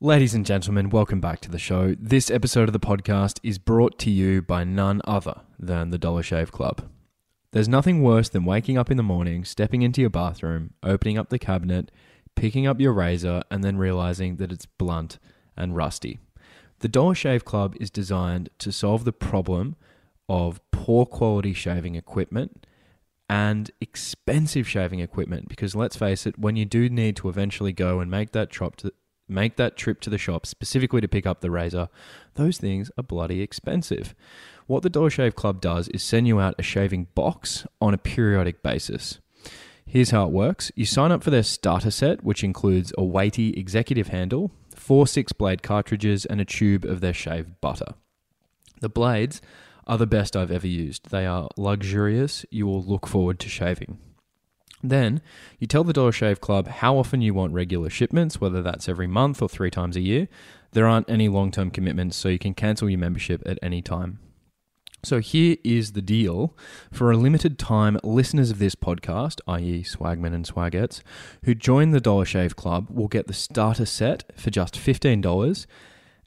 Ladies 0.00 0.34
and 0.34 0.44
gentlemen, 0.44 0.90
welcome 0.90 1.20
back 1.20 1.38
to 1.40 1.50
the 1.50 1.58
show. 1.58 1.94
This 1.98 2.28
episode 2.28 2.68
of 2.68 2.72
the 2.72 2.80
podcast 2.80 3.38
is 3.44 3.58
brought 3.58 3.96
to 4.00 4.10
you 4.10 4.42
by 4.42 4.64
none 4.64 5.00
other 5.04 5.42
than 5.56 5.90
the 5.90 5.98
Dollar 5.98 6.22
Shave 6.22 6.50
Club. 6.50 6.82
There's 7.52 7.68
nothing 7.68 8.02
worse 8.02 8.28
than 8.28 8.44
waking 8.44 8.76
up 8.76 8.90
in 8.90 8.96
the 8.96 9.04
morning, 9.04 9.44
stepping 9.44 9.82
into 9.82 10.00
your 10.00 10.10
bathroom, 10.10 10.74
opening 10.82 11.16
up 11.16 11.30
the 11.30 11.38
cabinet, 11.38 11.92
picking 12.34 12.66
up 12.66 12.80
your 12.80 12.92
razor, 12.92 13.44
and 13.52 13.62
then 13.62 13.78
realizing 13.78 14.36
that 14.36 14.50
it's 14.50 14.66
blunt 14.66 15.20
and 15.56 15.76
rusty. 15.76 16.18
The 16.80 16.88
Dollar 16.88 17.14
Shave 17.14 17.44
Club 17.44 17.76
is 17.80 17.88
designed 17.88 18.50
to 18.58 18.72
solve 18.72 19.04
the 19.04 19.12
problem 19.12 19.76
of 20.28 20.60
poor 20.72 21.06
quality 21.06 21.54
shaving 21.54 21.94
equipment 21.94 22.66
and 23.30 23.70
expensive 23.80 24.68
shaving 24.68 24.98
equipment 24.98 25.48
because 25.48 25.74
let's 25.74 25.96
face 25.96 26.26
it 26.26 26.38
when 26.38 26.56
you 26.56 26.64
do 26.64 26.90
need 26.90 27.16
to 27.16 27.28
eventually 27.28 27.72
go 27.72 28.00
and 28.00 28.10
make 28.10 28.32
that 28.32 28.50
trip 28.50 28.76
to 28.76 28.92
make 29.28 29.56
that 29.56 29.76
trip 29.76 30.00
to 30.00 30.10
the 30.10 30.18
shop 30.18 30.46
specifically 30.46 31.00
to 31.00 31.08
pick 31.08 31.26
up 31.26 31.40
the 31.40 31.50
razor 31.50 31.88
those 32.34 32.58
things 32.58 32.90
are 32.98 33.02
bloody 33.02 33.40
expensive 33.40 34.14
what 34.66 34.82
the 34.82 34.90
dollar 34.90 35.10
shave 35.10 35.34
club 35.34 35.60
does 35.60 35.88
is 35.88 36.02
send 36.02 36.26
you 36.26 36.40
out 36.40 36.54
a 36.58 36.62
shaving 36.62 37.06
box 37.14 37.66
on 37.80 37.94
a 37.94 37.98
periodic 37.98 38.62
basis 38.62 39.20
here's 39.86 40.10
how 40.10 40.24
it 40.24 40.32
works 40.32 40.70
you 40.74 40.84
sign 40.84 41.12
up 41.12 41.22
for 41.22 41.30
their 41.30 41.42
starter 41.42 41.90
set 41.90 42.22
which 42.24 42.44
includes 42.44 42.92
a 42.98 43.04
weighty 43.04 43.50
executive 43.54 44.08
handle 44.08 44.50
four 44.74 45.06
six 45.06 45.32
blade 45.32 45.62
cartridges 45.62 46.24
and 46.26 46.40
a 46.40 46.44
tube 46.44 46.84
of 46.84 47.00
their 47.00 47.14
shaved 47.14 47.60
butter 47.60 47.94
the 48.80 48.88
blades 48.88 49.40
are 49.86 49.98
the 49.98 50.06
best 50.06 50.36
I've 50.36 50.50
ever 50.50 50.66
used. 50.66 51.10
They 51.10 51.26
are 51.26 51.48
luxurious. 51.56 52.44
You 52.50 52.66
will 52.66 52.82
look 52.82 53.06
forward 53.06 53.38
to 53.40 53.48
shaving. 53.48 53.98
Then 54.84 55.22
you 55.58 55.66
tell 55.66 55.82
the 55.82 55.94
Dollar 55.94 56.12
Shave 56.12 56.42
Club 56.42 56.68
how 56.68 56.98
often 56.98 57.22
you 57.22 57.32
want 57.32 57.54
regular 57.54 57.88
shipments, 57.88 58.38
whether 58.38 58.60
that's 58.60 58.86
every 58.86 59.06
month 59.06 59.40
or 59.40 59.48
three 59.48 59.70
times 59.70 59.96
a 59.96 60.00
year. 60.00 60.28
There 60.72 60.86
aren't 60.86 61.08
any 61.08 61.28
long 61.28 61.50
term 61.50 61.70
commitments, 61.70 62.16
so 62.16 62.28
you 62.28 62.38
can 62.38 62.52
cancel 62.52 62.90
your 62.90 62.98
membership 62.98 63.42
at 63.46 63.58
any 63.62 63.80
time. 63.80 64.18
So 65.02 65.20
here 65.20 65.56
is 65.64 65.92
the 65.92 66.02
deal. 66.02 66.54
For 66.92 67.10
a 67.10 67.16
limited 67.16 67.58
time, 67.58 67.98
listeners 68.04 68.50
of 68.50 68.58
this 68.58 68.74
podcast, 68.74 69.40
i.e., 69.48 69.82
Swagmen 69.82 70.34
and 70.34 70.44
Swagettes, 70.44 71.00
who 71.44 71.54
join 71.54 71.90
the 71.90 72.00
Dollar 72.00 72.26
Shave 72.26 72.56
Club 72.56 72.88
will 72.90 73.08
get 73.08 73.26
the 73.26 73.32
starter 73.32 73.86
set 73.86 74.24
for 74.36 74.50
just 74.50 74.74
$15 74.74 75.66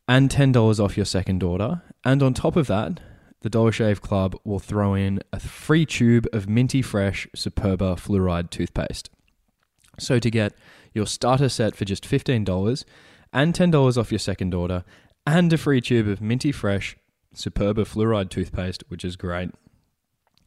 and 0.08 0.30
$10 0.30 0.80
off 0.80 0.98
your 0.98 1.06
second 1.06 1.44
order. 1.44 1.84
And 2.04 2.24
on 2.24 2.34
top 2.34 2.56
of 2.56 2.68
that, 2.68 3.00
the 3.42 3.50
Dollar 3.50 3.72
Shave 3.72 4.02
Club 4.02 4.36
will 4.44 4.60
throw 4.60 4.94
in 4.94 5.22
a 5.32 5.40
free 5.40 5.86
tube 5.86 6.28
of 6.34 6.50
minty 6.50 6.82
fresh 6.82 7.28
Superba 7.36 7.96
fluoride 7.96 8.50
toothpaste. 8.50 9.10
So 10.00 10.20
to 10.20 10.30
get 10.30 10.54
your 10.94 11.06
starter 11.06 11.50
set 11.50 11.76
for 11.76 11.86
just 11.86 12.04
$15 12.04 12.84
and 13.34 13.54
$10 13.54 13.98
off 13.98 14.12
your 14.12 14.20
second 14.20 14.54
order 14.54 14.84
and 15.26 15.52
a 15.54 15.58
free 15.58 15.82
tube 15.82 16.08
of 16.08 16.22
minty 16.22 16.52
fresh 16.52 16.96
Superba 17.36 17.86
fluoride 17.86 18.30
toothpaste, 18.30 18.84
which 18.88 19.06
is 19.06 19.16
great, 19.16 19.52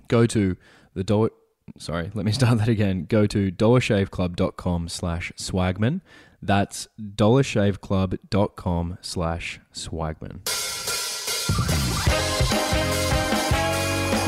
go 0.09 0.27
to 0.27 0.57
the 0.95 1.05
Dollar 1.05 1.31
sorry, 1.79 2.11
let 2.15 2.25
me 2.25 2.33
start 2.41 2.59
that 2.59 2.69
again. 2.69 3.07
Go 3.09 3.27
to 3.27 3.51
dollarshaveclub.com 3.51 4.89
slash 4.89 5.33
swagman. 5.37 6.01
That's 6.43 6.89
dollarshaveclub.com 7.01 8.99
slash 9.03 9.61
swagman. 9.73 11.00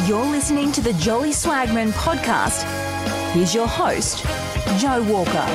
You're 0.08 0.26
listening 0.26 0.72
to 0.72 0.80
the 0.80 0.92
Jolly 0.94 1.30
Swagman 1.30 1.92
podcast. 1.92 2.64
Here's 3.32 3.54
your 3.54 3.68
host, 3.68 4.24
Joe 4.80 5.02
Walker. 5.04 5.46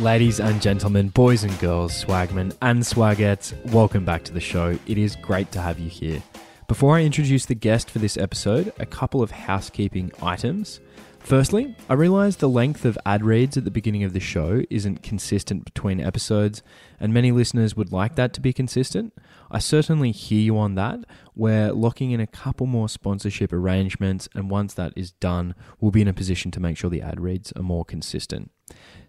Ladies 0.00 0.38
and 0.38 0.62
gentlemen, 0.62 1.08
boys 1.08 1.44
and 1.44 1.58
girls, 1.58 2.04
swagmen 2.04 2.56
and 2.62 2.82
swagettes, 2.82 3.52
welcome 3.72 4.04
back 4.04 4.22
to 4.24 4.32
the 4.32 4.40
show. 4.40 4.78
It 4.86 4.98
is 4.98 5.16
great 5.16 5.50
to 5.52 5.60
have 5.60 5.78
you 5.78 5.88
here. 5.88 6.22
Before 6.68 6.96
I 6.96 7.02
introduce 7.02 7.46
the 7.46 7.54
guest 7.54 7.90
for 7.90 7.98
this 7.98 8.16
episode, 8.16 8.72
a 8.78 8.86
couple 8.86 9.22
of 9.22 9.30
housekeeping 9.30 10.12
items. 10.22 10.80
Firstly, 11.20 11.74
I 11.90 11.94
realise 11.94 12.36
the 12.36 12.48
length 12.48 12.86
of 12.86 12.96
ad 13.04 13.22
reads 13.22 13.58
at 13.58 13.64
the 13.64 13.70
beginning 13.70 14.02
of 14.02 14.14
the 14.14 14.20
show 14.20 14.62
isn't 14.70 15.02
consistent 15.02 15.66
between 15.66 16.00
episodes, 16.00 16.62
and 16.98 17.12
many 17.12 17.32
listeners 17.32 17.76
would 17.76 17.92
like 17.92 18.14
that 18.14 18.32
to 18.32 18.40
be 18.40 18.54
consistent. 18.54 19.12
I 19.50 19.58
certainly 19.58 20.10
hear 20.10 20.40
you 20.40 20.56
on 20.56 20.74
that. 20.76 21.00
We're 21.36 21.72
locking 21.72 22.12
in 22.12 22.20
a 22.20 22.26
couple 22.26 22.66
more 22.66 22.88
sponsorship 22.88 23.52
arrangements, 23.52 24.28
and 24.34 24.48
once 24.48 24.72
that 24.74 24.94
is 24.96 25.12
done, 25.12 25.54
we'll 25.80 25.90
be 25.90 26.00
in 26.00 26.08
a 26.08 26.14
position 26.14 26.50
to 26.52 26.60
make 26.60 26.78
sure 26.78 26.88
the 26.88 27.02
ad 27.02 27.20
reads 27.20 27.52
are 27.52 27.62
more 27.62 27.84
consistent. 27.84 28.50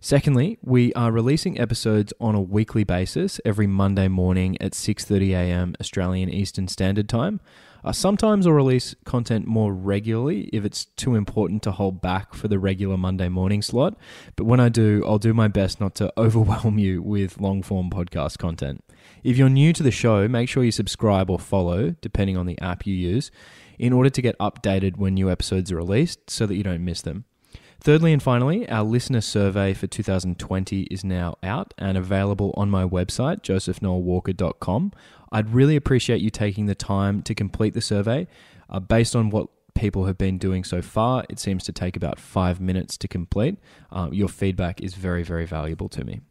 Secondly, 0.01 0.57
we 0.61 0.93
are 0.93 1.11
releasing 1.11 1.59
episodes 1.59 2.13
on 2.19 2.35
a 2.35 2.41
weekly 2.41 2.83
basis 2.83 3.39
every 3.45 3.67
Monday 3.67 4.07
morning 4.07 4.57
at 4.61 4.73
6:30 4.73 5.29
a.m. 5.31 5.75
Australian 5.79 6.29
Eastern 6.29 6.67
Standard 6.67 7.07
Time. 7.07 7.39
Uh, 7.83 7.91
sometimes 7.91 8.45
I'll 8.45 8.53
release 8.53 8.95
content 9.05 9.47
more 9.47 9.73
regularly 9.73 10.49
if 10.53 10.65
it's 10.65 10.85
too 10.85 11.15
important 11.15 11.63
to 11.63 11.71
hold 11.71 12.01
back 12.01 12.33
for 12.33 12.47
the 12.47 12.59
regular 12.59 12.97
Monday 12.97 13.29
morning 13.29 13.61
slot. 13.61 13.97
But 14.35 14.45
when 14.45 14.59
I 14.59 14.69
do, 14.69 15.03
I'll 15.05 15.19
do 15.19 15.33
my 15.33 15.47
best 15.47 15.79
not 15.79 15.95
to 15.95 16.13
overwhelm 16.17 16.77
you 16.77 17.01
with 17.01 17.39
long 17.39 17.63
form 17.63 17.89
podcast 17.89 18.37
content. 18.37 18.83
If 19.23 19.37
you're 19.37 19.49
new 19.49 19.73
to 19.73 19.83
the 19.83 19.91
show, 19.91 20.27
make 20.27 20.49
sure 20.49 20.63
you 20.63 20.71
subscribe 20.71 21.29
or 21.29 21.39
follow, 21.39 21.91
depending 22.01 22.37
on 22.37 22.45
the 22.45 22.59
app 22.61 22.85
you 22.85 22.93
use, 22.93 23.31
in 23.77 23.93
order 23.93 24.09
to 24.09 24.21
get 24.21 24.37
updated 24.39 24.97
when 24.97 25.13
new 25.13 25.31
episodes 25.31 25.71
are 25.71 25.77
released 25.77 26.29
so 26.29 26.45
that 26.45 26.55
you 26.55 26.63
don't 26.63 26.83
miss 26.83 27.01
them. 27.01 27.25
Thirdly 27.81 28.11
and 28.11 28.21
finally, 28.21 28.67
our 28.69 28.83
listener 28.83 29.21
survey 29.21 29.73
for 29.73 29.87
2020 29.87 30.81
is 30.83 31.05
now 31.05 31.37
out 31.41 31.73
and 31.77 31.97
available 31.97 32.53
on 32.57 32.69
my 32.69 32.83
website, 32.83 33.41
josephnoelwalker.com. 33.41 34.91
I'd 35.31 35.53
really 35.53 35.75
appreciate 35.75 36.21
you 36.21 36.29
taking 36.29 36.65
the 36.65 36.75
time 36.75 37.21
to 37.23 37.35
complete 37.35 37.73
the 37.73 37.81
survey. 37.81 38.27
Uh, 38.69 38.79
based 38.79 39.15
on 39.15 39.29
what 39.29 39.47
people 39.73 40.05
have 40.05 40.17
been 40.17 40.37
doing 40.37 40.63
so 40.63 40.81
far, 40.81 41.23
it 41.29 41.39
seems 41.39 41.63
to 41.63 41.71
take 41.71 41.95
about 41.95 42.19
five 42.19 42.59
minutes 42.59 42.97
to 42.97 43.07
complete. 43.07 43.57
Uh, 43.91 44.09
your 44.11 44.27
feedback 44.27 44.81
is 44.81 44.93
very, 44.95 45.23
very 45.23 45.45
valuable 45.45 45.89
to 45.89 46.03
me. 46.03 46.21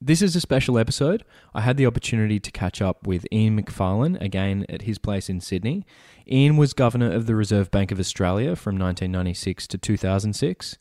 This 0.00 0.20
is 0.20 0.36
a 0.36 0.40
special 0.40 0.78
episode. 0.78 1.24
I 1.54 1.62
had 1.62 1.78
the 1.78 1.86
opportunity 1.86 2.38
to 2.38 2.50
catch 2.50 2.82
up 2.82 3.06
with 3.06 3.26
Ian 3.32 3.56
Macfarlane 3.56 4.16
again 4.16 4.66
at 4.68 4.82
his 4.82 4.98
place 4.98 5.30
in 5.30 5.40
Sydney. 5.40 5.86
Ian 6.30 6.58
was 6.58 6.74
governor 6.74 7.10
of 7.10 7.26
the 7.26 7.34
Reserve 7.34 7.70
Bank 7.70 7.90
of 7.90 7.98
Australia 7.98 8.54
from 8.54 8.74
1996 8.74 9.66
to 9.68 9.78
2006. 9.78 10.76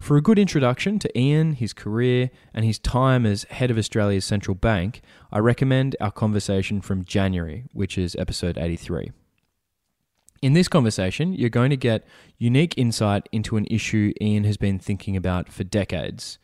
For 0.00 0.16
a 0.16 0.22
good 0.22 0.38
introduction 0.38 0.98
to 1.00 1.18
Ian, 1.18 1.52
his 1.52 1.72
career, 1.72 2.30
and 2.52 2.64
his 2.64 2.78
time 2.78 3.24
as 3.26 3.44
head 3.44 3.70
of 3.70 3.78
Australia's 3.78 4.24
central 4.24 4.54
bank, 4.54 5.00
I 5.32 5.38
recommend 5.38 5.96
our 6.00 6.12
conversation 6.12 6.80
from 6.80 7.04
January, 7.04 7.64
which 7.72 7.96
is 7.98 8.14
episode 8.16 8.58
83. 8.58 9.10
In 10.42 10.52
this 10.52 10.68
conversation, 10.68 11.32
you're 11.32 11.48
going 11.48 11.70
to 11.70 11.76
get 11.76 12.04
unique 12.38 12.74
insight 12.76 13.28
into 13.32 13.56
an 13.56 13.66
issue 13.70 14.12
Ian 14.20 14.44
has 14.44 14.56
been 14.56 14.78
thinking 14.78 15.16
about 15.16 15.50
for 15.50 15.64
decades. 15.64 16.38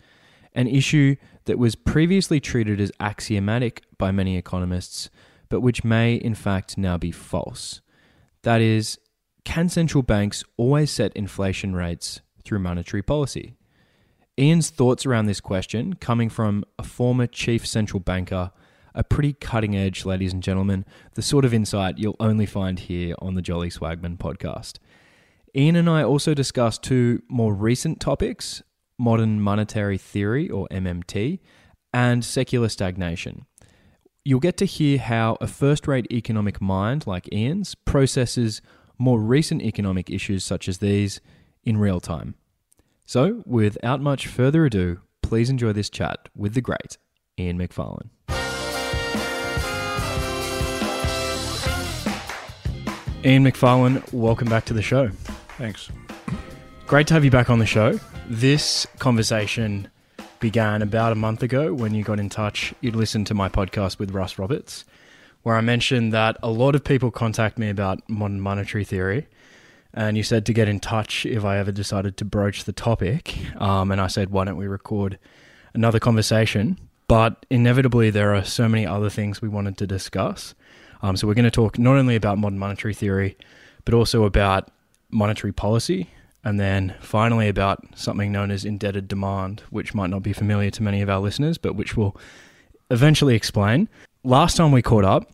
An 0.54 0.66
issue 0.66 1.16
that 1.44 1.58
was 1.58 1.74
previously 1.74 2.40
treated 2.40 2.80
as 2.80 2.90
axiomatic 3.00 3.82
by 3.98 4.10
many 4.10 4.36
economists, 4.36 5.10
but 5.50 5.60
which 5.60 5.84
may 5.84 6.14
in 6.14 6.34
fact 6.34 6.78
now 6.78 6.96
be 6.96 7.10
false. 7.10 7.80
That 8.42 8.60
is, 8.60 8.98
can 9.44 9.68
central 9.68 10.02
banks 10.02 10.42
always 10.56 10.90
set 10.90 11.14
inflation 11.14 11.74
rates 11.74 12.20
through 12.44 12.58
monetary 12.60 13.02
policy? 13.02 13.54
Ian's 14.38 14.70
thoughts 14.70 15.04
around 15.04 15.26
this 15.26 15.40
question, 15.40 15.94
coming 15.94 16.28
from 16.28 16.64
a 16.78 16.82
former 16.82 17.26
chief 17.26 17.66
central 17.66 18.00
banker, 18.00 18.50
are 18.94 19.02
pretty 19.02 19.32
cutting 19.34 19.76
edge, 19.76 20.04
ladies 20.04 20.32
and 20.32 20.42
gentlemen, 20.42 20.84
the 21.14 21.22
sort 21.22 21.44
of 21.44 21.54
insight 21.54 21.98
you'll 21.98 22.16
only 22.20 22.46
find 22.46 22.78
here 22.78 23.14
on 23.20 23.34
the 23.34 23.42
Jolly 23.42 23.70
Swagman 23.70 24.18
podcast. 24.18 24.78
Ian 25.54 25.76
and 25.76 25.88
I 25.88 26.02
also 26.02 26.34
discussed 26.34 26.82
two 26.82 27.22
more 27.28 27.54
recent 27.54 28.00
topics 28.00 28.62
modern 28.98 29.40
monetary 29.40 29.98
theory, 29.98 30.48
or 30.48 30.68
MMT, 30.70 31.40
and 31.92 32.24
secular 32.24 32.68
stagnation. 32.68 33.46
You'll 34.24 34.40
get 34.40 34.56
to 34.58 34.64
hear 34.64 34.98
how 34.98 35.36
a 35.40 35.48
first 35.48 35.88
rate 35.88 36.06
economic 36.12 36.60
mind 36.60 37.06
like 37.06 37.32
Ian's 37.32 37.74
processes 37.74 38.62
more 38.98 39.18
recent 39.20 39.62
economic 39.62 40.08
issues 40.08 40.44
such 40.44 40.68
as 40.68 40.78
these 40.78 41.20
in 41.64 41.76
real 41.76 42.00
time. 42.00 42.34
So, 43.04 43.42
without 43.46 44.00
much 44.00 44.26
further 44.26 44.64
ado, 44.64 45.00
please 45.22 45.50
enjoy 45.50 45.72
this 45.72 45.90
chat 45.90 46.28
with 46.34 46.54
the 46.54 46.60
great 46.60 46.98
Ian 47.38 47.58
Macfarlane. 47.58 48.10
Ian 53.24 53.44
Macfarlane, 53.44 54.02
welcome 54.12 54.48
back 54.48 54.64
to 54.64 54.74
the 54.74 54.82
show. 54.82 55.08
Thanks. 55.58 55.88
Great 56.86 57.06
to 57.06 57.14
have 57.14 57.24
you 57.24 57.30
back 57.30 57.50
on 57.50 57.60
the 57.60 57.66
show. 57.66 57.98
This 58.28 58.86
conversation 58.98 59.88
began 60.40 60.82
about 60.82 61.12
a 61.12 61.14
month 61.14 61.42
ago 61.42 61.72
when 61.72 61.94
you 61.94 62.02
got 62.02 62.18
in 62.18 62.28
touch. 62.28 62.74
You'd 62.80 62.96
listened 62.96 63.28
to 63.28 63.34
my 63.34 63.48
podcast 63.48 64.00
with 64.00 64.10
Russ 64.10 64.38
Roberts, 64.38 64.84
where 65.42 65.56
I 65.56 65.60
mentioned 65.60 66.12
that 66.12 66.36
a 66.42 66.50
lot 66.50 66.74
of 66.74 66.82
people 66.82 67.12
contact 67.12 67.58
me 67.58 67.70
about 67.70 68.00
modern 68.10 68.40
monetary 68.40 68.84
theory. 68.84 69.28
And 69.94 70.16
you 70.16 70.22
said 70.22 70.46
to 70.46 70.52
get 70.52 70.68
in 70.68 70.80
touch 70.80 71.26
if 71.26 71.44
I 71.44 71.58
ever 71.58 71.72
decided 71.72 72.16
to 72.16 72.24
broach 72.24 72.64
the 72.64 72.72
topic. 72.72 73.38
Um, 73.60 73.90
and 73.90 74.00
I 74.00 74.06
said, 74.06 74.30
why 74.30 74.44
don't 74.44 74.56
we 74.56 74.66
record 74.66 75.18
another 75.74 75.98
conversation? 75.98 76.78
But 77.08 77.44
inevitably, 77.50 78.10
there 78.10 78.34
are 78.34 78.44
so 78.44 78.68
many 78.68 78.86
other 78.86 79.10
things 79.10 79.42
we 79.42 79.48
wanted 79.48 79.76
to 79.78 79.86
discuss. 79.86 80.54
Um, 81.02 81.16
so 81.16 81.26
we're 81.26 81.34
going 81.34 81.44
to 81.44 81.50
talk 81.50 81.78
not 81.78 81.96
only 81.96 82.16
about 82.16 82.38
modern 82.38 82.58
monetary 82.58 82.94
theory, 82.94 83.36
but 83.84 83.92
also 83.92 84.24
about 84.24 84.70
monetary 85.10 85.52
policy, 85.52 86.08
and 86.44 86.58
then 86.58 86.94
finally 87.00 87.48
about 87.48 87.84
something 87.94 88.32
known 88.32 88.50
as 88.50 88.64
indebted 88.64 89.08
demand, 89.08 89.62
which 89.70 89.94
might 89.94 90.10
not 90.10 90.22
be 90.22 90.32
familiar 90.32 90.70
to 90.70 90.82
many 90.82 91.02
of 91.02 91.10
our 91.10 91.20
listeners, 91.20 91.58
but 91.58 91.76
which 91.76 91.96
we'll 91.96 92.16
eventually 92.90 93.34
explain. 93.34 93.88
Last 94.24 94.56
time 94.56 94.72
we 94.72 94.82
caught 94.82 95.04
up, 95.04 95.30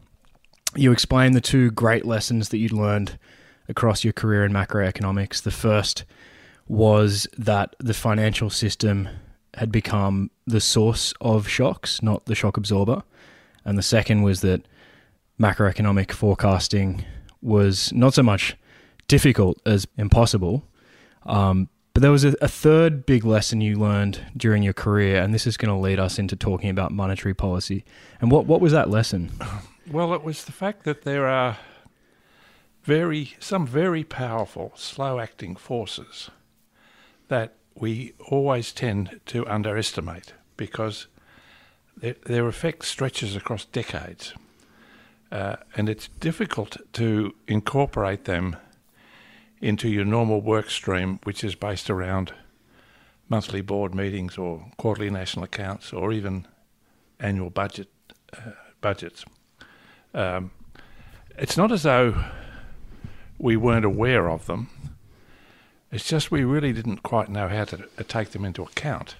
you 0.74 0.90
explained 0.90 1.34
the 1.34 1.40
two 1.40 1.70
great 1.70 2.04
lessons 2.04 2.48
that 2.48 2.58
you'd 2.58 2.72
learned 2.72 3.18
across 3.68 4.04
your 4.04 4.12
career 4.12 4.44
in 4.44 4.52
macroeconomics. 4.52 5.42
The 5.42 5.50
first 5.50 6.04
was 6.66 7.26
that 7.36 7.74
the 7.78 7.94
financial 7.94 8.50
system 8.50 9.08
had 9.54 9.72
become 9.72 10.30
the 10.46 10.60
source 10.60 11.14
of 11.20 11.48
shocks, 11.48 12.02
not 12.02 12.26
the 12.26 12.34
shock 12.34 12.56
absorber. 12.56 13.02
And 13.64 13.76
the 13.76 13.82
second 13.82 14.22
was 14.22 14.40
that 14.42 14.66
macroeconomic 15.40 16.12
forecasting 16.12 17.04
was 17.42 17.92
not 17.92 18.14
so 18.14 18.22
much 18.22 18.56
difficult 19.06 19.60
as 19.66 19.86
impossible. 19.96 20.64
Um, 21.24 21.68
but 21.94 22.02
there 22.02 22.12
was 22.12 22.24
a, 22.24 22.34
a, 22.40 22.48
third 22.48 23.06
big 23.06 23.24
lesson 23.24 23.60
you 23.60 23.76
learned 23.76 24.20
during 24.36 24.62
your 24.62 24.72
career, 24.72 25.20
and 25.20 25.34
this 25.34 25.46
is 25.46 25.56
going 25.56 25.74
to 25.74 25.80
lead 25.80 25.98
us 25.98 26.18
into 26.18 26.36
talking 26.36 26.70
about 26.70 26.92
monetary 26.92 27.34
policy. 27.34 27.84
And 28.20 28.30
what, 28.30 28.46
what 28.46 28.60
was 28.60 28.72
that 28.72 28.88
lesson? 28.88 29.32
Well, 29.90 30.12
it 30.12 30.22
was 30.22 30.44
the 30.44 30.52
fact 30.52 30.84
that 30.84 31.02
there 31.02 31.26
are 31.26 31.56
very 32.88 33.34
some 33.38 33.66
very 33.66 34.02
powerful 34.02 34.72
slow 34.74 35.18
acting 35.20 35.54
forces 35.54 36.30
that 37.28 37.52
we 37.74 38.14
always 38.30 38.72
tend 38.72 39.20
to 39.26 39.46
underestimate 39.46 40.32
because 40.56 41.06
their, 41.98 42.16
their 42.24 42.48
effect 42.48 42.82
stretches 42.86 43.36
across 43.36 43.66
decades 43.66 44.32
uh, 45.30 45.56
and 45.76 45.90
it's 45.90 46.08
difficult 46.18 46.78
to 46.94 47.34
incorporate 47.46 48.24
them 48.24 48.56
into 49.60 49.90
your 49.90 50.06
normal 50.06 50.40
work 50.40 50.70
stream 50.70 51.20
which 51.24 51.44
is 51.44 51.54
based 51.54 51.90
around 51.90 52.32
monthly 53.28 53.60
board 53.60 53.94
meetings 53.94 54.38
or 54.38 54.64
quarterly 54.78 55.10
national 55.10 55.44
accounts 55.44 55.92
or 55.92 56.10
even 56.10 56.46
annual 57.20 57.50
budget 57.50 57.88
uh, 58.32 58.52
budgets. 58.80 59.26
Um, 60.14 60.52
it's 61.36 61.58
not 61.58 61.70
as 61.70 61.82
though 61.82 62.14
we 63.38 63.56
weren't 63.56 63.84
aware 63.84 64.28
of 64.28 64.46
them. 64.46 64.68
It's 65.90 66.06
just 66.06 66.30
we 66.30 66.44
really 66.44 66.72
didn't 66.72 67.02
quite 67.02 67.28
know 67.28 67.48
how 67.48 67.64
to 67.64 67.84
uh, 67.98 68.02
take 68.06 68.30
them 68.30 68.44
into 68.44 68.62
account. 68.62 69.16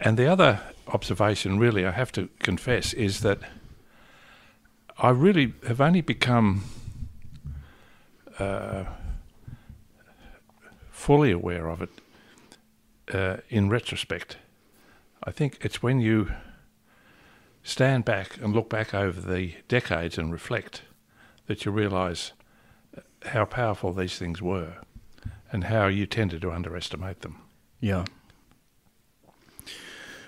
And 0.00 0.16
the 0.16 0.26
other 0.26 0.60
observation, 0.88 1.58
really, 1.58 1.86
I 1.86 1.90
have 1.92 2.12
to 2.12 2.28
confess, 2.40 2.92
is 2.92 3.20
that 3.20 3.38
I 4.98 5.10
really 5.10 5.54
have 5.66 5.80
only 5.80 6.00
become 6.00 6.64
uh, 8.38 8.84
fully 10.90 11.30
aware 11.30 11.68
of 11.68 11.82
it 11.82 11.90
uh, 13.12 13.38
in 13.48 13.70
retrospect. 13.70 14.36
I 15.24 15.30
think 15.30 15.58
it's 15.62 15.82
when 15.82 16.00
you 16.00 16.32
stand 17.62 18.04
back 18.04 18.38
and 18.42 18.54
look 18.54 18.68
back 18.68 18.94
over 18.94 19.20
the 19.20 19.54
decades 19.68 20.18
and 20.18 20.32
reflect 20.32 20.82
that 21.46 21.64
you 21.64 21.72
realise 21.72 22.32
how 23.26 23.44
powerful 23.44 23.92
these 23.92 24.18
things 24.18 24.40
were 24.40 24.76
and 25.52 25.64
how 25.64 25.86
you 25.86 26.06
tended 26.06 26.42
to 26.42 26.52
underestimate 26.52 27.20
them. 27.20 27.40
Yeah. 27.80 28.04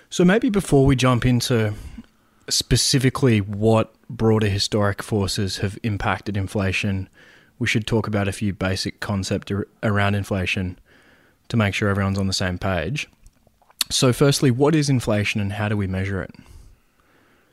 So 0.09 0.23
maybe 0.23 0.49
before 0.49 0.85
we 0.85 0.95
jump 0.95 1.25
into 1.25 1.73
specifically 2.49 3.39
what 3.41 3.93
broader 4.09 4.47
historic 4.47 5.01
forces 5.01 5.57
have 5.57 5.77
impacted 5.83 6.37
inflation, 6.37 7.09
we 7.57 7.67
should 7.67 7.87
talk 7.87 8.07
about 8.07 8.27
a 8.27 8.31
few 8.31 8.53
basic 8.53 8.99
concepts 8.99 9.51
around 9.81 10.15
inflation 10.15 10.77
to 11.49 11.57
make 11.57 11.73
sure 11.73 11.89
everyone's 11.89 12.19
on 12.19 12.27
the 12.27 12.33
same 12.33 12.57
page. 12.57 13.07
So, 13.89 14.13
firstly, 14.13 14.49
what 14.49 14.75
is 14.75 14.89
inflation 14.89 15.41
and 15.41 15.53
how 15.53 15.69
do 15.69 15.77
we 15.77 15.87
measure 15.87 16.21
it? 16.21 16.31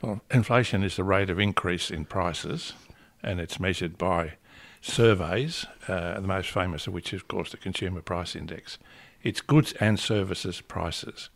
Well, 0.01 0.21
inflation 0.31 0.83
is 0.83 0.97
the 0.97 1.05
rate 1.05 1.29
of 1.29 1.39
increase 1.39 1.91
in 1.91 2.05
prices, 2.05 2.73
and 3.23 3.41
it's 3.41 3.61
measured 3.61 3.99
by 3.99 4.35
surveys, 4.81 5.67
uh, 5.89 6.21
the 6.21 6.27
most 6.27 6.51
famous 6.51 6.87
of 6.87 6.93
which 6.93 7.13
is, 7.13 7.21
of 7.21 7.29
course, 7.29 7.51
the 7.51 7.57
Consumer 7.57 8.01
Price 8.01 8.35
Index. 8.35 8.79
It's 9.23 9.41
goods 9.41 9.73
and 9.75 9.99
services 9.99 10.61
prices. 10.61 11.29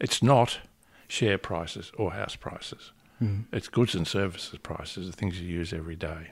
It's 0.00 0.22
not 0.22 0.58
share 1.06 1.38
prices 1.38 1.92
or 1.96 2.12
house 2.12 2.36
prices. 2.36 2.92
Mm. 3.22 3.44
It's 3.52 3.68
goods 3.68 3.94
and 3.94 4.06
services 4.06 4.58
prices, 4.62 5.06
the 5.06 5.16
things 5.16 5.40
you 5.40 5.48
use 5.48 5.72
every 5.72 5.96
day. 5.96 6.30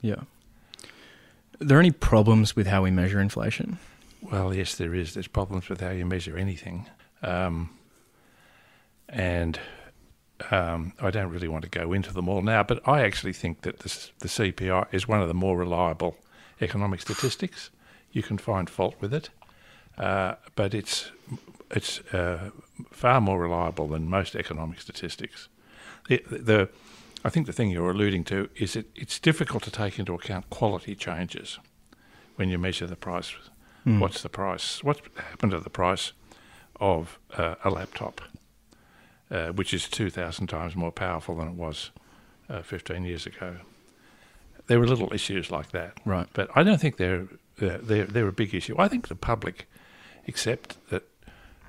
Yeah. 0.00 0.22
Are 1.60 1.64
there 1.64 1.78
any 1.78 1.90
problems 1.90 2.56
with 2.56 2.66
how 2.66 2.82
we 2.82 2.90
measure 2.90 3.20
inflation? 3.20 3.78
Well, 4.20 4.54
yes, 4.54 4.74
there 4.74 4.94
is. 4.94 5.14
There's 5.14 5.28
problems 5.28 5.68
with 5.68 5.80
how 5.80 5.90
you 5.90 6.06
measure 6.06 6.36
anything. 6.36 6.88
Um, 7.22 7.70
and 9.08 9.58
um, 10.50 10.92
I 11.00 11.10
don't 11.10 11.30
really 11.30 11.48
want 11.48 11.64
to 11.64 11.70
go 11.70 11.92
into 11.92 12.12
them 12.12 12.28
all 12.28 12.42
now, 12.42 12.62
but 12.62 12.86
I 12.88 13.02
actually 13.02 13.32
think 13.32 13.62
that 13.62 13.80
this, 13.80 14.12
the 14.18 14.28
CPI 14.28 14.86
is 14.92 15.06
one 15.06 15.20
of 15.20 15.28
the 15.28 15.34
more 15.34 15.56
reliable 15.56 16.16
economic 16.60 17.00
statistics. 17.00 17.70
You 18.12 18.22
can 18.22 18.38
find 18.38 18.68
fault 18.68 18.94
with 19.00 19.12
it, 19.12 19.30
uh, 19.98 20.34
but 20.54 20.74
it's 20.74 21.10
it's 21.70 22.00
uh, 22.12 22.50
far 22.90 23.20
more 23.20 23.40
reliable 23.40 23.88
than 23.88 24.08
most 24.08 24.36
economic 24.36 24.80
statistics. 24.80 25.48
The, 26.08 26.22
the, 26.28 26.68
I 27.24 27.30
think 27.30 27.46
the 27.46 27.52
thing 27.52 27.70
you're 27.70 27.90
alluding 27.90 28.24
to 28.24 28.50
is 28.56 28.74
that 28.74 28.86
it's 28.94 29.18
difficult 29.18 29.62
to 29.62 29.70
take 29.70 29.98
into 29.98 30.14
account 30.14 30.50
quality 30.50 30.94
changes 30.94 31.58
when 32.36 32.50
you 32.50 32.58
measure 32.58 32.86
the 32.86 32.96
price. 32.96 33.32
Mm. 33.86 34.00
What's 34.00 34.22
the 34.22 34.28
price? 34.28 34.84
What's 34.84 35.00
happened 35.30 35.52
to 35.52 35.60
the 35.60 35.70
price 35.70 36.12
of 36.78 37.18
uh, 37.36 37.54
a 37.64 37.70
laptop? 37.70 38.20
Uh, 39.32 39.48
which 39.48 39.72
is 39.72 39.88
2,000 39.88 40.46
times 40.46 40.76
more 40.76 40.92
powerful 40.92 41.36
than 41.36 41.48
it 41.48 41.54
was 41.54 41.90
uh, 42.50 42.62
15 42.62 43.04
years 43.04 43.26
ago. 43.26 43.56
There 44.66 44.78
were 44.78 44.86
little 44.86 45.12
issues 45.12 45.50
like 45.50 45.72
that, 45.72 45.94
right? 46.04 46.28
But 46.34 46.50
I 46.54 46.62
don't 46.62 46.80
think 46.80 46.96
they're 46.96 47.26
they're 47.56 47.78
they're, 47.78 48.04
they're 48.04 48.28
a 48.28 48.32
big 48.32 48.54
issue. 48.54 48.76
I 48.78 48.88
think 48.88 49.08
the 49.08 49.16
public 49.16 49.68
accept 50.28 50.76
that 50.90 51.02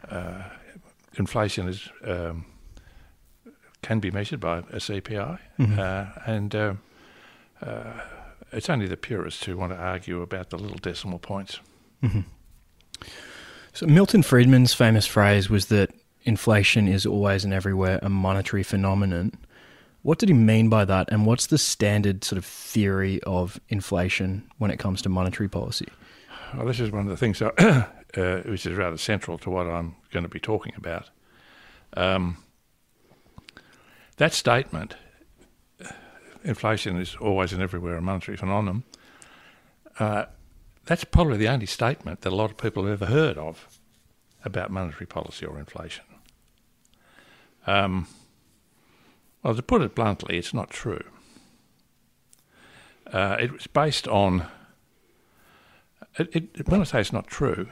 uh, 0.10 0.43
inflation 1.15 1.67
is 1.67 1.89
um, 2.05 2.46
can 3.82 4.00
be 4.00 4.12
measured 4.12 4.39
by 4.39 4.60
a 4.60 4.77
CPI, 4.77 5.39
mm-hmm. 5.60 5.79
Uh, 5.79 6.05
and 6.25 6.55
uh, 6.55 6.74
uh, 7.62 8.01
it's 8.51 8.70
only 8.70 8.88
the 8.88 8.98
purists 8.98 9.43
who 9.43 9.58
want 9.58 9.72
to 9.72 9.77
argue 9.77 10.22
about 10.22 10.51
the 10.51 10.58
little 10.58 10.77
decimal 10.77 11.20
points. 11.20 11.60
Mm-hmm. 12.03 12.22
So 13.74 13.88
Milton 13.88 14.22
Friedman's 14.22 14.74
famous 14.74 15.08
phrase 15.08 15.50
was 15.50 15.65
that 15.67 15.89
inflation 16.24 16.88
is 16.88 17.06
always 17.06 17.44
and 17.44 17.53
everywhere 17.53 18.00
a 18.01 18.10
monetary 18.10 18.63
phenomenon. 18.63 19.34
What 20.01 20.20
did 20.20 20.30
he 20.30 20.36
mean 20.36 20.70
by 20.70 20.86
that, 20.86 21.10
and 21.12 21.25
what's 21.25 21.48
the 21.48 21.58
standard 21.58 22.24
sort 22.24 22.38
of 22.38 22.46
theory 22.46 23.22
of 23.24 23.60
inflation 23.70 24.44
when 24.58 24.70
it 24.70 24.77
comes 24.77 25.01
to 25.03 25.10
monetary 25.10 25.48
policy? 25.48 25.88
Well, 26.56 26.65
this 26.65 26.80
is 26.80 26.92
one 26.92 27.03
of 27.03 27.08
the 27.08 27.18
things 27.18 27.42
uh, 28.18 28.42
which 28.46 28.65
is 28.65 28.77
rather 28.77 28.98
central 28.98 29.38
to 29.39 29.50
what 29.50 29.68
I'm 29.68 29.96
going 30.12 30.24
to 30.24 30.30
be 30.30 30.39
talking 30.39 30.74
about. 30.75 31.10
Um, 31.96 32.38
that 34.18 34.34
statement, 34.34 34.96
inflation 36.44 36.98
is 36.98 37.15
always 37.15 37.53
and 37.53 37.62
everywhere 37.62 37.96
a 37.96 38.01
monetary 38.01 38.38
phenomenon, 38.38 38.84
uh, 40.00 40.25
that's 40.86 41.03
probably 41.03 41.38
the 41.38 41.48
only 41.48 41.65
statement 41.65 42.22
that 42.22 42.34
a 42.34 42.36
lot 42.36 42.51
of 42.51 42.58
people 42.58 42.86
have 42.86 43.01
ever 43.01 43.12
heard 43.12 43.38
of 43.38 43.80
about 44.44 44.70
monetary 44.70 45.06
policy 45.06 45.46
or 45.46 45.58
inflation. 45.58 46.03
Um, 47.65 48.08
well, 49.41 49.55
to 49.55 49.62
put 49.62 49.82
it 49.82 49.96
bluntly, 49.96 50.38
it's 50.38 50.53
not 50.53 50.70
true. 50.70 51.03
Uh, 53.12 53.38
it 53.39 53.51
was 53.51 53.67
based 53.67 54.08
on. 54.08 54.48
It, 56.17 56.36
it, 56.36 56.70
when 56.70 56.82
I 56.82 56.84
say 56.84 57.01
it's 57.01 57.13
not 57.13 57.27
true, 57.27 57.70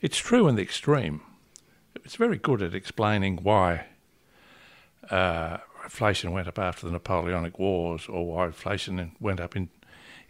it's 0.00 0.18
true 0.18 0.46
in 0.48 0.56
the 0.56 0.62
extreme. 0.62 1.20
It's 2.04 2.16
very 2.16 2.38
good 2.38 2.62
at 2.62 2.74
explaining 2.74 3.38
why 3.42 3.86
uh, 5.10 5.58
inflation 5.84 6.32
went 6.32 6.48
up 6.48 6.58
after 6.58 6.86
the 6.86 6.92
Napoleonic 6.92 7.58
Wars, 7.58 8.06
or 8.08 8.26
why 8.26 8.46
inflation 8.46 9.12
went 9.20 9.40
up 9.40 9.56
in 9.56 9.70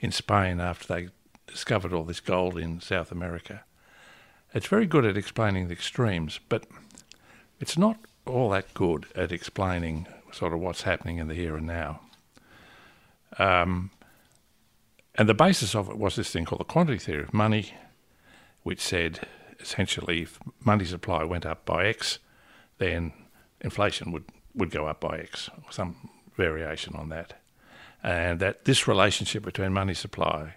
in 0.01 0.13
Spain 0.13 0.61
after 0.61 0.87
they 0.87 1.09
discovered 1.47 1.93
all 1.93 2.05
this 2.05 2.21
gold 2.21 2.59
in 2.59 2.81
South 2.81 3.11
America. 3.11 3.65
It's 4.55 4.67
very 4.67 4.87
good 4.87 5.05
at 5.05 5.17
explaining 5.17 5.69
the 5.69 5.73
extremes, 5.73 6.41
but 6.49 6.65
it's 7.61 7.79
not 7.79 7.99
all 8.27 8.51
that 8.51 8.75
good 8.75 9.07
at 9.15 9.33
explaining 9.33 10.07
sort 10.33 10.53
of 10.53 10.61
what's 10.61 10.83
happening 10.83 11.19
in 11.19 11.29
the 11.29 11.35
here 11.35 11.57
and 11.57 11.67
now. 11.67 12.01
Um, 13.39 13.91
and 15.15 15.29
the 15.29 15.35
basis 15.35 15.75
of 15.75 15.89
it 15.89 15.99
was 15.99 16.17
this 16.17 16.31
thing 16.31 16.45
called 16.45 16.61
the 16.61 16.65
quantity 16.65 16.99
theory 16.99 17.23
of 17.23 17.33
money, 17.33 17.75
which 18.63 18.81
said 18.81 19.21
essentially 19.61 20.23
if 20.23 20.39
money 20.65 20.85
supply 20.85 21.25
went 21.25 21.47
up 21.47 21.65
by 21.65 21.87
X, 21.87 22.19
then 22.79 23.13
inflation 23.61 24.13
would, 24.13 24.25
would 24.55 24.71
go 24.71 24.87
up 24.87 25.01
by 25.01 25.19
X, 25.19 25.49
or 25.65 25.73
some 25.73 26.11
variation 26.37 26.95
on 26.97 27.09
that. 27.09 27.41
And 28.03 28.41
that 28.41 28.67
this 28.67 28.87
relationship 28.87 29.43
between 29.43 29.73
money 29.73 29.95
supply 29.95 30.55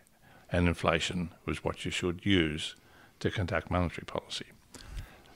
and 0.52 0.68
inflation 0.68 1.32
was 1.46 1.64
what 1.64 1.86
you 1.86 1.92
should 1.92 2.26
use 2.26 2.76
to 3.22 3.32
conduct 3.32 3.72
monetary 3.72 4.06
policy. 4.06 4.46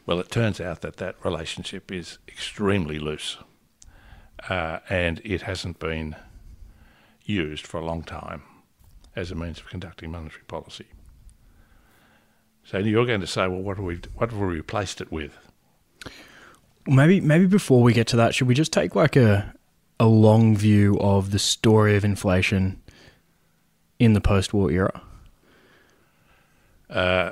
Well, 0.05 0.19
it 0.19 0.29
turns 0.29 0.59
out 0.59 0.81
that 0.81 0.97
that 0.97 1.15
relationship 1.23 1.91
is 1.91 2.17
extremely 2.27 2.99
loose, 2.99 3.37
uh, 4.49 4.79
and 4.89 5.21
it 5.23 5.43
hasn't 5.43 5.79
been 5.79 6.15
used 7.23 7.65
for 7.65 7.79
a 7.79 7.85
long 7.85 8.03
time 8.03 8.43
as 9.15 9.31
a 9.31 9.35
means 9.35 9.59
of 9.59 9.67
conducting 9.67 10.11
monetary 10.11 10.43
policy. 10.47 10.87
So 12.65 12.79
you're 12.79 13.05
going 13.05 13.21
to 13.21 13.27
say, 13.27 13.47
well, 13.47 13.61
what 13.61 13.77
have 13.77 13.85
we 13.85 13.99
what 14.15 14.31
have 14.31 14.39
we 14.39 14.47
replaced 14.47 15.01
it 15.01 15.11
with? 15.11 15.37
Maybe 16.85 17.21
maybe 17.21 17.45
before 17.45 17.81
we 17.81 17.93
get 17.93 18.07
to 18.07 18.17
that, 18.17 18.35
should 18.35 18.47
we 18.47 18.55
just 18.55 18.73
take 18.73 18.95
like 18.95 19.15
a 19.15 19.53
a 19.99 20.07
long 20.07 20.55
view 20.55 20.97
of 20.99 21.31
the 21.31 21.39
story 21.39 21.95
of 21.95 22.03
inflation 22.03 22.81
in 23.99 24.13
the 24.13 24.21
post-war 24.21 24.71
era? 24.71 25.01
Uh, 26.89 27.31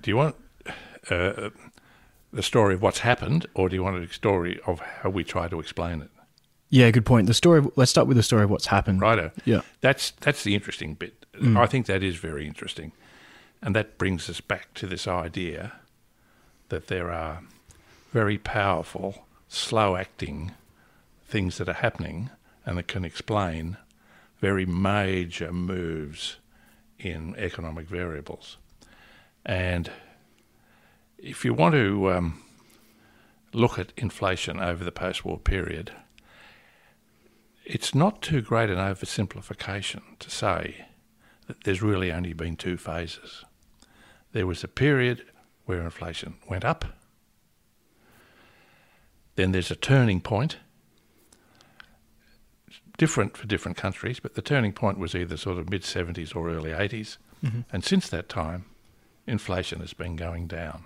do 0.00 0.10
you 0.10 0.16
want 0.16 0.36
uh, 1.10 1.50
the 2.32 2.42
story 2.42 2.74
of 2.74 2.82
what's 2.82 3.00
happened, 3.00 3.46
or 3.54 3.68
do 3.68 3.76
you 3.76 3.82
want 3.82 4.02
a 4.02 4.12
story 4.12 4.58
of 4.66 4.80
how 4.80 5.10
we 5.10 5.24
try 5.24 5.48
to 5.48 5.60
explain 5.60 6.00
it? 6.00 6.10
Yeah, 6.70 6.90
good 6.90 7.04
point. 7.04 7.26
The 7.26 7.34
story. 7.34 7.62
Let's 7.76 7.90
start 7.90 8.06
with 8.06 8.16
the 8.16 8.22
story 8.22 8.44
of 8.44 8.50
what's 8.50 8.66
happened. 8.66 9.00
Righto. 9.00 9.30
Yeah. 9.44 9.60
That's 9.82 10.12
that's 10.20 10.42
the 10.42 10.54
interesting 10.54 10.94
bit. 10.94 11.26
Mm. 11.34 11.58
I 11.58 11.66
think 11.66 11.86
that 11.86 12.02
is 12.02 12.16
very 12.16 12.46
interesting, 12.46 12.92
and 13.60 13.76
that 13.76 13.98
brings 13.98 14.30
us 14.30 14.40
back 14.40 14.72
to 14.74 14.86
this 14.86 15.06
idea 15.06 15.72
that 16.70 16.86
there 16.86 17.10
are 17.12 17.42
very 18.10 18.38
powerful, 18.38 19.26
slow-acting 19.48 20.52
things 21.26 21.58
that 21.58 21.68
are 21.68 21.74
happening, 21.74 22.30
and 22.64 22.78
that 22.78 22.88
can 22.88 23.04
explain 23.04 23.76
very 24.40 24.64
major 24.66 25.52
moves 25.52 26.36
in 26.98 27.34
economic 27.36 27.86
variables. 27.86 28.56
And 29.44 29.90
if 31.22 31.44
you 31.44 31.54
want 31.54 31.74
to 31.74 32.12
um, 32.12 32.42
look 33.52 33.78
at 33.78 33.92
inflation 33.96 34.60
over 34.60 34.84
the 34.84 34.92
post-war 34.92 35.38
period 35.38 35.92
it's 37.64 37.94
not 37.94 38.22
too 38.22 38.40
great 38.40 38.70
an 38.70 38.76
oversimplification 38.76 40.02
to 40.18 40.30
say 40.30 40.86
that 41.46 41.64
there's 41.64 41.82
really 41.82 42.12
only 42.12 42.32
been 42.32 42.56
two 42.56 42.76
phases. 42.76 43.44
There 44.32 44.46
was 44.46 44.64
a 44.64 44.68
period 44.68 45.24
where 45.64 45.82
inflation 45.82 46.34
went 46.48 46.64
up, 46.64 46.84
then 49.36 49.52
there's 49.52 49.70
a 49.70 49.76
turning 49.76 50.20
point, 50.20 50.58
different 52.98 53.36
for 53.36 53.46
different 53.46 53.76
countries, 53.76 54.20
but 54.20 54.34
the 54.34 54.42
turning 54.42 54.72
point 54.72 54.98
was 54.98 55.14
either 55.14 55.36
sort 55.36 55.58
of 55.58 55.70
mid 55.70 55.82
70s 55.82 56.34
or 56.34 56.50
early 56.50 56.70
80s, 56.70 57.16
and 57.72 57.84
since 57.84 58.08
that 58.08 58.28
time, 58.28 58.66
inflation 59.26 59.80
has 59.80 59.94
been 59.94 60.16
going 60.16 60.46
down. 60.46 60.84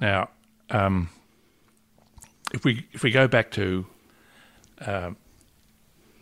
Now, 0.00 0.30
um, 0.70 1.08
if 2.52 2.64
we 2.64 2.86
if 2.92 3.02
we 3.02 3.10
go 3.10 3.26
back 3.28 3.50
to 3.52 3.86
uh, 4.80 5.10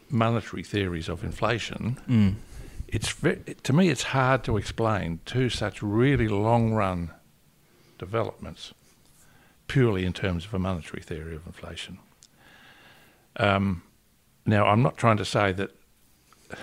monetary 0.08 0.62
theories 0.62 1.08
of 1.08 1.24
inflation, 1.24 1.98
it's 2.88 3.10
ve- 3.12 3.54
to 3.62 3.72
me 3.72 3.88
it's 3.88 4.04
hard 4.04 4.44
to 4.44 4.56
explain 4.56 5.20
two 5.24 5.48
such 5.48 5.82
really 5.82 6.28
long 6.28 6.72
run 6.72 7.10
developments 7.98 8.72
purely 9.66 10.04
in 10.04 10.12
terms 10.12 10.44
of 10.44 10.54
a 10.54 10.58
monetary 10.58 11.02
theory 11.02 11.34
of 11.34 11.46
inflation. 11.46 11.98
Um, 13.36 13.82
now, 14.46 14.66
I'm 14.66 14.82
not 14.82 14.96
trying 14.96 15.16
to 15.16 15.24
say 15.24 15.52
that. 15.52 15.70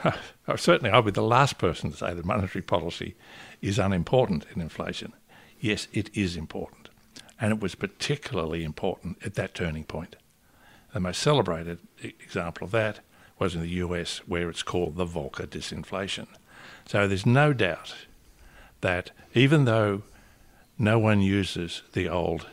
certainly, 0.55 0.91
I'll 0.91 1.01
be 1.01 1.11
the 1.11 1.23
last 1.23 1.57
person 1.57 1.91
to 1.91 1.97
say 1.97 2.13
that 2.13 2.23
monetary 2.23 2.61
policy 2.61 3.15
is 3.61 3.79
unimportant 3.79 4.45
in 4.55 4.61
inflation. 4.61 5.13
Yes, 5.59 5.87
it 5.91 6.09
is 6.15 6.37
important, 6.37 6.80
and 7.41 7.51
it 7.51 7.59
was 7.59 7.73
particularly 7.73 8.63
important 8.63 9.17
at 9.25 9.33
that 9.33 9.55
turning 9.55 9.83
point. 9.83 10.15
The 10.93 10.99
most 10.99 11.21
celebrated 11.21 11.79
example 12.03 12.65
of 12.65 12.71
that 12.71 12.99
was 13.39 13.55
in 13.55 13.61
the 13.61 13.69
US, 13.69 14.19
where 14.27 14.49
it's 14.49 14.61
called 14.61 14.95
the 14.95 15.05
Volcker 15.05 15.47
disinflation. 15.47 16.27
So 16.85 17.07
there's 17.07 17.25
no 17.25 17.51
doubt 17.51 17.95
that 18.81 19.11
even 19.33 19.65
though 19.65 20.03
no 20.77 20.99
one 20.99 21.21
uses 21.21 21.81
the 21.93 22.07
old 22.07 22.47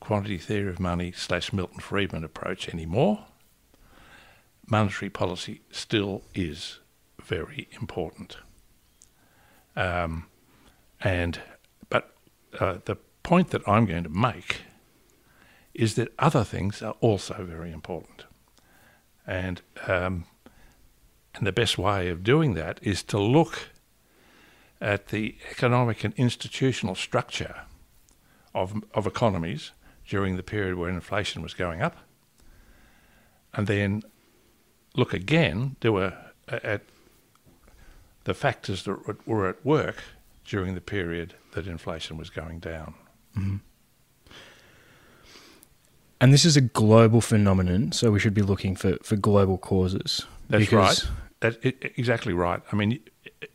quantity 0.00 0.38
theory 0.38 0.70
of 0.70 0.80
money 0.80 1.12
slash 1.12 1.52
Milton 1.52 1.80
Friedman 1.80 2.24
approach 2.24 2.68
anymore, 2.68 3.26
monetary 4.66 5.10
policy 5.10 5.60
still 5.70 6.22
is 6.34 6.78
very 7.22 7.68
important. 7.72 8.38
Um, 9.76 10.26
and 11.00 11.40
but 11.90 12.14
uh, 12.58 12.78
the 12.84 12.96
point 13.24 13.50
that 13.50 13.66
I'm 13.68 13.86
going 13.86 14.04
to 14.04 14.08
make 14.08 14.62
is 15.74 15.96
that 15.96 16.12
other 16.20 16.44
things 16.44 16.80
are 16.82 16.94
also 17.00 17.44
very 17.44 17.72
important. 17.72 18.26
And, 19.26 19.60
um, 19.88 20.26
and 21.34 21.44
the 21.44 21.52
best 21.52 21.76
way 21.76 22.08
of 22.08 22.22
doing 22.22 22.54
that 22.54 22.78
is 22.82 23.02
to 23.04 23.18
look 23.18 23.70
at 24.80 25.08
the 25.08 25.36
economic 25.50 26.04
and 26.04 26.14
institutional 26.14 26.94
structure 26.94 27.62
of, 28.54 28.84
of 28.94 29.06
economies 29.06 29.72
during 30.06 30.36
the 30.36 30.42
period 30.42 30.76
where 30.76 30.90
inflation 30.90 31.42
was 31.42 31.54
going 31.54 31.80
up, 31.80 31.96
and 33.54 33.66
then 33.66 34.02
look 34.94 35.14
again 35.14 35.76
do 35.80 35.98
a, 35.98 36.14
at 36.48 36.82
the 38.24 38.34
factors 38.34 38.84
that 38.84 39.26
were 39.26 39.48
at 39.48 39.64
work 39.64 40.02
during 40.44 40.74
the 40.74 40.80
period 40.80 41.34
that 41.52 41.66
inflation 41.66 42.16
was 42.16 42.30
going 42.30 42.58
down. 42.58 42.94
And 46.20 46.32
this 46.32 46.44
is 46.44 46.56
a 46.56 46.60
global 46.60 47.20
phenomenon, 47.20 47.92
so 47.92 48.10
we 48.10 48.18
should 48.20 48.34
be 48.34 48.42
looking 48.42 48.76
for, 48.76 48.96
for 49.02 49.16
global 49.16 49.58
causes. 49.58 50.24
That's 50.48 50.72
right. 50.72 51.04
That, 51.40 51.58
i 51.64 51.68
i- 51.68 51.90
exactly 51.96 52.32
right. 52.32 52.62
I 52.72 52.76
mean, 52.76 53.00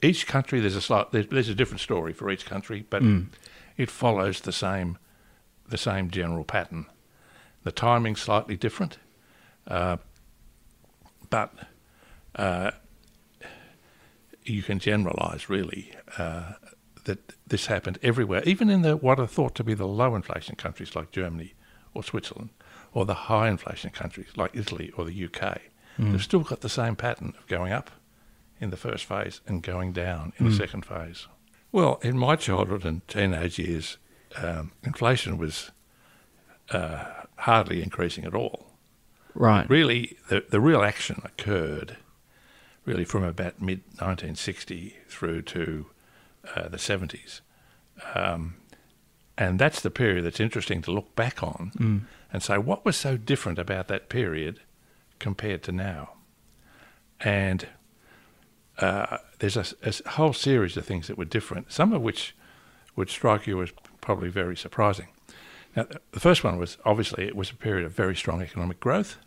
each 0.01 0.27
country 0.27 0.59
there's 0.59 0.75
a 0.75 0.81
slight, 0.81 1.12
there's, 1.12 1.27
there's 1.27 1.50
a 1.50 1.55
different 1.55 1.81
story 1.81 2.13
for 2.13 2.29
each 2.29 2.45
country, 2.45 2.86
but 2.89 3.01
it 3.77 3.89
follows 3.89 4.41
the 4.41 4.51
same 4.51 4.98
the 5.67 5.77
same 5.77 6.09
general 6.09 6.43
pattern. 6.43 6.86
The 7.63 7.71
timing's 7.71 8.19
slightly 8.21 8.57
different, 8.57 8.98
uh, 9.67 9.98
but 11.29 11.53
uh, 12.36 12.71
you 14.43 14.63
can 14.63 14.79
generalise 14.79 15.48
really 15.48 15.91
uh, 16.17 16.53
that 17.09 17.33
this 17.47 17.65
happened 17.65 17.97
everywhere, 18.03 18.43
even 18.45 18.69
in 18.69 18.83
the 18.83 18.95
what 18.95 19.19
are 19.19 19.25
thought 19.25 19.55
to 19.55 19.63
be 19.63 19.73
the 19.73 19.87
low 19.87 20.15
inflation 20.15 20.55
countries 20.55 20.95
like 20.95 21.11
Germany 21.11 21.53
or 21.95 22.03
Switzerland, 22.03 22.51
or 22.93 23.03
the 23.03 23.13
high 23.13 23.49
inflation 23.49 23.89
countries 23.89 24.27
like 24.35 24.51
Italy 24.53 24.91
or 24.95 25.05
the 25.05 25.25
UK. 25.25 25.59
They've 26.11 26.23
still 26.23 26.41
got 26.41 26.61
the 26.61 26.69
same 26.69 26.95
pattern 26.95 27.33
of 27.37 27.47
going 27.47 27.73
up 27.73 27.89
in 28.61 28.69
the 28.69 28.77
first 28.77 29.05
phase 29.05 29.41
and 29.47 29.63
going 29.63 29.91
down 29.91 30.33
in 30.37 30.45
the 30.45 30.55
second 30.55 30.85
phase. 30.85 31.27
Well, 31.71 31.99
in 32.03 32.17
my 32.17 32.35
childhood 32.35 32.85
and 32.85 33.05
teenage 33.07 33.59
years, 33.59 33.97
um, 34.37 34.71
inflation 34.83 35.37
was 35.37 35.71
uh, 36.71 37.05
hardly 37.37 37.81
increasing 37.81 38.23
at 38.25 38.35
all. 38.35 38.67
Right. 39.33 39.69
Really, 39.69 40.17
the, 40.29 40.45
the 40.49 40.61
real 40.61 40.83
action 40.83 41.21
occurred 41.25 41.97
really 42.85 43.05
from 43.05 43.23
about 43.23 43.61
mid 43.61 43.81
1960 43.97 44.95
through 45.07 45.41
to 45.43 45.87
uh, 46.55 46.67
the 46.67 46.77
70s. 46.77 47.41
Um, 48.15 48.55
and 49.37 49.57
that's 49.59 49.81
the 49.81 49.89
period 49.89 50.25
that's 50.25 50.39
interesting 50.39 50.81
to 50.83 50.91
look 50.91 51.15
back 51.15 51.41
on 51.43 52.07
and 52.33 52.43
say, 52.43 52.57
what 52.57 52.83
was 52.85 52.97
so 52.97 53.15
different 53.17 53.57
about 53.57 53.87
that 53.87 54.09
period 54.09 54.59
compared 55.19 55.63
to 55.63 55.71
now? 55.71 56.11
And 57.21 57.67
uh, 58.79 59.17
there's 59.39 59.57
a, 59.57 59.65
a 59.83 60.09
whole 60.11 60.33
series 60.33 60.77
of 60.77 60.85
things 60.85 61.07
that 61.07 61.17
were 61.17 61.25
different, 61.25 61.71
some 61.71 61.93
of 61.93 62.01
which 62.01 62.35
would 62.95 63.09
strike 63.09 63.47
you 63.47 63.61
as 63.61 63.71
probably 64.01 64.29
very 64.29 64.55
surprising. 64.57 65.07
Now, 65.75 65.85
the 66.11 66.19
first 66.19 66.43
one 66.43 66.57
was 66.57 66.77
obviously 66.83 67.25
it 67.27 67.35
was 67.35 67.51
a 67.51 67.55
period 67.55 67.85
of 67.85 67.91
very 67.93 68.15
strong 68.15 68.41
economic 68.41 68.79
growth, 68.79 69.17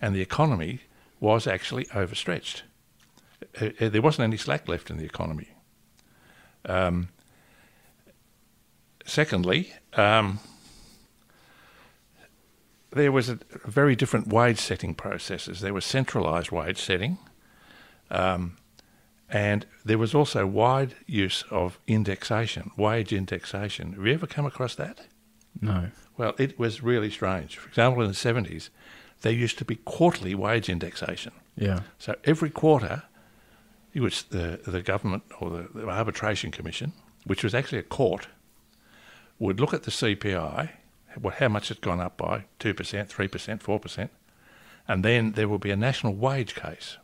and 0.00 0.14
the 0.14 0.20
economy 0.22 0.80
was 1.18 1.46
actually 1.46 1.86
overstretched. 1.94 2.62
Uh, 3.60 3.70
uh, 3.80 3.88
there 3.88 4.00
wasn't 4.02 4.24
any 4.24 4.36
slack 4.36 4.68
left 4.68 4.90
in 4.90 4.96
the 4.96 5.04
economy. 5.04 5.48
Um, 6.64 7.08
secondly, 9.06 9.72
um, 9.94 10.40
there 12.92 13.12
was 13.12 13.28
a, 13.28 13.38
very 13.64 13.96
different 13.96 14.28
wage 14.28 14.58
setting 14.58 14.94
processes. 14.94 15.60
There 15.60 15.74
was 15.74 15.84
centralised 15.84 16.50
wage 16.50 16.80
setting, 16.80 17.18
um, 18.10 18.56
And 19.28 19.64
there 19.84 19.98
was 19.98 20.12
also 20.14 20.44
wide 20.44 20.96
use 21.06 21.44
of 21.50 21.78
indexation, 21.86 22.72
wage 22.76 23.12
indexation. 23.12 23.92
Have 23.92 24.04
you 24.04 24.12
ever 24.14 24.26
come 24.26 24.44
across 24.44 24.74
that? 24.74 25.06
No. 25.60 25.90
Well, 26.16 26.34
it 26.36 26.58
was 26.58 26.82
really 26.82 27.10
strange. 27.10 27.56
For 27.56 27.68
example, 27.68 28.02
in 28.02 28.08
the 28.08 28.14
70s, 28.14 28.70
there 29.22 29.32
used 29.32 29.56
to 29.58 29.64
be 29.64 29.76
quarterly 29.76 30.34
wage 30.34 30.68
indexation. 30.68 31.32
Yeah. 31.56 31.80
So 31.98 32.16
every 32.24 32.50
quarter, 32.50 33.04
was 33.98 34.22
the, 34.24 34.60
the 34.66 34.82
government 34.82 35.24
or 35.40 35.50
the, 35.50 35.68
the 35.74 35.88
arbitration 35.88 36.52
commission, 36.52 36.92
which 37.24 37.42
was 37.42 37.54
actually 37.54 37.78
a 37.78 37.82
court, 37.82 38.28
would 39.40 39.58
look 39.58 39.74
at 39.74 39.82
the 39.82 39.90
CPI, 39.90 40.70
what, 41.20 41.34
how 41.34 41.48
much 41.48 41.70
it's 41.70 41.80
gone 41.80 42.00
up 42.00 42.16
by 42.16 42.44
2%, 42.60 42.74
3%, 42.74 43.58
4%, 43.58 44.08
and 44.86 45.04
then 45.04 45.32
there 45.32 45.48
would 45.48 45.60
be 45.60 45.70
a 45.70 45.76
national 45.76 46.14
wage 46.14 46.54
case. 46.54 46.98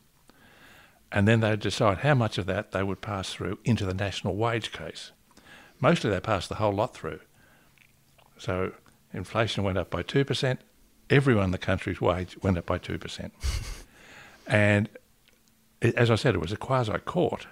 And 1.11 1.26
then 1.26 1.40
they'd 1.40 1.61
decide 1.61 1.99
how 1.99 2.14
much 2.14 2.37
of 2.38 2.47
that 2.47 2.73
they 2.73 2.83
would 2.83 3.00
pass 3.00 3.33
through 3.33 3.59
into 3.64 3.87
the 3.87 3.95
national 3.95 4.37
wage 4.37 4.71
case. 4.73 5.12
Mostly 5.81 6.11
they 6.11 6.21
passed 6.21 6.49
the 6.49 6.57
whole 6.57 6.73
lot 6.73 6.95
through. 6.95 7.21
So 8.38 8.73
inflation 9.12 9.64
went 9.64 9.78
up 9.78 9.90
by 9.90 10.02
2%, 10.02 10.59
everyone 11.09 11.45
in 11.45 11.50
the 11.52 11.59
country's 11.59 12.00
wage 12.00 12.37
went 12.43 12.59
up 12.59 12.66
by 12.66 12.78
2%. 12.78 13.31
and 14.47 14.88
it, 15.80 15.95
as 15.95 16.11
I 16.11 16.14
said, 16.14 16.35
it 16.35 16.40
was 16.40 16.52
a 16.52 16.56
quasi 16.56 16.99
court. 16.99 17.47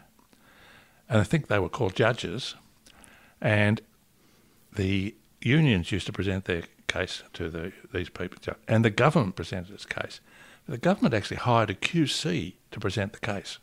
And 1.08 1.20
I 1.20 1.24
think 1.24 1.48
they 1.48 1.58
were 1.58 1.68
called 1.68 1.94
judges. 1.94 2.54
And 3.40 3.80
the 4.74 5.14
unions 5.40 5.92
used 5.92 6.06
to 6.06 6.12
present 6.12 6.46
their 6.46 6.62
case 6.88 7.22
to 7.34 7.50
the, 7.50 7.72
these 7.92 8.08
people, 8.08 8.38
and 8.68 8.84
the 8.84 8.90
government 8.90 9.36
presented 9.36 9.74
its 9.74 9.86
case. 9.86 10.20
The 10.68 10.78
government 10.78 11.14
actually 11.14 11.38
hired 11.38 11.70
a 11.70 11.74
QC 11.74 12.54
to 12.70 12.80
present 12.80 13.12
the 13.12 13.20
case. 13.20 13.58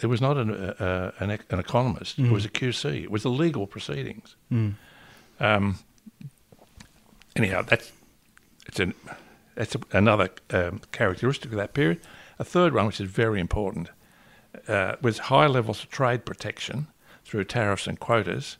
It 0.00 0.06
was 0.06 0.20
not 0.20 0.36
an, 0.36 0.50
uh, 0.50 1.12
an, 1.18 1.30
an, 1.30 1.58
economist, 1.58 2.18
mm. 2.18 2.26
it 2.26 2.32
was 2.32 2.44
a 2.44 2.48
QC. 2.48 3.02
It 3.02 3.10
was 3.10 3.22
the 3.22 3.30
legal 3.30 3.66
proceedings. 3.66 4.36
Mm. 4.52 4.74
Um, 5.40 5.78
anyhow, 7.34 7.62
that's, 7.62 7.90
it's 8.66 8.78
an, 8.78 8.94
that's 9.54 9.74
a, 9.74 9.80
another 9.92 10.30
um, 10.50 10.82
characteristic 10.92 11.50
of 11.50 11.56
that 11.56 11.74
period. 11.74 12.00
A 12.38 12.44
third 12.44 12.74
one, 12.74 12.86
which 12.86 13.00
is 13.00 13.10
very 13.10 13.40
important, 13.40 13.90
uh, 14.66 14.96
was 15.02 15.18
high 15.18 15.46
levels 15.46 15.82
of 15.82 15.90
trade 15.90 16.24
protection 16.24 16.86
through 17.24 17.44
tariffs 17.44 17.86
and 17.86 17.98
quotas, 17.98 18.58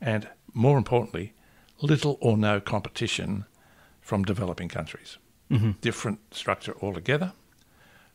and 0.00 0.28
more 0.52 0.76
importantly, 0.76 1.32
little 1.80 2.18
or 2.20 2.36
no 2.36 2.60
competition 2.60 3.46
from 4.00 4.24
developing 4.24 4.68
countries. 4.68 5.18
Mm-hmm. 5.50 5.72
Different 5.80 6.34
structure 6.34 6.74
altogether. 6.82 7.32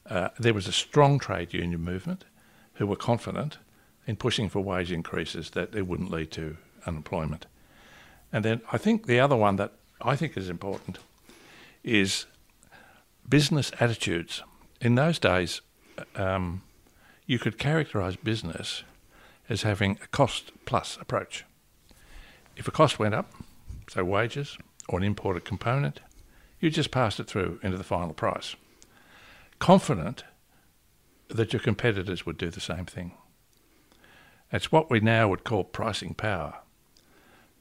Uh, 0.05 0.29
there 0.39 0.53
was 0.53 0.67
a 0.67 0.71
strong 0.71 1.17
trade 1.19 1.53
union 1.53 1.81
movement 1.81 2.25
who 2.73 2.85
were 2.85 2.95
confident 2.95 3.57
in 4.05 4.15
pushing 4.15 4.49
for 4.49 4.59
wage 4.61 4.91
increases 4.91 5.51
that 5.51 5.73
it 5.73 5.87
wouldn't 5.87 6.11
lead 6.11 6.31
to 6.31 6.57
unemployment. 6.85 7.47
And 8.31 8.45
then 8.45 8.61
I 8.71 8.77
think 8.77 9.07
the 9.07 9.19
other 9.19 9.35
one 9.35 9.55
that 9.55 9.73
I 10.01 10.15
think 10.15 10.37
is 10.37 10.49
important 10.49 10.99
is 11.83 12.25
business 13.27 13.71
attitudes. 13.79 14.43
In 14.85 14.93
those 14.93 15.17
days, 15.17 15.61
um, 16.15 16.61
you 17.25 17.39
could 17.39 17.57
characterise 17.57 18.23
business 18.23 18.83
as 19.49 19.63
having 19.63 19.97
a 20.03 20.07
cost 20.09 20.51
plus 20.65 20.95
approach. 21.01 21.43
If 22.55 22.67
a 22.67 22.71
cost 22.71 22.99
went 22.99 23.15
up, 23.15 23.33
so 23.89 24.03
wages 24.03 24.59
or 24.87 24.99
an 24.99 25.03
imported 25.03 25.43
component, 25.43 26.01
you 26.59 26.69
just 26.69 26.91
passed 26.91 27.19
it 27.19 27.25
through 27.25 27.59
into 27.63 27.77
the 27.79 27.83
final 27.83 28.13
price. 28.13 28.55
Confident 29.57 30.23
that 31.29 31.51
your 31.51 31.61
competitors 31.61 32.27
would 32.27 32.37
do 32.37 32.51
the 32.51 32.59
same 32.59 32.85
thing. 32.85 33.13
It's 34.51 34.71
what 34.71 34.91
we 34.91 34.99
now 34.99 35.29
would 35.29 35.43
call 35.43 35.63
pricing 35.63 36.13
power. 36.13 36.59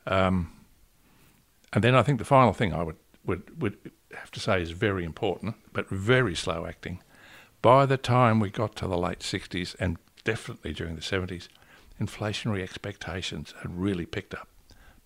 Um, 0.06 0.52
and 1.72 1.82
then 1.82 1.94
I 1.94 2.02
think 2.02 2.18
the 2.18 2.26
final 2.26 2.52
thing 2.52 2.74
I 2.74 2.82
would, 2.82 2.98
would, 3.24 3.62
would 3.62 3.78
have 4.14 4.30
to 4.32 4.40
say 4.40 4.60
is 4.60 4.72
very 4.72 5.06
important, 5.06 5.54
but 5.72 5.88
very 5.88 6.34
slow 6.34 6.66
acting. 6.66 7.00
By 7.64 7.86
the 7.86 7.96
time 7.96 8.40
we 8.40 8.50
got 8.50 8.76
to 8.76 8.86
the 8.86 8.98
late 8.98 9.20
60s 9.20 9.74
and 9.80 9.96
definitely 10.22 10.74
during 10.74 10.96
the 10.96 11.00
70s, 11.00 11.48
inflationary 11.98 12.62
expectations 12.62 13.54
had 13.62 13.80
really 13.80 14.04
picked 14.04 14.34
up. 14.34 14.48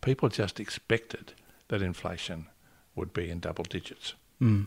People 0.01 0.29
just 0.29 0.59
expected 0.59 1.35
that 1.69 1.83
inflation 1.83 2.47
would 2.97 3.13
be 3.13 3.31
in 3.31 3.39
double 3.39 3.63
digits. 3.63 4.15
Mm. 4.43 4.67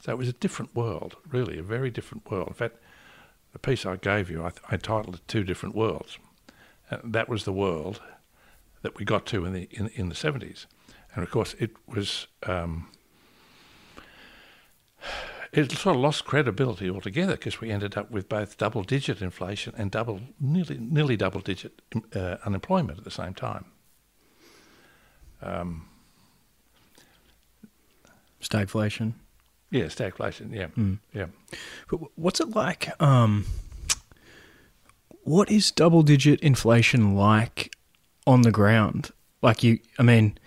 So 0.00 0.10
it 0.10 0.18
was 0.18 0.26
a 0.28 0.32
different 0.32 0.74
world, 0.74 1.14
really, 1.30 1.60
a 1.60 1.62
very 1.62 1.92
different 1.92 2.28
world. 2.28 2.48
In 2.48 2.54
fact, 2.54 2.78
the 3.52 3.60
piece 3.60 3.86
I 3.86 3.94
gave 3.94 4.28
you, 4.28 4.42
I, 4.42 4.50
I 4.68 4.76
titled 4.76 5.14
it 5.14 5.28
Two 5.28 5.44
Different 5.44 5.76
Worlds. 5.76 6.18
Uh, 6.90 6.96
that 7.04 7.28
was 7.28 7.44
the 7.44 7.52
world 7.52 8.00
that 8.82 8.98
we 8.98 9.04
got 9.04 9.26
to 9.26 9.44
in 9.44 9.52
the, 9.52 9.68
in, 9.70 9.86
in 9.94 10.08
the 10.08 10.16
70s. 10.16 10.66
And 11.14 11.22
of 11.22 11.30
course, 11.30 11.54
it 11.60 11.70
was. 11.86 12.26
Um, 12.42 12.88
it 15.52 15.72
sort 15.72 15.96
of 15.96 16.02
lost 16.02 16.24
credibility 16.24 16.90
altogether 16.90 17.32
because 17.32 17.60
we 17.60 17.70
ended 17.70 17.96
up 17.96 18.10
with 18.10 18.28
both 18.28 18.58
double-digit 18.58 19.22
inflation 19.22 19.74
and 19.78 19.90
double, 19.90 20.20
nearly, 20.40 20.78
nearly 20.78 21.16
double-digit 21.16 21.80
uh, 22.14 22.36
unemployment 22.44 22.98
at 22.98 23.04
the 23.04 23.10
same 23.10 23.34
time. 23.34 23.64
Um, 25.40 25.88
Stagflation. 28.40 29.14
Yeah, 29.70 29.84
stagflation. 29.84 30.54
Yeah, 30.54 30.68
mm. 30.68 30.98
yeah. 31.12 31.26
But 31.90 32.00
what's 32.16 32.40
it 32.40 32.50
like? 32.50 32.88
Um, 33.02 33.46
what 35.22 35.50
is 35.50 35.70
double-digit 35.70 36.40
inflation 36.40 37.14
like 37.14 37.74
on 38.26 38.42
the 38.42 38.50
ground? 38.50 39.10
Like 39.42 39.62
you, 39.62 39.80
I 39.98 40.02
mean, 40.02 40.38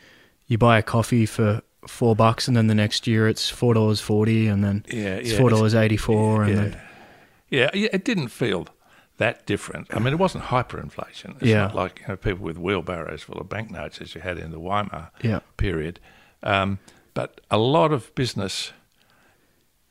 you 0.47 0.57
buy 0.57 0.79
a 0.79 0.81
coffee 0.81 1.25
for 1.25 1.61
four 1.87 2.15
bucks, 2.15 2.47
and 2.47 2.55
then 2.55 2.67
the 2.67 2.75
next 2.75 3.07
year 3.07 3.27
it's 3.27 3.49
four 3.49 3.73
dollars 3.73 3.99
forty, 4.01 4.47
and 4.47 4.63
then 4.63 4.85
yeah, 4.89 5.21
four 5.37 5.49
dollars 5.49 5.73
eighty 5.75 5.97
four, 5.97 6.43
and 6.43 6.49
yeah. 6.55 6.61
then 6.61 6.81
yeah, 7.49 7.69
yeah, 7.73 7.89
it 7.91 8.05
didn't 8.05 8.29
feel 8.29 8.67
that 9.17 9.45
different. 9.45 9.87
I 9.93 9.99
mean, 9.99 10.13
it 10.13 10.19
wasn't 10.19 10.45
hyperinflation. 10.45 11.35
It's 11.37 11.43
Yeah. 11.45 11.63
not 11.67 11.75
like 11.75 11.99
you 12.01 12.07
know, 12.07 12.15
people 12.17 12.43
with 12.45 12.57
wheelbarrows 12.57 13.21
full 13.23 13.37
of 13.39 13.49
banknotes 13.49 14.01
as 14.01 14.15
you 14.15 14.21
had 14.21 14.37
in 14.37 14.51
the 14.51 14.59
Weimar 14.59 15.11
yeah, 15.21 15.39
period. 15.57 15.99
Um, 16.41 16.79
but 17.13 17.39
a 17.51 17.57
lot 17.57 17.91
of 17.91 18.13
business 18.15 18.71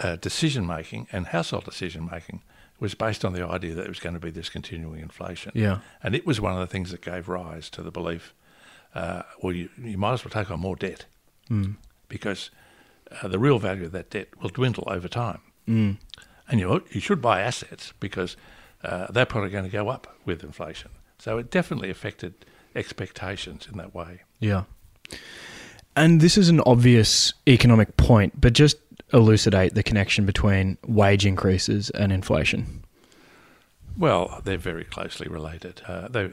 uh, 0.00 0.16
decision 0.16 0.66
making 0.66 1.06
and 1.12 1.26
household 1.28 1.64
decision 1.64 2.08
making 2.10 2.42
was 2.80 2.94
based 2.94 3.24
on 3.24 3.34
the 3.34 3.44
idea 3.46 3.74
that 3.74 3.82
it 3.84 3.88
was 3.88 4.00
going 4.00 4.14
to 4.14 4.20
be 4.20 4.30
this 4.30 4.48
continuing 4.48 5.00
inflation. 5.00 5.52
yeah, 5.54 5.80
And 6.02 6.14
it 6.14 6.26
was 6.26 6.40
one 6.40 6.54
of 6.54 6.58
the 6.60 6.66
things 6.66 6.90
that 6.90 7.02
gave 7.02 7.28
rise 7.28 7.68
to 7.70 7.82
the 7.82 7.90
belief, 7.90 8.32
uh, 8.94 9.22
well, 9.42 9.52
you, 9.54 9.68
you 9.78 9.98
might 9.98 10.14
as 10.14 10.24
well 10.24 10.30
take 10.32 10.50
on 10.50 10.60
more 10.60 10.76
debt 10.76 11.04
mm. 11.50 11.76
because 12.08 12.50
uh, 13.22 13.28
the 13.28 13.38
real 13.38 13.58
value 13.58 13.86
of 13.86 13.92
that 13.92 14.10
debt 14.10 14.28
will 14.40 14.50
dwindle 14.50 14.84
over 14.86 15.08
time. 15.08 15.40
Mm. 15.68 15.98
And 16.48 16.60
you, 16.60 16.84
you 16.90 17.00
should 17.00 17.20
buy 17.20 17.40
assets 17.42 17.92
because 18.00 18.36
uh, 18.82 19.06
they're 19.10 19.26
probably 19.26 19.50
going 19.50 19.64
to 19.64 19.70
go 19.70 19.88
up 19.88 20.16
with 20.24 20.42
inflation. 20.42 20.90
So 21.18 21.38
it 21.38 21.50
definitely 21.50 21.90
affected 21.90 22.34
expectations 22.74 23.68
in 23.70 23.78
that 23.78 23.94
way. 23.94 24.22
yeah. 24.38 24.64
And 25.96 26.20
this 26.20 26.38
is 26.38 26.48
an 26.48 26.60
obvious 26.66 27.34
economic 27.48 27.96
point, 27.96 28.40
but 28.40 28.52
just 28.52 28.76
elucidate 29.12 29.74
the 29.74 29.82
connection 29.82 30.24
between 30.24 30.78
wage 30.86 31.26
increases 31.26 31.90
and 31.90 32.12
inflation. 32.12 32.84
Well, 33.98 34.40
they're 34.44 34.56
very 34.56 34.84
closely 34.84 35.28
related. 35.28 35.82
Uh, 35.86 36.08
they, 36.08 36.30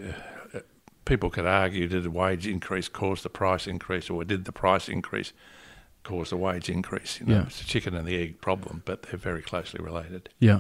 people 1.07 1.29
could 1.29 1.45
argue 1.45 1.87
did 1.87 2.03
the 2.03 2.11
wage 2.11 2.45
increase 2.45 2.87
cause 2.87 3.23
the 3.23 3.29
price 3.29 3.65
increase, 3.65 4.09
or 4.09 4.23
did 4.23 4.45
the 4.45 4.51
price 4.51 4.87
increase 4.89 5.33
cause 6.03 6.29
the 6.29 6.37
wage 6.37 6.69
increase? 6.69 7.19
You 7.19 7.25
know, 7.25 7.35
Yeah. 7.35 7.45
It's 7.47 7.61
a 7.61 7.65
chicken 7.65 7.95
and 7.95 8.07
the 8.07 8.17
egg 8.21 8.41
problem, 8.41 8.83
but 8.85 9.03
they're 9.03 9.17
very 9.17 9.41
closely 9.41 9.83
related. 9.83 10.29
Yeah. 10.39 10.59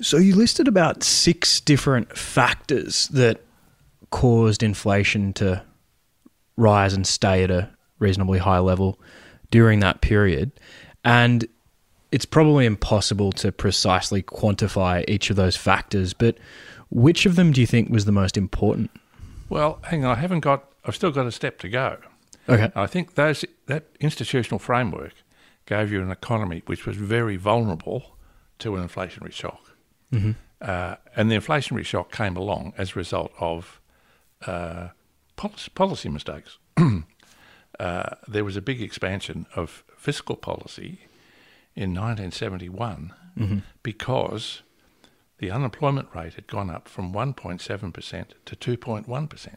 So 0.00 0.16
you 0.16 0.34
listed 0.34 0.66
about 0.68 1.02
six 1.02 1.60
different 1.60 2.16
factors 2.16 3.08
that 3.08 3.42
caused 4.10 4.62
inflation 4.62 5.32
to 5.34 5.62
rise 6.56 6.94
and 6.94 7.06
stay 7.06 7.42
at 7.44 7.50
a 7.50 7.70
reasonably 7.98 8.38
high 8.38 8.58
level 8.58 9.00
during 9.50 9.80
that 9.80 10.00
period. 10.00 10.52
And 11.04 11.46
it's 12.10 12.24
probably 12.24 12.66
impossible 12.66 13.32
to 13.32 13.50
precisely 13.50 14.22
quantify 14.22 15.04
each 15.08 15.30
of 15.30 15.36
those 15.36 15.56
factors, 15.56 16.12
but 16.12 16.38
which 16.94 17.26
of 17.26 17.36
them 17.36 17.52
do 17.52 17.60
you 17.60 17.66
think 17.66 17.90
was 17.90 18.04
the 18.04 18.12
most 18.12 18.36
important? 18.36 18.90
Well, 19.48 19.78
hang 19.82 20.04
on, 20.04 20.16
I 20.16 20.20
haven't 20.20 20.40
got. 20.40 20.64
I've 20.84 20.94
still 20.94 21.10
got 21.10 21.26
a 21.26 21.32
step 21.32 21.58
to 21.58 21.68
go. 21.68 21.98
Okay. 22.48 22.70
I 22.74 22.86
think 22.86 23.14
those 23.14 23.44
that 23.66 23.84
institutional 24.00 24.58
framework 24.58 25.14
gave 25.66 25.90
you 25.90 26.02
an 26.02 26.10
economy 26.10 26.62
which 26.66 26.86
was 26.86 26.96
very 26.96 27.36
vulnerable 27.36 28.16
to 28.60 28.76
an 28.76 28.86
inflationary 28.88 29.32
shock. 29.32 29.60
hmm 30.10 30.32
Uh, 30.60 30.96
and 31.16 31.30
the 31.30 31.36
inflationary 31.36 31.84
shock 31.84 32.10
came 32.12 32.36
along 32.36 32.72
as 32.78 32.92
a 32.92 32.94
result 32.94 33.32
of 33.38 33.80
uh, 34.46 34.88
policy, 35.36 35.70
policy 35.74 36.08
mistakes. 36.08 36.58
uh, 37.80 38.10
there 38.28 38.44
was 38.44 38.56
a 38.56 38.62
big 38.62 38.80
expansion 38.80 39.46
of 39.54 39.84
fiscal 39.96 40.36
policy 40.36 41.00
in 41.74 41.90
1971 41.94 43.12
hmm 43.36 43.58
because 43.82 44.62
the 45.44 45.50
unemployment 45.50 46.08
rate 46.14 46.32
had 46.34 46.46
gone 46.46 46.70
up 46.70 46.88
from 46.88 47.12
1.7% 47.12 48.26
to 48.46 48.56
2.1%. 48.56 49.56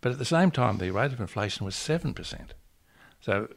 But 0.00 0.10
at 0.10 0.18
the 0.18 0.24
same 0.24 0.50
time, 0.50 0.78
the 0.78 0.90
rate 0.90 1.12
of 1.12 1.20
inflation 1.20 1.64
was 1.64 1.76
7%. 1.76 2.48
So 3.20 3.48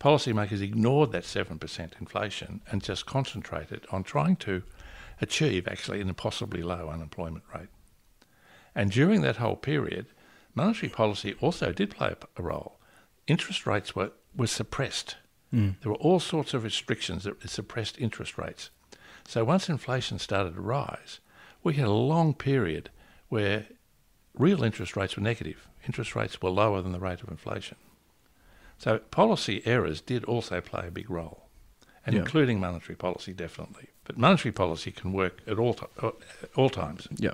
policymakers 0.00 0.62
ignored 0.62 1.12
that 1.12 1.24
7% 1.24 2.00
inflation 2.00 2.62
and 2.70 2.82
just 2.82 3.04
concentrated 3.04 3.86
on 3.92 4.02
trying 4.02 4.36
to 4.36 4.62
achieve 5.20 5.68
actually 5.68 6.00
an 6.00 6.08
impossibly 6.08 6.62
low 6.62 6.88
unemployment 6.88 7.44
rate. 7.54 7.68
And 8.74 8.90
during 8.90 9.20
that 9.20 9.36
whole 9.36 9.56
period, 9.56 10.06
monetary 10.54 10.88
policy 10.88 11.34
also 11.42 11.72
did 11.72 11.90
play 11.90 12.14
a 12.38 12.42
role. 12.42 12.80
Interest 13.26 13.66
rates 13.66 13.94
were, 13.94 14.12
were 14.34 14.46
suppressed. 14.46 15.16
Mm. 15.52 15.78
There 15.82 15.92
were 15.92 15.98
all 15.98 16.20
sorts 16.20 16.54
of 16.54 16.64
restrictions 16.64 17.24
that 17.24 17.50
suppressed 17.50 17.98
interest 17.98 18.38
rates. 18.38 18.70
So 19.26 19.44
once 19.44 19.68
inflation 19.68 20.18
started 20.18 20.54
to 20.54 20.60
rise, 20.60 21.20
we 21.62 21.74
had 21.74 21.86
a 21.86 21.92
long 21.92 22.34
period 22.34 22.90
where 23.28 23.66
real 24.34 24.62
interest 24.64 24.96
rates 24.96 25.16
were 25.16 25.22
negative. 25.22 25.68
Interest 25.86 26.14
rates 26.14 26.40
were 26.42 26.50
lower 26.50 26.82
than 26.82 26.92
the 26.92 27.00
rate 27.00 27.22
of 27.22 27.28
inflation. 27.28 27.76
So 28.78 28.98
policy 28.98 29.62
errors 29.66 30.00
did 30.00 30.24
also 30.24 30.60
play 30.60 30.88
a 30.88 30.90
big 30.90 31.10
role, 31.10 31.48
and 32.06 32.14
yeah. 32.14 32.22
including 32.22 32.60
monetary 32.60 32.96
policy, 32.96 33.32
definitely. 33.32 33.88
But 34.04 34.16
monetary 34.16 34.52
policy 34.52 34.90
can 34.90 35.12
work 35.12 35.42
at 35.46 35.58
all, 35.58 35.78
uh, 36.02 36.10
all 36.56 36.70
times. 36.70 37.06
Yeah. 37.16 37.32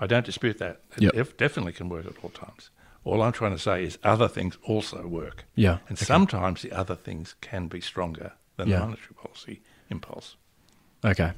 I 0.00 0.06
don't 0.06 0.24
dispute 0.24 0.58
that. 0.58 0.80
It 0.96 1.14
yep. 1.14 1.36
definitely 1.36 1.72
can 1.72 1.88
work 1.88 2.06
at 2.06 2.12
all 2.22 2.30
times. 2.30 2.70
All 3.04 3.22
I'm 3.22 3.32
trying 3.32 3.52
to 3.52 3.58
say 3.58 3.84
is 3.84 3.98
other 4.04 4.28
things 4.28 4.56
also 4.62 5.06
work. 5.06 5.46
Yeah. 5.54 5.78
And 5.88 5.98
okay. 5.98 6.04
sometimes 6.04 6.62
the 6.62 6.72
other 6.72 6.94
things 6.94 7.34
can 7.40 7.66
be 7.66 7.80
stronger 7.80 8.32
than 8.56 8.68
yeah. 8.68 8.76
the 8.76 8.80
monetary 8.82 9.14
policy 9.20 9.62
impulse. 9.90 10.36
Okay. 11.04 11.32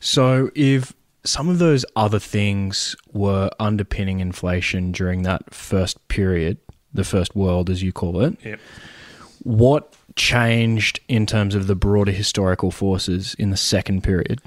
So 0.00 0.50
if 0.54 0.92
some 1.24 1.48
of 1.48 1.58
those 1.58 1.84
other 1.96 2.18
things 2.18 2.94
were 3.12 3.50
underpinning 3.58 4.20
inflation 4.20 4.92
during 4.92 5.22
that 5.22 5.52
first 5.52 6.06
period, 6.08 6.58
the 6.94 7.04
first 7.04 7.34
world 7.36 7.70
as 7.70 7.82
you 7.82 7.92
call 7.92 8.20
it. 8.22 8.36
Yep. 8.44 8.60
What 9.42 9.94
changed 10.16 11.00
in 11.08 11.26
terms 11.26 11.54
of 11.54 11.66
the 11.66 11.76
broader 11.76 12.12
historical 12.12 12.70
forces 12.70 13.34
in 13.38 13.50
the 13.50 13.56
second 13.56 14.02
period 14.02 14.40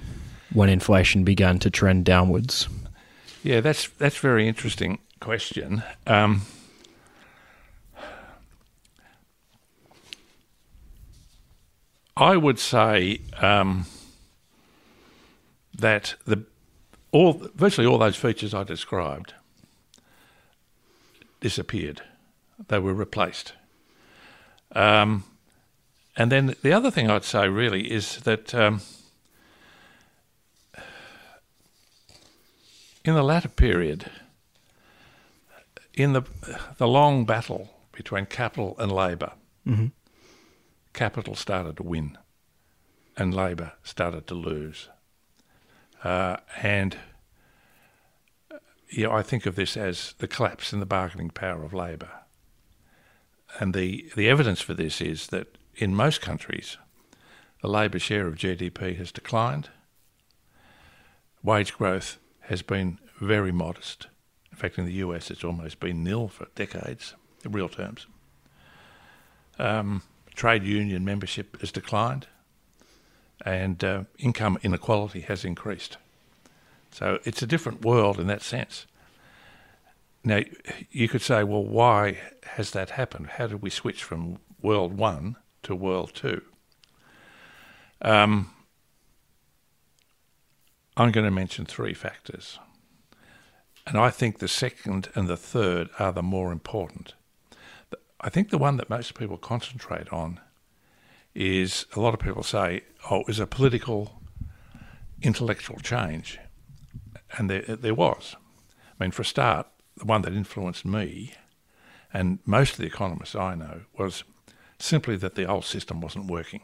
when 0.54 0.68
inflation 0.68 1.24
began 1.24 1.60
to 1.60 1.70
trend 1.70 2.06
downwards? 2.06 2.68
Yeah, 3.44 3.62
that's 3.62 3.88
that's 3.88 4.18
very 4.18 4.48
interesting 4.48 5.00
question. 5.22 5.84
Um, 6.08 6.42
I 12.18 12.36
would 12.36 12.60
say 12.60 13.22
um, 13.40 13.86
that 15.80 16.16
the 16.26 16.46
all 17.12 17.34
virtually 17.56 17.88
all 17.88 17.98
those 17.98 18.16
features 18.16 18.54
I 18.54 18.64
described 18.64 19.34
disappeared; 21.42 22.02
they 22.68 22.80
were 22.80 22.94
replaced. 22.94 23.54
Um, 24.74 25.24
and 26.16 26.32
then 26.32 26.56
the 26.62 26.74
other 26.74 26.92
thing 26.92 27.10
I'd 27.10 27.24
say 27.24 27.48
really 27.48 27.92
is 27.92 28.18
that 28.18 28.54
um, 28.54 28.82
in 33.06 33.16
the 33.16 33.24
latter 33.24 33.50
period, 33.50 34.12
in 35.94 36.14
the 36.14 36.24
the 36.78 36.88
long 36.88 37.26
battle 37.26 37.70
between 37.92 38.26
capital 38.26 38.76
and 38.80 38.92
labor 38.92 39.34
mm-hmm. 39.68 39.88
capital 40.94 41.36
started 41.36 41.78
to 41.78 41.84
win, 41.84 42.18
and 43.18 43.34
labor 43.34 43.74
started 43.84 44.28
to 44.28 44.36
lose. 44.36 44.90
Uh, 46.04 46.38
and 46.62 46.98
yeah, 48.92 49.10
I 49.12 49.22
think 49.22 49.46
of 49.46 49.56
this 49.56 49.78
as 49.78 50.14
the 50.18 50.28
collapse 50.28 50.74
in 50.74 50.80
the 50.80 50.86
bargaining 50.86 51.30
power 51.30 51.64
of 51.64 51.74
labor. 51.74 52.10
And 53.60 53.74
the, 53.74 54.10
the 54.16 54.30
evidence 54.30 54.62
for 54.62 54.74
this 54.74 55.02
is 55.02 55.28
that 55.28 55.58
in 55.76 55.96
most 55.96 56.22
countries, 56.22 56.78
the 57.62 57.68
labour 57.68 58.00
share 58.00 58.28
of 58.28 58.36
GDP 58.36 58.96
has 58.98 59.12
declined. 59.12 59.70
Wage 61.44 61.74
growth 61.74 62.18
has 62.42 62.62
been 62.62 63.00
very 63.20 63.52
modest. 63.52 64.08
In 64.52 64.58
fact, 64.58 64.78
in 64.78 64.86
the 64.86 64.94
US, 64.94 65.30
it's 65.30 65.44
almost 65.44 65.80
been 65.80 66.04
nil 66.04 66.28
for 66.28 66.48
decades, 66.56 67.16
in 67.44 67.52
real 67.52 67.70
terms. 67.70 68.08
Um, 69.58 70.04
trade 70.36 70.64
union 70.64 71.04
membership 71.04 71.60
has 71.60 71.72
declined, 71.72 72.28
and 73.46 73.84
uh, 73.84 74.04
income 74.18 74.58
inequality 74.64 75.22
has 75.22 75.46
increased. 75.46 75.98
So 76.92 77.20
it's 77.24 77.42
a 77.42 77.48
different 77.48 77.84
world 77.84 78.20
in 78.20 78.28
that 78.28 78.42
sense. 78.42 78.86
Now, 80.24 80.42
you 80.92 81.08
could 81.08 81.22
say, 81.22 81.44
well, 81.44 81.64
why 81.64 82.20
has 82.44 82.72
that 82.72 82.92
happened? 82.92 83.28
How 83.28 83.48
did 83.48 83.62
we 83.62 83.70
switch 83.70 84.04
from 84.04 84.40
world 84.62 84.98
one 84.98 85.38
to 85.64 85.76
world 85.76 86.12
two? 86.14 86.42
Um, 88.02 88.52
I'm 90.98 91.12
going 91.12 91.26
to 91.26 91.32
mention 91.32 91.66
three 91.66 91.94
factors. 91.94 92.60
And 93.88 93.98
I 93.98 94.10
think 94.10 94.40
the 94.40 94.48
second 94.48 95.10
and 95.16 95.28
the 95.28 95.38
third 95.38 95.90
are 95.98 96.12
the 96.12 96.22
more 96.22 96.52
important. 96.52 97.14
I 98.22 98.30
think 98.30 98.50
the 98.50 98.58
one 98.58 98.78
that 98.78 98.90
most 98.90 99.18
people 99.18 99.38
concentrate 99.38 100.12
on 100.12 100.42
is 101.40 101.86
a 101.96 102.02
lot 102.02 102.14
of 102.14 102.20
people 102.20 102.44
say, 102.44 102.84
oh, 103.10 103.22
it 103.22 103.28
was 103.28 103.40
a 103.40 103.48
political, 103.48 104.22
intellectual 105.22 105.80
change. 105.80 106.38
And 107.38 107.50
there, 107.50 107.62
there 107.62 107.96
was. 107.96 108.36
I 109.00 109.04
mean, 109.04 109.12
for 109.12 109.22
a 109.22 109.26
start, 109.26 109.68
the 109.96 110.04
one 110.04 110.22
that 110.24 110.34
influenced 110.34 110.84
me 110.84 111.34
and 112.12 112.40
most 112.46 112.74
of 112.74 112.78
the 112.80 112.88
economists 112.88 113.36
I 113.36 113.56
know 113.56 113.82
was 113.98 114.26
simply 114.80 115.16
that 115.16 115.36
the 115.36 115.46
old 115.46 115.64
system 115.64 116.02
wasn't 116.02 116.30
working. 116.30 116.62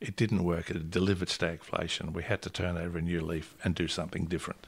It 0.00 0.16
didn't 0.16 0.42
work. 0.42 0.68
It 0.68 0.90
delivered 0.90 1.28
stagflation. 1.28 2.12
We 2.12 2.24
had 2.24 2.42
to 2.42 2.50
turn 2.50 2.76
over 2.76 2.98
a 2.98 3.02
new 3.02 3.20
leaf 3.20 3.54
and 3.62 3.76
do 3.76 3.86
something 3.86 4.24
different. 4.24 4.66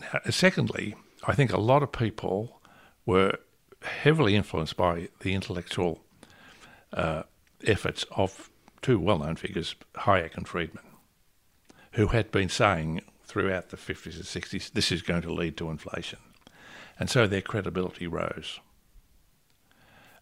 Now, 0.00 0.20
secondly, 0.30 0.94
I 1.26 1.34
think 1.34 1.52
a 1.52 1.60
lot 1.60 1.82
of 1.82 1.92
people 1.92 2.62
were 3.04 3.38
heavily 3.88 4.36
influenced 4.36 4.76
by 4.76 5.08
the 5.20 5.34
intellectual 5.34 6.00
uh, 6.92 7.22
efforts 7.64 8.04
of 8.12 8.50
two 8.82 8.98
well 8.98 9.18
known 9.18 9.36
figures, 9.36 9.74
Hayek 9.94 10.36
and 10.36 10.46
Friedman, 10.46 10.84
who 11.92 12.08
had 12.08 12.30
been 12.30 12.48
saying 12.48 13.02
throughout 13.24 13.68
the 13.68 13.76
50s 13.76 14.16
and 14.16 14.24
60s 14.24 14.72
this 14.72 14.90
is 14.90 15.02
going 15.02 15.22
to 15.22 15.32
lead 15.32 15.56
to 15.58 15.70
inflation. 15.70 16.18
And 16.98 17.10
so 17.10 17.26
their 17.26 17.42
credibility 17.42 18.06
rose. 18.06 18.60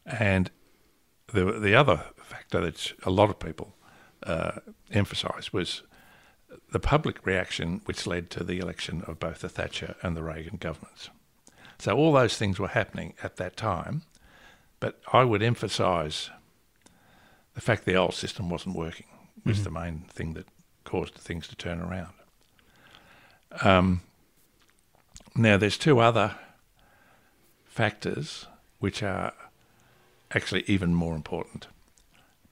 And 0.04 0.50
the, 1.28 1.58
the 1.58 1.74
other 1.74 2.04
factor 2.16 2.60
that 2.60 2.92
a 3.02 3.10
lot 3.10 3.30
of 3.30 3.38
people 3.38 3.74
uh, 4.22 4.60
emphasised 4.90 5.52
was 5.52 5.82
the 6.72 6.80
public 6.80 7.24
reaction 7.26 7.80
which 7.86 8.06
led 8.06 8.30
to 8.30 8.44
the 8.44 8.58
election 8.58 9.02
of 9.06 9.18
both 9.18 9.40
the 9.40 9.48
Thatcher 9.48 9.96
and 10.02 10.16
the 10.16 10.22
Reagan 10.22 10.56
governments. 10.58 11.10
So 11.78 11.96
all 11.96 12.12
those 12.12 12.36
things 12.36 12.58
were 12.58 12.68
happening 12.68 13.14
at 13.22 13.36
that 13.36 13.56
time, 13.56 14.02
but 14.80 15.00
I 15.12 15.24
would 15.24 15.42
emphasise 15.42 16.30
the 17.54 17.60
fact 17.60 17.84
the 17.84 17.96
old 17.96 18.14
system 18.14 18.50
wasn't 18.50 18.76
working 18.76 19.06
was 19.44 19.58
mm-hmm. 19.58 19.64
the 19.64 19.70
main 19.70 19.98
thing 20.08 20.34
that 20.34 20.46
caused 20.84 21.14
things 21.14 21.48
to 21.48 21.56
turn 21.56 21.80
around. 21.80 22.12
Um, 23.62 24.00
now, 25.34 25.56
there's 25.56 25.78
two 25.78 25.98
other 26.00 26.34
factors 27.64 28.46
which 28.78 29.02
are 29.02 29.32
actually 30.34 30.64
even 30.66 30.94
more 30.94 31.14
important 31.14 31.66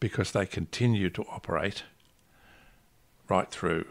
because 0.01 0.33
they 0.33 0.47
continue 0.47 1.11
to 1.11 1.23
operate 1.25 1.85
right 3.29 3.51
through 3.51 3.87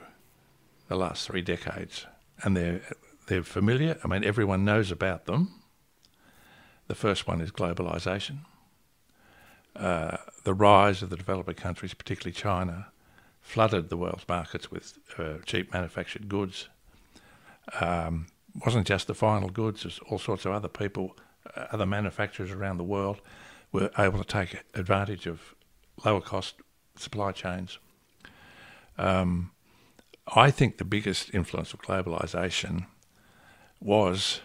the 0.88 0.96
last 0.96 1.28
three 1.28 1.42
decades, 1.42 2.06
and 2.44 2.56
they're 2.56 2.82
they're 3.28 3.44
familiar. 3.44 3.98
I 4.04 4.08
mean, 4.08 4.24
everyone 4.24 4.66
knows 4.66 4.92
about 4.92 5.26
them. 5.26 5.62
The 6.88 6.96
first 6.96 7.28
one 7.28 7.42
is 7.42 7.52
globalization. 7.52 8.40
Uh, 9.76 10.18
the 10.44 10.54
rise 10.54 11.02
of 11.02 11.10
the 11.10 11.18
developing 11.18 11.56
countries, 11.56 11.94
particularly 11.94 12.34
China, 12.34 12.88
flooded 13.42 13.90
the 13.90 13.98
world's 13.98 14.28
markets 14.28 14.70
with 14.72 14.98
uh, 15.18 15.36
cheap 15.46 15.74
manufactured 15.74 16.30
goods. 16.30 16.70
Um, 17.80 18.28
wasn't 18.66 18.88
just 18.88 19.08
the 19.08 19.16
final 19.16 19.50
goods; 19.50 20.00
all 20.10 20.20
sorts 20.20 20.46
of 20.46 20.52
other 20.52 20.68
people, 20.68 21.18
uh, 21.56 21.66
other 21.72 21.86
manufacturers 21.86 22.52
around 22.52 22.78
the 22.78 22.84
world 22.84 23.22
were 23.72 23.90
able 23.98 24.20
to 24.20 24.26
take 24.26 24.64
advantage 24.76 25.26
of 25.26 25.56
lower 26.06 26.22
cost 26.22 26.56
supply 26.96 27.32
chains. 27.32 27.80
Um, 28.98 29.52
I 30.36 30.52
think 30.52 30.78
the 30.78 30.86
biggest 30.86 31.34
influence 31.34 31.74
of 31.74 31.82
globalization 31.82 32.86
was 33.84 34.42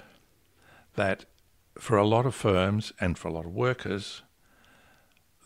that 0.97 1.25
for 1.79 1.97
a 1.97 2.07
lot 2.07 2.27
of 2.27 2.35
firms 2.35 2.93
and 3.01 3.17
for 3.17 3.29
a 3.29 3.33
lot 3.33 3.45
of 3.45 3.55
workers, 3.55 4.23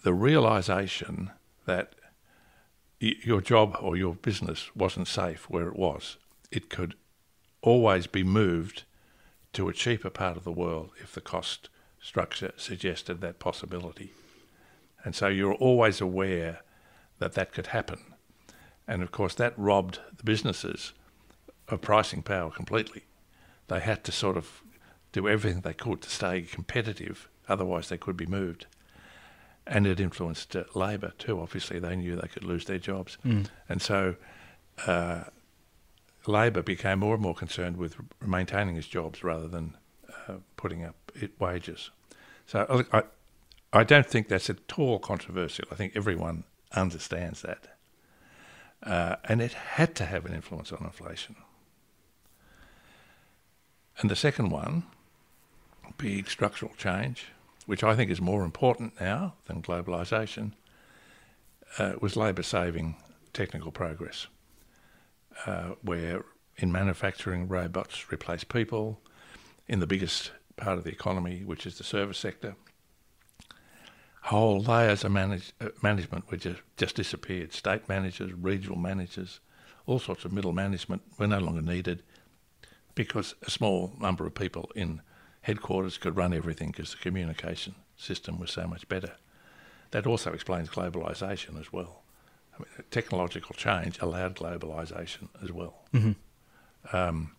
the 0.02 0.14
realization 0.14 1.30
that 1.66 1.94
your 2.98 3.40
job 3.40 3.76
or 3.80 3.96
your 3.96 4.14
business 4.14 4.74
wasn't 4.74 5.08
safe 5.08 5.50
where 5.50 5.68
it 5.68 5.76
was, 5.76 6.16
it 6.50 6.70
could 6.70 6.94
always 7.60 8.06
be 8.06 8.22
moved 8.22 8.84
to 9.52 9.68
a 9.68 9.72
cheaper 9.72 10.10
part 10.10 10.36
of 10.36 10.44
the 10.44 10.52
world 10.52 10.90
if 11.00 11.12
the 11.12 11.20
cost 11.20 11.68
structure 12.00 12.52
suggested 12.56 13.20
that 13.20 13.38
possibility. 13.38 14.12
And 15.04 15.14
so 15.14 15.28
you're 15.28 15.54
always 15.54 16.00
aware 16.00 16.60
that 17.18 17.34
that 17.34 17.52
could 17.52 17.68
happen. 17.68 18.00
And 18.86 19.02
of 19.02 19.12
course, 19.12 19.34
that 19.34 19.54
robbed 19.56 20.00
the 20.16 20.24
businesses 20.24 20.92
of 21.68 21.80
pricing 21.80 22.22
power 22.22 22.50
completely. 22.50 23.02
They 23.72 23.80
had 23.80 24.04
to 24.04 24.12
sort 24.12 24.36
of 24.36 24.60
do 25.12 25.26
everything 25.26 25.62
they 25.62 25.72
could 25.72 26.02
to 26.02 26.10
stay 26.10 26.42
competitive, 26.42 27.30
otherwise, 27.48 27.88
they 27.88 27.96
could 27.96 28.18
be 28.18 28.26
moved. 28.26 28.66
And 29.66 29.86
it 29.86 29.98
influenced 29.98 30.54
uh, 30.54 30.64
Labor 30.74 31.12
too. 31.16 31.40
Obviously, 31.40 31.78
they 31.78 31.96
knew 31.96 32.14
they 32.16 32.28
could 32.28 32.44
lose 32.44 32.66
their 32.66 32.78
jobs. 32.78 33.16
And 33.70 33.80
so 33.80 34.16
uh, 34.86 35.24
Labor 36.26 36.62
became 36.62 36.98
more 36.98 37.14
and 37.14 37.22
more 37.22 37.34
concerned 37.34 37.78
with 37.78 37.96
maintaining 38.20 38.76
its 38.76 38.86
jobs 38.88 39.24
rather 39.24 39.48
than 39.48 39.78
uh, 40.28 40.34
putting 40.56 40.84
up 40.84 40.96
it 41.14 41.40
wages. 41.40 41.90
So 42.46 42.84
I, 42.92 43.04
I 43.72 43.84
don't 43.84 44.06
think 44.06 44.28
that's 44.28 44.50
at 44.50 44.58
all 44.76 44.98
controversial. 44.98 45.64
I 45.72 45.76
think 45.76 45.94
everyone 45.96 46.44
understands 46.72 47.40
that. 47.40 47.68
Uh, 48.82 49.16
and 49.24 49.40
it 49.40 49.52
had 49.52 49.94
to 49.94 50.04
have 50.04 50.26
an 50.26 50.34
influence 50.34 50.72
on 50.72 50.84
inflation. 50.84 51.36
And 53.98 54.10
the 54.10 54.16
second 54.16 54.50
one, 54.50 54.84
big 55.98 56.28
structural 56.28 56.72
change, 56.76 57.26
which 57.66 57.84
I 57.84 57.94
think 57.94 58.10
is 58.10 58.20
more 58.20 58.44
important 58.44 59.00
now 59.00 59.34
than 59.46 59.62
globalisation, 59.62 60.52
uh, 61.78 61.94
was 62.00 62.16
labour 62.16 62.42
saving 62.42 62.96
technical 63.32 63.70
progress, 63.70 64.26
uh, 65.46 65.70
where 65.82 66.24
in 66.56 66.72
manufacturing 66.72 67.48
robots 67.48 68.12
replace 68.12 68.44
people, 68.44 69.00
in 69.68 69.80
the 69.80 69.86
biggest 69.86 70.32
part 70.56 70.76
of 70.76 70.84
the 70.84 70.90
economy, 70.90 71.42
which 71.44 71.66
is 71.66 71.78
the 71.78 71.84
service 71.84 72.18
sector, 72.18 72.56
whole 74.22 74.60
layers 74.60 75.04
of 75.04 75.12
manage, 75.12 75.52
uh, 75.60 75.68
management 75.82 76.30
were 76.30 76.36
just, 76.36 76.60
just 76.76 76.96
disappeared. 76.96 77.52
State 77.52 77.88
managers, 77.88 78.32
regional 78.32 78.78
managers, 78.78 79.40
all 79.86 79.98
sorts 79.98 80.24
of 80.24 80.32
middle 80.32 80.52
management 80.52 81.02
were 81.18 81.26
no 81.26 81.38
longer 81.38 81.62
needed 81.62 82.02
because 82.94 83.34
a 83.42 83.50
small 83.50 83.92
number 84.00 84.26
of 84.26 84.34
people 84.34 84.70
in 84.74 85.00
headquarters 85.42 85.98
could 85.98 86.16
run 86.16 86.32
everything 86.32 86.70
because 86.70 86.92
the 86.92 86.98
communication 86.98 87.74
system 87.96 88.38
was 88.38 88.50
so 88.50 88.66
much 88.66 88.88
better. 88.88 89.12
That 89.90 90.06
also 90.06 90.32
explains 90.32 90.68
globalisation 90.70 91.60
as 91.60 91.72
well. 91.72 92.02
I 92.54 92.58
mean, 92.58 92.68
technological 92.90 93.54
change 93.54 93.98
allowed 94.00 94.36
globalisation 94.36 95.28
as 95.42 95.50
well. 95.52 95.84
Um, 96.92 97.32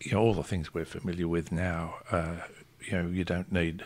you 0.00 0.12
know, 0.12 0.20
all 0.20 0.34
the 0.34 0.42
things 0.42 0.72
we're 0.72 0.84
familiar 0.84 1.28
with 1.28 1.50
now, 1.50 1.96
uh, 2.10 2.36
you 2.80 2.92
know, 2.92 3.08
you 3.08 3.24
don't 3.24 3.50
need, 3.50 3.84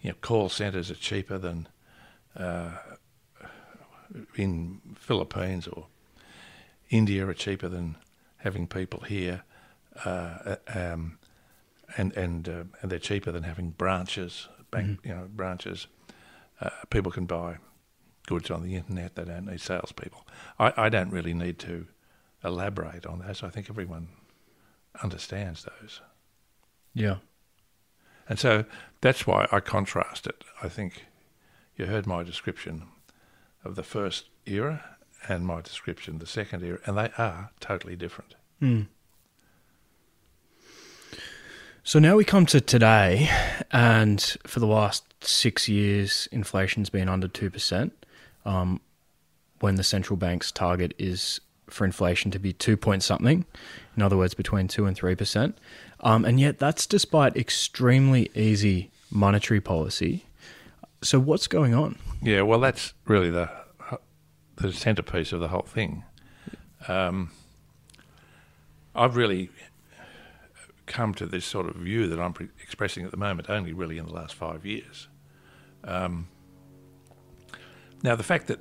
you 0.00 0.10
know, 0.10 0.16
call 0.20 0.48
centres 0.48 0.90
are 0.90 0.94
cheaper 0.94 1.36
than 1.38 1.68
uh, 2.36 2.72
in 4.36 4.80
Philippines 4.96 5.66
or 5.66 5.86
India 6.92 7.26
are 7.26 7.34
cheaper 7.34 7.68
than 7.68 7.96
having 8.36 8.66
people 8.66 9.00
here, 9.00 9.42
uh, 10.04 10.56
um, 10.68 11.18
and 11.96 12.14
and 12.16 12.48
uh, 12.48 12.64
and 12.80 12.92
they're 12.92 12.98
cheaper 12.98 13.32
than 13.32 13.44
having 13.44 13.70
branches, 13.70 14.48
bank, 14.70 15.00
you 15.02 15.14
know, 15.14 15.26
branches. 15.34 15.86
Uh, 16.60 16.68
people 16.90 17.10
can 17.10 17.24
buy 17.24 17.56
goods 18.26 18.50
on 18.50 18.62
the 18.62 18.76
internet. 18.76 19.14
They 19.14 19.24
don't 19.24 19.46
need 19.46 19.60
salespeople. 19.60 20.26
I, 20.58 20.72
I 20.76 20.88
don't 20.90 21.10
really 21.10 21.34
need 21.34 21.58
to 21.60 21.86
elaborate 22.44 23.06
on 23.06 23.20
those. 23.20 23.42
I 23.42 23.48
think 23.48 23.70
everyone 23.70 24.08
understands 25.02 25.64
those. 25.64 26.02
Yeah. 26.94 27.16
And 28.28 28.38
so 28.38 28.66
that's 29.00 29.26
why 29.26 29.48
I 29.50 29.60
contrast 29.60 30.26
it. 30.26 30.44
I 30.62 30.68
think 30.68 31.06
you 31.76 31.86
heard 31.86 32.06
my 32.06 32.22
description 32.22 32.84
of 33.64 33.76
the 33.76 33.82
first 33.82 34.28
era 34.46 34.91
and 35.28 35.46
my 35.46 35.60
description 35.60 36.18
the 36.18 36.26
second 36.26 36.62
era, 36.62 36.78
and 36.86 36.96
they 36.96 37.10
are 37.18 37.50
totally 37.60 37.96
different. 37.96 38.34
So 41.84 41.98
now 41.98 42.14
we 42.16 42.24
come 42.24 42.46
to 42.46 42.60
today, 42.60 43.28
and 43.72 44.20
for 44.46 44.60
the 44.60 44.68
last 44.68 45.04
six 45.20 45.68
years, 45.68 46.28
inflation's 46.30 46.90
been 46.90 47.08
under 47.08 47.26
2%, 47.26 47.90
um, 48.44 48.80
when 49.58 49.74
the 49.74 49.82
central 49.82 50.16
bank's 50.16 50.52
target 50.52 50.94
is 50.96 51.40
for 51.68 51.84
inflation 51.84 52.30
to 52.30 52.38
be 52.38 52.52
2 52.52 52.76
point 52.76 53.02
something, 53.02 53.44
in 53.96 54.02
other 54.02 54.16
words, 54.16 54.34
between 54.34 54.68
2 54.68 54.86
and 54.86 54.96
3%. 54.96 55.54
Um, 56.00 56.24
and 56.24 56.38
yet 56.38 56.58
that's 56.58 56.86
despite 56.86 57.36
extremely 57.36 58.30
easy 58.34 58.90
monetary 59.10 59.60
policy. 59.60 60.24
So 61.02 61.18
what's 61.18 61.48
going 61.48 61.74
on? 61.74 61.98
Yeah, 62.20 62.42
well, 62.42 62.60
that's 62.60 62.94
really 63.06 63.30
the 63.30 63.50
the 64.56 64.72
centerpiece 64.72 65.32
of 65.32 65.40
the 65.40 65.48
whole 65.48 65.62
thing. 65.62 66.04
Um, 66.88 67.30
I've 68.94 69.16
really 69.16 69.50
come 70.86 71.14
to 71.14 71.26
this 71.26 71.44
sort 71.44 71.68
of 71.68 71.76
view 71.76 72.06
that 72.08 72.20
I'm 72.20 72.32
pre- 72.32 72.48
expressing 72.60 73.04
at 73.04 73.10
the 73.10 73.16
moment 73.16 73.48
only 73.48 73.72
really 73.72 73.98
in 73.98 74.06
the 74.06 74.12
last 74.12 74.34
five 74.34 74.66
years. 74.66 75.08
Um, 75.84 76.28
now, 78.02 78.16
the 78.16 78.24
fact 78.24 78.48
that 78.48 78.58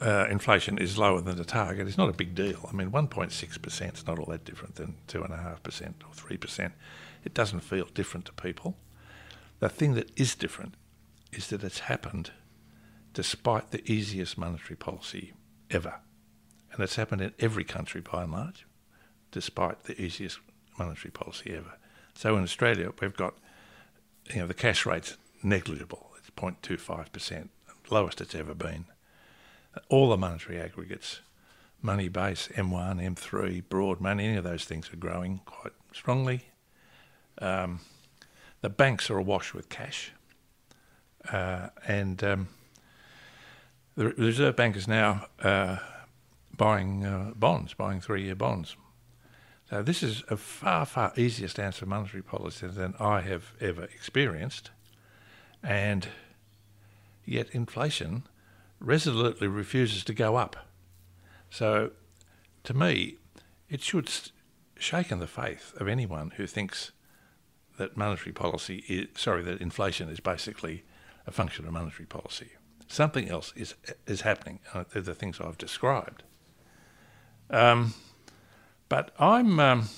uh, 0.00 0.26
inflation 0.30 0.78
is 0.78 0.96
lower 0.96 1.20
than 1.20 1.36
the 1.36 1.44
target 1.44 1.86
is 1.86 1.98
not 1.98 2.08
a 2.08 2.12
big 2.12 2.34
deal. 2.34 2.68
I 2.68 2.74
mean, 2.74 2.90
1.6% 2.90 3.94
is 3.94 4.06
not 4.06 4.18
all 4.18 4.26
that 4.26 4.44
different 4.44 4.76
than 4.76 4.94
2.5% 5.08 5.24
or 5.28 6.38
3%. 6.38 6.72
It 7.24 7.34
doesn't 7.34 7.60
feel 7.60 7.86
different 7.92 8.26
to 8.26 8.32
people. 8.32 8.76
The 9.58 9.68
thing 9.68 9.94
that 9.94 10.10
is 10.18 10.34
different 10.34 10.74
is 11.32 11.48
that 11.48 11.62
it's 11.62 11.80
happened 11.80 12.30
despite 13.12 13.70
the 13.70 13.90
easiest 13.90 14.38
monetary 14.38 14.76
policy 14.76 15.32
ever. 15.70 16.00
And 16.72 16.82
it's 16.82 16.96
happened 16.96 17.22
in 17.22 17.32
every 17.38 17.64
country 17.64 18.00
by 18.00 18.22
and 18.22 18.32
large, 18.32 18.66
despite 19.32 19.84
the 19.84 20.00
easiest 20.00 20.38
monetary 20.78 21.10
policy 21.10 21.54
ever. 21.56 21.78
So 22.14 22.36
in 22.36 22.42
Australia, 22.42 22.92
we've 23.00 23.16
got, 23.16 23.34
you 24.32 24.40
know, 24.40 24.46
the 24.46 24.54
cash 24.54 24.86
rate's 24.86 25.16
negligible. 25.42 26.10
It's 26.18 26.30
0.25%, 26.30 27.48
lowest 27.90 28.20
it's 28.20 28.34
ever 28.34 28.54
been. 28.54 28.86
All 29.88 30.10
the 30.10 30.16
monetary 30.16 30.60
aggregates, 30.60 31.20
money 31.82 32.08
base, 32.08 32.48
M1, 32.54 33.02
M3, 33.14 33.62
broad 33.68 34.00
money, 34.00 34.26
any 34.26 34.36
of 34.36 34.44
those 34.44 34.64
things 34.64 34.92
are 34.92 34.96
growing 34.96 35.40
quite 35.44 35.72
strongly. 35.92 36.48
Um, 37.40 37.80
the 38.60 38.68
banks 38.68 39.10
are 39.10 39.18
awash 39.18 39.54
with 39.54 39.68
cash. 39.68 40.12
Uh, 41.30 41.68
and 41.86 42.22
um, 42.24 42.48
the 43.96 44.08
Reserve 44.10 44.56
Bank 44.56 44.76
is 44.76 44.88
now 44.88 45.26
uh, 45.42 45.76
buying 46.56 47.04
uh, 47.04 47.32
bonds, 47.34 47.74
buying 47.74 48.00
three-year 48.00 48.34
bonds. 48.34 48.76
So 49.68 49.82
this 49.82 50.02
is 50.02 50.24
a 50.28 50.36
far, 50.36 50.84
far 50.84 51.12
easier 51.16 51.48
stance 51.48 51.76
for 51.76 51.86
monetary 51.86 52.22
policy 52.22 52.66
than 52.66 52.94
I 52.98 53.20
have 53.20 53.52
ever 53.60 53.84
experienced, 53.84 54.70
and 55.62 56.08
yet 57.24 57.48
inflation 57.52 58.24
resolutely 58.80 59.46
refuses 59.46 60.02
to 60.04 60.14
go 60.14 60.36
up. 60.36 60.56
So, 61.50 61.90
to 62.64 62.74
me, 62.74 63.16
it 63.68 63.82
should 63.82 64.10
shaken 64.78 65.18
the 65.18 65.26
faith 65.26 65.72
of 65.76 65.86
anyone 65.86 66.32
who 66.36 66.46
thinks 66.46 66.92
that 67.76 67.96
monetary 67.96 68.32
policy 68.32 68.84
is 68.88 69.08
sorry 69.20 69.42
that 69.42 69.60
inflation 69.60 70.08
is 70.08 70.20
basically 70.20 70.84
a 71.26 71.30
function 71.30 71.66
of 71.66 71.72
monetary 71.72 72.06
policy. 72.06 72.50
Something 72.90 73.28
else 73.28 73.52
is 73.54 73.76
is 74.08 74.22
happening. 74.22 74.58
Uh, 74.74 74.82
the 74.92 75.14
things 75.14 75.40
I've 75.40 75.56
described. 75.56 76.24
Um, 77.48 77.94
but 78.88 79.12
I'm, 79.16 79.60
um, 79.60 79.88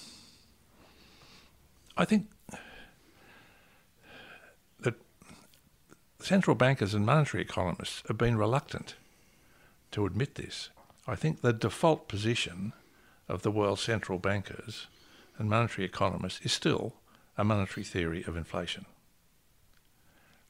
I 1.97 2.05
think 2.05 2.27
that 4.81 4.95
central 6.21 6.55
bankers 6.55 6.93
and 6.93 7.07
monetary 7.07 7.43
economists 7.43 8.03
have 8.09 8.19
been 8.19 8.37
reluctant 8.37 8.95
to 9.93 10.05
admit 10.05 10.35
this. 10.35 10.69
I 11.07 11.17
think 11.17 11.41
the 11.41 11.55
default 11.55 12.09
position 12.09 12.75
of 13.27 13.41
the 13.41 13.51
world's 13.51 13.81
central 13.81 14.19
bankers 14.19 14.87
and 15.39 15.49
monetary 15.49 15.87
economists 15.87 16.45
is 16.45 16.53
still 16.53 16.97
a 17.39 17.45
monetary 17.45 17.85
theory 17.85 18.23
of 18.27 18.37
inflation. 18.37 18.85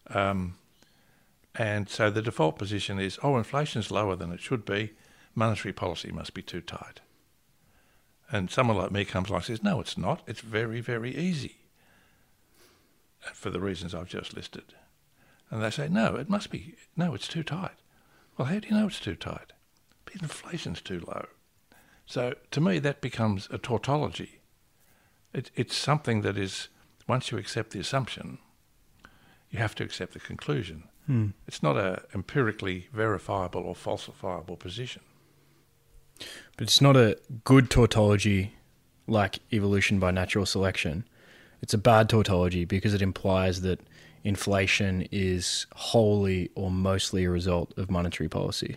Um, 0.09 0.57
and 1.55 1.89
so 1.89 2.11
the 2.11 2.23
default 2.23 2.59
position 2.59 2.99
is, 2.99 3.19
oh, 3.23 3.37
inflation's 3.37 3.91
lower 3.91 4.17
than 4.17 4.33
it 4.33 4.41
should 4.41 4.65
be, 4.65 4.93
monetary 5.35 5.73
policy 5.73 6.11
must 6.11 6.35
be 6.35 6.43
too 6.43 6.61
tight. 6.61 7.01
And 8.31 8.51
someone 8.51 8.79
like 8.79 8.91
me 8.91 9.05
comes 9.05 9.29
along 9.29 9.41
and 9.41 9.47
says, 9.47 9.63
no, 9.63 9.81
it's 9.81 9.99
not. 9.99 10.23
It's 10.27 10.41
very, 10.41 10.81
very 10.81 11.15
easy 11.15 11.57
for 13.35 13.51
the 13.51 13.61
reasons 13.61 13.95
I've 13.95 14.09
just 14.09 14.35
listed. 14.35 14.75
And 15.51 15.63
they 15.63 15.71
say, 15.71 15.89
no, 15.89 16.17
it 16.17 16.31
must 16.31 16.51
be, 16.51 16.77
no, 16.97 17.15
it's 17.15 17.29
too 17.29 17.43
tight. 17.43 17.77
Well, 18.37 18.49
how 18.49 18.59
do 18.59 18.69
you 18.69 18.75
know 18.75 18.87
it's 18.87 19.01
too 19.01 19.17
tight? 19.17 19.53
Inflation's 20.21 20.81
too 20.81 21.01
low. 21.07 21.27
So 22.07 22.35
to 22.51 22.61
me, 22.61 22.79
that 22.79 23.01
becomes 23.01 23.49
a 23.51 23.59
tautology. 23.59 24.41
It, 25.33 25.51
it's 25.55 25.77
something 25.77 26.23
that 26.23 26.37
is, 26.37 26.69
once 27.07 27.31
you 27.31 27.39
accept 27.39 27.71
the 27.71 27.81
assumption, 27.81 28.39
you 29.51 29.59
have 29.59 29.75
to 29.77 29.85
accept 29.85 30.15
the 30.15 30.21
conclusion. 30.21 30.85
Hmm. 31.07 31.29
It's 31.47 31.63
not 31.63 31.77
a 31.77 32.03
empirically 32.15 32.89
verifiable 32.93 33.63
or 33.63 33.75
falsifiable 33.75 34.59
position. 34.59 35.03
But 36.57 36.69
it's 36.69 36.81
not 36.81 36.97
a 36.97 37.19
good 37.45 37.71
tautology 37.71 38.55
like 39.09 39.41
evolution 39.53 39.99
by 39.99 40.11
natural 40.11 40.47
selection. 40.47 41.05
It's 41.61 41.75
a 41.75 41.79
bad 41.79 42.09
tautology 42.09 42.65
because 42.65 42.95
it 42.95 43.03
implies 43.03 43.63
that 43.63 43.81
inflation 44.25 45.09
is 45.11 45.67
wholly 45.75 46.51
or 46.55 46.71
mostly 46.71 47.25
a 47.25 47.31
result 47.31 47.77
of 47.77 47.91
monetary 47.91 48.29
policy. 48.29 48.77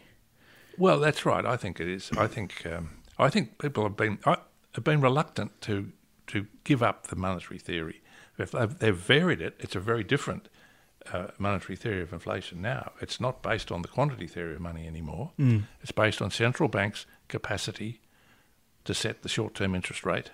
Well, 0.78 1.00
that's 1.00 1.26
right. 1.26 1.46
I 1.46 1.58
think 1.58 1.80
it 1.80 1.88
is. 1.88 2.12
I 2.18 2.28
think 2.28 2.66
um, 2.66 2.90
I 3.18 3.30
think 3.30 3.60
people 3.60 3.84
have 3.84 3.96
been 3.96 4.20
I, 4.26 4.38
have 4.74 4.84
been 4.84 5.02
reluctant 5.02 5.62
to 5.62 5.92
to 6.28 6.48
give 6.64 6.82
up 6.84 7.08
the 7.08 7.16
monetary 7.16 7.60
theory. 7.60 8.02
If 8.38 8.52
they've, 8.52 8.78
they've 8.78 8.96
varied 8.96 9.42
it, 9.42 9.56
it's 9.60 9.76
a 9.76 9.80
very 9.80 10.04
different 10.04 10.50
uh, 11.14 11.28
monetary 11.38 11.76
theory 11.76 12.02
of 12.02 12.14
inflation 12.14 12.62
now. 12.62 12.92
It's 13.02 13.20
not 13.20 13.42
based 13.42 13.72
on 13.72 13.82
the 13.82 13.88
quantity 13.88 14.28
theory 14.28 14.56
of 14.56 14.62
money 14.62 14.88
anymore. 14.88 15.32
Mm. 15.40 15.64
It's 15.82 15.92
based 15.92 16.22
on 16.22 16.32
central 16.32 16.70
banks' 16.70 17.06
capacity 17.28 18.02
to 18.86 18.94
set 18.94 19.22
the 19.22 19.30
short-term 19.30 19.76
interest 19.76 20.06
rate. 20.06 20.32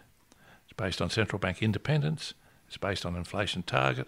It's 0.66 0.74
based 0.74 1.02
on 1.02 1.10
central 1.10 1.40
bank 1.40 1.62
independence. 1.62 2.34
It's 2.68 2.78
based 2.78 3.06
on 3.06 3.16
inflation 3.16 3.64
target. 3.64 4.08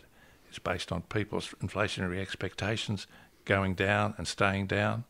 It's 0.50 0.60
based 0.60 0.92
on 0.92 1.02
people's 1.04 1.50
inflationary 1.64 2.20
expectations 2.22 3.08
going 3.46 3.74
down 3.76 4.14
and 4.18 4.28
staying 4.28 4.68
down. 4.68 5.04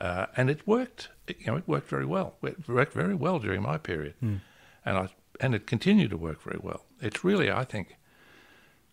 Uh, 0.00 0.26
and 0.36 0.48
it 0.50 0.66
worked. 0.66 1.08
It, 1.26 1.40
you 1.40 1.46
know, 1.46 1.56
it 1.56 1.66
worked 1.68 1.88
very 1.88 2.06
well. 2.06 2.36
It 2.42 2.68
worked 2.68 2.92
very 2.92 3.14
well 3.14 3.38
during 3.38 3.62
my 3.62 3.78
period, 3.78 4.14
Mm. 4.22 4.40
and 4.84 4.96
I 4.96 5.08
and 5.40 5.54
it 5.54 5.66
continued 5.66 6.10
to 6.10 6.16
work 6.16 6.42
very 6.42 6.58
well. 6.60 6.84
It's 7.00 7.22
really, 7.22 7.48
I 7.50 7.64
think, 7.64 7.96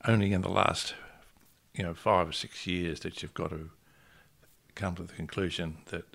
only 0.07 0.31
in 0.33 0.41
the 0.41 0.49
last, 0.49 0.93
you 1.75 1.83
know, 1.83 1.93
five 1.93 2.29
or 2.29 2.31
six 2.31 2.65
years 2.65 3.01
that 3.01 3.21
you've 3.21 3.33
got 3.33 3.49
to 3.49 3.69
come 4.75 4.95
to 4.95 5.03
the 5.03 5.13
conclusion 5.13 5.77
that 5.87 6.05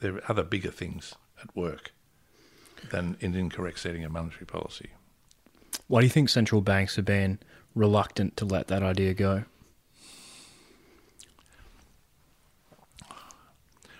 there 0.00 0.14
are 0.16 0.22
other 0.28 0.42
bigger 0.42 0.70
things 0.70 1.14
at 1.42 1.54
work 1.56 1.92
than 2.90 3.16
an 3.20 3.34
incorrect 3.34 3.78
setting 3.78 4.04
of 4.04 4.12
monetary 4.12 4.46
policy. 4.46 4.90
Why 5.88 6.00
do 6.00 6.06
you 6.06 6.10
think 6.10 6.28
central 6.28 6.60
banks 6.60 6.96
have 6.96 7.04
been 7.04 7.38
reluctant 7.74 8.36
to 8.38 8.44
let 8.44 8.68
that 8.68 8.82
idea 8.82 9.14
go? 9.14 9.44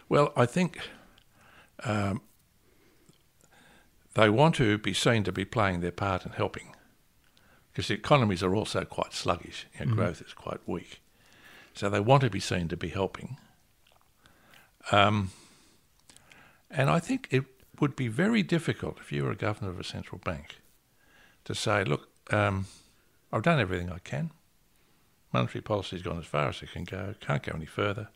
Well, 0.08 0.32
I 0.36 0.46
think 0.46 0.78
um, 1.82 2.20
they 4.14 4.28
want 4.28 4.54
to 4.56 4.78
be 4.78 4.92
seen 4.92 5.24
to 5.24 5.32
be 5.32 5.44
playing 5.44 5.80
their 5.80 5.90
part 5.92 6.24
in 6.26 6.32
helping 6.32 6.74
because 7.72 7.88
the 7.88 7.94
economies 7.94 8.42
are 8.42 8.54
also 8.54 8.84
quite 8.84 9.12
sluggish. 9.12 9.66
You 9.78 9.86
know, 9.86 9.92
Mhm. 9.92 9.96
Growth 9.96 10.22
is 10.22 10.32
quite 10.34 10.60
weak. 10.68 11.00
So 11.74 11.90
they 11.90 12.00
want 12.00 12.22
to 12.22 12.30
be 12.30 12.40
seen 12.40 12.68
to 12.68 12.76
be 12.76 12.88
helping. 12.88 13.36
Um, 14.92 15.30
and 16.70 16.88
I 16.88 17.00
think 17.00 17.28
it 17.30 17.44
would 17.80 17.96
be 17.96 18.08
very 18.08 18.42
difficult 18.42 18.98
if 19.00 19.10
you 19.10 19.24
were 19.24 19.32
a 19.32 19.36
governor 19.36 19.70
of 19.70 19.80
a 19.80 19.84
central 19.84 20.20
bank 20.24 20.60
to 21.44 21.54
say, 21.54 21.84
look, 21.84 22.08
um, 22.30 22.66
I've 23.32 23.42
done 23.42 23.60
everything 23.60 23.90
I 23.90 23.98
can. 23.98 24.30
Monetary 25.32 25.62
policy's 25.62 26.02
gone 26.02 26.18
as 26.18 26.26
far 26.26 26.48
as 26.48 26.62
it 26.62 26.70
can 26.70 26.84
go. 26.84 27.14
Can't 27.20 27.42
go 27.42 27.52
any 27.54 27.66
further. 27.66 28.08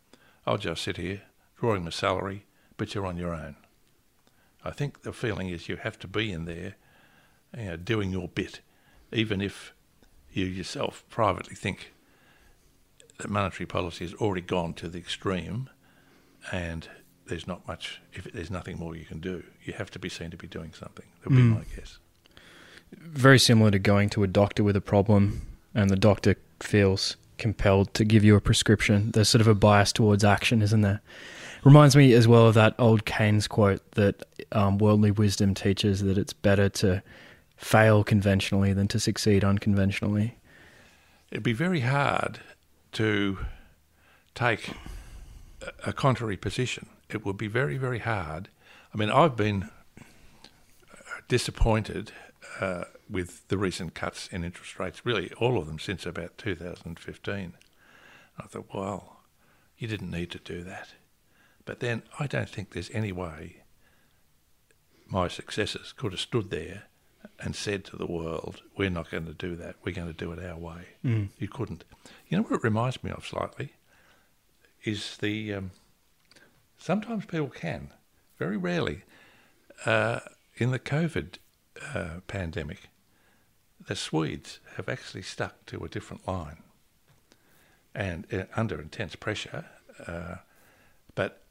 I'll 0.46 0.58
just 0.58 0.82
sit 0.82 0.96
here 0.96 1.22
drawing 1.58 1.84
my 1.84 1.90
salary, 1.90 2.46
but 2.76 2.94
you're 2.94 3.06
on 3.06 3.16
your 3.16 3.34
own. 3.34 3.56
I 4.64 4.70
think 4.70 5.02
the 5.02 5.12
feeling 5.12 5.48
is 5.48 5.68
you 5.68 5.76
have 5.76 5.98
to 6.00 6.08
be 6.08 6.30
in 6.30 6.44
there, 6.44 6.76
you 7.56 7.64
know, 7.64 7.76
doing 7.76 8.12
your 8.12 8.28
bit, 8.28 8.60
even 9.12 9.40
if 9.40 9.72
you 10.32 10.44
yourself 10.44 11.04
privately 11.08 11.56
think 11.56 11.92
that 13.18 13.30
monetary 13.30 13.66
policy 13.66 14.04
has 14.04 14.14
already 14.14 14.40
gone 14.40 14.72
to 14.74 14.88
the 14.88 14.98
extreme, 14.98 15.68
and 16.52 16.88
there's 17.26 17.46
not 17.46 17.66
much. 17.66 18.00
If 18.12 18.24
there's 18.32 18.50
nothing 18.50 18.78
more 18.78 18.96
you 18.96 19.04
can 19.04 19.20
do, 19.20 19.42
you 19.64 19.72
have 19.74 19.90
to 19.92 19.98
be 19.98 20.08
seen 20.08 20.30
to 20.30 20.36
be 20.36 20.46
doing 20.46 20.72
something. 20.72 21.04
That 21.22 21.30
would 21.30 21.36
be 21.36 21.42
Mm. 21.42 21.56
my 21.56 21.64
guess. 21.76 21.98
Very 22.92 23.38
similar 23.38 23.70
to 23.72 23.78
going 23.78 24.08
to 24.10 24.22
a 24.22 24.26
doctor 24.26 24.62
with 24.62 24.74
a 24.76 24.80
problem 24.80 25.42
and 25.74 25.90
the 25.90 25.96
doctor 25.96 26.36
feels 26.60 27.16
compelled 27.36 27.92
to 27.94 28.04
give 28.04 28.24
you 28.24 28.34
a 28.34 28.40
prescription. 28.40 29.10
There's 29.10 29.28
sort 29.28 29.42
of 29.42 29.46
a 29.48 29.54
bias 29.54 29.92
towards 29.92 30.24
action, 30.24 30.62
isn't 30.62 30.80
there? 30.80 31.02
Reminds 31.64 31.96
me 31.96 32.14
as 32.14 32.26
well 32.26 32.46
of 32.46 32.54
that 32.54 32.74
old 32.78 33.04
Keynes 33.04 33.46
quote 33.46 33.82
that 33.92 34.22
um, 34.52 34.78
worldly 34.78 35.10
wisdom 35.10 35.54
teaches 35.54 36.02
that 36.02 36.16
it's 36.16 36.32
better 36.32 36.68
to 36.70 37.02
fail 37.56 38.04
conventionally 38.04 38.72
than 38.72 38.88
to 38.88 38.98
succeed 38.98 39.44
unconventionally. 39.44 40.36
It'd 41.30 41.42
be 41.44 41.52
very 41.52 41.80
hard 41.80 42.40
to 42.92 43.38
take 44.34 44.70
a- 45.84 45.92
contrary 45.92 46.36
position. 46.36 46.88
It 47.08 47.24
would 47.24 47.36
be 47.36 47.48
very, 47.48 47.78
very 47.78 47.98
hard. 47.98 48.48
I 48.94 48.98
mean, 48.98 49.10
I've 49.10 49.36
been 49.36 49.70
uh, 50.00 50.04
disappointed 51.26 52.12
uh, 52.60 52.84
with 53.08 53.46
the 53.48 53.58
recent 53.58 53.94
cuts 53.94 54.28
in 54.28 54.44
interest 54.44 54.78
rates, 54.78 55.04
really 55.04 55.32
all 55.34 55.58
of 55.58 55.66
them 55.66 55.78
since 55.78 56.06
about 56.06 56.38
2015. 56.38 57.54
I 58.38 58.46
thought, 58.46 58.66
well, 58.72 59.20
you 59.76 59.88
didn't 59.88 60.10
need 60.10 60.30
to 60.32 60.38
do 60.38 60.62
that. 60.64 60.90
But 61.64 61.80
then 61.80 62.02
I 62.18 62.26
don't 62.26 62.48
think 62.48 62.72
there's 62.72 62.90
any 62.90 63.12
way 63.12 63.62
my 65.08 65.28
successors 65.28 65.92
could 65.92 66.12
have 66.12 66.20
stood 66.20 66.50
there 66.50 66.84
and 67.40 67.54
said 67.54 67.84
to 67.84 67.96
the 67.96 68.06
world, 68.06 68.62
we're 68.76 68.90
not 68.90 69.10
going 69.10 69.26
to 69.26 69.32
do 69.32 69.54
that. 69.56 69.76
We're 69.84 69.94
going 69.94 70.08
to 70.08 70.12
do 70.12 70.32
it 70.32 70.44
our 70.44 70.58
way. 70.58 70.86
Mm. 71.04 71.28
You 71.38 71.48
couldn't. 71.48 71.84
You 72.28 72.36
know 72.36 72.42
what 72.42 72.52
it 72.52 72.64
reminds 72.64 73.02
me 73.04 73.10
of 73.10 73.26
slightly 73.26 73.74
is 74.84 75.16
the 75.18 75.54
um, 75.54 75.70
sometimes 76.78 77.26
people 77.26 77.48
can, 77.48 77.90
very 78.38 78.56
rarely, 78.56 79.02
uh, 79.86 80.20
in 80.56 80.70
the 80.70 80.78
COVID 80.78 81.36
uh, 81.94 82.20
pandemic, 82.26 82.88
the 83.86 83.94
Swedes 83.94 84.58
have 84.76 84.88
actually 84.88 85.22
stuck 85.22 85.64
to 85.66 85.84
a 85.84 85.88
different 85.88 86.26
line, 86.26 86.62
and 87.94 88.26
uh, 88.32 88.44
under 88.56 88.80
intense 88.80 89.16
pressure. 89.16 89.66
Uh, 90.06 90.36
but 91.14 91.42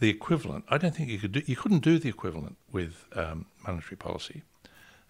the 0.00 0.08
equivalent, 0.08 0.64
I 0.68 0.78
don't 0.78 0.94
think 0.94 1.10
you 1.10 1.18
could 1.18 1.32
do. 1.32 1.42
You 1.44 1.56
couldn't 1.56 1.82
do 1.82 1.98
the 1.98 2.08
equivalent 2.08 2.56
with 2.72 3.04
um, 3.14 3.46
monetary 3.66 3.96
policy. 3.96 4.42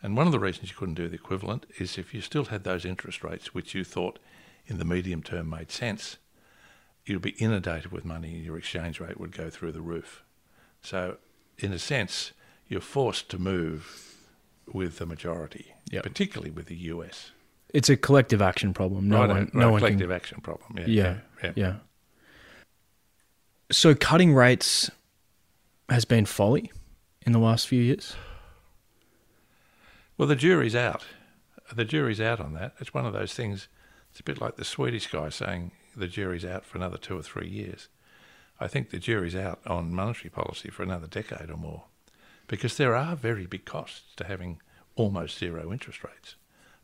And 0.04 0.18
one 0.18 0.26
of 0.26 0.32
the 0.32 0.38
reasons 0.38 0.68
you 0.68 0.76
couldn't 0.76 0.96
do 0.96 1.08
the 1.08 1.14
equivalent 1.14 1.64
is 1.78 1.96
if 1.96 2.12
you 2.12 2.20
still 2.20 2.44
had 2.44 2.62
those 2.62 2.84
interest 2.84 3.24
rates, 3.24 3.54
which 3.54 3.74
you 3.74 3.84
thought 3.84 4.18
in 4.66 4.76
the 4.76 4.84
medium 4.84 5.22
term 5.22 5.48
made 5.48 5.70
sense, 5.70 6.18
you'd 7.06 7.22
be 7.22 7.30
inundated 7.38 7.90
with 7.90 8.04
money 8.04 8.34
and 8.34 8.44
your 8.44 8.58
exchange 8.58 9.00
rate 9.00 9.18
would 9.18 9.32
go 9.32 9.48
through 9.48 9.72
the 9.72 9.80
roof. 9.80 10.22
So, 10.82 11.16
in 11.58 11.72
a 11.72 11.78
sense, 11.78 12.32
you're 12.68 12.82
forced 12.82 13.30
to 13.30 13.38
move 13.38 14.14
with 14.70 14.98
the 14.98 15.06
majority, 15.06 15.72
Yep. 15.90 16.02
particularly 16.02 16.50
with 16.50 16.66
the 16.66 16.76
US. 16.92 17.30
It's 17.70 17.88
a 17.88 17.96
collective 17.96 18.42
action 18.42 18.74
problem. 18.74 19.08
No 19.08 19.20
right, 19.20 19.28
one, 19.28 19.36
right, 19.38 19.54
no 19.54 19.70
one 19.70 19.78
collective 19.80 20.08
can. 20.10 20.16
action 20.16 20.40
problem. 20.42 20.76
Yeah, 20.76 20.84
Yeah, 20.86 21.16
yeah. 21.42 21.52
Yeah. 21.56 21.74
So 23.72 23.94
cutting 23.94 24.34
rates 24.34 24.90
has 25.88 26.04
been 26.04 26.26
folly 26.26 26.70
in 27.22 27.32
the 27.32 27.38
last 27.38 27.66
few 27.66 27.80
years. 27.80 28.14
Well, 30.16 30.28
the 30.28 30.36
jury's 30.36 30.76
out. 30.76 31.02
The 31.74 31.84
jury's 31.84 32.20
out 32.20 32.38
on 32.38 32.54
that. 32.54 32.74
It's 32.78 32.94
one 32.94 33.04
of 33.04 33.12
those 33.12 33.34
things. 33.34 33.66
It's 34.10 34.20
a 34.20 34.24
bit 34.24 34.40
like 34.40 34.54
the 34.54 34.64
Swedish 34.64 35.08
guy 35.08 35.28
saying 35.28 35.72
the 35.96 36.06
jury's 36.06 36.44
out 36.44 36.64
for 36.64 36.78
another 36.78 36.98
two 36.98 37.18
or 37.18 37.22
three 37.22 37.48
years. 37.48 37.88
I 38.60 38.68
think 38.68 38.90
the 38.90 39.00
jury's 39.00 39.34
out 39.34 39.58
on 39.66 39.92
monetary 39.92 40.30
policy 40.30 40.70
for 40.70 40.84
another 40.84 41.08
decade 41.08 41.50
or 41.50 41.56
more, 41.56 41.86
because 42.46 42.76
there 42.76 42.94
are 42.94 43.16
very 43.16 43.46
big 43.46 43.64
costs 43.64 44.14
to 44.16 44.24
having 44.24 44.60
almost 44.94 45.36
zero 45.36 45.72
interest 45.72 46.04
rates. 46.04 46.36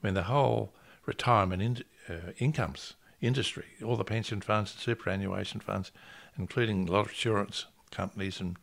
I 0.02 0.06
mean, 0.06 0.14
the 0.14 0.24
whole 0.24 0.74
retirement 1.06 1.62
in, 1.62 1.84
uh, 2.08 2.32
incomes 2.38 2.94
industry, 3.20 3.66
all 3.84 3.96
the 3.96 4.02
pension 4.02 4.40
funds 4.40 4.72
and 4.72 4.80
superannuation 4.80 5.60
funds, 5.60 5.92
including 6.36 6.88
a 6.88 6.92
lot 6.92 7.02
of 7.02 7.10
insurance 7.10 7.66
companies 7.92 8.40
and 8.40 8.56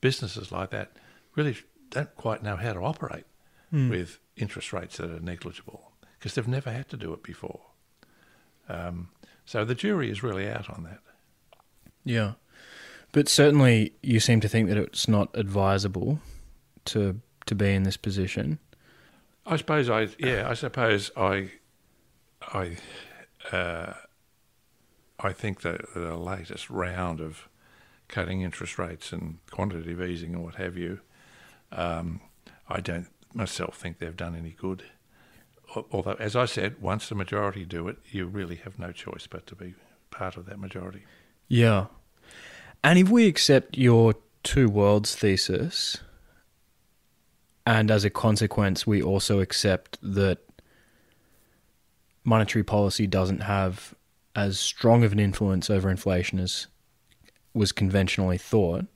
businesses 0.00 0.52
like 0.52 0.70
that, 0.70 0.92
really 1.34 1.56
don't 1.90 2.14
quite 2.14 2.44
know 2.44 2.54
how 2.54 2.74
to 2.74 2.80
operate 2.80 3.24
Hmm. 3.74 3.88
with 3.88 4.20
interest 4.36 4.72
rates 4.72 4.98
that 4.98 5.10
are 5.10 5.18
negligible 5.18 5.90
because 6.16 6.36
they've 6.36 6.46
never 6.46 6.70
had 6.70 6.88
to 6.90 6.96
do 6.96 7.12
it 7.12 7.24
before. 7.24 7.60
Um, 8.68 9.08
so 9.44 9.64
the 9.64 9.74
jury 9.74 10.12
is 10.12 10.22
really 10.22 10.48
out 10.48 10.70
on 10.70 10.84
that. 10.84 11.00
Yeah. 12.04 12.34
But 13.10 13.28
certainly 13.28 13.92
you 14.00 14.20
seem 14.20 14.38
to 14.42 14.48
think 14.48 14.68
that 14.68 14.76
it's 14.76 15.08
not 15.08 15.28
advisable 15.34 16.20
to 16.84 17.20
to 17.46 17.54
be 17.56 17.74
in 17.74 17.82
this 17.82 17.96
position. 17.96 18.60
I 19.44 19.56
suppose 19.56 19.90
I 19.90 20.06
yeah 20.20 20.48
I 20.48 20.54
suppose 20.54 21.10
I 21.16 21.50
I 22.42 22.76
uh, 23.50 23.94
I 25.18 25.32
think 25.32 25.62
that 25.62 25.80
the 25.96 26.16
latest 26.16 26.70
round 26.70 27.20
of 27.20 27.48
cutting 28.06 28.42
interest 28.42 28.78
rates 28.78 29.12
and 29.12 29.38
quantitative 29.50 30.00
easing 30.00 30.34
and 30.34 30.44
what 30.44 30.54
have 30.54 30.76
you. 30.76 31.00
Um, 31.72 32.20
I 32.68 32.80
don't 32.80 33.08
myself 33.34 33.76
think 33.76 33.98
they've 33.98 34.16
done 34.16 34.34
any 34.34 34.50
good. 34.50 34.84
Although, 35.90 36.16
as 36.18 36.36
I 36.36 36.44
said, 36.44 36.80
once 36.80 37.08
the 37.08 37.14
majority 37.14 37.64
do 37.64 37.88
it, 37.88 37.98
you 38.10 38.26
really 38.26 38.56
have 38.56 38.78
no 38.78 38.92
choice 38.92 39.26
but 39.26 39.46
to 39.48 39.56
be 39.56 39.74
part 40.10 40.36
of 40.36 40.46
that 40.46 40.58
majority. 40.58 41.02
Yeah. 41.48 41.86
And 42.82 42.98
if 42.98 43.08
we 43.08 43.26
accept 43.26 43.76
your 43.76 44.14
two 44.42 44.68
worlds 44.68 45.16
thesis, 45.16 45.98
and 47.66 47.90
as 47.90 48.04
a 48.04 48.10
consequence, 48.10 48.86
we 48.86 49.02
also 49.02 49.40
accept 49.40 49.98
that 50.02 50.38
monetary 52.24 52.62
policy 52.62 53.06
doesn't 53.06 53.40
have 53.40 53.94
as 54.36 54.58
strong 54.58 55.04
of 55.04 55.12
an 55.12 55.18
influence 55.18 55.70
over 55.70 55.90
inflation 55.90 56.38
as 56.38 56.66
was 57.52 57.72
conventionally 57.72 58.38
thought, 58.38 58.86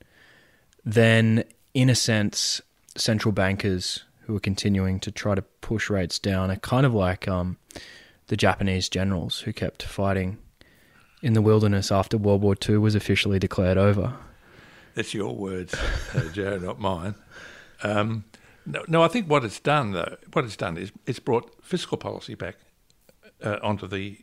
then 0.85 1.45
in 1.75 1.89
a 1.89 1.95
sense, 1.95 2.61
central 2.97 3.33
bankers 3.33 4.05
who 4.29 4.37
are 4.37 4.41
continuing 4.41 5.01
to 5.01 5.11
try 5.11 5.35
to 5.35 5.41
push 5.41 5.89
rates 5.89 6.19
down 6.19 6.51
are 6.51 6.57
kind 6.57 6.85
of 6.85 6.93
like 6.93 7.27
um, 7.27 7.57
the 8.27 8.37
Japanese 8.37 8.91
generals 8.91 9.41
who 9.41 9.55
kept 9.55 9.83
fighting 9.83 10.37
in 11.23 11.33
the 11.33 11.41
wilderness 11.41 11.91
after 11.91 12.19
World 12.19 12.43
War 12.43 12.55
II 12.69 12.77
was 12.77 12.95
officially 12.95 13.39
declared 13.39 13.79
over. 13.79 14.15
That's 14.95 15.15
your 15.15 15.35
words, 15.35 15.75
uh, 16.15 16.29
Joe, 16.35 16.59
not 16.59 16.79
mine. 16.79 17.15
Um, 17.83 18.25
no, 18.67 18.85
no, 18.87 19.03
I 19.03 19.09
think 19.09 19.31
what 19.31 19.47
it's 19.47 19.61
done, 19.61 19.93
though, 19.93 20.19
what 20.35 20.45
it's 20.45 20.57
done 20.57 20.77
is 20.77 20.93
it's 21.07 21.21
brought 21.21 21.65
fiscal 21.65 21.97
policy 21.97 22.35
back 22.35 22.57
uh, 23.43 23.57
onto 23.63 23.87
the 23.87 24.19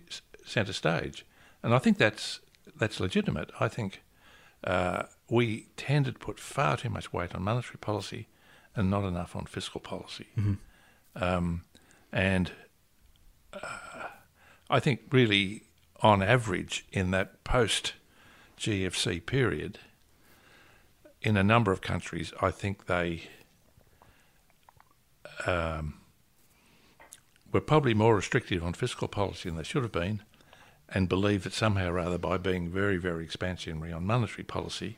centre 0.46 0.74
stage, 0.74 1.26
and 1.64 1.74
I 1.74 1.80
think 1.80 1.98
that's 1.98 2.42
that's 2.78 3.00
legitimate. 3.00 3.50
I 3.60 3.70
think 3.70 4.04
uh, 4.64 5.04
we 5.32 5.70
tended 5.78 6.16
to 6.16 6.20
put 6.20 6.40
far 6.40 6.78
too 6.78 6.90
much 6.90 7.12
weight 7.12 7.34
on 7.34 7.42
monetary 7.42 7.80
policy 7.80 8.28
and 8.76 8.90
not 8.90 9.04
enough 9.06 9.36
on 9.36 9.46
fiscal 9.46 9.80
policy, 9.82 10.28
um, 11.16 11.64
and 12.12 12.52
uh, 13.54 14.08
I 14.70 14.80
think 14.80 15.02
really, 15.12 15.64
on 16.02 16.22
average, 16.22 16.86
in 16.92 17.12
that 17.12 17.44
post 17.44 17.94
GFC 18.60 19.26
period 19.26 19.80
in 21.22 21.38
a 21.38 21.44
number 21.44 21.72
of 21.72 21.82
countries, 21.82 22.34
I 22.42 22.52
think 22.52 22.86
they 22.86 23.24
um, 25.46 25.96
were 27.52 27.62
probably 27.62 27.94
more 27.94 28.16
restrictive 28.16 28.64
on 28.64 28.74
fiscal 28.74 29.08
policy 29.08 29.50
than 29.50 29.58
they 29.58 29.64
should 29.64 29.84
have 29.84 29.92
been, 29.92 30.22
and 30.90 31.10
believed 31.10 31.44
that 31.46 31.54
somehow 31.54 31.90
or 31.90 32.00
other, 32.00 32.18
by 32.18 32.38
being 32.38 32.70
very, 32.70 32.98
very 32.98 33.26
expansionary 33.26 33.96
on 33.96 34.06
monetary 34.06 34.44
policy, 34.44 34.98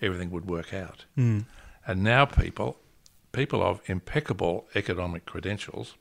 everything 0.00 0.30
would 0.30 0.46
work 0.48 0.72
out. 0.72 1.04
And 1.86 2.02
now 2.02 2.24
people, 2.24 2.78
people 3.32 3.62
of 3.62 3.80
impeccable 3.86 4.66
economic 4.74 5.26
credentials, 5.26 5.94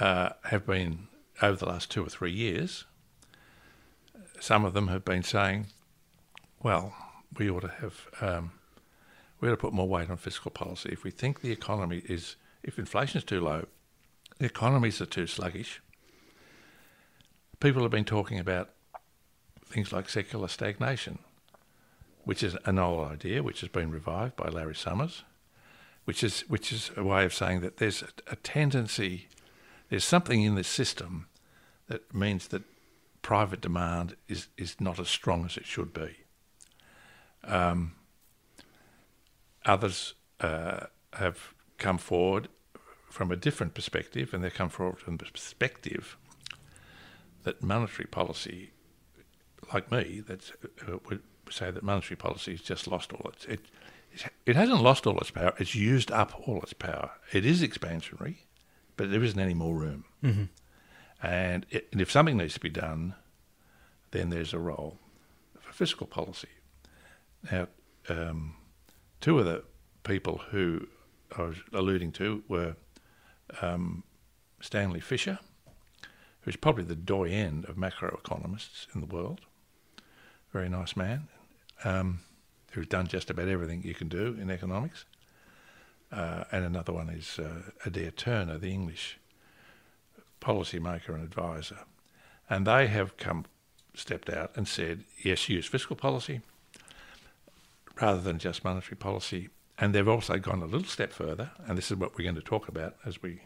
uh, 0.00 0.30
have 0.44 0.66
been 0.66 1.08
over 1.40 1.56
the 1.56 1.66
last 1.66 1.90
two 1.90 2.04
or 2.04 2.08
three 2.08 2.32
years. 2.32 2.84
Some 4.40 4.64
of 4.64 4.72
them 4.74 4.88
have 4.88 5.04
been 5.04 5.22
saying, 5.22 5.66
"Well, 6.62 6.94
we 7.38 7.48
ought 7.50 7.60
to 7.60 7.68
have 7.68 8.08
um, 8.20 8.52
we 9.40 9.48
ought 9.48 9.52
to 9.52 9.56
put 9.56 9.72
more 9.72 9.88
weight 9.88 10.08
on 10.08 10.16
fiscal 10.16 10.50
policy. 10.50 10.90
If 10.92 11.04
we 11.04 11.10
think 11.10 11.40
the 11.40 11.50
economy 11.50 12.02
is, 12.06 12.36
if 12.62 12.78
inflation 12.78 13.18
is 13.18 13.24
too 13.24 13.40
low, 13.40 13.66
the 14.38 14.46
economies 14.46 15.00
are 15.00 15.06
too 15.06 15.26
sluggish. 15.26 15.82
People 17.60 17.82
have 17.82 17.90
been 17.90 18.04
talking 18.04 18.38
about 18.38 18.70
things 19.66 19.92
like 19.92 20.08
secular 20.08 20.48
stagnation, 20.48 21.18
which 22.24 22.42
is 22.42 22.56
an 22.64 22.78
old 22.78 23.08
idea, 23.08 23.42
which 23.42 23.60
has 23.60 23.68
been 23.68 23.90
revived 23.90 24.36
by 24.36 24.48
Larry 24.48 24.74
Summers, 24.74 25.24
which 26.04 26.24
is 26.24 26.40
which 26.48 26.72
is 26.72 26.90
a 26.96 27.04
way 27.04 27.24
of 27.24 27.34
saying 27.34 27.60
that 27.60 27.76
there's 27.76 28.02
a, 28.02 28.08
a 28.32 28.36
tendency, 28.36 29.28
there's 29.88 30.04
something 30.04 30.42
in 30.42 30.54
the 30.54 30.64
system 30.64 31.26
that 31.88 32.14
means 32.14 32.48
that 32.48 32.62
private 33.22 33.60
demand 33.60 34.16
is, 34.28 34.48
is 34.58 34.80
not 34.80 34.98
as 34.98 35.08
strong 35.08 35.44
as 35.44 35.56
it 35.56 35.64
should 35.64 35.92
be. 35.92 36.16
Um, 37.44 37.94
others 39.64 40.14
uh, 40.40 40.86
have 41.14 41.54
come 41.78 41.98
forward 41.98 42.48
from 43.08 43.30
a 43.30 43.36
different 43.36 43.74
perspective, 43.74 44.34
and 44.34 44.42
they've 44.42 44.52
come 44.52 44.68
forward 44.68 44.98
from 44.98 45.18
the 45.18 45.26
perspective 45.26 46.16
that 47.44 47.62
monetary 47.62 48.06
policy, 48.06 48.70
like 49.72 49.90
me, 49.90 50.22
that 50.26 50.52
uh, 50.88 50.98
would 51.08 51.22
say 51.50 51.70
that 51.70 51.82
monetary 51.82 52.16
policy 52.16 52.52
has 52.52 52.60
just 52.60 52.86
lost 52.86 53.12
all 53.12 53.30
its 53.30 53.44
it. 53.44 53.60
It 54.46 54.56
hasn't 54.56 54.82
lost 54.82 55.06
all 55.06 55.18
its 55.18 55.30
power. 55.30 55.54
It's 55.58 55.74
used 55.74 56.10
up 56.10 56.46
all 56.46 56.60
its 56.62 56.72
power. 56.72 57.12
It 57.32 57.44
is 57.46 57.62
expansionary, 57.62 58.36
but 58.96 59.10
there 59.10 59.22
isn't 59.22 59.38
any 59.38 59.54
more 59.54 59.74
room. 59.74 60.04
And, 61.22 61.66
it, 61.70 61.88
and 61.92 62.00
if 62.00 62.10
something 62.10 62.36
needs 62.36 62.54
to 62.54 62.60
be 62.60 62.68
done, 62.68 63.14
then 64.10 64.30
there's 64.30 64.52
a 64.52 64.58
role 64.58 64.98
for 65.60 65.72
fiscal 65.72 66.06
policy. 66.06 66.48
Now, 67.50 67.68
um, 68.08 68.56
two 69.20 69.38
of 69.38 69.44
the 69.44 69.64
people 70.02 70.38
who 70.50 70.88
I 71.36 71.42
was 71.42 71.56
alluding 71.72 72.12
to 72.12 72.42
were 72.48 72.76
um, 73.60 74.02
Stanley 74.60 75.00
Fischer, 75.00 75.38
who's 76.40 76.56
probably 76.56 76.84
the 76.84 76.96
doyen 76.96 77.64
of 77.68 77.76
macroeconomists 77.76 78.86
in 78.94 79.00
the 79.00 79.06
world. 79.06 79.42
Very 80.52 80.68
nice 80.68 80.96
man, 80.96 81.28
um, 81.84 82.20
who's 82.72 82.86
done 82.86 83.06
just 83.06 83.30
about 83.30 83.48
everything 83.48 83.82
you 83.84 83.94
can 83.94 84.08
do 84.08 84.36
in 84.40 84.50
economics. 84.50 85.04
Uh, 86.10 86.44
and 86.52 86.64
another 86.64 86.92
one 86.92 87.08
is 87.08 87.38
uh, 87.38 87.70
Adair 87.86 88.10
Turner, 88.10 88.58
the 88.58 88.70
English 88.70 89.18
policymaker 90.40 91.10
and 91.10 91.22
advisor. 91.22 91.78
And 92.50 92.66
they 92.66 92.88
have 92.88 93.16
come, 93.16 93.46
stepped 93.94 94.28
out 94.28 94.52
and 94.56 94.68
said, 94.68 95.04
yes, 95.22 95.48
use 95.48 95.66
fiscal 95.66 95.96
policy 95.96 96.40
rather 98.00 98.20
than 98.20 98.38
just 98.38 98.64
monetary 98.64 98.96
policy. 98.96 99.48
And 99.78 99.94
they've 99.94 100.08
also 100.08 100.38
gone 100.38 100.62
a 100.62 100.66
little 100.66 100.86
step 100.86 101.12
further, 101.12 101.52
and 101.66 101.78
this 101.78 101.90
is 101.90 101.96
what 101.96 102.16
we're 102.16 102.24
going 102.24 102.34
to 102.34 102.42
talk 102.42 102.68
about 102.68 102.96
as 103.06 103.22
we 103.22 103.40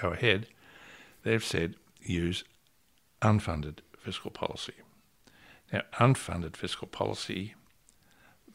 go 0.00 0.10
ahead. 0.10 0.46
They've 1.22 1.44
said 1.44 1.76
use 2.00 2.44
unfunded 3.20 3.78
fiscal 3.98 4.30
policy. 4.30 4.74
Now, 5.72 5.82
unfunded 5.98 6.56
fiscal 6.56 6.88
policy 6.88 7.54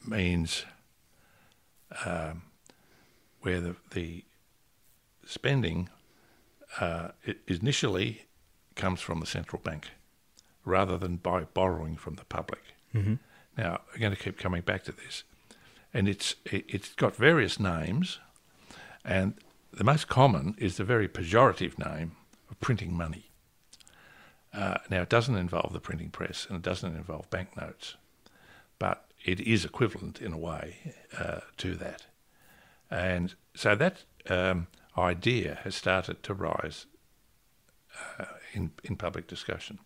means 0.07 0.65
um, 2.05 2.43
where 3.41 3.59
the, 3.61 3.75
the 3.91 4.23
spending 5.25 5.89
uh, 6.79 7.09
it 7.23 7.39
initially 7.47 8.25
comes 8.75 9.01
from 9.01 9.19
the 9.19 9.25
central 9.25 9.61
bank 9.61 9.89
rather 10.65 10.97
than 10.97 11.15
by 11.17 11.43
borrowing 11.43 11.95
from 11.95 12.15
the 12.15 12.25
public. 12.25 12.61
Now, 13.57 13.81
we're 13.91 13.99
going 13.99 14.15
to 14.15 14.21
keep 14.21 14.37
coming 14.37 14.61
back 14.61 14.83
to 14.85 14.91
this. 14.91 15.23
And 15.93 16.09
it's, 16.09 16.35
it, 16.45 16.65
it's 16.67 16.93
got 16.93 17.15
various 17.15 17.57
names, 17.59 18.19
and 19.05 19.35
the 19.71 19.83
most 19.85 20.07
common 20.07 20.55
is 20.57 20.75
the 20.75 20.83
very 20.83 21.07
pejorative 21.07 21.77
name 21.79 22.17
of 22.49 22.59
printing 22.59 22.93
money. 22.93 23.29
Uh, 24.53 24.77
now, 24.89 25.01
it 25.03 25.09
doesn't 25.09 25.37
involve 25.37 25.71
the 25.71 25.79
printing 25.79 26.09
press 26.09 26.45
and 26.49 26.57
it 26.57 26.61
doesn't 26.61 26.95
involve 26.95 27.29
banknotes, 27.29 27.95
but 28.79 29.04
it 29.25 29.39
is 29.39 29.65
equivalent 29.65 30.21
in 30.21 30.31
a 30.31 30.37
way 30.37 30.93
uh, 31.17 31.41
to 31.57 31.75
that. 31.75 32.05
And 32.89 33.33
so 33.55 33.75
that 33.75 34.03
um, 34.29 34.67
idea 34.97 35.59
has 35.63 35.75
started 35.75 36.21
to 36.23 36.33
rise 36.33 36.85
uh, 38.19 38.25
in, 38.53 38.71
in 38.83 38.95
public 38.95 39.27
discussion. 39.27 39.79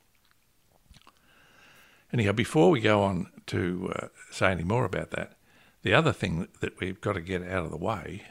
Anyhow, 2.11 2.33
before 2.33 2.69
we 2.69 2.81
go 2.81 3.01
on 3.03 3.31
to 3.47 3.93
uh, 3.95 4.07
say 4.31 4.51
any 4.51 4.63
more 4.63 4.83
about 4.83 5.11
that, 5.11 5.37
the 5.83 5.93
other 5.93 6.11
thing 6.11 6.47
that 6.59 6.79
we've 6.79 6.99
got 6.99 7.13
to 7.13 7.21
get 7.21 7.41
out 7.43 7.63
of 7.63 7.71
the 7.71 7.77
way 7.77 8.23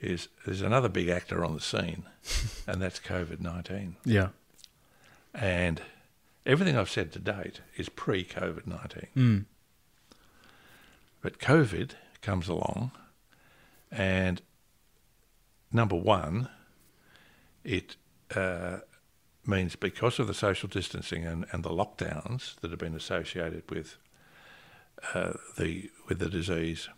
is 0.00 0.28
there's 0.46 0.62
another 0.62 0.88
big 0.88 1.08
actor 1.08 1.44
on 1.44 1.54
the 1.54 1.60
scene, 1.60 2.04
and 2.66 2.80
that's 2.80 2.98
COVID 2.98 3.40
19. 3.40 3.96
Yeah. 4.04 4.28
And 5.34 5.82
everything 6.46 6.76
I've 6.76 6.90
said 6.90 7.12
to 7.12 7.18
date 7.18 7.60
is 7.76 7.88
pre 7.88 8.24
COVID 8.24 8.66
19. 8.66 9.06
Mm. 9.16 9.44
But 11.22 11.38
COVID 11.38 11.92
comes 12.20 12.48
along, 12.48 12.90
and 13.90 14.42
number 15.72 15.94
one, 15.96 16.48
it 17.64 17.94
uh, 18.34 18.78
means 19.46 19.76
because 19.76 20.18
of 20.18 20.26
the 20.26 20.34
social 20.34 20.68
distancing 20.68 21.24
and, 21.24 21.46
and 21.52 21.62
the 21.62 21.70
lockdowns 21.70 22.56
that 22.56 22.70
have 22.70 22.80
been 22.80 22.96
associated 22.96 23.70
with 23.70 23.98
uh, 25.14 25.34
the 25.56 25.90
with 26.08 26.18
the 26.18 26.28
disease, 26.28 26.88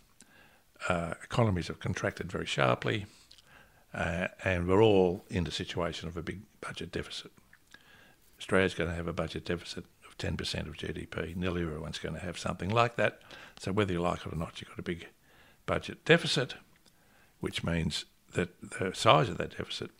uh, 0.89 1.13
economies 1.23 1.67
have 1.67 1.79
contracted 1.79 2.31
very 2.31 2.47
sharply, 2.47 3.05
uh, 3.93 4.27
and 4.43 4.67
we're 4.67 4.81
all 4.81 5.23
in 5.29 5.43
the 5.43 5.51
situation 5.51 6.07
of 6.07 6.17
a 6.17 6.23
big 6.23 6.41
budget 6.61 6.91
deficit. 6.91 7.31
Australia's 8.39 8.73
going 8.73 8.89
to 8.89 8.95
have 8.95 9.07
a 9.07 9.13
budget 9.13 9.45
deficit 9.45 9.85
of 9.85 10.05
of 10.19 10.37
10% 10.37 10.67
of 10.67 10.77
GDP. 10.77 11.35
Nearly 11.35 11.61
everyone's 11.61 11.99
going 11.99 12.15
to 12.15 12.21
have 12.21 12.37
something 12.37 12.69
like 12.69 12.95
that. 12.95 13.21
So 13.57 13.71
whether 13.71 13.93
you 13.93 14.01
like 14.01 14.25
it 14.25 14.33
or 14.33 14.35
not, 14.35 14.59
you've 14.59 14.69
got 14.69 14.79
a 14.79 14.83
big 14.83 15.07
budget 15.65 16.05
deficit, 16.05 16.55
which 17.39 17.63
means 17.63 18.05
that 18.33 18.49
the 18.61 18.93
size 18.93 19.29
of 19.29 19.37
that 19.37 19.57
deficit 19.57 19.91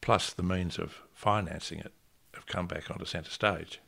plus 0.00 0.32
the 0.32 0.42
means 0.42 0.78
of 0.78 1.02
financing 1.12 1.78
it 1.78 1.92
have 2.34 2.46
come 2.46 2.66
back 2.66 2.90
onto 2.90 3.04
centre 3.04 3.30
stage. 3.30 3.80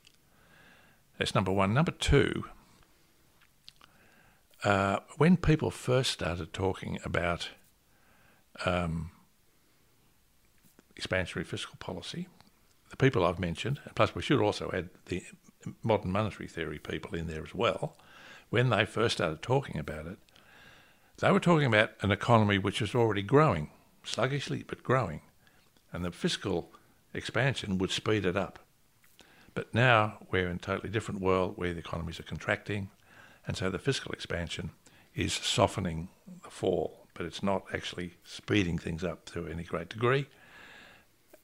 That's 1.18 1.34
number 1.34 1.52
one. 1.52 1.74
Number 1.74 1.92
two, 1.92 2.44
uh, 4.64 5.00
when 5.16 5.36
people 5.36 5.70
first 5.70 6.10
started 6.10 6.52
talking 6.52 6.98
about 7.04 7.50
um, 8.64 9.10
expansionary 11.00 11.46
fiscal 11.46 11.76
policy, 11.78 12.26
the 12.90 12.96
people 12.96 13.24
I've 13.24 13.38
mentioned, 13.38 13.80
plus 13.94 14.14
we 14.14 14.22
should 14.22 14.40
also 14.40 14.70
add 14.72 14.88
the 15.06 15.22
modern 15.82 16.10
monetary 16.10 16.48
theory 16.48 16.78
people 16.78 17.14
in 17.14 17.26
there 17.26 17.44
as 17.44 17.54
well, 17.54 17.96
when 18.50 18.70
they 18.70 18.84
first 18.84 19.16
started 19.16 19.42
talking 19.42 19.78
about 19.78 20.06
it, 20.06 20.18
they 21.18 21.32
were 21.32 21.40
talking 21.40 21.66
about 21.66 21.92
an 22.00 22.10
economy 22.10 22.58
which 22.58 22.80
was 22.80 22.94
already 22.94 23.22
growing, 23.22 23.70
sluggishly 24.04 24.64
but 24.66 24.82
growing, 24.82 25.20
and 25.92 26.04
the 26.04 26.12
fiscal 26.12 26.70
expansion 27.12 27.78
would 27.78 27.90
speed 27.90 28.24
it 28.24 28.36
up. 28.36 28.60
But 29.54 29.74
now 29.74 30.18
we're 30.30 30.48
in 30.48 30.56
a 30.56 30.60
totally 30.60 30.90
different 30.90 31.20
world 31.20 31.54
where 31.56 31.72
the 31.72 31.80
economies 31.80 32.20
are 32.20 32.24
contracting, 32.24 32.90
and 33.46 33.56
so 33.56 33.70
the 33.70 33.78
fiscal 33.78 34.12
expansion 34.12 34.70
is 35.14 35.32
softening 35.32 36.08
the 36.44 36.50
fall, 36.50 37.06
but 37.14 37.26
it's 37.26 37.42
not 37.42 37.64
actually 37.74 38.14
speeding 38.22 38.78
things 38.78 39.02
up 39.02 39.24
to 39.32 39.48
any 39.48 39.64
great 39.64 39.88
degree. 39.88 40.28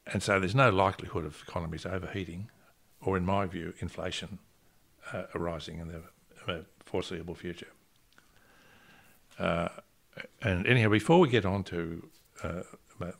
And 0.07 0.23
so 0.23 0.39
there's 0.39 0.55
no 0.55 0.71
likelihood 0.71 1.25
of 1.25 1.43
economies 1.49 1.85
overheating, 1.85 2.51
or 3.01 3.17
in 3.17 3.25
my 3.25 3.47
view, 3.47 3.75
inflation 3.81 4.39
uh, 5.13 5.25
arising 5.35 5.79
in 5.81 5.89
the 5.89 6.03
uh, 6.47 6.63
foreseeable 6.85 7.35
future. 7.35 7.73
Uh, 9.39 9.69
and 10.43 10.67
anyhow, 10.67 10.89
before 10.89 11.19
we 11.19 11.29
get 11.29 11.45
on 11.45 11.65
to 11.65 12.09
uh, 12.43 12.63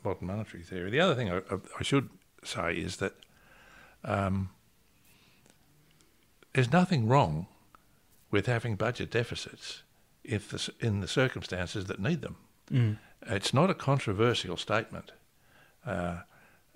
modern 0.03 0.27
monetary 0.27 0.63
theory, 0.63 0.89
the 0.89 0.99
other 0.99 1.15
thing 1.15 1.29
I, 1.29 1.41
I 1.79 1.83
should 1.83 2.09
say 2.43 2.75
is 2.75 2.97
that 2.97 3.13
um, 4.03 4.49
there's 6.53 6.71
nothing 6.71 7.07
wrong 7.07 7.47
with 8.31 8.45
having 8.45 8.75
budget 8.75 9.11
deficits 9.11 9.83
if 10.23 10.49
the, 10.49 10.71
in 10.79 11.01
the 11.01 11.07
circumstances 11.07 11.85
that 11.85 11.99
need 11.99 12.21
them. 12.21 12.37
Mm. 12.71 12.97
It's 13.27 13.53
not 13.53 13.69
a 13.69 13.73
controversial 13.73 14.57
statement. 14.57 15.11
Uh, 15.85 16.19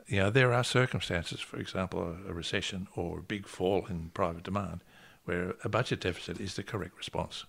you 0.07 0.19
know, 0.19 0.29
there 0.29 0.53
are 0.53 0.63
circumstances, 0.63 1.39
for 1.39 1.57
example, 1.57 2.01
a, 2.01 2.29
a, 2.29 2.33
recession 2.33 2.87
or 2.95 3.19
a 3.19 3.23
big 3.23 3.47
fall 3.47 3.85
in 3.89 4.09
private 4.13 4.43
demand, 4.43 4.81
where 5.29 5.53
a 5.63 5.69
budget 5.69 6.01
deficit 6.01 6.41
is 6.41 6.55
the 6.55 6.63
correct 6.63 6.97
response. 6.97 7.45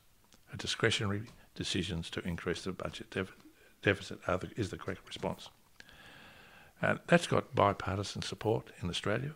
A 0.53 0.57
discretionary 0.59 1.23
decisions 1.55 2.11
to 2.11 2.21
increase 2.29 2.61
the 2.61 2.73
budget 2.73 3.11
def- 3.11 3.35
deficit 3.81 4.23
the, 4.27 4.51
is 4.55 4.69
the 4.69 4.77
correct 4.77 5.01
response. 5.07 5.49
And 6.83 7.01
that's 7.07 7.27
got 7.27 7.55
bipartisan 7.55 8.21
support 8.21 8.71
in 8.83 8.91
Australia. 8.91 9.33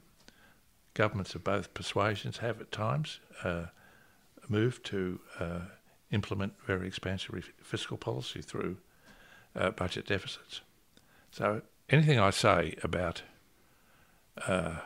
Governments 0.93 1.35
of 1.35 1.43
both 1.43 1.73
persuasions 1.73 2.37
have 2.39 2.61
at 2.61 2.71
times 2.71 3.19
uh, 3.45 3.67
moved 4.51 4.85
to 4.87 5.21
uh, 5.41 5.61
implement 6.11 6.53
very 6.67 6.91
expansionary 6.91 7.45
fiscal 7.63 7.97
policy 7.97 8.43
through 8.43 8.77
uh, 9.57 9.71
budget 9.71 10.07
deficits. 10.07 10.61
So 11.31 11.63
anything 11.89 12.19
I 12.19 12.29
say 12.29 12.77
about 12.83 13.23
uh, 14.47 14.77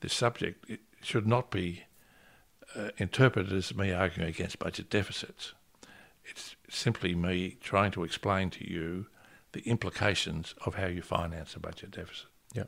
this 0.00 0.14
subject 0.14 0.70
should 1.02 1.26
not 1.26 1.50
be 1.50 1.82
uh, 2.74 2.90
interpreted 2.98 3.52
as 3.52 3.74
me 3.74 3.92
arguing 3.92 4.28
against 4.28 4.58
budget 4.58 4.90
deficits. 4.90 5.52
It's 6.24 6.56
simply 6.68 7.14
me 7.14 7.56
trying 7.60 7.92
to 7.92 8.04
explain 8.04 8.50
to 8.50 8.68
you 8.68 9.06
the 9.52 9.60
implications 9.60 10.54
of 10.64 10.74
how 10.74 10.86
you 10.86 11.02
finance 11.02 11.54
a 11.54 11.60
budget 11.60 11.92
deficit. 11.92 12.26
Yeah. 12.52 12.64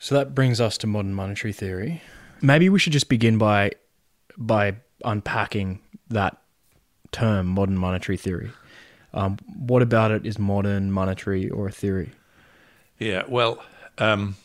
So 0.00 0.14
that 0.16 0.34
brings 0.34 0.60
us 0.60 0.78
to 0.78 0.86
modern 0.86 1.14
monetary 1.14 1.52
theory. 1.52 2.02
Maybe 2.40 2.68
we 2.68 2.78
should 2.78 2.92
just 2.92 3.08
begin 3.08 3.38
by 3.38 3.72
by 4.36 4.76
unpacking 5.04 5.80
that 6.08 6.38
term, 7.12 7.46
modern 7.46 7.78
monetary 7.78 8.16
theory. 8.16 8.50
Um, 9.12 9.38
what 9.56 9.80
about 9.80 10.10
it 10.10 10.26
is 10.26 10.38
modern 10.38 10.90
monetary 10.90 11.48
or 11.48 11.68
a 11.68 11.72
theory? 11.72 12.10
Yeah, 12.98 13.22
well, 13.28 13.62
um, 13.98 14.36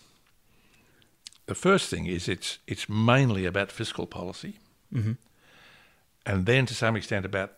the 1.49 1.55
first 1.55 1.89
thing 1.89 2.05
is 2.05 2.29
it's 2.29 2.59
it's 2.67 2.87
mainly 2.87 3.47
about 3.47 3.71
fiscal 3.71 4.05
policy, 4.05 4.59
mm-hmm. 4.93 5.13
and 6.23 6.45
then 6.45 6.67
to 6.67 6.75
some 6.75 6.95
extent 6.95 7.25
about 7.25 7.53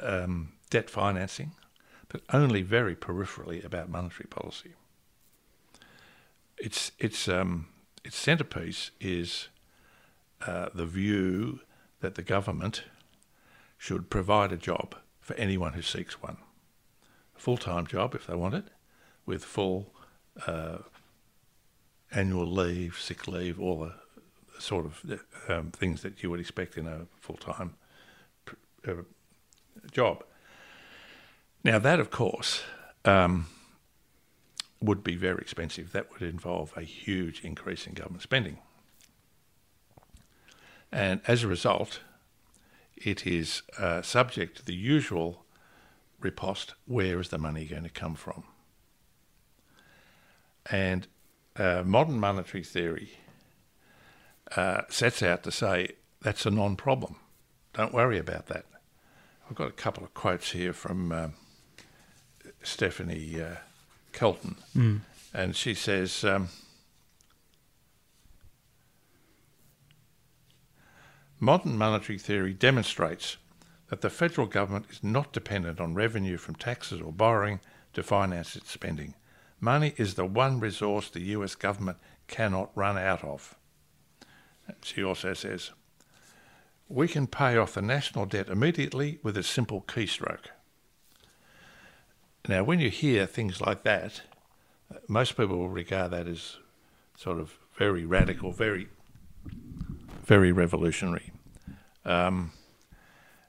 um, 0.00 0.54
debt 0.70 0.90
financing, 0.90 1.52
but 2.08 2.20
only 2.32 2.62
very 2.62 2.96
peripherally 2.96 3.64
about 3.64 3.88
monetary 3.88 4.26
policy. 4.28 4.72
Its 6.58 6.90
its 6.98 7.28
um, 7.28 7.68
its 8.04 8.16
centerpiece 8.16 8.90
is 9.00 9.50
uh, 10.44 10.70
the 10.74 10.86
view 10.86 11.60
that 12.00 12.16
the 12.16 12.22
government 12.22 12.82
should 13.78 14.10
provide 14.10 14.50
a 14.50 14.56
job 14.56 14.96
for 15.20 15.34
anyone 15.34 15.74
who 15.74 15.82
seeks 15.82 16.20
one. 16.20 16.38
A 17.36 17.38
full 17.38 17.56
time 17.56 17.86
job, 17.86 18.16
if 18.16 18.26
they 18.26 18.34
want 18.34 18.54
it, 18.54 18.64
with 19.24 19.44
full 19.44 19.94
uh, 20.44 20.78
annual 22.16 22.46
leave, 22.46 22.98
sick 22.98 23.28
leave, 23.28 23.60
all 23.60 23.80
the 23.80 23.94
sort 24.58 24.86
of 24.86 25.20
um, 25.48 25.70
things 25.70 26.02
that 26.02 26.22
you 26.22 26.30
would 26.30 26.40
expect 26.40 26.76
in 26.76 26.86
a 26.86 27.06
full 27.20 27.36
time 27.36 27.74
uh, 28.88 29.02
job. 29.92 30.24
Now, 31.62 31.78
that, 31.78 32.00
of 32.00 32.10
course, 32.10 32.62
um, 33.04 33.46
would 34.80 35.02
be 35.04 35.16
very 35.16 35.38
expensive. 35.38 35.92
That 35.92 36.12
would 36.12 36.22
involve 36.22 36.72
a 36.76 36.82
huge 36.82 37.44
increase 37.44 37.86
in 37.86 37.94
government 37.94 38.22
spending. 38.22 38.58
And 40.92 41.20
as 41.26 41.42
a 41.42 41.48
result, 41.48 42.00
it 42.96 43.26
is 43.26 43.62
uh, 43.78 44.02
subject 44.02 44.58
to 44.58 44.64
the 44.64 44.74
usual 44.74 45.44
riposte 46.20 46.74
where 46.86 47.20
is 47.20 47.28
the 47.28 47.38
money 47.38 47.66
going 47.66 47.82
to 47.82 47.90
come 47.90 48.14
from? 48.14 48.44
And 50.70 51.06
uh, 51.58 51.82
modern 51.84 52.18
monetary 52.18 52.62
theory 52.62 53.10
uh, 54.56 54.82
sets 54.88 55.22
out 55.22 55.42
to 55.44 55.50
say 55.50 55.90
that's 56.22 56.46
a 56.46 56.50
non 56.50 56.76
problem. 56.76 57.16
Don't 57.72 57.92
worry 57.92 58.18
about 58.18 58.46
that. 58.46 58.64
I've 59.48 59.56
got 59.56 59.68
a 59.68 59.72
couple 59.72 60.02
of 60.04 60.14
quotes 60.14 60.52
here 60.52 60.72
from 60.72 61.12
uh, 61.12 61.28
Stephanie 62.62 63.40
uh, 63.40 63.56
Kelton, 64.12 64.56
mm. 64.74 65.00
and 65.32 65.54
she 65.54 65.74
says, 65.74 66.24
um, 66.24 66.48
Modern 71.38 71.76
monetary 71.76 72.18
theory 72.18 72.54
demonstrates 72.54 73.36
that 73.88 74.00
the 74.00 74.10
federal 74.10 74.46
government 74.46 74.86
is 74.90 75.04
not 75.04 75.32
dependent 75.32 75.80
on 75.80 75.94
revenue 75.94 76.38
from 76.38 76.54
taxes 76.54 77.00
or 77.00 77.12
borrowing 77.12 77.60
to 77.92 78.02
finance 78.02 78.56
its 78.56 78.70
spending. 78.70 79.14
Money 79.60 79.94
is 79.96 80.14
the 80.14 80.24
one 80.24 80.60
resource 80.60 81.08
the 81.08 81.20
US 81.20 81.54
government 81.54 81.98
cannot 82.28 82.70
run 82.74 82.98
out 82.98 83.24
of. 83.24 83.56
She 84.82 85.02
also 85.02 85.32
says, 85.32 85.70
we 86.88 87.08
can 87.08 87.26
pay 87.26 87.56
off 87.56 87.74
the 87.74 87.82
national 87.82 88.26
debt 88.26 88.48
immediately 88.48 89.18
with 89.22 89.36
a 89.36 89.42
simple 89.42 89.82
keystroke. 89.82 90.46
Now, 92.48 92.62
when 92.62 92.78
you 92.78 92.90
hear 92.90 93.26
things 93.26 93.60
like 93.60 93.82
that, 93.82 94.22
most 95.08 95.36
people 95.36 95.58
will 95.58 95.68
regard 95.68 96.12
that 96.12 96.28
as 96.28 96.58
sort 97.16 97.40
of 97.40 97.58
very 97.76 98.04
radical, 98.04 98.52
very 98.52 98.88
very 100.26 100.50
revolutionary. 100.50 101.30
Um, 102.04 102.52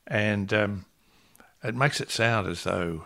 and 0.06 0.54
um, 0.54 0.86
it 1.64 1.76
makes 1.76 2.00
it 2.00 2.12
sound 2.12 2.48
as 2.48 2.64
though 2.64 3.04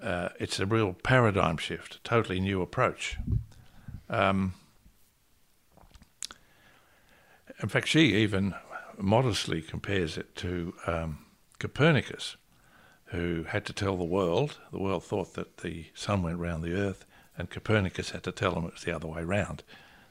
uh, 0.00 0.30
it's 0.40 0.60
a 0.60 0.66
real 0.66 0.92
paradigm 0.92 1.56
shift, 1.56 1.96
a 1.96 1.98
totally 2.00 2.40
new 2.40 2.62
approach. 2.62 3.16
Um, 4.08 4.54
in 7.62 7.68
fact, 7.68 7.88
she 7.88 8.14
even 8.16 8.54
modestly 8.98 9.62
compares 9.62 10.18
it 10.18 10.34
to 10.36 10.74
um, 10.86 11.18
Copernicus, 11.58 12.36
who 13.06 13.44
had 13.44 13.64
to 13.66 13.72
tell 13.72 13.96
the 13.96 14.04
world, 14.04 14.58
the 14.72 14.78
world 14.78 15.04
thought 15.04 15.34
that 15.34 15.58
the 15.58 15.86
sun 15.94 16.22
went 16.22 16.38
round 16.38 16.62
the 16.62 16.74
earth, 16.74 17.04
and 17.36 17.50
Copernicus 17.50 18.10
had 18.10 18.22
to 18.24 18.32
tell 18.32 18.52
them 18.52 18.64
it 18.64 18.74
was 18.74 18.84
the 18.84 18.94
other 18.94 19.08
way 19.08 19.22
round, 19.22 19.62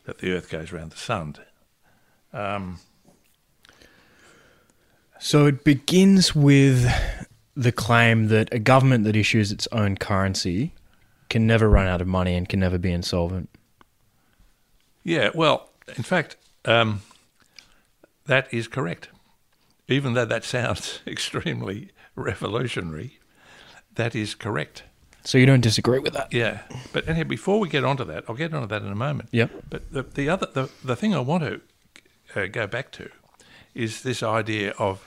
that 0.06 0.20
the 0.20 0.32
earth 0.32 0.50
goes 0.50 0.72
round 0.72 0.92
the 0.92 0.98
sun. 0.98 1.36
Um, 2.32 2.80
so 5.20 5.46
it 5.46 5.64
begins 5.64 6.36
with 6.36 6.90
the 7.56 7.72
claim 7.72 8.28
that 8.28 8.52
a 8.52 8.60
government 8.60 9.04
that 9.04 9.16
issues 9.16 9.52
its 9.52 9.68
own 9.72 9.98
currency 9.98 10.74
can 11.30 11.46
never 11.48 11.70
run 11.70 11.88
out 11.88 12.02
of 12.02 12.08
money 12.08 12.36
and 12.36 12.48
can 12.50 12.60
never 12.60 12.78
be 12.78 12.92
insolvent. 12.92 13.50
Yeah, 15.04 15.30
well, 15.34 15.70
in 15.96 16.04
fact, 16.04 16.36
um, 16.66 17.02
that 18.26 18.52
is 18.54 18.68
correct. 18.68 19.10
Even 19.88 20.14
though 20.14 20.26
that 20.26 20.44
sounds 20.44 21.02
extremely 21.08 21.90
revolutionary, 22.16 23.20
that 23.96 24.16
is 24.16 24.34
correct. 24.36 24.84
So 25.26 25.38
you 25.38 25.46
don't 25.46 25.62
disagree 25.62 26.00
with 26.00 26.14
that? 26.14 26.34
Yeah, 26.34 26.64
but 26.92 27.08
anyhow, 27.08 27.24
before 27.24 27.60
we 27.60 27.70
get 27.70 27.84
onto 27.86 28.04
that, 28.06 28.26
I'll 28.28 28.36
get 28.36 28.54
onto 28.54 28.68
that 28.68 28.82
in 28.82 28.92
a 28.92 28.96
moment. 28.96 29.30
Yep. 29.32 29.52
But 29.70 29.92
the, 29.92 30.04
the 30.04 30.30
other 30.30 30.48
the, 30.54 30.70
the 30.84 30.96
thing 30.96 31.16
I 31.16 31.20
want 31.20 31.44
to 31.44 31.62
uh, 32.36 32.48
go 32.48 32.68
back 32.68 32.92
to 32.94 33.10
is 33.74 34.04
this 34.04 34.22
idea 34.22 34.72
of 34.78 35.04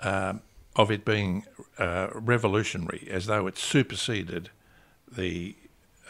um, 0.00 0.40
of 0.76 0.90
it 0.90 1.04
being 1.04 1.44
uh, 1.78 2.08
revolutionary, 2.14 3.06
as 3.10 3.26
though 3.26 3.46
it 3.46 3.56
superseded 3.58 4.50
the 5.10 5.56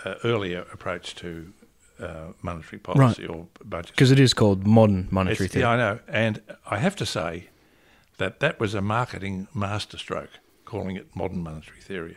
uh, 0.05 0.15
earlier 0.25 0.67
approach 0.73 1.15
to 1.17 1.53
uh, 2.01 2.33
monetary 2.43 2.79
policy 2.79 3.27
or 3.27 3.47
budget. 3.65 3.93
Because 3.93 4.11
it 4.11 4.19
is 4.21 4.35
called 4.35 4.67
modern 4.67 5.09
monetary 5.11 5.47
It's- 5.47 5.51
theory. 5.53 5.63
Yeah, 5.65 5.71
I 5.71 5.77
know. 5.77 6.01
And 6.09 6.41
I 6.67 6.79
have 6.79 6.97
to 6.97 7.07
say 7.07 7.49
that 8.19 8.41
that 8.41 8.59
was 8.59 8.75
a 8.75 8.81
marketing 8.81 9.49
masterstroke, 9.55 10.31
calling 10.65 10.97
it 10.97 11.15
modern 11.15 11.43
monetary 11.43 11.81
theory, 11.81 12.17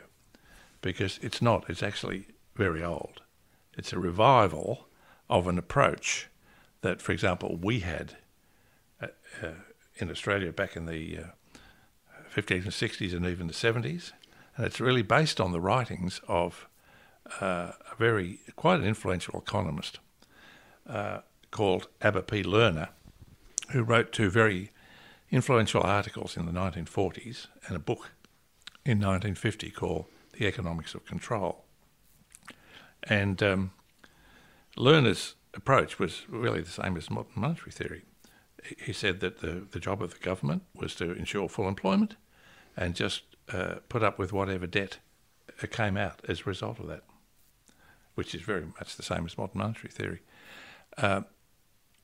because 0.82 1.20
it's 1.22 1.42
not. 1.42 1.70
It's 1.70 1.84
actually 1.84 2.28
very 2.56 2.84
old. 2.84 3.22
It's 3.78 3.94
a 3.94 4.00
revival 4.00 4.88
of 5.30 5.48
an 5.48 5.58
approach 5.58 6.28
that, 6.82 7.02
for 7.02 7.12
example, 7.12 7.58
we 7.62 7.82
had 7.82 8.18
uh, 9.02 9.08
uh, 9.44 9.48
in 9.96 10.10
Australia 10.10 10.52
back 10.52 10.76
in 10.76 10.86
the 10.86 11.18
uh, 12.38 12.42
50s 12.42 12.64
and 12.64 12.72
60s 12.72 13.14
and 13.16 13.26
even 13.26 13.48
the 13.48 13.54
70s. 13.54 14.12
And 14.56 14.66
it's 14.66 14.80
really 14.80 15.02
based 15.04 15.40
on 15.40 15.52
the 15.52 15.62
writings 15.62 16.22
of 16.28 16.68
uh, 17.42 17.72
a 17.92 17.96
very, 17.98 18.40
quite 18.56 18.80
an 18.80 18.86
influential 18.86 19.40
economist 19.40 20.00
uh, 20.90 21.20
called 21.52 21.88
Abba 22.02 22.24
P. 22.24 22.44
Lerner, 22.44 22.90
who 23.72 23.84
wrote 23.84 24.12
two 24.12 24.30
very 24.30 24.72
influential 25.30 25.82
articles 25.84 26.38
in 26.38 26.46
the 26.46 26.52
1940s 26.52 27.48
and 27.68 27.76
a 27.76 27.80
book 27.80 28.12
in 28.86 29.00
1950 29.00 29.72
called 29.72 30.06
The 30.38 30.48
Economics 30.48 30.96
of 30.96 31.06
Control. 31.06 31.64
And 33.04 33.44
um, 33.44 33.72
Lerner's 34.78 35.36
approach 35.54 36.00
was 36.00 36.24
really 36.30 36.62
the 36.62 36.70
same 36.72 36.96
as 36.98 37.10
modern 37.10 37.32
monetary 37.36 37.72
theory. 37.72 38.04
He- 38.64 38.76
He 38.86 38.94
said 38.94 39.20
that 39.20 39.40
the, 39.40 39.66
the 39.70 39.80
job 39.80 40.02
of 40.02 40.12
the 40.14 40.20
government 40.20 40.64
was 40.74 40.96
to 40.96 41.12
ensure 41.12 41.50
full 41.50 41.68
employment 41.68 42.16
and 42.78 42.96
just 42.96 43.24
uh, 43.52 43.76
put 43.90 44.04
up 44.04 44.20
with 44.20 44.32
whatever 44.32 44.68
debt 44.68 45.00
uh, 45.62 45.68
came 45.68 45.98
out 45.98 46.22
as 46.28 46.42
a 46.42 46.44
result 46.44 46.80
of 46.80 46.88
that, 46.88 47.04
which 48.16 48.36
is 48.36 48.42
very 48.42 48.66
much 48.80 48.96
the 48.96 49.04
same 49.04 49.26
as 49.26 49.38
modern 49.38 49.58
monetary 49.58 49.90
theory. 49.92 50.22
Uh, 50.98 51.22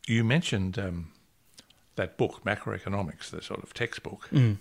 you 0.08 0.24
mentioned 0.24 0.78
um, 0.80 1.12
that 1.96 2.18
book, 2.18 2.44
Macroeconomics, 2.44 3.30
the 3.30 3.42
sort 3.42 3.64
of 3.64 3.74
textbook. 3.74 4.28
Mm. 4.32 4.58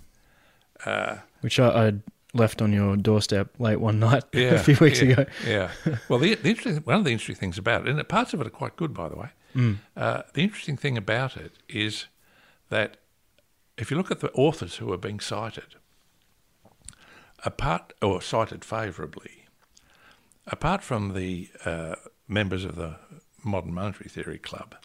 Uh, 0.84 1.16
Which 1.40 1.58
I, 1.58 1.88
I 1.88 1.92
left 2.34 2.62
on 2.62 2.72
your 2.72 2.96
doorstep 2.96 3.54
late 3.58 3.80
one 3.80 3.98
night 3.98 4.24
yeah, 4.32 4.54
a 4.54 4.58
few 4.58 4.76
weeks 4.80 5.00
yeah, 5.02 5.10
ago. 5.10 5.26
Yeah. 5.46 5.70
Well, 6.08 6.18
the, 6.18 6.34
the 6.34 6.50
interesting, 6.50 6.82
one 6.84 6.96
of 6.96 7.04
the 7.04 7.12
interesting 7.12 7.36
things 7.36 7.58
about 7.58 7.86
it, 7.86 7.94
and 7.94 8.08
parts 8.08 8.34
of 8.34 8.40
it 8.40 8.46
are 8.46 8.50
quite 8.50 8.76
good, 8.76 8.94
by 8.94 9.08
the 9.08 9.16
way. 9.16 9.28
Mm. 9.54 9.78
Uh, 9.96 10.22
the 10.34 10.42
interesting 10.42 10.76
thing 10.76 10.96
about 10.96 11.36
it 11.36 11.52
is 11.68 12.06
that 12.70 12.96
if 13.76 13.90
you 13.90 13.96
look 13.96 14.10
at 14.10 14.20
the 14.20 14.30
authors 14.32 14.76
who 14.76 14.92
are 14.92 14.98
being 14.98 15.20
cited, 15.20 15.76
apart 17.44 17.92
or 18.00 18.22
cited 18.22 18.64
favourably, 18.64 19.46
apart 20.46 20.82
from 20.82 21.14
the 21.14 21.48
uh, 21.64 21.96
members 22.28 22.64
of 22.64 22.76
the 22.76 22.96
Modern 23.44 23.74
Monetary 23.74 24.08
Theory 24.08 24.38
Club, 24.38 24.76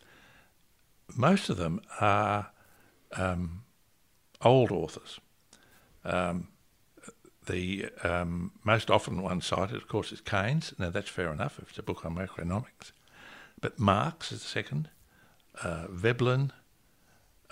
most 1.16 1.50
of 1.50 1.58
them 1.58 1.82
are 2.02 2.52
um, 3.16 3.64
old 4.42 4.72
authors. 4.72 5.20
Um, 6.04 6.50
the 7.46 7.88
um, 8.04 8.52
most 8.64 8.92
often 8.92 9.22
one 9.22 9.42
cited, 9.42 9.76
of 9.78 9.88
course, 9.88 10.12
is 10.12 10.22
Keynes. 10.22 10.74
Now, 10.78 10.90
that's 10.90 11.10
fair 11.10 11.32
enough 11.32 11.60
if 11.60 11.70
it's 11.70 11.80
a 11.80 11.84
book 11.84 12.06
on 12.06 12.16
macroeconomics. 12.16 12.92
But 13.62 13.80
Marx 13.80 14.32
is 14.32 14.42
the 14.42 14.48
second, 14.48 14.90
uh, 15.64 15.88
Veblen, 15.90 16.52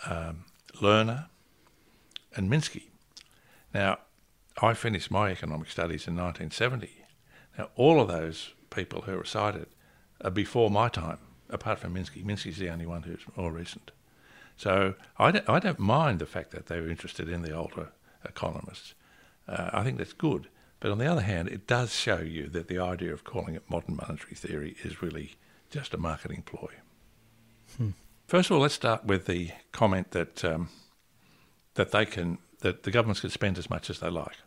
um, 0.05 0.45
Lerner, 0.81 1.27
and 2.35 2.51
Minsky. 2.51 2.89
Now, 3.73 3.99
I 4.61 4.73
finished 4.73 5.11
my 5.11 5.31
economic 5.31 5.69
studies 5.69 6.07
in 6.07 6.15
1970. 6.15 6.89
Now, 7.57 7.69
all 7.75 7.99
of 7.99 8.07
those 8.07 8.53
people 8.69 9.01
who 9.01 9.19
are 9.19 9.25
cited 9.25 9.67
are 10.21 10.31
before 10.31 10.69
my 10.69 10.89
time, 10.89 11.19
apart 11.49 11.79
from 11.79 11.93
Minsky. 11.93 12.23
Minsky's 12.23 12.57
the 12.57 12.69
only 12.69 12.85
one 12.85 13.03
who's 13.03 13.21
more 13.35 13.51
recent. 13.51 13.91
So 14.57 14.95
I 15.17 15.31
don't, 15.31 15.49
I 15.49 15.59
don't 15.59 15.79
mind 15.79 16.19
the 16.19 16.25
fact 16.25 16.51
that 16.51 16.67
they 16.67 16.79
were 16.79 16.89
interested 16.89 17.27
in 17.27 17.41
the 17.41 17.51
older 17.51 17.89
economists. 18.23 18.93
Uh, 19.47 19.69
I 19.73 19.83
think 19.83 19.97
that's 19.97 20.13
good. 20.13 20.47
But 20.79 20.91
on 20.91 20.97
the 20.97 21.07
other 21.07 21.21
hand, 21.21 21.49
it 21.49 21.67
does 21.67 21.93
show 21.93 22.19
you 22.19 22.47
that 22.47 22.67
the 22.67 22.79
idea 22.79 23.13
of 23.13 23.23
calling 23.23 23.55
it 23.55 23.69
modern 23.69 23.95
monetary 23.95 24.35
theory 24.35 24.75
is 24.83 25.01
really 25.01 25.35
just 25.69 25.93
a 25.93 25.97
marketing 25.97 26.43
ploy. 26.45 26.71
First 28.27 28.49
of 28.49 28.55
all, 28.55 28.61
let's 28.61 28.73
start 28.73 29.05
with 29.05 29.25
the 29.25 29.51
comment 29.71 30.11
that 30.11 30.43
um, 30.43 30.69
that 31.75 31.91
they 31.91 32.05
can 32.05 32.39
that 32.61 32.83
the 32.83 32.91
governments 32.91 33.21
can 33.21 33.29
spend 33.29 33.57
as 33.57 33.69
much 33.69 33.89
as 33.89 33.99
they 33.99 34.09
like. 34.09 34.37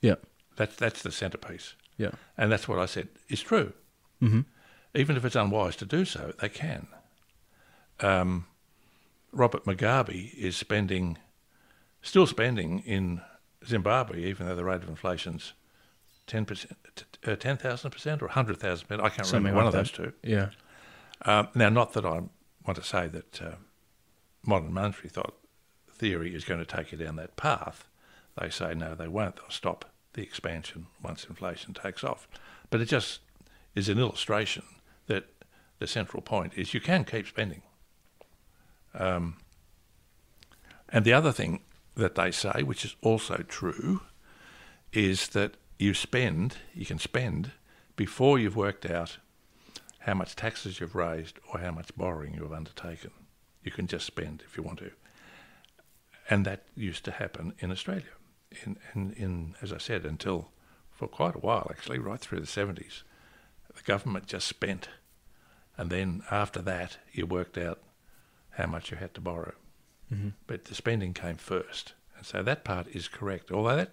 Yeah. 0.00 0.16
That's 0.56 0.76
that's 0.76 1.02
the 1.02 1.10
centrepiece, 1.10 1.74
Yeah. 1.96 2.10
and 2.36 2.50
that's 2.52 2.68
what 2.68 2.78
I 2.78 2.86
said 2.86 3.08
is 3.28 3.40
true. 3.42 3.72
hmm 4.20 4.40
Even 4.94 5.16
if 5.16 5.24
it's 5.24 5.36
unwise 5.36 5.76
to 5.76 5.86
do 5.86 6.04
so, 6.04 6.32
they 6.40 6.48
can. 6.48 6.86
Um, 8.00 8.46
Robert 9.32 9.64
Mugabe 9.64 10.34
is 10.34 10.56
spending, 10.56 11.18
still 12.02 12.26
spending 12.26 12.80
in 12.80 13.20
Zimbabwe, 13.66 14.24
even 14.24 14.46
though 14.46 14.56
the 14.56 14.64
rate 14.64 14.82
of 14.82 14.88
inflation's 14.88 15.52
ten 16.26 16.44
percent, 16.44 16.76
uh, 17.26 17.36
ten 17.36 17.56
thousand 17.56 17.90
percent, 17.90 18.22
or 18.22 18.28
hundred 18.28 18.58
thousand 18.58 18.88
percent. 18.88 19.02
I 19.04 19.08
can't 19.08 19.26
Something 19.26 19.52
remember 19.52 19.56
one 19.56 19.64
like 19.66 19.74
of 19.74 19.80
those 19.80 19.90
two. 19.92 20.12
Yeah. 20.22 20.48
Um, 21.24 21.48
now, 21.54 21.68
not 21.68 21.92
that 21.92 22.04
I 22.04 22.22
want 22.66 22.76
to 22.76 22.82
say 22.82 23.06
that 23.08 23.40
uh, 23.42 23.50
modern 24.44 24.72
monetary 24.72 25.08
thought 25.10 25.34
theory 25.92 26.34
is 26.34 26.44
going 26.44 26.60
to 26.60 26.66
take 26.66 26.92
you 26.92 26.98
down 26.98 27.16
that 27.16 27.36
path. 27.36 27.86
They 28.40 28.48
say 28.50 28.74
no, 28.74 28.94
they 28.94 29.08
won't. 29.08 29.36
They'll 29.36 29.50
stop 29.50 29.84
the 30.14 30.22
expansion 30.22 30.86
once 31.02 31.24
inflation 31.24 31.74
takes 31.74 32.04
off. 32.04 32.28
But 32.70 32.80
it 32.80 32.86
just 32.86 33.20
is 33.74 33.88
an 33.88 33.98
illustration 33.98 34.64
that 35.06 35.28
the 35.78 35.86
central 35.86 36.22
point 36.22 36.52
is 36.56 36.74
you 36.74 36.80
can 36.80 37.04
keep 37.04 37.26
spending. 37.26 37.62
Um, 38.94 39.36
and 40.88 41.04
the 41.04 41.12
other 41.12 41.32
thing 41.32 41.60
that 41.94 42.14
they 42.14 42.30
say, 42.30 42.62
which 42.62 42.84
is 42.84 42.96
also 43.02 43.44
true, 43.48 44.02
is 44.92 45.28
that 45.28 45.54
you 45.78 45.94
spend, 45.94 46.56
you 46.74 46.84
can 46.84 46.98
spend 46.98 47.52
before 47.96 48.38
you've 48.38 48.56
worked 48.56 48.86
out 48.86 49.18
how 50.00 50.14
much 50.14 50.34
taxes 50.34 50.80
you've 50.80 50.94
raised 50.94 51.38
or 51.52 51.60
how 51.60 51.70
much 51.70 51.94
borrowing 51.96 52.34
you 52.34 52.42
have 52.42 52.52
undertaken. 52.52 53.10
You 53.62 53.70
can 53.70 53.86
just 53.86 54.06
spend 54.06 54.42
if 54.46 54.56
you 54.56 54.62
want 54.62 54.78
to. 54.78 54.90
And 56.28 56.44
that 56.44 56.64
used 56.74 57.04
to 57.04 57.10
happen 57.10 57.54
in 57.58 57.70
Australia. 57.70 58.04
In, 58.64 58.76
in, 58.94 59.12
in 59.12 59.54
as 59.62 59.72
I 59.72 59.78
said, 59.78 60.04
until 60.04 60.50
for 60.90 61.06
quite 61.06 61.34
a 61.34 61.38
while, 61.38 61.66
actually, 61.70 61.98
right 61.98 62.20
through 62.20 62.40
the 62.40 62.46
70s, 62.46 63.02
the 63.74 63.82
government 63.82 64.26
just 64.26 64.46
spent. 64.46 64.88
And 65.76 65.88
then 65.90 66.22
after 66.30 66.60
that, 66.62 66.98
you 67.12 67.26
worked 67.26 67.56
out 67.56 67.80
how 68.50 68.66
much 68.66 68.90
you 68.90 68.96
had 68.96 69.14
to 69.14 69.20
borrow. 69.20 69.54
hmm 70.08 70.30
But 70.46 70.66
the 70.66 70.74
spending 70.74 71.14
came 71.14 71.36
first. 71.36 71.94
And 72.16 72.26
so 72.26 72.42
that 72.42 72.64
part 72.64 72.88
is 72.88 73.08
correct. 73.08 73.50
Although 73.50 73.76
that, 73.76 73.92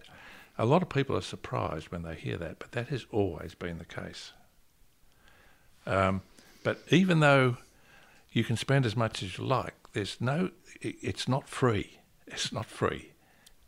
a 0.57 0.65
lot 0.65 0.81
of 0.81 0.89
people 0.89 1.15
are 1.15 1.21
surprised 1.21 1.91
when 1.91 2.01
they 2.01 2.15
hear 2.15 2.37
that, 2.37 2.59
but 2.59 2.71
that 2.71 2.87
has 2.87 3.05
always 3.11 3.53
been 3.53 3.77
the 3.77 3.85
case. 3.85 4.33
Um, 5.85 6.21
but 6.63 6.79
even 6.89 7.21
though 7.21 7.57
you 8.31 8.43
can 8.43 8.57
spend 8.57 8.85
as 8.85 8.95
much 8.95 9.23
as 9.23 9.37
you 9.37 9.45
like, 9.45 9.75
there's 9.93 10.19
no, 10.19 10.49
it, 10.81 10.95
it's 11.01 11.27
not 11.27 11.47
free. 11.47 11.93
It's 12.29 12.51
not 12.51 12.65
free. 12.65 13.13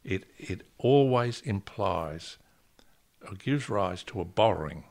It, 0.03 0.25
it 0.37 0.63
always 0.77 1.41
implies 1.41 2.37
or 3.27 3.33
gives 3.35 3.69
rise 3.69 4.03
to 4.03 4.21
a 4.21 4.25
borrowing. 4.25 4.85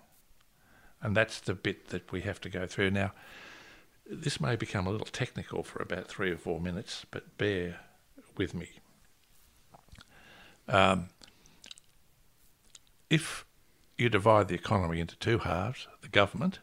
And 1.00 1.16
that's 1.16 1.40
the 1.40 1.54
bit 1.54 1.88
that 1.88 2.10
we 2.12 2.22
have 2.22 2.40
to 2.42 2.48
go 2.48 2.66
through. 2.66 2.90
Now, 2.90 3.12
this 4.10 4.40
may 4.40 4.56
become 4.56 4.86
a 4.86 4.90
little 4.90 5.06
technical 5.06 5.62
for 5.62 5.82
about 5.82 6.08
three 6.08 6.30
or 6.30 6.36
four 6.36 6.60
minutes, 6.60 7.04
but 7.10 7.36
bear 7.38 7.80
with 8.36 8.54
me. 8.54 8.68
Um, 10.66 11.08
if 13.10 13.46
you 13.96 14.08
divide 14.08 14.48
the 14.48 14.54
economy 14.54 15.00
into 15.00 15.16
two 15.16 15.38
halves, 15.38 15.88
the 16.02 16.08
government, 16.08 16.58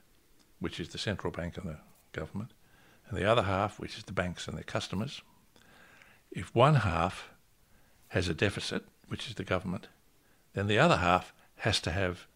which 0.59 0.79
is 0.79 0.89
the 0.89 0.97
central 0.97 1.31
bank 1.31 1.57
and 1.57 1.67
the 1.67 1.77
government, 2.11 2.51
and 3.09 3.17
the 3.17 3.29
other 3.29 3.43
half, 3.43 3.79
which 3.79 3.97
is 3.97 4.03
the 4.03 4.13
banks 4.13 4.47
and 4.47 4.55
their 4.55 4.63
customers, 4.63 5.21
if 6.31 6.53
one 6.53 6.75
half 6.75 7.29
has 8.09 8.27
a 8.29 8.33
deficit, 8.33 8.85
which 9.07 9.27
is 9.27 9.35
the 9.35 9.43
government, 9.43 9.87
then 10.53 10.67
the 10.67 10.79
other 10.79 10.97
half 10.97 11.33
has 11.57 11.79
to 11.81 11.91
have 11.91 12.27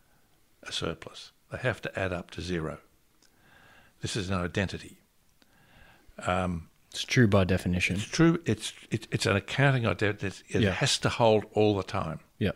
a 0.64 0.72
surplus. 0.72 1.32
They 1.52 1.58
have 1.60 1.82
to 1.82 2.00
add 2.00 2.12
up 2.14 2.32
to 2.32 2.42
zero. 2.42 2.80
This 4.02 4.16
is 4.16 4.30
an 4.30 4.36
identity. 4.40 4.98
It's 6.92 7.04
true 7.04 7.28
by 7.28 7.44
definition. 7.44 7.96
It's 7.98 8.06
true. 8.06 8.40
It's 8.46 8.74
it's, 8.90 9.08
it's 9.12 9.26
an 9.26 9.36
accounting 9.36 9.86
identity. 9.86 10.44
It 10.50 10.62
Yeah. 10.62 10.72
has 10.72 10.98
to 11.00 11.10
hold 11.10 11.46
all 11.54 11.76
the 11.78 11.84
time. 11.84 12.20
Yeah. 12.40 12.52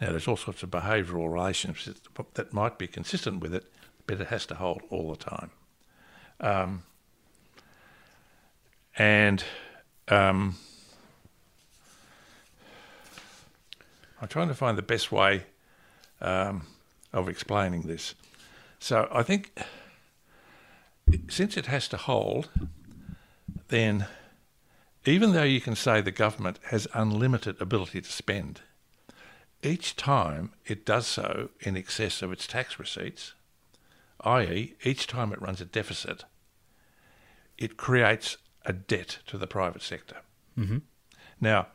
Now, 0.00 0.10
there's 0.10 0.28
all 0.28 0.36
sorts 0.36 0.62
of 0.62 0.70
behavioural 0.70 1.32
relationships 1.32 1.84
that- 2.14 2.34
that 2.34 2.52
might 2.52 2.78
be 2.78 2.86
consistent 2.86 3.40
with 3.40 3.52
it, 3.52 3.66
but 4.06 4.20
it 4.20 4.28
has 4.28 4.46
to 4.46 4.54
hold 4.54 4.82
all 4.90 5.10
the 5.10 5.16
time. 5.16 5.50
Um, 6.40 6.84
and 8.96 9.42
um, 10.08 10.56
I'm 14.20 14.28
trying 14.28 14.48
to 14.48 14.54
find 14.54 14.76
the 14.76 14.82
best 14.82 15.12
way 15.12 15.44
um, 16.20 16.66
of 17.12 17.28
explaining 17.28 17.82
this. 17.82 18.14
So 18.78 19.08
I 19.12 19.22
think 19.22 19.56
since 21.28 21.56
it 21.56 21.66
has 21.66 21.88
to 21.88 21.96
hold, 21.96 22.48
then 23.68 24.06
even 25.04 25.32
though 25.32 25.44
you 25.44 25.60
can 25.60 25.74
say 25.74 26.00
the 26.00 26.10
government 26.10 26.58
has 26.64 26.86
unlimited 26.94 27.60
ability 27.60 28.00
to 28.00 28.12
spend, 28.12 28.60
each 29.62 29.96
time 29.96 30.52
it 30.66 30.84
does 30.84 31.06
so 31.06 31.50
in 31.60 31.76
excess 31.76 32.22
of 32.22 32.32
its 32.32 32.46
tax 32.46 32.78
receipts, 32.78 33.34
i.e., 34.22 34.74
each 34.84 35.06
time 35.06 35.32
it 35.32 35.40
runs 35.40 35.60
a 35.60 35.64
deficit, 35.64 36.24
it 37.56 37.76
creates 37.76 38.36
a 38.64 38.72
debt 38.72 39.18
to 39.26 39.38
the 39.38 39.46
private 39.46 39.82
sector. 39.82 40.18
Mm-hmm. 40.56 40.78
Now, 41.40 41.68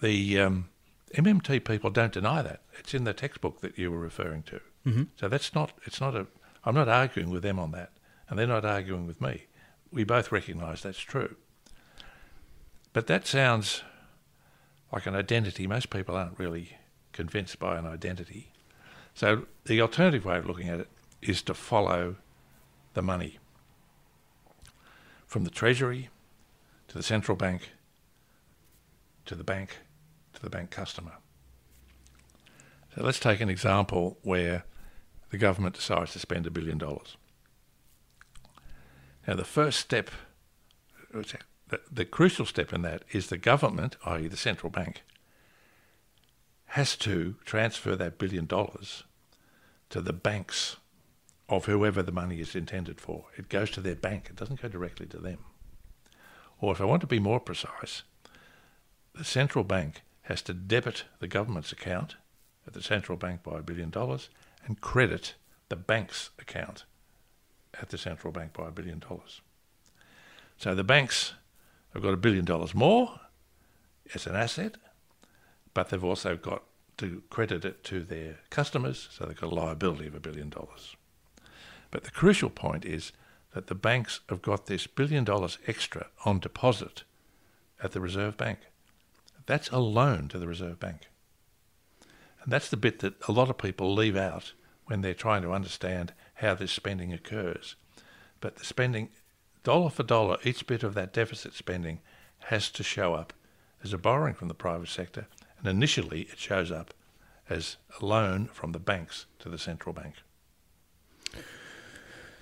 the 0.00 0.40
um, 0.40 0.69
MMT 1.14 1.64
people 1.64 1.90
don't 1.90 2.12
deny 2.12 2.42
that. 2.42 2.60
It's 2.78 2.94
in 2.94 3.04
the 3.04 3.12
textbook 3.12 3.60
that 3.60 3.78
you 3.78 3.90
were 3.90 3.98
referring 3.98 4.42
to. 4.44 4.60
Mm-hmm. 4.86 5.02
So 5.16 5.28
that's 5.28 5.54
not. 5.54 5.72
It's 5.84 6.00
not 6.00 6.14
a. 6.14 6.26
I'm 6.64 6.74
not 6.74 6.88
arguing 6.88 7.30
with 7.30 7.42
them 7.42 7.58
on 7.58 7.72
that, 7.72 7.90
and 8.28 8.38
they're 8.38 8.46
not 8.46 8.64
arguing 8.64 9.06
with 9.06 9.20
me. 9.20 9.46
We 9.92 10.04
both 10.04 10.30
recognise 10.30 10.82
that's 10.82 10.98
true. 10.98 11.36
But 12.92 13.06
that 13.06 13.26
sounds 13.26 13.82
like 14.92 15.06
an 15.06 15.14
identity. 15.14 15.66
Most 15.66 15.90
people 15.90 16.16
aren't 16.16 16.38
really 16.38 16.76
convinced 17.12 17.58
by 17.58 17.78
an 17.78 17.86
identity. 17.86 18.52
So 19.14 19.46
the 19.64 19.80
alternative 19.80 20.24
way 20.24 20.38
of 20.38 20.46
looking 20.46 20.68
at 20.68 20.80
it 20.80 20.88
is 21.22 21.42
to 21.42 21.54
follow 21.54 22.16
the 22.94 23.02
money 23.02 23.38
from 25.26 25.44
the 25.44 25.50
Treasury 25.50 26.08
to 26.88 26.96
the 26.96 27.02
central 27.02 27.36
bank 27.36 27.70
to 29.26 29.34
the 29.36 29.44
bank 29.44 29.78
to 30.40 30.46
the 30.46 30.50
bank 30.50 30.70
customer. 30.70 31.12
So 32.94 33.04
let's 33.04 33.20
take 33.20 33.40
an 33.40 33.48
example 33.48 34.18
where 34.22 34.64
the 35.30 35.38
government 35.38 35.76
decides 35.76 36.12
to 36.12 36.18
spend 36.18 36.46
a 36.46 36.50
billion 36.50 36.78
dollars. 36.78 37.16
Now, 39.28 39.34
the 39.34 39.44
first 39.44 39.78
step, 39.78 40.10
the, 41.12 41.80
the 41.90 42.04
crucial 42.04 42.46
step 42.46 42.72
in 42.72 42.82
that 42.82 43.04
is 43.12 43.28
the 43.28 43.38
government, 43.38 43.96
i.e., 44.06 44.26
the 44.26 44.36
central 44.36 44.70
bank, 44.70 45.02
has 46.66 46.96
to 46.96 47.36
transfer 47.44 47.94
that 47.96 48.18
billion 48.18 48.46
dollars 48.46 49.04
to 49.90 50.00
the 50.00 50.12
banks 50.12 50.76
of 51.48 51.66
whoever 51.66 52.02
the 52.02 52.12
money 52.12 52.40
is 52.40 52.54
intended 52.54 53.00
for. 53.00 53.26
It 53.36 53.48
goes 53.48 53.70
to 53.72 53.80
their 53.80 53.96
bank, 53.96 54.28
it 54.30 54.36
doesn't 54.36 54.62
go 54.62 54.68
directly 54.68 55.06
to 55.06 55.18
them. 55.18 55.38
Or 56.60 56.72
if 56.72 56.80
I 56.80 56.84
want 56.84 57.00
to 57.02 57.06
be 57.06 57.18
more 57.18 57.40
precise, 57.40 58.02
the 59.14 59.24
central 59.24 59.64
bank 59.64 60.02
has 60.30 60.42
to 60.42 60.54
debit 60.54 61.02
the 61.18 61.26
government's 61.26 61.72
account 61.72 62.14
at 62.64 62.72
the 62.72 62.82
central 62.82 63.18
bank 63.18 63.42
by 63.42 63.58
a 63.58 63.62
billion 63.62 63.90
dollars 63.90 64.28
and 64.64 64.80
credit 64.80 65.34
the 65.70 65.74
bank's 65.74 66.30
account 66.38 66.84
at 67.80 67.88
the 67.88 67.98
central 67.98 68.32
bank 68.32 68.52
by 68.52 68.68
a 68.68 68.70
billion 68.70 69.00
dollars. 69.00 69.40
So 70.56 70.72
the 70.72 70.84
banks 70.84 71.32
have 71.94 72.02
got 72.02 72.14
a 72.14 72.16
billion 72.16 72.44
dollars 72.44 72.76
more 72.76 73.18
as 74.14 74.28
an 74.28 74.36
asset, 74.36 74.76
but 75.74 75.88
they've 75.88 76.04
also 76.04 76.36
got 76.36 76.62
to 76.98 77.24
credit 77.28 77.64
it 77.64 77.82
to 77.84 78.04
their 78.04 78.38
customers, 78.50 79.08
so 79.10 79.24
they've 79.24 79.40
got 79.40 79.50
a 79.50 79.54
liability 79.54 80.06
of 80.06 80.14
a 80.14 80.20
billion 80.20 80.48
dollars. 80.48 80.94
But 81.90 82.04
the 82.04 82.12
crucial 82.12 82.50
point 82.50 82.84
is 82.84 83.10
that 83.52 83.66
the 83.66 83.74
banks 83.74 84.20
have 84.28 84.42
got 84.42 84.66
this 84.66 84.86
billion 84.86 85.24
dollars 85.24 85.58
extra 85.66 86.06
on 86.24 86.38
deposit 86.38 87.02
at 87.82 87.90
the 87.90 88.00
Reserve 88.00 88.36
Bank. 88.36 88.60
That's 89.46 89.68
a 89.70 89.78
loan 89.78 90.28
to 90.28 90.38
the 90.38 90.46
Reserve 90.46 90.78
Bank. 90.78 91.08
And 92.42 92.52
that's 92.52 92.68
the 92.68 92.76
bit 92.76 93.00
that 93.00 93.14
a 93.28 93.32
lot 93.32 93.50
of 93.50 93.58
people 93.58 93.94
leave 93.94 94.16
out 94.16 94.52
when 94.86 95.02
they're 95.02 95.14
trying 95.14 95.42
to 95.42 95.52
understand 95.52 96.12
how 96.34 96.54
this 96.54 96.72
spending 96.72 97.12
occurs. 97.12 97.76
But 98.40 98.56
the 98.56 98.64
spending, 98.64 99.10
dollar 99.62 99.90
for 99.90 100.02
dollar, 100.02 100.38
each 100.44 100.66
bit 100.66 100.82
of 100.82 100.94
that 100.94 101.12
deficit 101.12 101.54
spending 101.54 102.00
has 102.44 102.70
to 102.70 102.82
show 102.82 103.14
up 103.14 103.32
as 103.84 103.92
a 103.92 103.98
borrowing 103.98 104.34
from 104.34 104.48
the 104.48 104.54
private 104.54 104.88
sector. 104.88 105.26
And 105.58 105.68
initially, 105.68 106.22
it 106.22 106.38
shows 106.38 106.70
up 106.70 106.94
as 107.48 107.76
a 108.00 108.04
loan 108.04 108.46
from 108.46 108.72
the 108.72 108.78
banks 108.78 109.26
to 109.40 109.48
the 109.48 109.58
central 109.58 109.92
bank. 109.92 110.14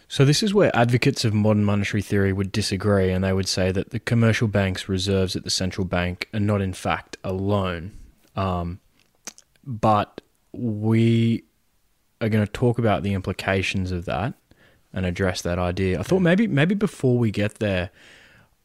So 0.09 0.25
this 0.25 0.43
is 0.43 0.55
where 0.55 0.75
advocates 0.75 1.27
of 1.27 1.35
modern 1.35 1.65
monetary 1.65 2.01
theory 2.01 2.33
would 2.33 2.51
disagree, 2.51 3.11
and 3.11 3.23
they 3.23 3.35
would 3.35 3.47
say 3.47 3.71
that 3.73 3.91
the 3.91 4.01
commercial 4.01 4.49
bank's 4.49 4.89
reserves 4.89 5.37
at 5.37 5.45
the 5.45 5.51
central 5.51 5.85
bank 5.85 6.29
are 6.33 6.41
not, 6.41 6.63
in 6.63 6.73
fact, 6.73 7.19
a 7.23 7.33
loan. 7.33 7.93
Um, 8.35 8.81
but 9.65 10.23
we 10.53 11.45
are 12.23 12.31
going 12.31 12.45
to 12.45 12.51
talk 12.51 12.79
about 12.79 13.03
the 13.03 13.13
implications 13.13 13.93
of 13.93 14.07
that 14.07 14.33
and 14.95 15.05
address 15.05 15.43
that 15.43 15.59
idea. 15.59 16.01
I 16.01 16.03
thought 16.03 16.21
maybe 16.21 16.47
maybe 16.47 16.75
before 16.75 17.19
we 17.19 17.31
get 17.31 17.57
there, 17.57 17.91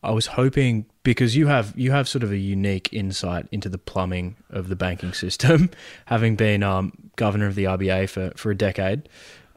I 0.02 0.12
was 0.12 0.28
hoping 0.28 0.86
because 1.04 1.36
you 1.36 1.48
have 1.48 1.74
you 1.76 1.92
have 1.92 2.08
sort 2.08 2.24
of 2.24 2.32
a 2.32 2.38
unique 2.38 2.88
insight 2.94 3.48
into 3.52 3.68
the 3.68 3.78
plumbing 3.78 4.38
of 4.50 4.70
the 4.70 4.78
banking 4.78 5.12
system, 5.12 5.70
having 6.06 6.38
been 6.38 6.64
um, 6.64 6.94
governor 7.18 7.48
of 7.48 7.56
the 7.56 7.66
RBA 7.66 8.10
for 8.10 8.32
for 8.38 8.50
a 8.50 8.56
decade. 8.56 9.10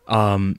Um, 0.08 0.58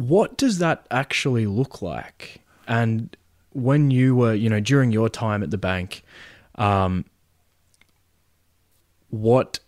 what 0.00 0.36
does 0.36 0.58
that 0.58 0.86
actually 0.90 1.46
look 1.46 1.82
like? 1.82 2.40
And 2.66 3.16
when 3.52 3.90
you 3.90 4.14
were, 4.14 4.34
you 4.34 4.48
know, 4.48 4.60
during 4.60 4.92
your 4.92 5.08
time 5.08 5.42
at 5.42 5.50
the 5.50 5.58
bank, 5.58 6.02
um, 6.56 7.04
what 9.10 9.58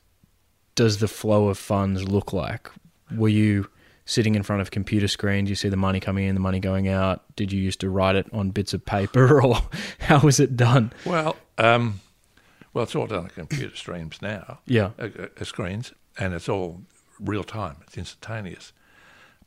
does 0.74 0.98
the 0.98 1.08
flow 1.08 1.48
of 1.48 1.58
funds 1.58 2.04
look 2.04 2.32
like? 2.32 2.70
Were 3.14 3.28
you 3.28 3.68
sitting 4.04 4.34
in 4.34 4.42
front 4.42 4.62
of 4.62 4.70
computer 4.70 5.08
screens? 5.08 5.50
You 5.50 5.56
see 5.56 5.68
the 5.68 5.76
money 5.76 6.00
coming 6.00 6.26
in, 6.26 6.34
the 6.34 6.40
money 6.40 6.60
going 6.60 6.88
out. 6.88 7.24
Did 7.36 7.52
you 7.52 7.60
used 7.60 7.80
to 7.80 7.90
write 7.90 8.16
it 8.16 8.26
on 8.32 8.50
bits 8.50 8.72
of 8.72 8.84
paper, 8.84 9.42
or 9.44 9.56
how 9.98 10.20
was 10.20 10.40
it 10.40 10.56
done? 10.56 10.92
Well, 11.04 11.36
um, 11.58 12.00
well, 12.72 12.84
it's 12.84 12.94
all 12.94 13.06
done 13.06 13.24
on 13.24 13.28
computer 13.28 13.76
streams 13.76 14.22
now, 14.22 14.60
Yeah, 14.66 14.90
uh, 14.98 15.08
uh, 15.38 15.44
screens, 15.44 15.92
and 16.18 16.32
it's 16.34 16.48
all 16.48 16.82
real 17.20 17.44
time. 17.44 17.76
It's 17.86 17.98
instantaneous. 17.98 18.72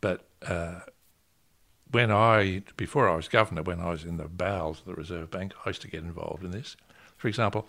But 0.02 0.28
uh, 0.48 0.82
when 1.92 2.12
I, 2.12 2.64
before 2.78 3.10
I 3.10 3.16
was 3.16 3.28
governor, 3.28 3.64
when 3.64 3.80
I 3.80 3.90
was 3.90 4.04
in 4.04 4.18
the 4.18 4.28
bowels 4.28 4.80
of 4.80 4.86
the 4.86 4.96
Reserve 4.96 5.32
Bank, 5.32 5.54
I 5.66 5.70
used 5.70 5.82
to 5.84 5.88
get 5.88 6.04
involved 6.04 6.44
in 6.44 6.52
this. 6.52 6.76
For 7.18 7.28
example, 7.28 7.68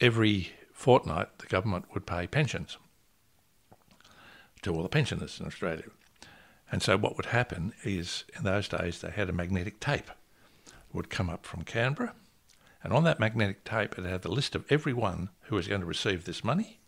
every 0.00 0.52
fortnight 0.72 1.38
the 1.38 1.46
government 1.46 1.86
would 1.92 2.06
pay 2.06 2.26
pensions 2.26 2.78
to 4.62 4.74
all 4.74 4.82
the 4.82 4.88
pensioners 4.88 5.38
in 5.40 5.46
Australia. 5.46 5.84
And 6.70 6.82
so 6.82 6.96
what 6.96 7.16
would 7.16 7.26
happen 7.26 7.74
is, 7.84 8.24
in 8.36 8.44
those 8.44 8.68
days, 8.68 9.00
they 9.00 9.10
had 9.10 9.28
a 9.28 9.32
magnetic 9.32 9.80
tape 9.80 10.10
would 10.92 11.10
come 11.10 11.30
up 11.30 11.46
from 11.46 11.62
Canberra, 11.64 12.14
and 12.82 12.92
on 12.92 13.04
that 13.04 13.20
magnetic 13.20 13.64
tape 13.64 13.98
it 13.98 14.04
had 14.04 14.22
the 14.22 14.30
list 14.30 14.54
of 14.54 14.70
everyone 14.70 15.30
who 15.42 15.56
was 15.56 15.68
going 15.68 15.80
to 15.80 15.86
receive 15.86 16.24
this 16.24 16.44
money, 16.44 16.80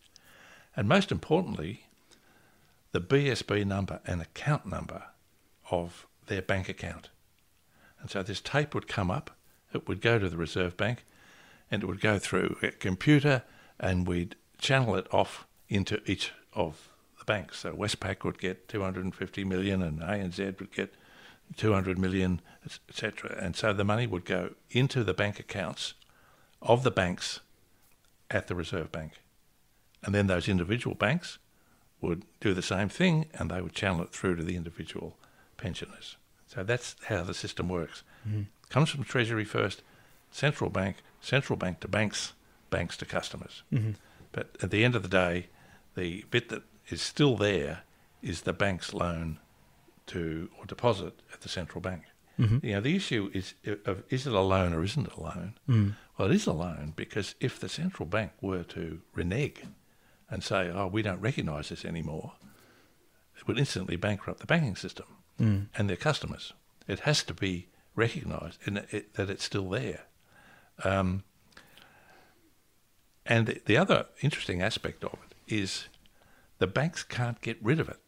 and 0.75 0.87
most 0.87 1.11
importantly, 1.11 1.84
the 2.95 3.01
BSB 3.01 3.65
number 3.65 3.99
and 4.07 4.21
account 4.21 4.65
number 4.65 5.03
of 5.69 6.07
their 6.27 6.41
bank 6.41 6.69
account. 6.69 7.09
And 7.99 8.09
so 8.09 8.23
this 8.23 8.39
tape 8.39 8.73
would 8.73 8.87
come 8.87 9.11
up, 9.11 9.31
it 9.73 9.85
would 9.85 9.99
go 9.99 10.17
to 10.17 10.29
the 10.29 10.37
Reserve 10.37 10.77
Bank, 10.77 11.03
and 11.69 11.83
it 11.83 11.87
would 11.87 11.99
go 11.99 12.17
through 12.17 12.55
a 12.63 12.71
computer, 12.71 13.43
and 13.77 14.07
we'd 14.07 14.37
channel 14.59 14.95
it 14.95 15.13
off 15.13 15.45
into 15.67 15.99
each 16.09 16.31
of 16.53 16.89
the 17.19 17.25
banks. 17.25 17.59
So 17.59 17.73
Westpac 17.75 18.23
would 18.23 18.39
get 18.39 18.69
250 18.69 19.43
million, 19.43 19.81
and 19.81 19.99
ANZ 19.99 20.57
would 20.61 20.71
get 20.71 20.93
200 21.57 21.99
million, 21.99 22.39
etc. 22.89 23.37
And 23.37 23.57
so 23.57 23.73
the 23.73 23.83
money 23.83 24.07
would 24.07 24.23
go 24.23 24.51
into 24.69 25.03
the 25.03 25.13
bank 25.13 25.37
accounts 25.37 25.95
of 26.61 26.83
the 26.83 26.91
banks 26.91 27.41
at 28.31 28.47
the 28.47 28.55
Reserve 28.55 28.89
Bank. 28.93 29.15
And 30.01 30.15
then 30.15 30.27
those 30.27 30.47
individual 30.47 30.95
banks 30.95 31.39
would 32.05 32.23
do 32.39 32.53
the 32.53 32.61
same 32.61 32.89
thing 32.89 33.25
and 33.33 33.49
they 33.49 33.61
would 33.61 33.73
channel 33.73 34.01
it 34.01 34.11
through 34.11 34.35
to 34.37 34.43
the 34.43 34.55
individual 34.55 35.17
pensioners. 35.57 36.17
So 36.47 36.63
that's 36.63 36.95
how 37.07 37.23
the 37.23 37.33
system 37.33 37.69
works. 37.69 38.03
Mm-hmm. 38.27 38.43
Comes 38.69 38.89
from 38.89 39.03
Treasury 39.03 39.45
first, 39.45 39.81
central 40.31 40.69
bank, 40.69 40.97
central 41.21 41.57
bank 41.57 41.79
to 41.81 41.87
banks, 41.87 42.33
banks 42.69 42.97
to 42.97 43.05
customers. 43.05 43.63
Mm-hmm. 43.73 43.91
But 44.31 44.55
at 44.61 44.71
the 44.71 44.83
end 44.83 44.95
of 44.95 45.03
the 45.03 45.09
day, 45.09 45.47
the 45.95 46.25
bit 46.29 46.49
that 46.49 46.63
is 46.89 47.01
still 47.01 47.35
there 47.35 47.83
is 48.21 48.41
the 48.41 48.53
bank's 48.53 48.93
loan 48.93 49.39
to 50.07 50.49
or 50.59 50.65
deposit 50.65 51.13
at 51.33 51.41
the 51.41 51.49
central 51.49 51.81
bank. 51.81 52.03
Mm-hmm. 52.39 52.65
You 52.65 52.73
know, 52.73 52.81
the 52.81 52.95
issue 52.95 53.31
is 53.33 53.53
of 53.85 54.03
is 54.09 54.27
it 54.27 54.33
a 54.33 54.41
loan 54.41 54.73
or 54.73 54.83
isn't 54.83 55.07
it 55.07 55.13
a 55.13 55.21
loan? 55.21 55.53
Mm. 55.69 55.95
Well, 56.17 56.29
it 56.29 56.35
is 56.35 56.47
a 56.47 56.53
loan 56.53 56.93
because 56.95 57.35
if 57.39 57.59
the 57.59 57.69
central 57.69 58.05
bank 58.05 58.31
were 58.41 58.63
to 58.63 59.01
renege 59.13 59.63
and 60.29 60.43
say, 60.43 60.69
"Oh, 60.69 60.87
we 60.87 61.01
don't 61.01 61.19
recognise 61.21 61.69
this 61.69 61.85
anymore," 61.85 62.33
it 63.37 63.47
would 63.47 63.59
instantly 63.59 63.95
bankrupt 63.95 64.39
the 64.39 64.45
banking 64.45 64.75
system 64.75 65.05
and 65.75 65.89
their 65.89 65.97
customers. 65.97 66.53
It 66.87 67.01
has 67.01 67.23
to 67.23 67.33
be 67.33 67.67
recognised 67.95 68.59
and 68.65 68.77
it, 68.91 69.13
that 69.15 69.29
it's 69.29 69.43
still 69.43 69.69
there. 69.69 70.05
Um, 70.83 71.23
and 73.25 73.47
the, 73.47 73.61
the 73.65 73.77
other 73.77 74.05
interesting 74.21 74.61
aspect 74.61 75.03
of 75.03 75.17
it 75.25 75.53
is 75.53 75.87
the 76.59 76.67
banks 76.67 77.03
can't 77.03 77.41
get 77.41 77.57
rid 77.61 77.79
of 77.79 77.89
it 77.89 77.99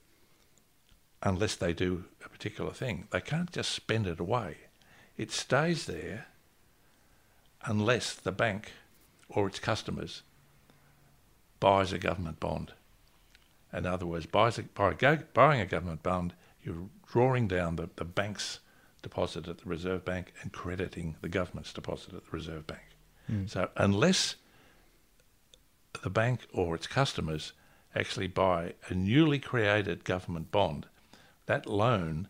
unless 1.23 1.55
they 1.55 1.73
do 1.73 2.05
a 2.23 2.29
particular 2.29 2.71
thing. 2.71 3.07
They 3.11 3.21
can't 3.21 3.51
just 3.51 3.71
spend 3.71 4.07
it 4.07 4.19
away. 4.19 4.57
It 5.17 5.31
stays 5.31 5.85
there 5.85 6.27
unless 7.63 8.13
the 8.13 8.31
bank 8.31 8.73
or 9.27 9.47
its 9.47 9.59
customers 9.59 10.21
buys 11.59 11.93
a 11.93 11.97
government 11.97 12.39
bond. 12.39 12.73
In 13.73 13.85
other 13.85 14.05
words, 14.05 14.25
buys 14.25 14.57
a, 14.57 14.63
by 14.63 14.93
go, 14.93 15.19
buying 15.33 15.61
a 15.61 15.65
government 15.65 16.03
bond, 16.03 16.33
you're 16.63 16.89
drawing 17.11 17.47
down 17.47 17.75
the, 17.75 17.89
the 17.95 18.05
bank's 18.05 18.59
deposit 19.01 19.47
at 19.47 19.59
the 19.59 19.69
Reserve 19.69 20.03
Bank 20.05 20.33
and 20.41 20.51
crediting 20.51 21.15
the 21.21 21.29
government's 21.29 21.73
deposit 21.73 22.13
at 22.13 22.25
the 22.25 22.31
Reserve 22.31 22.67
Bank. 22.67 22.81
Hmm. 23.27 23.45
So 23.47 23.69
unless 23.75 24.35
the 26.03 26.09
bank 26.09 26.47
or 26.53 26.75
its 26.75 26.87
customers 26.87 27.53
actually 27.95 28.27
buy 28.27 28.73
a 28.89 28.93
newly 28.93 29.39
created 29.39 30.03
government 30.03 30.51
bond, 30.51 30.87
that 31.45 31.65
loan 31.65 32.27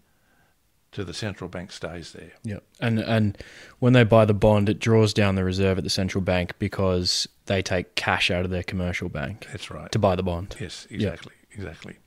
to 0.98 1.04
the 1.04 1.14
central 1.14 1.48
bank 1.48 1.72
stays 1.72 2.12
there. 2.14 2.32
Yep. 2.44 2.64
And 2.80 2.98
and 2.98 3.38
when 3.78 3.94
they 3.94 4.04
buy 4.04 4.26
the 4.26 4.34
bond, 4.34 4.68
it 4.68 4.80
draws 4.80 5.14
down 5.14 5.36
the 5.36 5.44
reserve 5.44 5.78
at 5.78 5.84
the 5.84 5.92
central 5.92 6.24
bank 6.24 6.58
because 6.58 7.28
they 7.46 7.62
take 7.62 7.94
cash 7.94 8.32
out 8.32 8.46
of 8.46 8.50
their 8.50 8.64
commercial 8.64 9.08
bank 9.08 9.46
That's 9.52 9.70
right. 9.70 9.92
to 9.92 10.00
buy 10.00 10.16
the 10.16 10.24
bond. 10.24 10.56
Yes, 10.60 10.88
exactly, 10.90 11.34
exactly. 11.52 11.98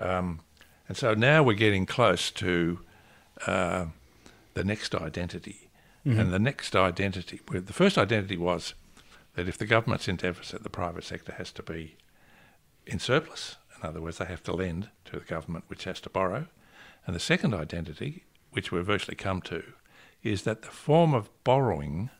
Um, 0.00 0.40
and 0.88 0.96
so 0.96 1.14
now 1.14 1.44
we're 1.44 1.54
getting 1.54 1.86
close 1.86 2.32
to 2.32 2.80
uh, 3.46 3.86
the 4.54 4.64
next 4.64 4.94
identity. 4.96 5.70
And 6.04 6.32
the 6.32 6.38
next 6.38 6.74
identity, 6.74 7.40
well, 7.50 7.60
the 7.60 7.74
first 7.74 7.98
identity 7.98 8.38
was 8.38 8.72
that 9.34 9.46
if 9.46 9.58
the 9.58 9.66
government's 9.66 10.08
in 10.08 10.16
deficit, 10.16 10.62
the 10.62 10.70
private 10.70 11.04
sector 11.04 11.32
has 11.32 11.52
to 11.52 11.62
be 11.62 11.96
in 12.86 12.98
surplus. 12.98 13.56
In 13.76 13.86
other 13.86 14.00
words, 14.00 14.16
they 14.16 14.24
have 14.24 14.42
to 14.44 14.54
lend 14.54 14.88
to 15.04 15.18
the 15.18 15.24
government, 15.26 15.64
which 15.68 15.84
has 15.84 16.00
to 16.00 16.08
borrow. 16.08 16.46
And 17.08 17.14
the 17.14 17.20
second 17.20 17.54
identity, 17.54 18.24
which 18.50 18.70
we've 18.70 18.84
virtually 18.84 19.16
come 19.16 19.40
to, 19.40 19.62
is 20.22 20.42
that 20.42 20.60
the 20.60 20.68
form 20.68 21.14
of 21.14 21.30
borrowing 21.42 22.10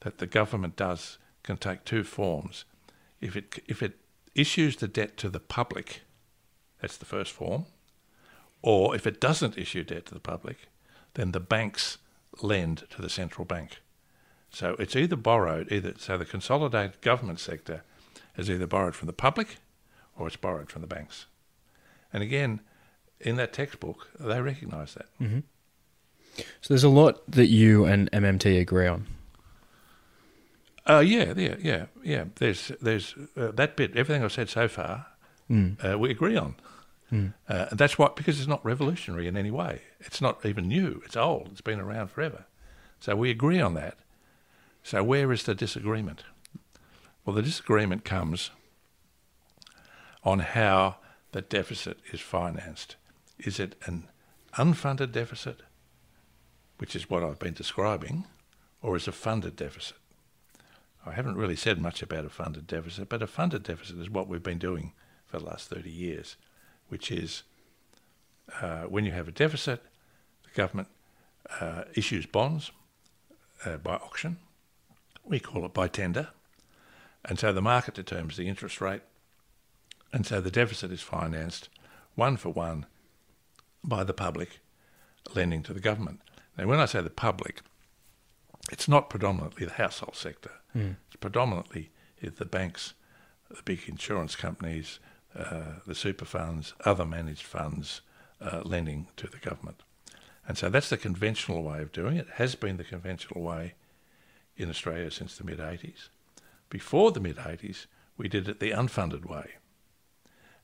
that 0.00 0.16
the 0.16 0.26
government 0.26 0.74
does 0.74 1.18
can 1.42 1.58
take 1.58 1.84
two 1.84 2.02
forms. 2.02 2.64
If 3.20 3.36
it 3.36 3.62
if 3.66 3.82
it 3.82 3.98
issues 4.34 4.76
the 4.76 4.88
debt 4.88 5.18
to 5.18 5.28
the 5.28 5.38
public, 5.38 6.00
that's 6.80 6.96
the 6.96 7.04
first 7.04 7.30
form, 7.30 7.66
or 8.62 8.96
if 8.96 9.06
it 9.06 9.20
doesn't 9.20 9.58
issue 9.58 9.84
debt 9.84 10.06
to 10.06 10.14
the 10.14 10.20
public, 10.20 10.68
then 11.12 11.32
the 11.32 11.40
banks 11.40 11.98
lend 12.40 12.84
to 12.88 13.02
the 13.02 13.10
central 13.10 13.44
bank. 13.44 13.82
So 14.48 14.76
it's 14.78 14.96
either 14.96 15.16
borrowed, 15.16 15.70
either 15.70 15.92
so 15.98 16.16
the 16.16 16.24
consolidated 16.24 17.02
government 17.02 17.38
sector 17.38 17.82
is 18.34 18.48
either 18.48 18.66
borrowed 18.66 18.94
from 18.94 19.08
the 19.08 19.12
public 19.26 19.58
or 20.16 20.26
it's 20.26 20.36
borrowed 20.36 20.70
from 20.70 20.80
the 20.80 20.88
banks. 20.88 21.26
And 22.14 22.22
again, 22.22 22.60
in 23.20 23.36
that 23.36 23.52
textbook, 23.52 24.08
they 24.18 24.40
recognise 24.40 24.94
that. 24.94 25.06
So 26.60 26.68
there's 26.68 26.84
a 26.84 26.88
lot 26.90 27.28
that 27.30 27.46
you 27.46 27.84
and 27.86 28.10
MMT 28.12 28.60
agree 28.60 28.86
on. 28.86 29.06
Uh, 30.88 31.00
yeah, 31.00 31.32
yeah, 31.36 31.56
yeah, 31.58 31.86
yeah. 32.04 32.24
There's 32.36 32.70
there's 32.80 33.14
uh, 33.36 33.50
that 33.52 33.76
bit. 33.76 33.96
Everything 33.96 34.22
I've 34.22 34.32
said 34.32 34.48
so 34.48 34.68
far, 34.68 35.06
uh, 35.84 35.98
we 35.98 36.10
agree 36.10 36.36
on. 36.36 36.54
Uh, 37.48 37.66
and 37.70 37.78
that's 37.78 37.98
what 37.98 38.16
because 38.16 38.38
it's 38.38 38.48
not 38.48 38.64
revolutionary 38.64 39.26
in 39.28 39.36
any 39.36 39.50
way. 39.50 39.80
It's 40.00 40.20
not 40.20 40.44
even 40.44 40.68
new. 40.68 41.02
It's 41.04 41.16
old. 41.16 41.48
It's 41.52 41.60
been 41.60 41.80
around 41.80 42.08
forever. 42.08 42.44
So 43.00 43.16
we 43.16 43.30
agree 43.30 43.60
on 43.60 43.74
that. 43.74 43.96
So 44.82 45.02
where 45.02 45.32
is 45.32 45.44
the 45.44 45.54
disagreement? 45.54 46.24
Well, 47.24 47.34
the 47.34 47.42
disagreement 47.42 48.04
comes 48.04 48.50
on 50.22 50.40
how 50.40 50.96
the 51.32 51.42
deficit 51.42 51.98
is 52.12 52.20
financed. 52.20 52.96
Is 53.38 53.60
it 53.60 53.76
an 53.84 54.08
unfunded 54.54 55.12
deficit, 55.12 55.60
which 56.78 56.96
is 56.96 57.10
what 57.10 57.22
I've 57.22 57.38
been 57.38 57.54
describing, 57.54 58.24
or 58.82 58.96
is 58.96 59.06
a 59.06 59.12
funded 59.12 59.56
deficit? 59.56 59.96
I 61.04 61.12
haven't 61.12 61.36
really 61.36 61.56
said 61.56 61.80
much 61.80 62.02
about 62.02 62.24
a 62.24 62.30
funded 62.30 62.66
deficit, 62.66 63.08
but 63.08 63.22
a 63.22 63.26
funded 63.26 63.62
deficit 63.62 63.98
is 63.98 64.10
what 64.10 64.26
we've 64.26 64.42
been 64.42 64.58
doing 64.58 64.92
for 65.26 65.38
the 65.38 65.44
last 65.44 65.68
30 65.68 65.90
years, 65.90 66.36
which 66.88 67.12
is 67.12 67.42
uh, 68.60 68.82
when 68.82 69.04
you 69.04 69.12
have 69.12 69.28
a 69.28 69.32
deficit, 69.32 69.82
the 70.44 70.50
government 70.50 70.88
uh, 71.60 71.84
issues 71.94 72.26
bonds 72.26 72.70
uh, 73.64 73.76
by 73.76 73.94
auction. 73.94 74.38
We 75.24 75.40
call 75.40 75.64
it 75.64 75.74
by 75.74 75.88
tender. 75.88 76.28
And 77.24 77.38
so 77.38 77.52
the 77.52 77.62
market 77.62 77.94
determines 77.94 78.36
the 78.36 78.48
interest 78.48 78.80
rate. 78.80 79.02
And 80.12 80.24
so 80.24 80.40
the 80.40 80.50
deficit 80.50 80.92
is 80.92 81.02
financed 81.02 81.68
one 82.14 82.36
for 82.36 82.50
one 82.50 82.86
by 83.86 84.04
the 84.04 84.12
public 84.12 84.60
lending 85.34 85.62
to 85.64 85.72
the 85.72 85.80
government. 85.80 86.20
Now, 86.56 86.66
when 86.66 86.80
I 86.80 86.86
say 86.86 87.00
the 87.00 87.10
public, 87.10 87.62
it's 88.70 88.88
not 88.88 89.10
predominantly 89.10 89.66
the 89.66 89.72
household 89.72 90.16
sector. 90.16 90.50
It's 91.06 91.16
predominantly 91.20 91.90
the 92.20 92.44
banks, 92.44 92.94
the 93.48 93.62
big 93.62 93.82
insurance 93.86 94.36
companies, 94.36 94.98
uh, 95.38 95.80
the 95.86 95.94
super 95.94 96.24
funds, 96.24 96.74
other 96.84 97.04
managed 97.04 97.42
funds 97.42 98.00
uh, 98.40 98.62
lending 98.64 99.08
to 99.16 99.26
the 99.26 99.38
government. 99.38 99.82
And 100.48 100.56
so 100.56 100.68
that's 100.68 100.88
the 100.88 100.96
conventional 100.96 101.62
way 101.62 101.82
of 101.82 101.92
doing 101.92 102.16
it. 102.16 102.26
it. 102.26 102.34
Has 102.34 102.54
been 102.54 102.76
the 102.76 102.84
conventional 102.84 103.42
way 103.42 103.74
in 104.56 104.70
Australia 104.70 105.10
since 105.10 105.36
the 105.36 105.44
mid 105.44 105.58
80s. 105.58 106.08
Before 106.70 107.12
the 107.12 107.20
mid 107.20 107.36
80s, 107.36 107.86
we 108.16 108.28
did 108.28 108.48
it 108.48 108.60
the 108.60 108.70
unfunded 108.70 109.24
way. 109.24 109.54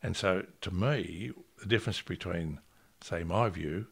And 0.02 0.16
so 0.16 0.44
to 0.60 0.70
me, 0.70 1.32
the 1.58 1.66
difference 1.66 2.00
between, 2.00 2.60
say, 3.04 3.24
my 3.24 3.48
view 3.48 3.86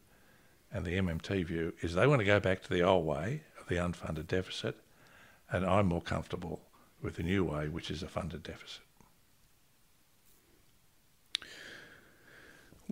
and 0.73 0.85
the 0.85 0.97
MMT 0.97 1.45
view 1.45 1.73
is 1.81 1.93
they 1.93 2.07
want 2.07 2.19
to 2.19 2.25
go 2.25 2.39
back 2.39 2.63
to 2.63 2.69
the 2.69 2.81
old 2.81 3.05
way 3.05 3.43
of 3.59 3.67
the 3.67 3.75
unfunded 3.75 4.27
deficit, 4.27 4.77
and 5.51 5.65
I'm 5.65 5.87
more 5.87 6.01
comfortable 6.01 6.61
with 7.01 7.15
the 7.15 7.23
new 7.23 7.43
way, 7.43 7.67
which 7.67 7.91
is 7.91 8.03
a 8.03 8.07
funded 8.07 8.43
deficit. 8.43 8.81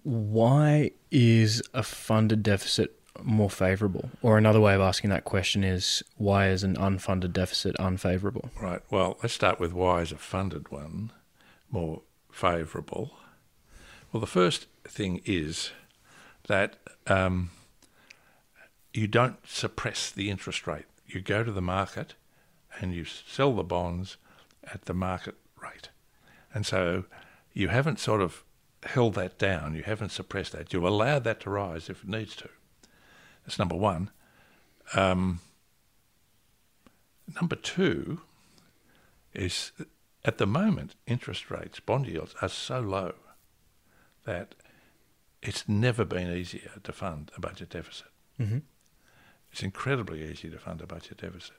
Why 0.03 0.91
is 1.11 1.61
a 1.73 1.83
funded 1.83 2.43
deficit 2.43 2.99
more 3.21 3.49
favourable? 3.49 4.09
Or 4.21 4.37
another 4.37 4.59
way 4.59 4.73
of 4.73 4.81
asking 4.81 5.09
that 5.09 5.25
question 5.25 5.63
is 5.63 6.03
why 6.17 6.49
is 6.49 6.63
an 6.63 6.75
unfunded 6.75 7.33
deficit 7.33 7.75
unfavourable? 7.79 8.49
Right. 8.59 8.81
Well, 8.89 9.17
let's 9.21 9.33
start 9.33 9.59
with 9.59 9.73
why 9.73 10.01
is 10.01 10.11
a 10.11 10.17
funded 10.17 10.71
one 10.71 11.11
more 11.69 12.01
favourable? 12.31 13.11
Well, 14.11 14.21
the 14.21 14.27
first 14.27 14.67
thing 14.87 15.21
is 15.25 15.71
that 16.49 16.75
um, 17.07 17.51
you 18.93 19.07
don't 19.07 19.37
suppress 19.47 20.11
the 20.11 20.29
interest 20.29 20.67
rate. 20.67 20.85
You 21.07 21.21
go 21.21 21.43
to 21.43 21.51
the 21.51 21.61
market 21.61 22.15
and 22.79 22.93
you 22.93 23.05
sell 23.05 23.55
the 23.55 23.63
bonds 23.63 24.17
at 24.63 24.85
the 24.85 24.93
market 24.93 25.35
rate. 25.61 25.89
And 26.53 26.65
so 26.65 27.05
you 27.53 27.69
haven't 27.69 27.99
sort 27.99 28.21
of 28.21 28.43
held 28.83 29.13
that 29.15 29.37
down. 29.37 29.75
You 29.75 29.83
haven't 29.83 30.11
suppressed 30.11 30.51
that. 30.53 30.73
You've 30.73 30.83
allowed 30.83 31.23
that 31.23 31.39
to 31.41 31.49
rise 31.49 31.89
if 31.89 32.03
it 32.03 32.09
needs 32.09 32.35
to. 32.37 32.49
That's 33.45 33.59
number 33.59 33.75
one. 33.75 34.09
Um, 34.95 35.41
number 37.39 37.55
two 37.55 38.21
is 39.33 39.71
at 40.25 40.37
the 40.37 40.47
moment, 40.47 40.95
interest 41.05 41.49
rates, 41.49 41.79
bond 41.79 42.07
yields 42.07 42.35
are 42.41 42.49
so 42.49 42.79
low 42.79 43.13
that 44.25 44.55
it's 45.41 45.67
never 45.67 46.05
been 46.05 46.29
easier 46.31 46.71
to 46.83 46.91
fund 46.91 47.31
a 47.35 47.39
budget 47.39 47.69
deficit. 47.69 48.07
Mm-hmm. 48.39 48.59
It's 49.51 49.63
incredibly 49.63 50.23
easy 50.29 50.49
to 50.49 50.57
fund 50.59 50.81
a 50.81 50.85
budget 50.87 51.17
deficit. 51.17 51.55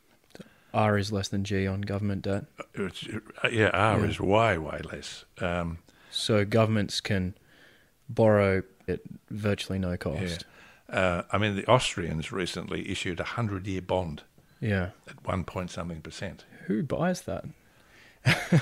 R 0.73 0.97
is 0.99 1.11
less 1.11 1.27
than 1.29 1.43
G 1.43 1.67
on 1.67 1.81
government 1.81 2.23
debt. 2.23 2.45
It's, 2.75 3.03
yeah, 3.51 3.71
R 3.73 3.99
Yeah. 4.01 4.07
is 4.07 4.21
way, 4.21 4.57
way 4.59 4.81
less. 4.93 5.25
Um, 5.41 5.79
So 6.13 6.45
governments 6.45 7.01
can 7.01 7.35
borrow 8.09 8.63
at 8.87 9.01
virtually 9.31 9.79
no 9.79 9.97
cost. 9.97 10.45
uh, 10.89 11.23
I 11.33 11.39
mean, 11.39 11.57
the 11.57 11.67
Austrians 11.67 12.31
recently 12.33 12.89
issued 12.91 13.19
a 13.21 13.25
100 13.25 13.67
year 13.67 13.81
bond 13.83 14.23
Yeah. 14.61 14.91
at 15.09 15.25
one 15.27 15.43
point 15.45 15.71
something 15.73 16.01
percent. 16.03 16.45
Who 16.67 16.83
buys 16.85 17.23
that? 17.23 17.45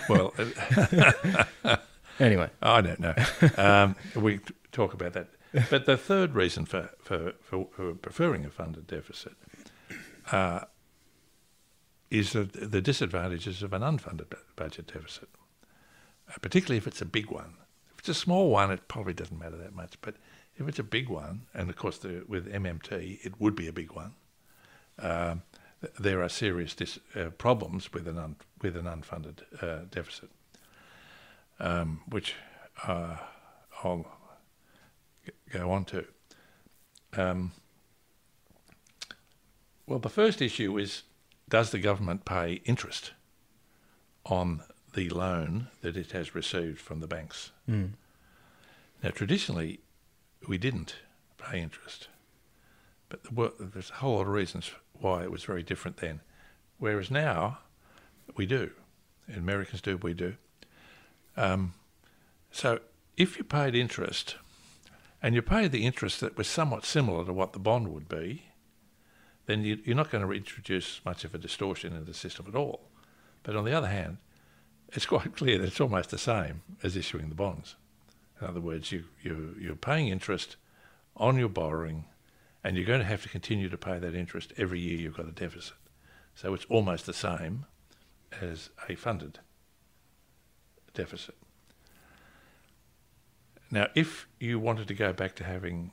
Well, 0.08 0.32
uh, 0.38 1.76
Anyway. 2.20 2.50
I 2.62 2.80
don't 2.80 3.00
know. 3.00 3.14
Um, 3.56 3.96
we 4.16 4.40
talk 4.72 4.94
about 4.94 5.12
that. 5.12 5.28
but 5.70 5.86
the 5.86 5.96
third 5.96 6.34
reason 6.34 6.64
for, 6.64 6.90
for, 7.00 7.32
for, 7.40 7.66
for 7.70 7.94
preferring 7.94 8.44
a 8.44 8.50
funded 8.50 8.86
deficit 8.86 9.32
uh, 10.30 10.60
is 12.10 12.32
the, 12.32 12.44
the 12.44 12.80
disadvantages 12.80 13.62
of 13.62 13.72
an 13.72 13.82
unfunded 13.82 14.32
budget 14.56 14.92
deficit, 14.92 15.28
uh, 16.28 16.34
particularly 16.42 16.76
if 16.76 16.86
it's 16.86 17.00
a 17.00 17.06
big 17.06 17.30
one. 17.30 17.54
If 17.92 18.00
it's 18.00 18.08
a 18.10 18.14
small 18.14 18.50
one, 18.50 18.70
it 18.70 18.88
probably 18.88 19.14
doesn't 19.14 19.38
matter 19.38 19.56
that 19.56 19.74
much. 19.74 19.94
But 20.00 20.16
if 20.56 20.68
it's 20.68 20.78
a 20.78 20.84
big 20.84 21.08
one, 21.08 21.46
and 21.54 21.70
of 21.70 21.76
course 21.76 21.98
the, 21.98 22.24
with 22.28 22.52
MMT, 22.52 23.24
it 23.24 23.40
would 23.40 23.54
be 23.54 23.68
a 23.68 23.72
big 23.72 23.92
one. 23.92 24.14
Um, 24.98 25.42
th- 25.80 25.94
there 25.98 26.22
are 26.22 26.28
serious 26.28 26.74
dis- 26.74 26.98
uh, 27.14 27.30
problems 27.30 27.92
with 27.92 28.06
an 28.08 28.18
un- 28.18 28.36
with 28.60 28.76
an 28.76 28.84
unfunded 28.84 29.42
uh, 29.62 29.84
deficit, 29.90 30.30
um, 31.60 32.00
which 32.08 32.34
uh, 32.86 33.16
I'll 33.84 34.17
go 35.48 35.70
on 35.70 35.84
to. 35.86 36.04
Um, 37.16 37.52
well, 39.86 39.98
the 39.98 40.08
first 40.08 40.42
issue 40.42 40.76
is 40.78 41.02
does 41.48 41.70
the 41.70 41.78
government 41.78 42.24
pay 42.24 42.60
interest 42.64 43.12
on 44.26 44.62
the 44.94 45.08
loan 45.08 45.68
that 45.80 45.96
it 45.96 46.12
has 46.12 46.34
received 46.34 46.78
from 46.78 47.00
the 47.00 47.06
banks? 47.06 47.52
Mm. 47.68 47.92
Now, 49.02 49.10
traditionally, 49.10 49.80
we 50.46 50.58
didn't 50.58 50.96
pay 51.38 51.60
interest, 51.60 52.08
but 53.08 53.22
there 53.24 53.32
were, 53.34 53.52
there's 53.58 53.90
a 53.90 53.94
whole 53.94 54.16
lot 54.16 54.22
of 54.22 54.28
reasons 54.28 54.70
why 54.92 55.22
it 55.22 55.30
was 55.30 55.44
very 55.44 55.62
different 55.62 55.98
then. 55.98 56.20
Whereas 56.78 57.10
now, 57.10 57.58
we 58.36 58.46
do. 58.46 58.70
Americans 59.34 59.80
do, 59.80 59.96
we 59.96 60.14
do. 60.14 60.34
Um, 61.36 61.74
so, 62.50 62.80
if 63.16 63.38
you 63.38 63.44
paid 63.44 63.74
interest, 63.74 64.36
and 65.22 65.34
you 65.34 65.42
pay 65.42 65.68
the 65.68 65.84
interest 65.84 66.20
that 66.20 66.36
was 66.36 66.46
somewhat 66.46 66.84
similar 66.84 67.24
to 67.24 67.32
what 67.32 67.52
the 67.52 67.58
bond 67.58 67.88
would 67.88 68.08
be, 68.08 68.44
then 69.46 69.64
you, 69.64 69.78
you're 69.84 69.96
not 69.96 70.10
going 70.10 70.24
to 70.24 70.32
introduce 70.32 71.00
much 71.04 71.24
of 71.24 71.34
a 71.34 71.38
distortion 71.38 71.96
in 71.96 72.04
the 72.04 72.14
system 72.14 72.46
at 72.48 72.54
all. 72.54 72.88
But 73.42 73.56
on 73.56 73.64
the 73.64 73.72
other 73.72 73.88
hand, 73.88 74.18
it's 74.92 75.06
quite 75.06 75.34
clear 75.36 75.58
that 75.58 75.66
it's 75.66 75.80
almost 75.80 76.10
the 76.10 76.18
same 76.18 76.62
as 76.82 76.96
issuing 76.96 77.28
the 77.28 77.34
bonds. 77.34 77.76
In 78.40 78.46
other 78.46 78.60
words, 78.60 78.92
you, 78.92 79.04
you, 79.22 79.56
you're 79.60 79.74
paying 79.74 80.08
interest 80.08 80.56
on 81.16 81.36
your 81.36 81.48
borrowing, 81.48 82.04
and 82.62 82.76
you're 82.76 82.86
going 82.86 83.00
to 83.00 83.06
have 83.06 83.22
to 83.22 83.28
continue 83.28 83.68
to 83.68 83.78
pay 83.78 83.98
that 83.98 84.14
interest 84.14 84.52
every 84.56 84.78
year 84.78 84.98
you've 84.98 85.16
got 85.16 85.26
a 85.26 85.32
deficit. 85.32 85.76
So 86.34 86.54
it's 86.54 86.66
almost 86.66 87.06
the 87.06 87.12
same 87.12 87.64
as 88.40 88.70
a 88.88 88.94
funded 88.94 89.40
deficit. 90.94 91.34
Now, 93.70 93.88
if 93.94 94.26
you 94.40 94.58
wanted 94.58 94.88
to 94.88 94.94
go 94.94 95.12
back 95.12 95.34
to 95.36 95.44
having 95.44 95.92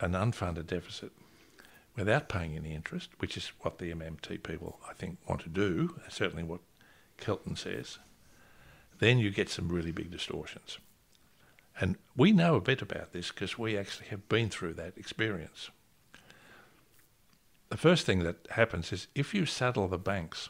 an 0.00 0.12
unfunded 0.12 0.66
deficit 0.66 1.12
without 1.96 2.28
paying 2.28 2.56
any 2.56 2.72
interest, 2.72 3.10
which 3.18 3.36
is 3.36 3.52
what 3.60 3.78
the 3.78 3.92
MMT 3.92 4.42
people, 4.42 4.78
I 4.88 4.92
think, 4.94 5.18
want 5.28 5.40
to 5.42 5.48
do, 5.48 5.98
certainly 6.08 6.44
what 6.44 6.60
Kelton 7.16 7.56
says, 7.56 7.98
then 8.98 9.18
you 9.18 9.30
get 9.30 9.50
some 9.50 9.68
really 9.68 9.92
big 9.92 10.10
distortions. 10.10 10.78
And 11.78 11.96
we 12.16 12.32
know 12.32 12.54
a 12.54 12.60
bit 12.60 12.80
about 12.80 13.12
this 13.12 13.30
because 13.30 13.58
we 13.58 13.76
actually 13.76 14.08
have 14.08 14.28
been 14.28 14.48
through 14.48 14.74
that 14.74 14.96
experience. 14.96 15.70
The 17.68 17.76
first 17.76 18.06
thing 18.06 18.20
that 18.20 18.46
happens 18.50 18.92
is 18.92 19.08
if 19.14 19.34
you 19.34 19.44
saddle 19.44 19.88
the 19.88 19.98
banks 19.98 20.48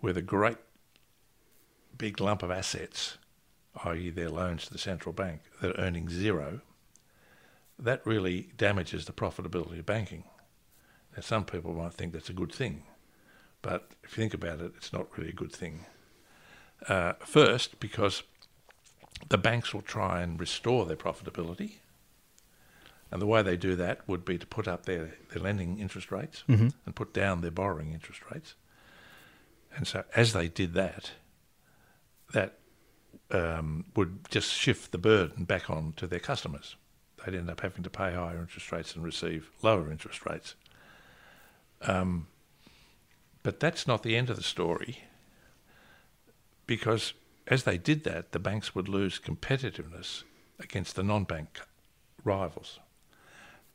with 0.00 0.16
a 0.16 0.22
great 0.22 0.58
big 1.96 2.20
lump 2.20 2.42
of 2.42 2.50
assets, 2.50 3.16
i.e., 3.84 4.10
their 4.10 4.28
loans 4.28 4.66
to 4.66 4.72
the 4.72 4.78
central 4.78 5.12
bank, 5.12 5.40
that 5.60 5.70
are 5.70 5.80
earning 5.80 6.08
zero, 6.08 6.60
that 7.78 8.06
really 8.06 8.48
damages 8.56 9.06
the 9.06 9.12
profitability 9.12 9.78
of 9.78 9.86
banking. 9.86 10.24
Now, 11.16 11.22
some 11.22 11.44
people 11.44 11.72
might 11.74 11.94
think 11.94 12.12
that's 12.12 12.30
a 12.30 12.34
good 12.34 12.52
thing, 12.52 12.84
but 13.60 13.90
if 14.02 14.16
you 14.16 14.22
think 14.22 14.34
about 14.34 14.60
it, 14.60 14.72
it's 14.76 14.92
not 14.92 15.06
really 15.16 15.30
a 15.30 15.34
good 15.34 15.52
thing. 15.52 15.86
Uh, 16.88 17.14
first, 17.24 17.78
because 17.80 18.22
the 19.28 19.38
banks 19.38 19.72
will 19.72 19.82
try 19.82 20.20
and 20.22 20.38
restore 20.40 20.84
their 20.86 20.96
profitability. 20.96 21.74
And 23.10 23.20
the 23.20 23.26
way 23.26 23.42
they 23.42 23.56
do 23.56 23.76
that 23.76 24.00
would 24.08 24.24
be 24.24 24.38
to 24.38 24.46
put 24.46 24.66
up 24.66 24.86
their, 24.86 25.14
their 25.30 25.42
lending 25.42 25.78
interest 25.78 26.10
rates 26.10 26.44
Mm-hmm. 26.48 26.68
and 26.86 26.96
put 26.96 27.12
down 27.12 27.40
their 27.40 27.50
borrowing 27.50 27.92
interest 27.92 28.22
rates. 28.32 28.54
And 29.76 29.86
so, 29.86 30.04
as 30.16 30.32
they 30.32 30.48
did 30.48 30.74
that, 30.74 31.12
that 32.32 32.58
um, 33.30 33.84
would 33.96 34.28
just 34.30 34.52
shift 34.52 34.92
the 34.92 34.98
burden 34.98 35.44
back 35.44 35.70
on 35.70 35.94
to 35.96 36.06
their 36.06 36.20
customers. 36.20 36.76
They'd 37.24 37.36
end 37.36 37.50
up 37.50 37.60
having 37.60 37.82
to 37.84 37.90
pay 37.90 38.14
higher 38.14 38.40
interest 38.40 38.72
rates 38.72 38.94
and 38.94 39.04
receive 39.04 39.50
lower 39.62 39.90
interest 39.90 40.26
rates. 40.26 40.54
Um, 41.82 42.26
but 43.42 43.60
that's 43.60 43.86
not 43.86 44.02
the 44.02 44.16
end 44.16 44.30
of 44.30 44.36
the 44.36 44.42
story, 44.42 45.04
because 46.66 47.12
as 47.46 47.64
they 47.64 47.78
did 47.78 48.04
that, 48.04 48.32
the 48.32 48.38
banks 48.38 48.74
would 48.74 48.88
lose 48.88 49.18
competitiveness 49.18 50.22
against 50.60 50.94
the 50.94 51.02
non 51.02 51.24
bank 51.24 51.60
rivals. 52.24 52.78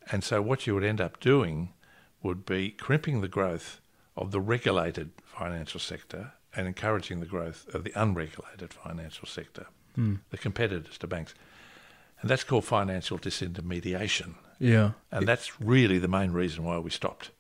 And 0.10 0.24
so, 0.24 0.42
what 0.42 0.66
you 0.66 0.74
would 0.74 0.86
end 0.86 1.02
up 1.02 1.20
doing 1.20 1.74
would 2.24 2.46
be 2.46 2.72
crimping 2.72 3.20
the 3.20 3.28
growth 3.28 3.82
of 4.16 4.32
the 4.32 4.40
regulated 4.40 5.12
financial 5.26 5.80
sector 5.80 6.34
and 6.58 6.68
encouraging 6.68 7.20
the 7.22 7.26
growth 7.26 7.68
of 7.74 7.84
the 7.86 7.94
unregulated 7.96 8.74
financial 8.74 9.28
sector, 9.28 9.68
Mm. 9.98 10.20
the 10.32 10.38
competitors 10.38 10.98
to 10.98 11.08
banks. 11.08 11.34
And 12.22 12.30
that's 12.30 12.44
called 12.44 12.66
financial 12.66 13.18
disintermediation. 13.18 14.36
Yeah. 14.60 14.92
And 15.12 15.28
that's 15.28 15.62
really 15.62 16.00
the 16.00 16.08
main 16.08 16.32
reason 16.32 16.64
why 16.64 16.78
we 16.80 16.90
stopped 16.90 17.32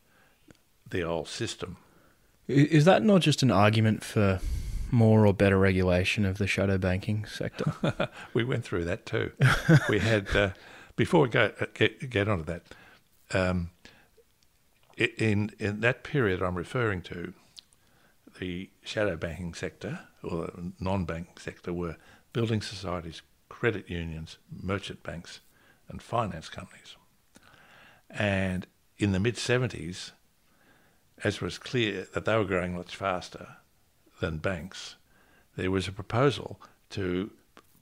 the 0.89 1.03
old 1.03 1.28
system. 1.28 1.78
Is 2.47 2.86
that 2.86 3.03
not 3.03 3.22
just 3.22 3.43
an 3.43 3.51
argument 3.51 4.03
for 4.03 4.39
more 4.91 5.26
or 5.28 5.34
better 5.34 5.57
regulation 5.59 6.26
of 6.26 6.38
the 6.38 6.47
shadow 6.47 6.78
banking 6.78 7.26
sector? 7.26 7.74
we 8.34 8.43
went 8.43 8.63
through 8.63 8.86
that 8.86 9.05
too. 9.05 9.32
we 9.89 9.99
had 9.99 10.34
uh, 10.36 10.51
before 10.95 11.22
we 11.24 11.30
go 11.30 11.51
uh, 11.59 11.65
get 11.74 12.09
get 12.09 12.28
onto 12.30 12.45
that. 12.45 12.63
Um, 13.34 13.72
in 14.97 15.51
in 15.59 15.82
that 15.82 16.03
period 16.03 16.41
I'm 16.41 16.55
referring 16.55 17.01
to, 17.03 17.34
the 18.39 18.69
shadow 18.83 19.15
banking 19.15 19.53
sector 19.53 19.99
or 20.23 20.47
the 20.47 20.71
non-bank 20.79 21.39
sector 21.39 21.73
were 21.73 21.97
building 22.33 22.61
societies, 22.61 23.21
credit 23.49 23.89
unions, 23.89 24.38
merchant 24.51 25.03
banks, 25.03 25.41
and 25.89 26.01
finance 26.01 26.49
companies. 26.49 26.95
And 28.09 28.67
in 28.97 29.11
the 29.11 29.19
mid 29.19 29.35
70s, 29.35 30.11
as 31.23 31.41
was 31.41 31.57
clear 31.57 32.07
that 32.13 32.25
they 32.25 32.35
were 32.35 32.45
growing 32.45 32.75
much 32.75 32.95
faster 32.95 33.57
than 34.19 34.38
banks, 34.38 34.95
there 35.55 35.71
was 35.71 35.88
a 35.88 35.91
proposal 35.91 36.59
to 36.91 37.31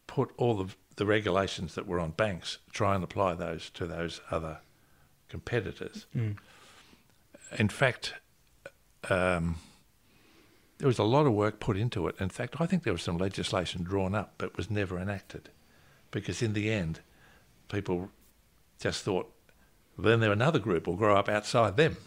put 0.07 0.31
all 0.37 0.61
of 0.61 0.77
the 0.95 1.05
regulations 1.05 1.75
that 1.75 1.87
were 1.87 1.99
on 1.99 2.11
banks, 2.11 2.59
try 2.71 2.95
and 2.95 3.03
apply 3.03 3.33
those 3.33 3.69
to 3.71 3.85
those 3.85 4.21
other 4.31 4.59
competitors. 5.27 6.05
Mm. 6.15 6.37
In 7.57 7.69
fact, 7.69 8.13
um, 9.09 9.57
there 10.77 10.87
was 10.87 10.99
a 10.99 11.03
lot 11.03 11.25
of 11.25 11.33
work 11.33 11.59
put 11.59 11.77
into 11.77 12.07
it. 12.07 12.15
In 12.19 12.29
fact, 12.29 12.55
I 12.59 12.65
think 12.65 12.83
there 12.83 12.93
was 12.93 13.01
some 13.01 13.17
legislation 13.17 13.83
drawn 13.83 14.13
up, 14.15 14.33
but 14.37 14.57
was 14.57 14.69
never 14.69 14.99
enacted, 14.99 15.49
because 16.11 16.41
in 16.41 16.53
the 16.53 16.71
end, 16.71 16.99
people 17.69 18.09
just 18.79 19.03
thought, 19.03 19.31
then 19.97 20.19
there 20.19 20.31
another 20.31 20.59
group 20.59 20.87
will 20.87 20.95
grow 20.97 21.15
up 21.15 21.29
outside 21.29 21.77
them. 21.77 21.97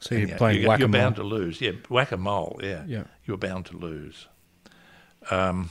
So 0.00 0.14
you're 0.14 0.36
playing 0.36 0.62
you, 0.62 0.68
whack-a-mole. 0.68 0.90
You're 0.90 1.02
bound 1.02 1.16
to 1.16 1.22
lose. 1.22 1.60
Yeah, 1.60 1.72
whack 1.88 2.12
a 2.12 2.16
mole. 2.16 2.60
Yeah, 2.62 2.84
Yeah. 2.86 3.04
you're 3.24 3.38
bound 3.38 3.66
to 3.66 3.76
lose. 3.76 4.28
Um, 5.30 5.70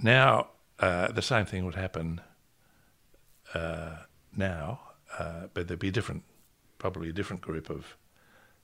now, 0.00 0.48
uh, 0.78 1.08
the 1.12 1.20
same 1.22 1.44
thing 1.44 1.64
would 1.66 1.74
happen 1.74 2.20
uh, 3.52 3.96
now, 4.36 4.80
uh, 5.18 5.48
but 5.52 5.66
there'd 5.68 5.80
be 5.80 5.88
a 5.88 5.92
different, 5.92 6.22
probably 6.78 7.08
a 7.08 7.12
different 7.12 7.42
group 7.42 7.68
of 7.68 7.96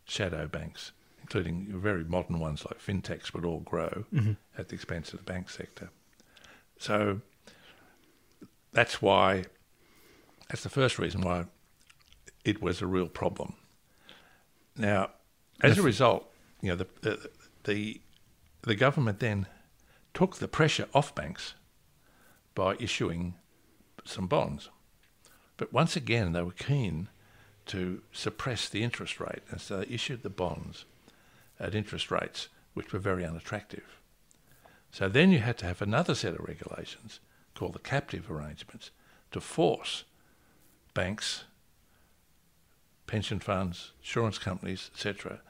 shadow 0.05 0.47
banks, 0.47 0.93
including 1.25 1.67
very 1.81 2.05
modern 2.05 2.39
ones 2.39 2.67
like 2.67 2.79
fintechs, 2.79 3.33
would 3.33 3.47
all 3.47 3.61
grow 3.61 4.05
Mhm. 4.13 4.37
at 4.59 4.69
the 4.69 4.75
expense 4.75 5.15
of 5.15 5.21
the 5.21 5.25
bank 5.25 5.49
sector. 5.49 5.89
So 6.79 7.23
that's 8.73 9.01
why, 9.01 9.47
that's 10.49 10.63
the 10.63 10.69
first 10.69 10.99
reason 10.99 11.23
why 11.23 11.47
it 12.45 12.61
was 12.61 12.83
a 12.83 12.87
real 12.87 13.09
problem. 13.09 13.55
Now, 14.77 15.13
as 15.63 15.79
a 15.79 15.83
result, 15.83 16.31
you 16.61 16.69
know, 16.69 16.77
the, 16.77 16.87
the, 17.01 17.31
the, 17.65 18.01
the 18.63 18.75
government 18.75 19.21
then 19.21 19.47
took 20.13 20.37
the 20.37 20.49
pressure 20.49 20.89
off 20.93 21.15
banks 21.15 21.55
by 22.55 22.77
issuing 22.79 23.35
some 24.05 24.27
bonds. 24.27 24.69
But 25.57 25.73
once 25.73 25.97
again, 25.97 26.33
they 26.33 26.43
were 26.43 26.53
keen 26.53 27.09
to 27.67 28.03
suppress 28.13 28.69
the 28.69 28.83
interest 28.83 29.21
rate, 29.21 29.43
and 29.51 29.59
so 29.59 29.79
they 29.79 29.87
issued 29.87 30.23
the 30.23 30.29
bonds 30.29 30.85
at 31.59 31.75
interest 31.75 32.11
rates 32.11 32.49
which 32.75 32.93
were 32.93 32.99
very 32.99 33.25
unattractive. 33.25 34.01
So 34.91 35.09
then 35.09 35.33
you 35.33 35.39
had 35.41 35.59
to 35.59 35.67
have 35.67 35.83
another 35.83 36.15
set 36.15 36.35
of 36.35 36.47
regulations 36.47 37.21
called 37.55 37.73
the 37.73 37.79
captive 37.79 38.31
arrangements 38.31 38.91
to 39.33 39.41
force 39.41 40.05
banks, 40.93 41.45
pension 43.07 43.41
funds, 43.41 43.93
insurance 44.01 44.39
companies, 44.39 44.91
etc., 44.95 45.41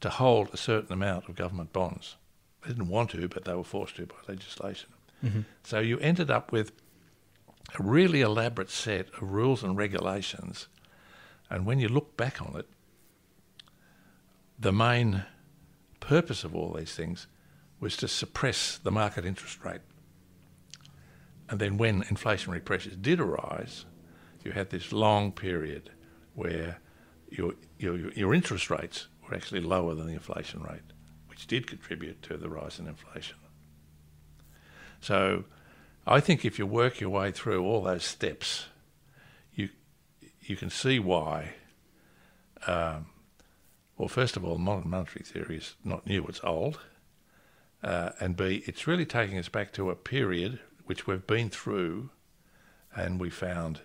to 0.00 0.10
hold 0.10 0.50
a 0.52 0.56
certain 0.56 0.92
amount 0.92 1.28
of 1.28 1.36
government 1.36 1.72
bonds. 1.72 2.16
They 2.62 2.68
didn't 2.68 2.88
want 2.88 3.10
to, 3.10 3.28
but 3.28 3.44
they 3.44 3.54
were 3.54 3.64
forced 3.64 3.96
to 3.96 4.06
by 4.06 4.16
legislation. 4.28 4.90
Mm-hmm. 5.24 5.40
So 5.62 5.78
you 5.80 5.98
ended 5.98 6.30
up 6.30 6.52
with 6.52 6.72
a 7.78 7.82
really 7.82 8.20
elaborate 8.20 8.70
set 8.70 9.08
of 9.14 9.32
rules 9.32 9.62
and 9.62 9.76
regulations. 9.76 10.68
And 11.48 11.64
when 11.64 11.78
you 11.78 11.88
look 11.88 12.16
back 12.16 12.42
on 12.42 12.56
it, 12.56 12.66
the 14.58 14.72
main 14.72 15.24
purpose 16.02 16.44
of 16.44 16.54
all 16.54 16.72
these 16.72 16.94
things 16.94 17.26
was 17.80 17.96
to 17.96 18.08
suppress 18.08 18.78
the 18.78 18.90
market 18.90 19.24
interest 19.24 19.64
rate. 19.64 19.80
And 21.48 21.60
then 21.60 21.78
when 21.78 22.02
inflationary 22.02 22.64
pressures 22.64 22.96
did 22.96 23.20
arise, 23.20 23.84
you 24.44 24.52
had 24.52 24.70
this 24.70 24.92
long 24.92 25.32
period 25.32 25.90
where 26.34 26.78
your, 27.30 27.54
your, 27.78 27.96
your 28.12 28.34
interest 28.34 28.70
rates 28.70 29.08
were 29.22 29.34
actually 29.34 29.60
lower 29.60 29.94
than 29.94 30.06
the 30.06 30.14
inflation 30.14 30.62
rate, 30.62 30.92
which 31.28 31.46
did 31.46 31.66
contribute 31.66 32.22
to 32.22 32.36
the 32.36 32.48
rise 32.48 32.78
in 32.78 32.86
inflation. 32.86 33.36
So 35.00 35.44
I 36.06 36.20
think 36.20 36.44
if 36.44 36.58
you 36.58 36.66
work 36.66 37.00
your 37.00 37.10
way 37.10 37.32
through 37.32 37.64
all 37.64 37.82
those 37.82 38.04
steps, 38.04 38.66
you, 39.54 39.68
you 40.40 40.56
can 40.56 40.70
see 40.70 40.98
why. 40.98 41.54
Um, 42.66 43.06
well, 44.02 44.08
first 44.08 44.36
of 44.36 44.44
all, 44.44 44.58
modern 44.58 44.90
monetary 44.90 45.24
theory 45.24 45.58
is 45.58 45.76
not 45.84 46.08
new, 46.08 46.24
it's 46.24 46.40
old. 46.42 46.80
Uh, 47.84 48.10
and 48.18 48.36
B, 48.36 48.64
it's 48.66 48.88
really 48.88 49.06
taking 49.06 49.38
us 49.38 49.48
back 49.48 49.72
to 49.74 49.90
a 49.90 49.94
period 49.94 50.58
which 50.86 51.06
we've 51.06 51.24
been 51.24 51.48
through 51.48 52.10
and 52.96 53.20
we 53.20 53.30
found 53.30 53.82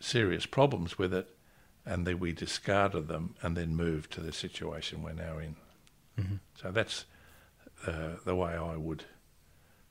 serious 0.00 0.46
problems 0.46 0.96
with 0.96 1.12
it 1.12 1.28
and 1.84 2.06
then 2.06 2.18
we 2.18 2.32
discarded 2.32 3.08
them 3.08 3.34
and 3.42 3.54
then 3.54 3.76
moved 3.76 4.10
to 4.12 4.22
the 4.22 4.32
situation 4.32 5.02
we're 5.02 5.12
now 5.12 5.36
in. 5.36 5.56
So 6.54 6.70
that's 6.70 7.04
uh, 7.86 8.12
the 8.24 8.34
way 8.34 8.54
I 8.54 8.76
would 8.76 9.04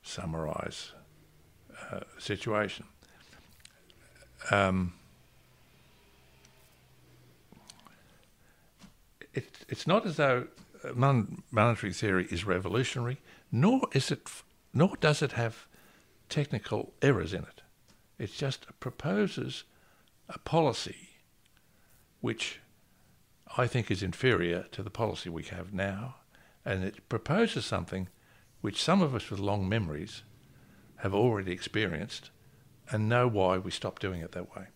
summarise 0.01 0.93
uh, 1.91 1.99
the 2.15 2.21
situation. 2.21 2.85
Um, 4.49 4.93
it, 9.37 9.65
it's 9.69 9.85
not 9.85 10.05
as 10.05 10.17
though 10.17 10.47
uh, 10.83 10.93
mon- 10.95 11.43
monetary 11.51 11.93
theory 11.93 12.27
is 12.31 12.45
revolutionary, 12.45 13.19
nor 13.51 13.87
is 13.93 14.11
it, 14.11 14.27
nor 14.73 14.95
does 14.99 15.21
it 15.21 15.33
have 15.33 15.67
technical 16.27 16.93
errors 17.01 17.33
in 17.33 17.43
it. 17.43 17.61
It 18.17 18.33
just 18.33 18.65
proposes 18.79 19.63
a 20.27 20.39
policy 20.39 21.09
which 22.19 22.61
I 23.55 23.67
think 23.67 23.91
is 23.91 24.01
inferior 24.01 24.63
to 24.71 24.81
the 24.81 24.89
policy 24.89 25.29
we 25.29 25.43
have 25.43 25.71
now, 25.71 26.15
and 26.65 26.83
it 26.83 27.07
proposes 27.07 27.63
something 27.63 28.09
which 28.61 28.83
some 28.83 29.03
of 29.03 29.13
us 29.13 29.29
with 29.29 29.39
long 29.39 29.69
memories 29.69 30.23
have 30.97 31.13
already 31.13 31.51
experienced 31.51 32.31
and 32.89 33.07
know 33.07 33.27
why 33.27 33.59
we 33.59 33.69
stopped 33.69 34.01
doing 34.01 34.21
it 34.21 34.31
that 34.31 34.55
way. 34.55 34.67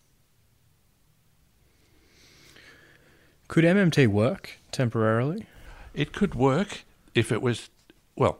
Could 3.51 3.65
MMT 3.65 4.07
work 4.07 4.59
temporarily? 4.71 5.45
It 5.93 6.13
could 6.13 6.35
work 6.35 6.85
if 7.13 7.33
it 7.33 7.41
was, 7.41 7.69
well, 8.15 8.39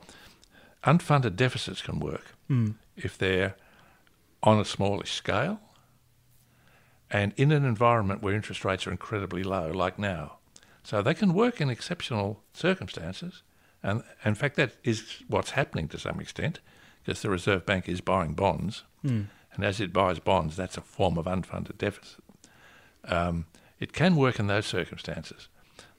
unfunded 0.86 1.36
deficits 1.36 1.82
can 1.82 2.00
work 2.00 2.28
if 2.96 3.18
they're 3.18 3.58
on 4.42 4.58
a 4.58 4.64
smallish 4.64 5.12
scale 5.12 5.60
and 7.10 7.34
in 7.36 7.52
an 7.52 7.66
environment 7.66 8.22
where 8.22 8.34
interest 8.34 8.64
rates 8.64 8.88
are 8.88 8.92
incredibly 8.92 9.44
low, 9.44 9.70
like 9.72 10.00
now. 10.00 10.38
So 10.82 11.02
they 11.02 11.14
can 11.14 11.34
work 11.34 11.60
in 11.60 11.70
exceptional 11.70 12.42
circumstances. 12.54 13.44
And 13.84 14.04
in 14.24 14.36
fact, 14.36 14.56
that 14.56 14.78
is 14.86 15.24
what's 15.28 15.52
happening 15.52 15.90
to 15.90 16.00
some 16.00 16.22
extent 16.22 16.62
because 17.04 17.22
the 17.22 17.30
Reserve 17.30 17.66
Bank 17.66 17.90
is 17.90 18.00
buying 18.00 18.34
bonds. 18.34 18.84
And 19.54 19.66
as 19.66 19.82
it 19.82 19.92
buys 19.92 20.20
bonds, 20.20 20.56
that's 20.56 20.78
a 20.78 20.82
form 20.82 21.18
of 21.18 21.26
unfunded 21.26 21.78
deficit. 21.78 22.24
Um, 23.04 23.48
it 23.82 23.92
can 23.92 24.16
work 24.16 24.40
in 24.40 24.48
those 24.48 24.68
circumstances, 24.68 25.50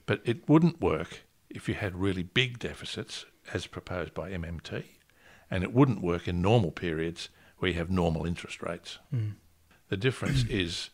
but 0.07 0.22
it 0.24 0.49
wouldn't 0.49 0.80
work 0.80 1.24
if 1.51 1.68
you 1.68 1.74
had 1.74 1.97
really 1.97 2.22
big 2.22 2.59
deficits 2.59 3.26
as 3.53 3.66
proposed 3.66 4.14
by 4.14 4.30
MMT, 4.30 4.85
and 5.51 5.62
it 5.64 5.74
wouldn't 5.74 6.01
work 6.01 6.26
in 6.28 6.41
normal 6.41 6.70
periods 6.70 7.28
where 7.59 7.72
you 7.72 7.76
have 7.76 7.91
normal 7.91 8.24
interest 8.24 8.62
rates. 8.62 8.99
The 9.89 9.97
difference 9.97 10.45
is 10.49 10.91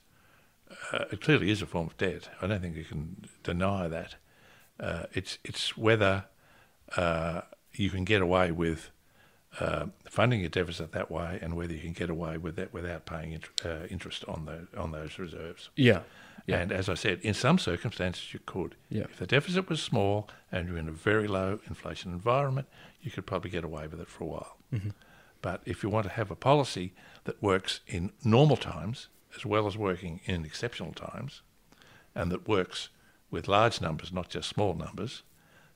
uh, 0.93 1.05
it 1.13 1.21
clearly 1.21 1.51
is 1.51 1.63
a 1.63 1.67
form 1.67 1.87
of 1.87 1.97
debt. 1.99 2.31
I 2.43 2.47
don't 2.47 2.61
think 2.61 2.77
you 2.77 2.85
can 2.85 3.25
deny 3.43 3.87
that. 3.89 4.17
Uh, 4.81 5.05
it's 5.13 5.39
it's 5.45 5.77
whether 5.77 6.25
uh, 6.97 7.43
you 7.73 7.91
can 7.91 8.05
get 8.05 8.23
away 8.23 8.51
with 8.51 8.91
uh, 9.61 9.87
funding 10.09 10.45
a 10.45 10.49
deficit 10.49 10.93
that 10.93 11.11
way, 11.11 11.39
and 11.43 11.55
whether 11.55 11.75
you 11.75 11.81
can 11.81 11.93
get 11.93 12.11
away 12.11 12.39
with 12.39 12.57
that 12.57 12.73
without 12.73 13.07
paying 13.07 13.33
int- 13.33 13.65
uh, 13.65 13.87
interest 13.91 14.25
on 14.27 14.47
the 14.47 14.69
on 14.81 14.93
those 14.93 15.19
reserves. 15.19 15.69
Yeah. 15.77 16.01
Yeah. 16.49 16.61
And 16.61 16.73
as 16.73 16.89
I 16.89 16.95
said, 16.95 17.21
in 17.21 17.35
some 17.35 17.59
circumstances 17.59 18.33
you 18.33 18.41
could. 18.47 18.75
Yeah. 18.89 19.03
If 19.03 19.19
the 19.19 19.27
deficit 19.27 19.69
was 19.69 19.83
small 19.83 20.29
and 20.51 20.67
you're 20.67 20.79
in 20.79 20.89
a 20.89 20.93
very 20.93 21.29
low 21.29 21.61
inflation 21.69 22.11
environment, 22.11 22.69
you 23.03 23.11
could 23.11 23.27
probably 23.27 23.51
get 23.51 23.65
away 23.65 23.87
with 23.87 24.01
it 24.01 24.09
for 24.09 24.25
a 24.25 24.27
while. 24.27 24.57
Mm-hmm. 24.73 24.91
But 25.43 25.63
if 25.67 25.83
you 25.83 25.91
want 25.91 26.05
to 26.07 26.13
have 26.13 26.31
a 26.31 26.37
policy 26.37 26.95
that 27.25 27.43
works 27.43 27.81
in 27.87 28.13
normal 28.25 28.57
times 28.57 29.09
as 29.37 29.45
well 29.45 29.67
as 29.67 29.77
working 29.77 30.21
in 30.25 30.47
exceptional 30.47 30.93
times, 30.93 31.43
and 32.15 32.33
that 32.33 32.49
works 32.49 32.89
with 33.31 33.47
large 33.47 33.83
numbers, 33.83 34.11
not 34.11 34.31
just 34.31 34.49
small 34.49 34.75
numbers, 34.75 35.23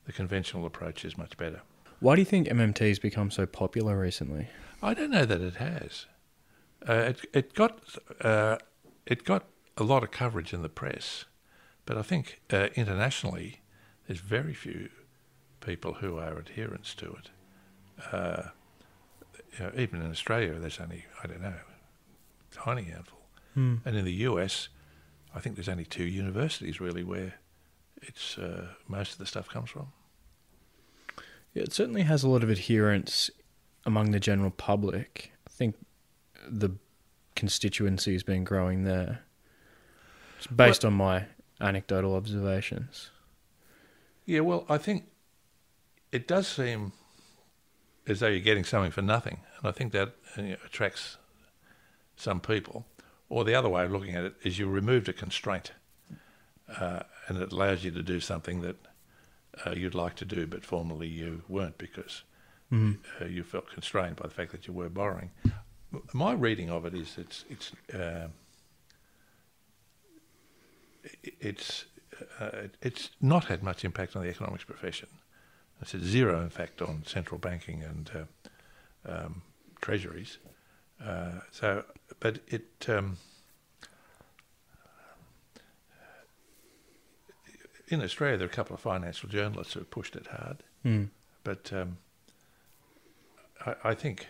the 0.07 0.13
conventional 0.13 0.65
approach 0.65 1.05
is 1.05 1.19
much 1.19 1.37
better. 1.37 1.61
Why 2.01 2.17
do 2.17 2.23
you 2.23 2.27
think 2.27 2.49
MMT 2.49 2.89
has 2.89 2.99
become 2.99 3.31
so 3.31 3.45
popular 3.45 3.99
recently? 4.01 4.49
I 4.83 4.95
don't 4.95 5.11
know 5.11 5.27
that 5.27 5.41
it 5.41 5.57
has. 5.57 6.07
Uh, 6.89 6.93
it, 6.95 7.27
it 7.33 7.55
got 7.55 7.79
uh, 8.23 8.57
it 9.07 9.25
got 9.25 9.45
a 9.77 9.85
lot 9.85 10.03
of 10.03 10.11
coverage 10.11 10.53
in 10.53 10.63
the 10.63 10.69
press, 10.69 11.25
but 11.87 11.97
I 11.97 12.03
think 12.03 12.41
uh, 12.53 12.69
internationally 12.75 13.61
there's 14.07 14.21
very 14.21 14.55
few 14.55 14.89
people 15.61 15.95
who 15.95 16.19
are 16.19 16.39
adherents 16.39 16.95
to 16.97 17.17
it. 17.19 17.31
Uh, 18.13 18.43
you 19.59 19.65
know, 19.65 19.73
even 19.77 20.03
in 20.03 20.11
Australia, 20.11 20.55
there's 20.59 20.81
only 20.81 21.05
I 21.23 21.27
don't 21.27 21.43
know, 21.43 21.55
a 22.51 22.55
tiny 22.55 22.85
handful, 22.85 23.21
and 23.85 23.97
in 23.97 24.05
the 24.05 24.15
US, 24.29 24.69
I 25.35 25.41
think 25.41 25.57
there's 25.57 25.69
only 25.69 25.85
two 25.85 26.05
universities 26.05 26.81
really 26.81 27.05
where 27.05 27.35
it's 28.01 28.39
uh, 28.39 28.69
most 28.89 29.13
of 29.13 29.19
the 29.19 29.27
stuff 29.27 29.49
comes 29.49 29.71
from. 29.71 29.89
Yeah, 31.55 31.65
it 31.65 31.73
certainly 31.73 32.03
has 32.03 32.23
a 32.23 32.29
lot 32.29 32.43
of 32.43 32.51
adherence 32.51 33.31
among 33.85 34.11
the 34.11 34.21
general 34.21 34.51
public. 34.51 35.33
I 35.47 35.51
think 35.51 35.77
the 36.49 36.71
constituency 37.37 38.13
has 38.13 38.23
been 38.23 38.45
growing 38.45 38.85
there. 38.85 39.21
It's 40.43 40.53
based 40.53 40.85
on 40.85 40.95
my 40.95 41.27
anecdotal 41.61 42.17
observations. 42.17 43.11
Yeah, 44.27 44.41
well, 44.41 44.67
I 44.69 44.77
think 44.77 45.05
it 46.11 46.27
does 46.27 46.49
seem 46.49 46.93
as 48.09 48.19
though 48.19 48.27
you're 48.27 48.41
getting 48.41 48.65
something 48.65 48.91
for 48.91 49.03
nothing, 49.03 49.39
and 49.59 49.69
I 49.69 49.71
think 49.71 49.93
that 49.93 50.17
uh, 50.37 50.43
you 50.43 50.49
know, 50.51 50.57
attracts 50.67 51.17
some 52.17 52.41
people. 52.41 52.87
Or 53.29 53.45
the 53.45 53.55
other 53.55 53.69
way 53.69 53.85
of 53.85 53.93
looking 53.93 54.17
at 54.17 54.25
it 54.25 54.35
is 54.43 54.59
you 54.59 54.67
removed 54.67 55.09
a 55.09 55.13
constraint, 55.13 55.73
uh, 56.77 57.05
and 57.29 57.39
it 57.39 57.53
allows 57.53 57.85
you 57.85 57.93
to 57.93 58.03
do 58.03 58.19
something 58.19 58.63
that 58.63 58.77
uh, 59.65 59.71
you'd 59.71 59.95
like 59.95 60.17
to 60.17 60.25
do, 60.25 60.49
but 60.49 60.65
formerly 60.65 61.07
you 61.07 61.43
weren't 61.49 61.79
because 61.79 62.25
uh, 63.21 63.27
you 63.27 63.45
felt 63.45 63.71
constrained 63.71 64.17
by 64.17 64.27
the 64.27 64.35
fact 64.35 64.51
that 64.51 64.67
you 64.67 64.73
were 64.73 64.89
borrowing. 64.89 65.31
My 66.13 66.33
reading 66.33 66.69
of 66.69 66.85
it 66.85 66.95
is 66.95 67.17
it's 67.17 67.45
it's 67.49 67.73
uh, 67.95 68.29
it's 71.23 71.87
uh, 72.41 72.69
it's 72.81 73.11
not 73.21 73.45
had 73.47 73.63
much 73.63 73.85
impact 73.85 74.15
on 74.17 74.23
the 74.23 74.29
economics 74.29 74.65
profession. 74.65 75.09
It's 75.81 75.95
a 75.95 75.99
zero, 76.05 76.41
in 76.43 76.51
fact, 76.51 76.81
on 76.81 77.03
central 77.07 77.39
banking 77.39 77.83
and 77.83 78.11
uh, 78.15 79.11
um, 79.13 79.43
treasuries. 79.81 80.39
Uh, 81.05 81.41
so, 81.51 81.85
but 82.21 82.39
it. 82.49 82.67
Um, 82.89 83.17
in 87.89 88.01
Australia, 88.03 88.37
there 88.39 88.47
are 88.47 88.51
a 88.51 88.55
couple 88.55 88.75
of 88.75 88.81
financial 88.81 89.29
journalists 89.29 89.75
who 89.75 89.81
have 89.81 89.91
pushed 89.91 90.17
it 90.17 90.27
hard, 90.29 90.63
Mm. 90.85 91.09
but 91.45 91.73
um, 91.73 91.99
I, 93.67 93.75
I 93.85 93.95
think 93.95 94.27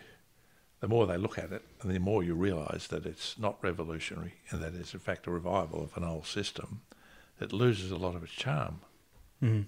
the 0.82 0.88
more 0.88 1.06
they 1.06 1.16
look 1.16 1.38
at 1.38 1.52
it, 1.52 1.62
and 1.80 1.90
the 1.94 1.98
more 2.00 2.22
you 2.24 2.34
realise 2.34 2.88
that 2.88 3.06
it's 3.06 3.38
not 3.38 3.56
revolutionary 3.62 4.34
and 4.50 4.60
that 4.60 4.74
it's 4.74 4.92
in 4.92 5.00
fact 5.00 5.26
a 5.28 5.30
revival 5.30 5.80
of 5.82 5.96
an 5.96 6.02
old 6.04 6.26
system, 6.26 6.82
it 7.40 7.52
loses 7.52 7.90
a 7.92 7.96
lot 7.96 8.16
of 8.16 8.22
its 8.24 8.32
charm. 8.32 8.80
Mm. 9.40 9.66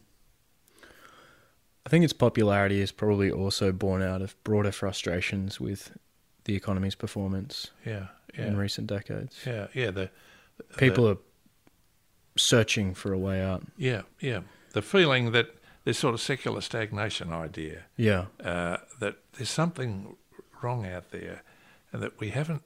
I 1.86 1.88
think 1.88 2.04
its 2.04 2.12
popularity 2.12 2.80
is 2.80 2.90
probably 2.92 3.30
also 3.30 3.70
born 3.70 4.02
out 4.02 4.22
of 4.22 4.34
broader 4.42 4.72
frustrations 4.72 5.60
with 5.60 5.96
the 6.44 6.56
economy's 6.56 6.96
performance. 6.96 7.70
Yeah, 7.86 8.08
yeah. 8.36 8.46
in 8.46 8.56
recent 8.56 8.88
decades. 8.88 9.38
Yeah, 9.46 9.68
yeah. 9.72 9.90
The 9.92 10.10
People 10.76 11.08
are 11.08 11.18
searching 12.36 12.92
for 12.94 13.12
a 13.12 13.18
way 13.18 13.40
out. 13.40 13.62
yeah, 13.76 14.02
yeah. 14.20 14.40
The 14.72 14.82
feeling 14.82 15.30
that 15.32 15.46
this 15.84 15.98
sort 15.98 16.14
of 16.14 16.20
secular 16.20 16.60
stagnation 16.60 17.32
idea 17.32 17.82
Yeah. 17.96 18.26
uh, 18.42 18.78
that 18.98 19.18
there's 19.34 19.50
something 19.50 20.16
wrong 20.64 20.86
out 20.86 21.10
there, 21.10 21.42
and 21.92 22.02
that 22.02 22.18
we 22.18 22.30
haven't 22.30 22.62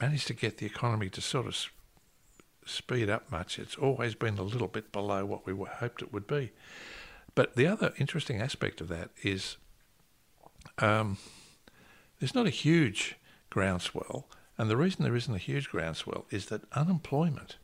managed 0.00 0.26
to 0.26 0.34
get 0.34 0.58
the 0.58 0.66
economy 0.66 1.08
to 1.10 1.20
sort 1.20 1.46
of 1.46 1.56
speed 2.66 3.08
up 3.08 3.30
much. 3.30 3.58
It's 3.58 3.76
always 3.76 4.14
been 4.14 4.38
a 4.38 4.42
little 4.42 4.68
bit 4.68 4.92
below 4.92 5.24
what 5.24 5.46
we 5.46 5.54
hoped 5.54 6.02
it 6.02 6.12
would 6.12 6.26
be. 6.26 6.50
But 7.34 7.54
the 7.54 7.66
other 7.66 7.92
interesting 7.98 8.40
aspect 8.40 8.80
of 8.80 8.88
that 8.88 9.10
is 9.22 9.56
um, 10.78 11.18
there's 12.18 12.34
not 12.34 12.46
a 12.46 12.50
huge 12.50 13.16
groundswell, 13.50 14.28
and 14.58 14.68
the 14.68 14.76
reason 14.76 15.04
there 15.04 15.16
isn't 15.16 15.34
a 15.34 15.38
huge 15.38 15.70
groundswell 15.70 16.26
is 16.30 16.46
that 16.46 16.62
unemployment 16.72 17.56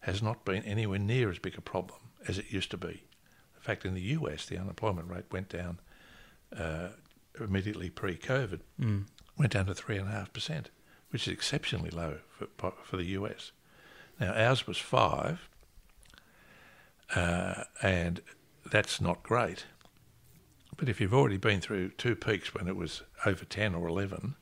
has 0.00 0.22
not 0.22 0.44
been 0.44 0.62
anywhere 0.64 0.98
near 0.98 1.30
as 1.30 1.38
big 1.38 1.56
a 1.56 1.60
problem 1.60 2.00
as 2.26 2.38
it 2.38 2.50
used 2.50 2.70
to 2.70 2.76
be. 2.76 3.04
In 3.56 3.60
fact, 3.60 3.84
in 3.84 3.94
the 3.94 4.00
US, 4.18 4.46
the 4.46 4.58
unemployment 4.58 5.08
rate 5.08 5.24
went 5.30 5.48
down 5.48 5.80
uh, 6.56 6.88
immediately 7.40 7.90
pre-COVID, 7.90 8.60
Mm. 8.80 9.06
went 9.36 9.52
down 9.52 9.66
to 9.66 9.74
three 9.74 9.96
and 9.98 10.08
a 10.08 10.12
half 10.12 10.32
percent, 10.32 10.70
which 11.10 11.26
is 11.26 11.32
exceptionally 11.34 11.90
low 11.90 12.18
for 12.56 12.72
for 12.84 12.96
the 12.96 13.06
US. 13.18 13.52
Now 14.20 14.32
ours 14.32 14.66
was 14.66 14.78
five, 14.78 15.48
uh, 17.14 17.64
and 17.82 18.20
that's 18.70 19.00
not 19.00 19.22
great. 19.22 19.64
But 20.76 20.88
if 20.88 21.00
you've 21.00 21.14
already 21.14 21.36
been 21.36 21.60
through 21.60 21.90
two 21.90 22.16
peaks 22.16 22.54
when 22.54 22.66
it 22.68 22.76
was 22.76 23.02
over 23.26 23.44
ten 23.44 23.74
or 23.74 23.86
eleven, 23.88 24.34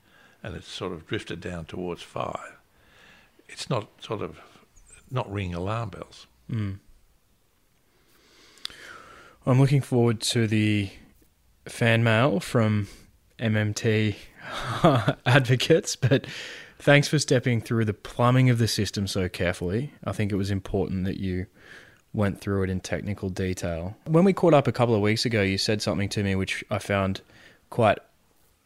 and 0.43 0.55
it's 0.57 0.69
sort 0.69 0.93
of 0.93 1.07
drifted 1.07 1.41
down 1.41 1.67
towards 1.67 2.03
five, 2.03 2.59
it's 3.49 3.69
not 3.69 3.89
sort 4.03 4.23
of 4.23 4.41
not 5.11 5.31
ringing 5.31 5.55
alarm 5.55 5.91
bells. 5.91 6.27
Mm. 6.51 6.79
I'm 9.45 9.59
looking 9.61 9.81
forward 9.81 10.21
to 10.21 10.47
the 10.47 10.91
fan 11.67 12.03
mail 12.03 12.41
from 12.41 12.89
MMT 13.39 14.17
advocates, 15.27 15.97
but 15.97 16.27
thanks 16.79 17.09
for 17.09 17.19
stepping 17.19 17.61
through 17.61 17.85
the 17.85 17.95
plumbing 17.95 18.51
of 18.51 18.59
the 18.59 18.69
system 18.69 19.07
so 19.07 19.29
carefully. 19.29 19.93
I 20.05 20.13
think 20.13 20.33
it 20.33 20.37
was 20.37 20.51
important 20.51 21.05
that 21.05 21.19
you 21.19 21.47
went 22.13 22.41
through 22.41 22.65
it 22.65 22.71
in 22.71 22.81
technical 22.81 23.31
detail. 23.31 23.97
When 24.07 24.25
we 24.25 24.33
caught 24.33 24.55
up 24.55 24.67
a 24.67 24.73
couple 24.73 24.95
of 24.95 25.01
weeks 25.01 25.25
ago, 25.25 25.43
you 25.43 25.59
said 25.59 25.81
something 25.81 26.09
to 26.11 26.23
me 26.23 26.35
which 26.35 26.65
I 26.71 26.79
found 26.79 27.23
quite 27.71 27.99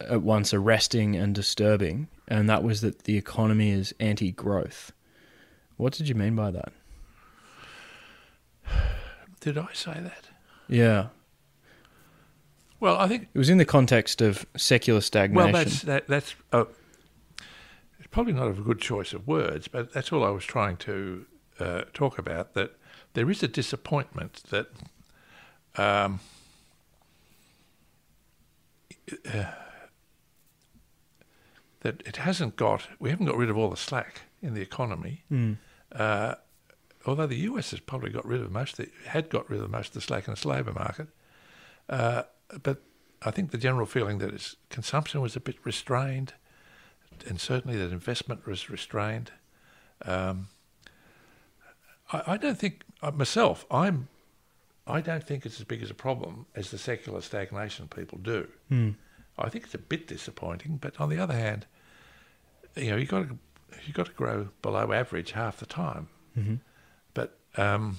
at 0.01 0.21
once 0.21 0.53
arresting 0.53 1.15
and 1.15 1.33
disturbing, 1.33 2.07
and 2.27 2.49
that 2.49 2.63
was 2.63 2.81
that 2.81 3.03
the 3.03 3.17
economy 3.17 3.71
is 3.71 3.93
anti 3.99 4.31
growth. 4.31 4.91
What 5.77 5.93
did 5.93 6.09
you 6.09 6.15
mean 6.15 6.35
by 6.35 6.51
that? 6.51 6.73
Did 9.39 9.57
I 9.57 9.67
say 9.73 9.93
that? 9.93 10.29
Yeah. 10.67 11.07
Well, 12.79 12.97
I 12.97 13.07
think 13.07 13.29
It 13.33 13.37
was 13.37 13.49
in 13.49 13.57
the 13.57 13.65
context 13.65 14.21
of 14.21 14.45
secular 14.55 15.01
stagnation. 15.01 15.51
Well, 15.51 15.63
that's 15.63 15.81
that, 15.83 16.07
that's 16.07 16.35
uh, 16.51 16.65
it's 17.97 18.07
probably 18.09 18.33
not 18.33 18.47
a 18.47 18.53
good 18.53 18.79
choice 18.79 19.13
of 19.13 19.27
words, 19.27 19.67
but 19.67 19.93
that's 19.93 20.11
all 20.11 20.23
I 20.23 20.29
was 20.29 20.45
trying 20.45 20.77
to 20.77 21.25
uh, 21.59 21.81
talk 21.93 22.19
about. 22.19 22.53
That 22.53 22.77
there 23.13 23.29
is 23.31 23.41
a 23.41 23.47
disappointment 23.47 24.43
that 24.49 24.67
um, 25.75 26.19
uh, 29.33 29.45
that 31.81 32.03
it 32.05 32.17
hasn't 32.17 32.55
got. 32.55 32.87
We 32.99 33.09
haven't 33.09 33.25
got 33.25 33.37
rid 33.37 33.49
of 33.49 33.57
all 33.57 33.69
the 33.69 33.77
slack 33.77 34.21
in 34.41 34.53
the 34.53 34.61
economy. 34.61 35.23
Mm. 35.31 35.57
Uh, 35.91 36.35
although 37.05 37.27
the 37.27 37.37
US 37.37 37.71
has 37.71 37.79
probably 37.79 38.11
got 38.11 38.25
rid 38.25 38.41
of 38.41 38.51
most, 38.51 38.77
of 38.77 38.85
the, 38.85 39.09
had 39.09 39.29
got 39.29 39.49
rid 39.49 39.61
of 39.61 39.69
most 39.69 39.87
of 39.89 39.93
the 39.93 40.01
slack 40.01 40.27
in 40.27 40.33
its 40.33 40.45
labour 40.45 40.73
market. 40.73 41.07
But 42.63 42.81
I 43.21 43.31
think 43.31 43.51
the 43.51 43.57
general 43.57 43.85
feeling 43.85 44.19
that 44.19 44.33
its 44.33 44.55
consumption 44.69 45.21
was 45.21 45.35
a 45.35 45.39
bit 45.39 45.57
restrained, 45.63 46.33
and 47.27 47.39
certainly 47.39 47.77
that 47.77 47.91
investment 47.91 48.45
was 48.45 48.69
restrained. 48.69 49.31
Um, 50.05 50.47
I, 52.11 52.23
I 52.27 52.37
don't 52.37 52.57
think 52.57 52.83
uh, 53.01 53.11
myself. 53.11 53.65
I'm. 53.71 54.07
I 54.85 55.01
don't 55.01 55.25
think 55.25 55.45
it's 55.45 55.59
as 55.59 55.65
big 55.65 55.83
as 55.83 55.91
a 55.91 55.93
problem 55.93 56.45
as 56.55 56.71
the 56.71 56.77
secular 56.77 57.19
stagnation 57.19 57.89
people 57.89 58.19
do. 58.19 58.47
Mm. 58.71 58.95
I 59.37 59.49
think 59.49 59.65
it's 59.65 59.75
a 59.75 59.79
bit 59.79 60.07
disappointing, 60.07 60.77
but 60.77 60.99
on 60.99 61.09
the 61.09 61.19
other 61.19 61.33
hand, 61.33 61.65
you 62.75 62.91
know, 62.91 62.95
you 62.97 63.05
got 63.05 63.27
to 63.27 63.37
you 63.85 63.93
got 63.93 64.07
to 64.07 64.13
grow 64.13 64.49
below 64.61 64.93
average 64.93 65.31
half 65.31 65.57
the 65.57 65.65
time. 65.65 66.07
hmm 66.33 66.55
But 67.13 67.37
um, 67.57 67.97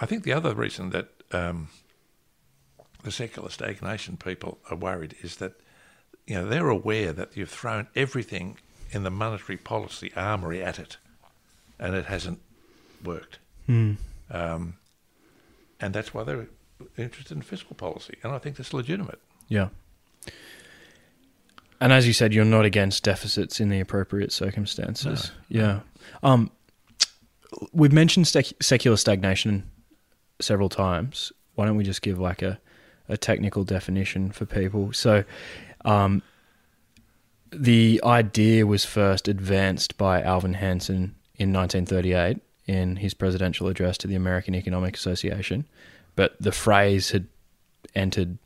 I 0.00 0.06
think 0.06 0.24
the 0.24 0.32
other 0.32 0.54
reason 0.54 0.90
that 0.90 1.08
um, 1.32 1.68
the 3.06 3.12
secular 3.12 3.48
stagnation 3.48 4.16
people 4.16 4.58
are 4.68 4.76
worried 4.76 5.14
is 5.22 5.36
that 5.36 5.52
you 6.26 6.34
know 6.34 6.44
they're 6.44 6.68
aware 6.68 7.12
that 7.12 7.36
you've 7.36 7.48
thrown 7.48 7.86
everything 7.94 8.58
in 8.90 9.04
the 9.04 9.10
monetary 9.10 9.56
policy 9.56 10.12
armory 10.16 10.60
at 10.60 10.80
it, 10.80 10.96
and 11.78 11.94
it 11.94 12.06
hasn't 12.06 12.40
worked. 13.04 13.38
Mm. 13.68 13.96
Um, 14.28 14.74
and 15.78 15.94
that's 15.94 16.12
why 16.12 16.24
they're 16.24 16.48
interested 16.98 17.36
in 17.36 17.42
fiscal 17.42 17.76
policy, 17.76 18.16
and 18.24 18.32
I 18.32 18.38
think 18.38 18.56
that's 18.56 18.74
legitimate. 18.74 19.20
Yeah. 19.48 19.68
And 21.80 21.92
as 21.92 22.08
you 22.08 22.12
said, 22.12 22.34
you're 22.34 22.44
not 22.44 22.64
against 22.64 23.04
deficits 23.04 23.60
in 23.60 23.68
the 23.68 23.78
appropriate 23.78 24.32
circumstances. 24.32 25.30
Yeah. 25.48 25.80
Um, 26.24 26.50
we've 27.72 27.92
mentioned 27.92 28.26
sec- 28.26 28.60
secular 28.60 28.96
stagnation 28.96 29.70
several 30.40 30.70
times. 30.70 31.30
Why 31.54 31.66
don't 31.66 31.76
we 31.76 31.84
just 31.84 32.02
give 32.02 32.18
like 32.18 32.42
a, 32.42 32.58
a 33.08 33.16
technical 33.16 33.64
definition 33.64 34.30
for 34.30 34.46
people? 34.46 34.92
So, 34.92 35.24
um, 35.84 36.22
the 37.50 38.00
idea 38.04 38.66
was 38.66 38.84
first 38.84 39.28
advanced 39.28 39.96
by 39.96 40.22
Alvin 40.22 40.54
Hansen 40.54 41.14
in 41.36 41.52
1938 41.52 42.38
in 42.66 42.96
his 42.96 43.14
presidential 43.14 43.68
address 43.68 43.96
to 43.98 44.06
the 44.06 44.14
American 44.14 44.54
Economic 44.54 44.96
Association, 44.96 45.66
but 46.16 46.34
the 46.40 46.52
phrase 46.52 47.12
had 47.12 47.26
entered 47.94 48.38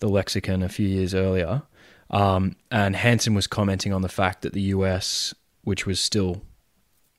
the 0.00 0.08
lexicon 0.08 0.62
a 0.62 0.68
few 0.68 0.86
years 0.86 1.14
earlier. 1.14 1.62
Um, 2.10 2.56
and 2.70 2.94
Hansen 2.94 3.34
was 3.34 3.46
commenting 3.46 3.92
on 3.92 4.02
the 4.02 4.08
fact 4.08 4.42
that 4.42 4.52
the 4.52 4.60
US, 4.62 5.34
which 5.64 5.86
was 5.86 5.98
still 5.98 6.42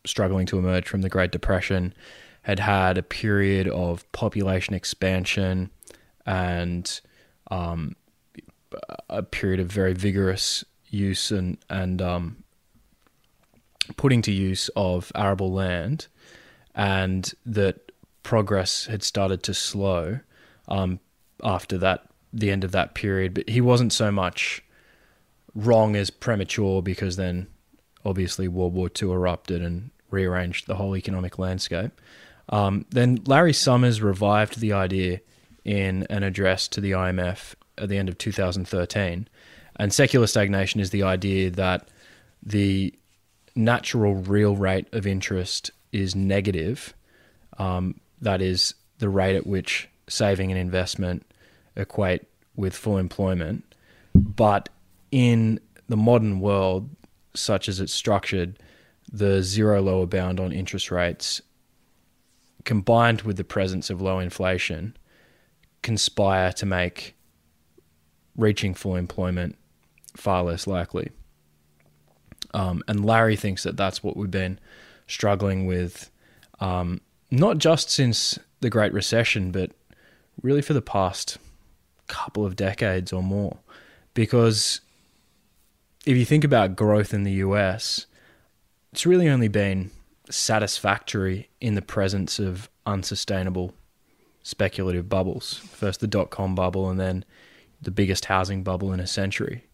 struggling 0.06 0.45
to 0.48 0.60
emerge 0.60 0.88
from 0.88 1.02
the 1.02 1.10
Great 1.10 1.32
Depression, 1.32 1.94
had 2.44 2.60
had 2.60 2.98
a 2.98 3.03
period 3.03 3.68
of 3.70 4.10
population 4.11 4.76
expansion 4.76 5.72
and 6.25 7.01
um, 7.51 7.95
a 9.09 9.23
period 9.23 9.59
of 9.59 9.71
very 9.71 9.93
vigorous 9.93 10.63
use 10.87 11.31
and 11.31 11.57
and 11.69 12.01
um, 12.01 12.43
putting 13.97 14.21
to 14.21 14.31
use 14.31 14.69
of 14.75 15.11
arable 15.15 15.51
land, 15.51 16.07
and 16.75 17.33
that 17.45 17.91
progress 18.23 18.85
had 18.85 19.03
started 19.03 19.43
to 19.43 19.53
slow 19.53 20.19
um, 20.67 20.99
after 21.43 21.77
that 21.77 22.07
the 22.31 22.51
end 22.51 22.63
of 22.63 22.71
that 22.71 22.95
period. 22.95 23.33
But 23.33 23.49
he 23.49 23.61
wasn't 23.61 23.93
so 23.93 24.11
much 24.11 24.63
wrong 25.53 25.95
as 25.95 26.09
premature 26.09 26.81
because 26.81 27.15
then 27.15 27.47
obviously 28.05 28.47
World 28.47 28.73
War 28.73 28.89
II 29.01 29.11
erupted 29.11 29.61
and 29.61 29.91
rearranged 30.09 30.67
the 30.67 30.75
whole 30.75 30.95
economic 30.95 31.37
landscape. 31.37 31.91
Um, 32.49 32.85
then 32.89 33.19
Larry 33.25 33.53
Summers 33.53 34.01
revived 34.01 34.59
the 34.59 34.73
idea 34.73 35.21
in 35.65 36.06
an 36.10 36.23
address 36.23 36.68
to 36.69 36.81
the 36.81 36.91
IMF 36.91 37.56
at 37.77 37.90
the 37.90 37.98
end 37.98 38.10
of 38.10 38.18
2013. 38.18 39.27
And 39.77 39.94
secular 39.94 40.27
stagnation 40.27 40.80
is 40.80 40.91
the 40.91 41.03
idea 41.03 41.49
that 41.52 41.88
the 42.44 42.94
natural 43.56 44.15
real 44.15 44.56
rate 44.56 44.88
of 44.91 45.07
interest 45.07 45.72
is 45.91 46.15
negative. 46.15 46.94
Um, 47.57 47.99
that 48.22 48.41
is 48.41 48.76
the 48.99 49.10
rate 49.10 49.35
at 49.35 49.48
which 49.48 49.90
saving 50.07 50.52
and 50.52 50.60
investment 50.60 51.26
equate 51.76 52.23
with 52.56 52.76
full 52.76 52.98
employment. 52.98 53.64
But 54.14 54.69
in 55.11 55.60
the 55.90 55.98
modern 55.98 56.40
world, 56.40 56.90
such 57.35 57.68
as 57.68 57.80
it's 57.80 57.94
structured, 57.94 58.60
the 59.11 59.41
zero 59.44 59.81
lower 59.81 60.06
bound 60.06 60.40
on 60.40 60.52
interest 60.52 60.91
rates, 60.91 61.41
combined 62.64 63.22
with 63.22 63.38
the 63.38 63.44
presence 63.44 63.90
of 63.90 64.02
low 64.02 64.19
inflation, 64.19 64.95
conspire 65.84 66.51
to 66.53 66.65
make 66.65 67.15
reaching 68.35 68.73
full 68.73 68.95
employment 68.95 69.55
far 70.15 70.43
less 70.43 70.65
likely. 70.65 71.11
Um, 72.53 72.84
and 72.88 73.05
Larry 73.05 73.35
thinks 73.35 73.64
that 73.64 73.77
that's 73.77 74.03
what 74.03 74.15
we've 74.15 74.31
been 74.31 74.60
struggling 75.07 75.65
with, 75.65 76.10
um, 76.60 77.01
not 77.31 77.57
just 77.57 77.89
since 77.89 78.39
the 78.61 78.69
Great 78.69 78.93
Recession, 78.93 79.51
but 79.51 79.72
really 80.41 80.61
for 80.61 80.73
the 80.73 80.81
past 80.81 81.38
couple 82.07 82.45
of 82.45 82.55
decades 82.55 83.11
or 83.11 83.23
more, 83.23 83.57
because 84.14 84.81
if 86.05 86.18
you 86.18 86.26
think 86.26 86.43
about 86.43 86.76
growth 86.76 87.14
in 87.14 87.23
the 87.23 87.31
US, 87.34 88.05
it's 88.91 89.05
really 89.05 89.30
only 89.30 89.47
been 89.47 89.89
satisfactory 90.30 91.49
in 91.60 91.76
the 91.76 91.81
presence 91.81 92.39
of 92.39 92.69
unsustainable 92.85 93.73
speculative 94.44 95.10
bubbles. 95.10 95.56
First, 95.56 95.99
the 95.99 96.07
dot 96.07 96.30
com 96.30 96.53
bubble, 96.53 96.90
and 96.90 96.99
then 96.99 97.26
the 97.82 97.91
biggest 97.91 98.26
housing 98.26 98.64
bubble 98.64 98.94
in 98.94 98.99
a 98.99 99.07
century. 99.07 99.65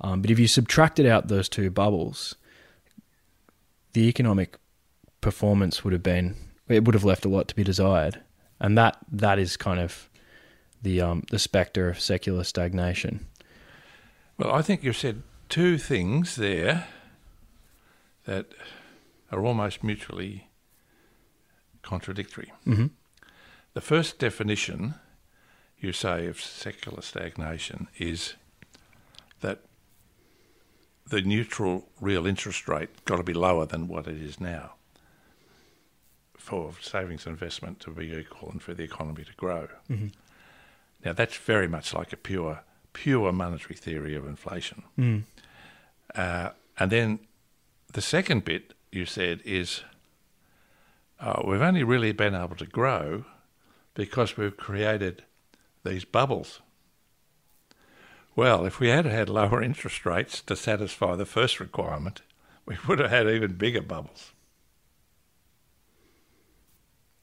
Um, 0.00 0.20
but 0.20 0.30
if 0.30 0.38
you 0.38 0.48
subtracted 0.48 1.06
out 1.06 1.28
those 1.28 1.48
two 1.48 1.70
bubbles, 1.70 2.34
the 3.92 4.08
economic 4.08 4.58
performance 5.20 5.84
would 5.84 5.92
have 5.92 6.02
been 6.02 6.36
it 6.68 6.84
would 6.84 6.94
have 6.94 7.04
left 7.04 7.24
a 7.24 7.28
lot 7.28 7.46
to 7.48 7.54
be 7.54 7.62
desired, 7.62 8.20
and 8.58 8.76
that 8.76 8.96
that 9.12 9.38
is 9.38 9.56
kind 9.56 9.78
of 9.78 10.08
the 10.82 11.00
um, 11.00 11.22
the 11.30 11.38
specter 11.38 11.88
of 11.88 12.00
secular 12.00 12.44
stagnation. 12.44 13.26
Well, 14.36 14.52
I 14.52 14.62
think 14.62 14.82
you've 14.82 14.96
said 14.96 15.22
two 15.48 15.78
things 15.78 16.36
there 16.36 16.88
that 18.24 18.46
are 19.30 19.44
almost 19.44 19.84
mutually 19.84 20.48
contradictory. 21.82 22.52
Mm-hmm. 22.66 22.86
The 23.74 23.80
first 23.80 24.18
definition 24.18 24.94
you 25.78 25.92
say 25.92 26.26
of 26.26 26.40
secular 26.40 27.02
stagnation 27.02 27.88
is 27.98 28.34
that 29.40 29.58
the 31.06 31.20
neutral 31.20 31.88
real 32.00 32.26
interest 32.26 32.68
rate 32.68 33.04
got 33.04 33.16
to 33.16 33.22
be 33.22 33.34
lower 33.34 33.66
than 33.66 33.88
what 33.88 34.06
it 34.06 34.16
is 34.16 34.40
now 34.40 34.74
for 36.38 36.72
savings 36.80 37.26
and 37.26 37.32
investment 37.32 37.80
to 37.80 37.90
be 37.90 38.12
equal 38.12 38.50
and 38.50 38.62
for 38.62 38.74
the 38.74 38.84
economy 38.84 39.24
to 39.24 39.32
grow. 39.34 39.68
Mm-hmm. 39.90 40.08
Now 41.04 41.12
that's 41.12 41.36
very 41.36 41.68
much 41.68 41.92
like 41.92 42.12
a 42.12 42.16
pure 42.16 42.62
pure 42.92 43.32
monetary 43.32 43.74
theory 43.74 44.14
of 44.14 44.24
inflation. 44.24 44.84
Mm. 44.96 45.24
Uh, 46.14 46.50
and 46.78 46.92
then 46.92 47.18
the 47.92 48.00
second 48.00 48.44
bit 48.44 48.72
you 48.92 49.04
said 49.04 49.40
is 49.44 49.82
uh, 51.18 51.42
we've 51.44 51.60
only 51.60 51.82
really 51.82 52.12
been 52.12 52.36
able 52.36 52.54
to 52.56 52.66
grow 52.66 53.24
because 53.94 54.36
we've 54.36 54.56
created 54.56 55.24
these 55.84 56.04
bubbles. 56.04 56.60
Well, 58.36 58.66
if 58.66 58.80
we 58.80 58.88
had 58.88 59.04
had 59.04 59.28
lower 59.28 59.62
interest 59.62 60.04
rates 60.04 60.40
to 60.42 60.56
satisfy 60.56 61.14
the 61.14 61.26
first 61.26 61.60
requirement, 61.60 62.22
we 62.66 62.76
would 62.88 62.98
have 62.98 63.10
had 63.10 63.28
even 63.28 63.54
bigger 63.54 63.82
bubbles. 63.82 64.32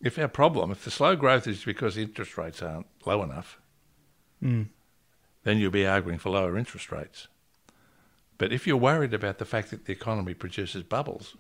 If 0.02 0.18
our 0.18 0.28
problem, 0.28 0.72
if 0.72 0.84
the 0.84 0.92
slow 0.92 1.16
growth 1.16 1.48
is 1.48 1.64
because 1.64 1.98
interest 1.98 2.38
rates 2.38 2.62
aren't 2.62 2.88
low 3.06 3.24
enough, 3.24 3.58
Mm. 4.42 4.70
then 5.44 5.60
you'll 5.60 5.70
be 5.70 5.86
arguing 5.86 6.18
for 6.18 6.32
lower 6.32 6.58
interest 6.58 6.92
rates. 6.92 7.28
But 8.40 8.52
if 8.52 8.66
you're 8.66 8.78
worried 8.78 9.14
about 9.14 9.38
the 9.38 9.46
fact 9.46 9.70
that 9.70 9.86
the 9.86 9.92
economy 9.92 10.34
produces 10.34 10.82
bubbles, 10.82 11.36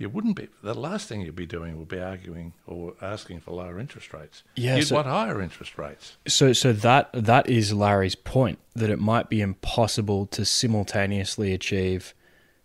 you 0.00 0.08
wouldn't 0.08 0.34
be. 0.34 0.48
The 0.62 0.72
last 0.74 1.08
thing 1.08 1.20
you'd 1.20 1.36
be 1.36 1.44
doing 1.44 1.78
would 1.78 1.88
be 1.88 2.00
arguing 2.00 2.54
or 2.66 2.94
asking 3.02 3.40
for 3.40 3.50
lower 3.52 3.78
interest 3.78 4.12
rates. 4.14 4.42
Yeah, 4.56 4.76
You'd 4.76 4.86
so- 4.88 4.94
want 4.96 5.06
higher 5.06 5.40
interest 5.42 5.76
rates. 5.76 6.16
So, 6.26 6.54
so 6.54 6.72
that 6.72 7.10
that 7.12 7.48
is 7.48 7.72
Larry's 7.74 8.14
point 8.14 8.58
that 8.74 8.88
it 8.88 8.98
might 8.98 9.28
be 9.28 9.42
impossible 9.42 10.24
to 10.28 10.44
simultaneously 10.46 11.52
achieve 11.52 12.14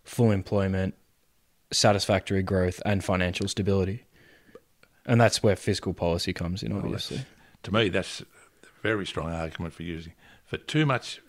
full 0.02 0.30
employment, 0.30 0.94
satisfactory 1.70 2.42
growth, 2.42 2.80
and 2.86 3.04
financial 3.04 3.48
stability, 3.48 4.06
and 5.04 5.20
that's 5.20 5.42
where 5.42 5.56
fiscal 5.56 5.92
policy 5.92 6.32
comes 6.32 6.62
in. 6.62 6.72
Obviously, 6.72 7.20
To 7.64 7.72
me, 7.72 7.90
that's 7.90 8.22
a 8.22 8.26
very 8.82 9.04
strong 9.04 9.30
argument 9.32 9.74
for 9.74 9.82
using. 9.82 10.14
For 10.46 10.56
too 10.56 10.86
much, 10.86 11.20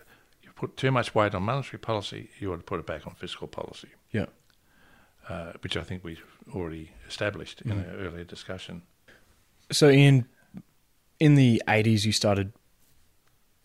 you 0.41 0.51
put 0.55 0.77
too 0.77 0.91
much 0.91 1.13
weight 1.13 1.35
on 1.35 1.43
monetary 1.43 1.79
policy, 1.79 2.29
you 2.39 2.53
ought 2.53 2.57
to 2.57 2.63
put 2.63 2.79
it 2.79 2.85
back 2.85 3.05
on 3.07 3.13
fiscal 3.15 3.47
policy, 3.47 3.89
yeah. 4.11 4.27
Uh, 5.29 5.53
which 5.61 5.77
I 5.77 5.81
think 5.81 6.03
we've 6.03 6.23
already 6.53 6.91
established 7.07 7.61
in 7.61 7.71
our 7.71 7.85
earlier 7.97 8.23
discussion. 8.23 8.81
So, 9.71 9.89
in 9.89 10.25
in 11.19 11.35
the 11.35 11.61
eighties, 11.67 12.05
you 12.05 12.11
started 12.11 12.53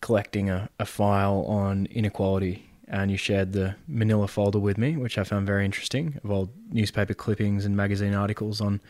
collecting 0.01 0.49
a, 0.49 0.69
a 0.79 0.85
file 0.85 1.45
on 1.47 1.85
inequality, 1.87 2.69
and 2.87 3.09
you 3.09 3.17
shared 3.17 3.53
the 3.53 3.75
Manila 3.87 4.27
folder 4.27 4.59
with 4.59 4.77
me, 4.77 4.97
which 4.97 5.17
I 5.17 5.23
found 5.23 5.47
very 5.47 5.63
interesting, 5.63 6.19
of 6.23 6.31
old 6.31 6.49
newspaper 6.71 7.13
clippings 7.13 7.65
and 7.65 7.77
magazine 7.77 8.13
articles 8.13 8.59
on 8.59 8.81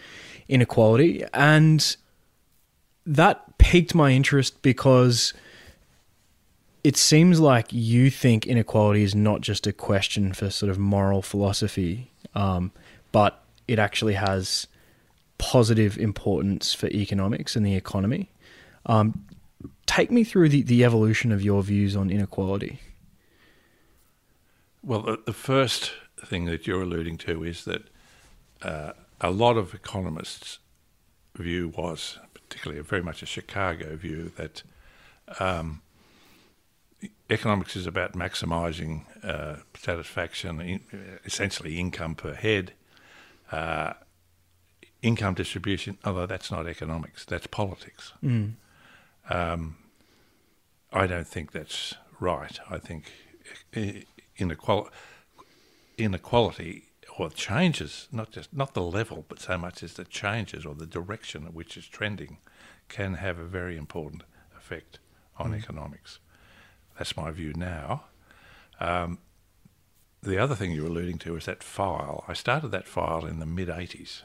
inequality, 0.48 1.24
and 1.34 1.96
that 3.06 3.58
piqued 3.58 3.94
my 3.94 4.12
interest 4.12 4.62
because 4.62 5.34
it 6.84 6.98
seems 6.98 7.40
like 7.40 7.72
you 7.72 8.10
think 8.10 8.46
inequality 8.46 9.04
is 9.04 9.16
not 9.16 9.42
just 9.42 9.66
a 9.66 9.74
question 9.74 10.34
for 10.34 10.50
sort 10.50 10.70
of 10.70 10.78
moral 10.78 11.22
philosophy, 11.22 12.12
um, 12.36 12.72
but 13.12 13.44
it 13.68 13.80
actually 13.80 14.16
has 14.16 14.68
positive 15.38 15.98
importance 15.98 16.74
for 16.74 16.88
economics 16.88 17.56
and 17.56 17.66
the 17.66 17.76
economy. 17.76 18.30
Um, 18.86 19.26
take 19.86 20.12
me 20.12 20.24
through 20.24 20.50
the, 20.50 20.62
the 20.62 20.84
evolution 20.84 21.32
of 21.32 21.42
your 21.42 21.64
views 21.64 21.96
on 21.96 22.10
inequality. 22.10 22.80
Well, 24.82 25.02
the, 25.02 25.20
the 25.26 25.34
first 25.34 25.94
thing 26.26 26.46
that 26.46 26.68
you're 26.68 26.82
alluding 26.82 27.18
to 27.20 27.44
is 27.44 27.64
that 27.64 27.84
uh, 28.62 28.92
a 29.22 29.32
lot 29.32 29.56
of 29.56 29.74
economists' 29.74 30.60
view 31.36 31.70
was, 31.70 32.20
particularly 32.34 32.82
very 32.82 33.02
much 33.02 33.24
a 33.24 33.26
Chicago 33.26 33.96
view, 33.96 34.32
that 34.36 34.64
um, 35.40 35.82
economics 37.30 37.76
is 37.76 37.88
about 37.88 38.14
maximising 38.14 39.06
uh, 39.24 39.58
satisfaction, 39.78 40.62
in, 40.62 40.82
essentially 41.26 41.80
income 41.80 42.16
per 42.16 42.34
head, 42.34 42.74
uh, 43.52 43.94
income 45.02 45.34
distribution. 45.34 45.98
Although 46.06 46.26
that's 46.26 46.52
not 46.52 46.68
economics, 46.68 47.26
that's 47.26 47.48
politics. 47.48 48.14
Um, 49.30 49.78
I 50.92 51.08
don't 51.08 51.28
think 51.28 51.52
that's 51.52 51.96
right. 52.20 52.60
I 52.70 52.78
think 52.78 53.12
inequality, 54.38 54.92
inequality 55.98 56.84
or 57.18 57.30
changes, 57.30 58.08
not 58.12 58.32
just 58.32 58.54
not 58.54 58.74
the 58.74 58.82
level, 58.82 59.26
but 59.28 59.40
so 59.40 59.58
much 59.58 59.84
as 59.84 59.94
the 59.94 60.04
changes 60.06 60.66
or 60.66 60.76
the 60.76 60.86
direction 60.86 61.46
at 61.46 61.54
which 61.54 61.78
it's 61.78 61.88
trending, 61.88 62.38
can 62.90 63.16
have 63.16 63.40
a 63.40 63.46
very 63.46 63.78
important 63.78 64.24
effect 64.58 65.00
on 65.38 65.54
economics. 65.54 66.20
That's 66.98 67.18
my 67.18 67.32
view 67.32 67.54
now. 67.56 68.06
Um, 68.80 69.20
the 70.22 70.38
other 70.38 70.56
thing 70.56 70.72
you're 70.72 70.88
alluding 70.88 71.18
to 71.20 71.36
is 71.36 71.46
that 71.46 71.64
file. 71.64 72.24
I 72.28 72.34
started 72.34 72.70
that 72.70 72.88
file 72.88 73.26
in 73.26 73.40
the 73.40 73.46
mid 73.46 73.68
80s 73.68 74.22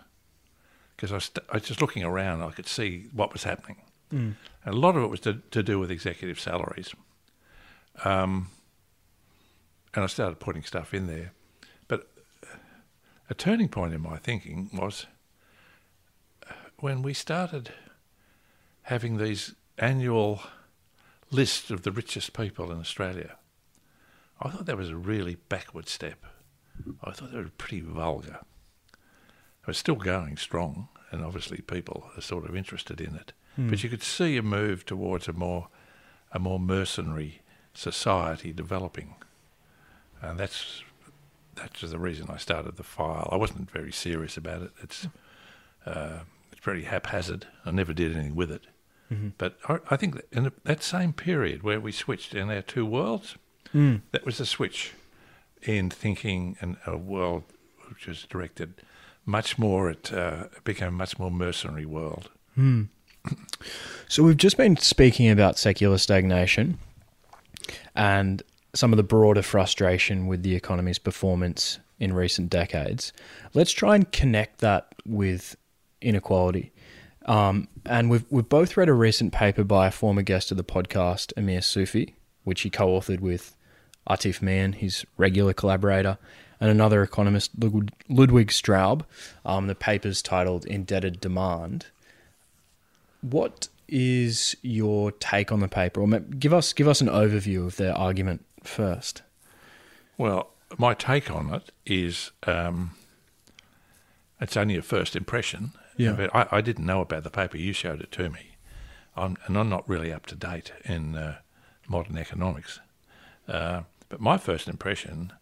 because 0.97 1.11
I, 1.11 1.15
was 1.17 1.25
st- 1.25 1.47
I 1.51 1.55
was 1.55 1.63
just 1.65 1.81
looking 1.81 2.05
around. 2.05 2.43
I 2.43 2.51
could 2.51 2.67
see 2.67 3.07
what 3.13 3.33
was 3.33 3.45
happening. 3.45 3.77
And 4.65 4.75
a 4.75 4.79
lot 4.79 4.97
of 4.97 5.03
it 5.03 5.09
was 5.09 5.21
to, 5.21 5.35
to 5.51 5.63
do 5.63 5.79
with 5.79 5.91
executive 5.91 6.41
salaries. 6.41 6.95
Um, 8.05 8.49
and 9.95 10.03
I 10.05 10.07
started 10.07 10.39
putting 10.39 10.63
stuff 10.63 10.95
in 10.95 11.07
there. 11.07 11.33
But 11.89 12.09
a 13.29 13.35
turning 13.35 13.69
point 13.69 13.93
in 13.93 14.01
my 14.01 14.17
thinking 14.17 14.71
was 14.73 15.07
uh, 16.49 16.53
when 16.79 17.03
we 17.03 17.13
started 17.13 17.73
having 18.83 19.19
these 19.19 19.55
annual 19.77 20.43
lists 21.31 21.71
of 21.71 21.83
the 21.83 21.93
richest 21.93 22.33
people 22.33 22.71
in 22.73 22.79
Australia. 22.79 23.37
I 24.41 24.51
thought 24.51 24.67
that 24.67 24.77
was 24.77 24.91
a 24.91 24.97
really 24.97 25.37
backward 25.49 25.89
step. 25.89 26.25
I 27.03 27.11
thought 27.11 27.33
that 27.33 27.39
was 27.43 27.51
pretty 27.59 27.81
vulgar. 27.81 28.39
It 28.93 29.67
was 29.67 29.79
still 29.79 29.97
going 29.97 30.37
strong, 30.37 30.89
and 31.11 31.25
obviously 31.25 31.59
people 31.59 32.11
are 32.17 32.23
sort 32.23 32.49
of 32.49 32.57
interested 32.57 33.01
in 33.01 33.15
it. 33.17 33.33
But 33.71 33.83
you 33.83 33.91
could 33.91 34.05
see 34.05 34.37
a 34.37 34.43
move 34.43 34.87
towards 34.87 35.27
a 35.27 35.33
more, 35.33 35.67
a 36.31 36.39
more 36.39 36.61
mercenary 36.61 37.43
society 37.75 38.53
developing, 38.53 39.17
and 40.23 40.39
that's 40.39 40.85
that's 41.57 41.81
the 41.81 41.99
reason 41.99 42.29
I 42.31 42.37
started 42.37 42.77
the 42.77 42.85
file. 42.85 43.29
I 43.33 43.37
wasn't 43.37 43.69
very 43.69 43.91
serious 43.91 44.37
about 44.37 44.63
it. 44.63 44.71
It's 44.81 45.09
uh, 45.85 46.21
it's 46.53 46.61
very 46.61 46.85
haphazard. 46.85 47.47
I 47.67 47.73
never 47.73 47.93
did 47.93 48.15
anything 48.15 48.37
with 48.37 48.53
it. 48.53 48.63
Mm-hmm. 49.13 49.29
But 49.39 49.59
I, 49.69 49.79
I 49.91 49.97
think 49.97 50.15
that 50.15 50.27
in 50.33 50.53
that 50.65 50.83
same 50.83 51.13
period 51.13 51.63
where 51.63 51.81
we 51.81 51.93
switched 51.93 52.35
in 52.35 52.51
our 52.51 52.63
two 52.63 52.85
worlds, 52.85 53.37
mm. 53.75 54.03
that 54.13 54.25
was 54.25 54.41
a 54.41 54.47
switch 54.47 54.93
in 55.63 55.91
thinking 55.91 56.57
and 56.61 56.77
a 56.87 56.97
world 56.97 57.45
which 57.89 58.07
was 58.07 58.25
directed 58.25 58.75
much 59.25 59.59
more 59.59 59.91
at 59.91 60.13
uh, 60.13 60.45
it 60.57 60.65
became 60.65 60.89
a 60.89 60.93
much 60.93 61.19
more 61.19 61.31
mercenary 61.31 61.87
world. 61.87 62.31
Hmm. 62.55 62.85
So 64.11 64.23
we've 64.23 64.39
just 64.39 64.57
been 64.57 64.79
speaking 64.79 65.29
about 65.29 65.59
secular 65.59 65.99
stagnation 65.99 66.79
and 67.95 68.43
some 68.75 68.91
of 68.91 68.97
the 68.97 69.03
broader 69.03 69.43
frustration 69.43 70.27
with 70.27 70.43
the 70.43 70.55
economy's 70.55 70.99
performance 70.99 71.79
in 71.99 72.15
recent 72.15 72.49
decades. 72.49 73.13
Let's 73.53 73.73
try 73.73 73.97
and 73.97 74.11
connect 74.11 74.61
that 74.61 74.95
with 75.05 75.57
inequality. 76.01 76.73
Um, 77.29 77.69
and 77.85 78.11
we've 78.11 78.25
we've 78.31 78.49
both 78.49 78.77
read 78.77 78.89
a 78.89 78.95
recent 78.95 79.33
paper 79.33 79.63
by 79.63 79.87
a 79.87 79.91
former 79.91 80.23
guest 80.23 80.51
of 80.51 80.57
the 80.57 80.65
podcast, 80.65 81.33
Amir 81.37 81.61
Sufi, 81.61 82.15
which 82.45 82.63
he 82.63 82.71
co-authored 82.71 83.21
with 83.21 83.55
Atif 84.09 84.41
Mian, 84.41 84.73
his 84.73 85.05
regular 85.19 85.53
collaborator, 85.53 86.17
and 86.59 86.71
another 86.71 87.03
economist, 87.03 87.51
Ludwig 88.09 88.49
Straub. 88.49 89.05
Um, 89.45 89.67
the 89.67 89.75
paper's 89.75 90.23
titled 90.23 90.65
Indebted 90.65 91.21
Demand. 91.21 91.87
What 93.21 93.69
is 93.89 94.57
your 94.63 95.13
take 95.13 95.53
on 95.53 95.61
the 95.61 95.69
paper? 95.69 96.01
Or 96.01 96.09
give 96.21 96.55
us 96.55 96.73
give 96.73 96.89
us 96.89 97.03
an 97.03 97.09
overview 97.09 97.67
of 97.67 97.77
their 97.77 97.95
argument 97.95 98.43
first. 98.65 99.21
Well, 100.17 100.49
my 100.79 100.95
take 100.95 101.31
on 101.31 101.53
it 101.53 101.71
is 101.85 102.31
um, 102.47 102.93
it's 104.41 104.57
only 104.57 104.77
a 104.77 104.83
first 104.83 105.15
impression. 105.15 105.73
Yeah. 105.99 106.13
But 106.13 106.35
I, 106.35 106.47
I 106.51 106.61
didn't 106.63 106.87
know 106.87 107.03
about 107.03 107.25
the 107.25 107.31
paper. 107.31 107.59
You 107.59 107.73
showed 107.73 108.01
it 108.01 108.11
to 108.13 108.31
me. 108.31 108.57
I'm, 109.17 109.37
and 109.47 109.59
I'm 109.59 109.69
not 109.69 109.87
really 109.89 110.13
up 110.13 110.27
to 110.27 110.37
date 110.37 110.73
in 110.85 111.17
uh, 111.17 111.39
modern 111.89 112.17
economics. 112.17 112.81
Uh, 113.47 113.83
but 114.09 114.21
my 114.21 114.39
first 114.39 114.69
impression 114.69 115.33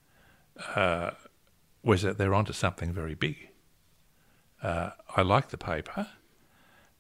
uh, 0.75 1.11
was 1.83 2.03
that 2.03 2.17
they're 2.19 2.35
onto 2.35 2.53
something 2.53 2.93
very 2.93 3.15
big. 3.15 3.51
Uh, 4.63 4.91
I 5.15 5.23
like 5.23 5.51
the 5.51 5.59
paper 5.59 6.09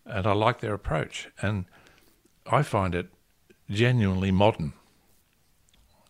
and 0.04 0.26
I 0.26 0.32
like 0.32 0.60
their 0.60 0.74
approach. 0.74 1.28
And 1.40 1.64
I 2.46 2.62
find 2.62 2.94
it 2.94 3.08
genuinely 3.70 4.30
modern. 4.30 4.74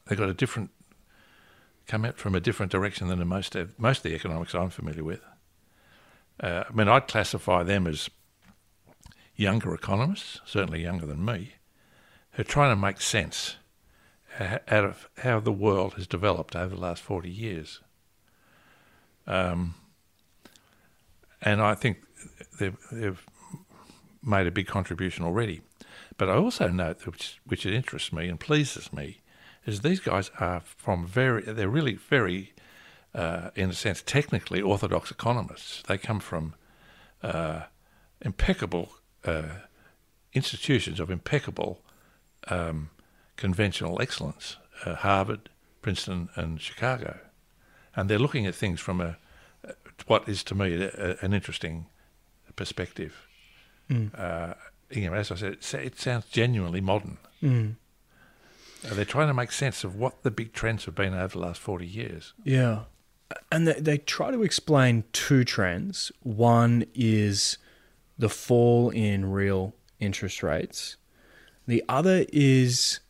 They've 0.07 0.19
got 0.19 0.29
a 0.29 0.35
different, 0.35 0.71
come 1.87 2.05
out 2.05 2.19
from 2.19 2.35
a 2.35 2.41
different 2.41 2.73
direction 2.73 3.09
than 3.09 3.27
most 3.27 3.55
of, 3.55 3.79
most 3.79 3.99
of 3.99 4.03
the 4.05 4.15
economics 4.15 4.55
I'm 4.55 4.71
familiar 4.71 5.05
with. 5.05 5.21
Uh, 6.41 6.65
I 6.69 6.73
mean, 6.73 6.89
I'd 6.89 7.09
classify 7.09 7.63
them 7.63 7.87
as 7.87 8.11
younger 9.35 9.75
economists, 9.75 10.41
certainly 10.45 10.83
younger 10.83 11.07
than 11.07 11.25
me, 11.25 11.55
who 12.33 12.43
are 12.43 12.45
trying 12.45 12.75
to 12.75 12.81
make 12.81 13.01
sense 13.01 13.57
out 14.39 14.85
of 14.85 15.09
how 15.19 15.41
the 15.41 15.53
world 15.53 15.95
has 15.95 16.07
developed 16.07 16.55
over 16.55 16.75
the 16.75 16.81
last 16.81 17.03
40 17.03 17.31
years. 17.31 17.81
Um, 19.27 19.75
and 21.41 21.61
I 21.61 21.75
think 21.75 21.99
they've, 22.59 22.77
they've 22.93 23.25
made 24.23 24.47
a 24.47 24.51
big 24.51 24.67
contribution 24.67 25.25
already. 25.25 25.63
But 26.19 26.29
I 26.29 26.35
also 26.35 26.69
note, 26.69 27.07
which, 27.07 27.41
which 27.47 27.67
interests 27.67 28.13
me 28.13 28.29
and 28.29 28.41
pleases 28.41 28.93
me, 28.93 29.21
is 29.65 29.81
these 29.81 30.01
guys 30.01 30.31
are 30.39 30.61
from 30.65 31.07
very, 31.07 31.43
they're 31.43 31.69
really 31.69 31.95
very, 31.95 32.53
uh, 33.17 33.51
in 33.55 33.71
a 33.71 33.73
sense, 33.73 34.03
technically 34.03 34.61
orthodox 34.61 35.11
economists. 35.11 35.83
They 35.89 35.97
come 35.97 36.21
from 36.21 36.55
uh, 37.23 37.63
impeccable 38.21 38.91
uh, 39.25 39.61
institutions 40.35 41.01
of 41.01 41.11
impeccable 41.11 41.81
um, 42.49 42.91
conventional 43.37 44.01
excellence 44.01 44.57
uh, 44.85 44.95
Harvard, 44.97 45.49
Princeton, 45.81 46.29
and 46.35 46.61
Chicago. 46.61 47.19
And 47.95 48.11
they're 48.11 48.19
looking 48.19 48.47
at 48.47 48.55
things 48.55 48.79
from 48.81 49.01
a, 49.01 49.17
what 50.07 50.29
is 50.29 50.45
to 50.45 50.55
me 50.55 50.83
a, 50.83 51.17
an 51.23 51.33
interesting 51.33 51.87
perspective. 52.55 53.27
Uh, 54.15 54.55
you 54.91 55.09
know, 55.09 55.15
as 55.15 55.31
I 55.33 55.37
said, 55.37 55.53
it, 55.55 55.75
it 55.75 55.99
sounds 55.99 56.27
genuinely 56.27 56.83
modern. 56.83 57.17
Uh, 58.85 58.95
they're 58.95 59.07
trying 59.07 59.29
to 59.29 59.35
make 59.35 59.53
sense 59.53 59.85
of 59.85 59.97
what 59.97 60.23
the 60.23 60.31
big 60.31 60.53
trends 60.53 60.85
have 60.85 60.95
been 60.95 61.15
over 61.15 61.29
the 61.29 61.39
last 61.39 61.61
40 61.61 61.87
years. 61.87 62.35
Yeah. 62.45 62.81
And 63.51 63.67
they, 63.67 63.81
they 63.81 63.99
try 63.99 64.31
to 64.31 64.43
explain 64.43 65.05
two 65.13 65.45
trends. 65.45 66.13
One 66.23 66.85
is 66.95 67.59
the 68.19 68.29
fall 68.29 68.91
in 68.91 69.31
real 69.31 69.75
interest 69.99 70.43
rates, 70.43 70.97
the 71.67 71.83
other 71.89 72.25
is 72.33 73.01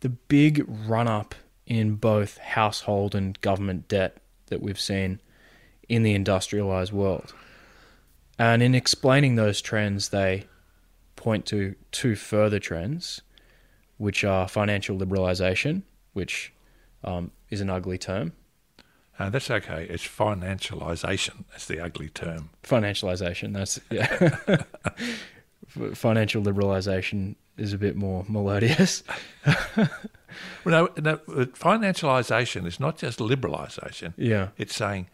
the 0.00 0.08
big 0.08 0.64
run 0.66 1.06
up 1.06 1.34
in 1.66 1.96
both 1.96 2.38
household 2.38 3.14
and 3.14 3.40
government 3.42 3.88
debt 3.88 4.16
that 4.46 4.62
we've 4.62 4.80
seen 4.80 5.20
in 5.88 6.02
the 6.02 6.14
industrialized 6.14 6.92
world. 6.92 7.34
And 8.38 8.62
in 8.62 8.74
explaining 8.74 9.34
those 9.34 9.60
trends, 9.60 10.08
they 10.08 10.46
point 11.16 11.44
to 11.46 11.74
two 11.92 12.16
further 12.16 12.58
trends, 12.58 13.20
which 13.98 14.24
are 14.24 14.48
financial 14.48 14.98
liberalization, 14.98 15.82
which 16.14 16.52
um, 17.04 17.30
is 17.50 17.60
an 17.60 17.68
ugly 17.68 17.98
term, 17.98 18.32
Uh, 19.20 19.28
that's 19.30 19.50
okay. 19.50 19.86
It's 19.90 20.02
financialisation. 20.06 21.44
That's 21.50 21.66
the 21.66 21.78
ugly 21.78 22.08
term. 22.08 22.50
financialization. 22.64 23.52
That's 23.52 23.78
yeah. 23.90 24.62
Financial 25.94 26.42
liberalization 26.42 27.36
is 27.56 27.72
a 27.72 27.78
bit 27.78 27.96
more 27.96 28.24
melodious. 28.28 29.02
Well, 30.64 30.88
no, 30.96 31.02
no, 31.02 31.20
but 31.26 31.54
financialisation 31.54 32.64
is 32.66 32.78
not 32.78 32.96
just 32.96 33.18
liberalisation. 33.18 34.14
Yeah, 34.16 34.48
It's 34.56 34.74
saying 34.76 35.08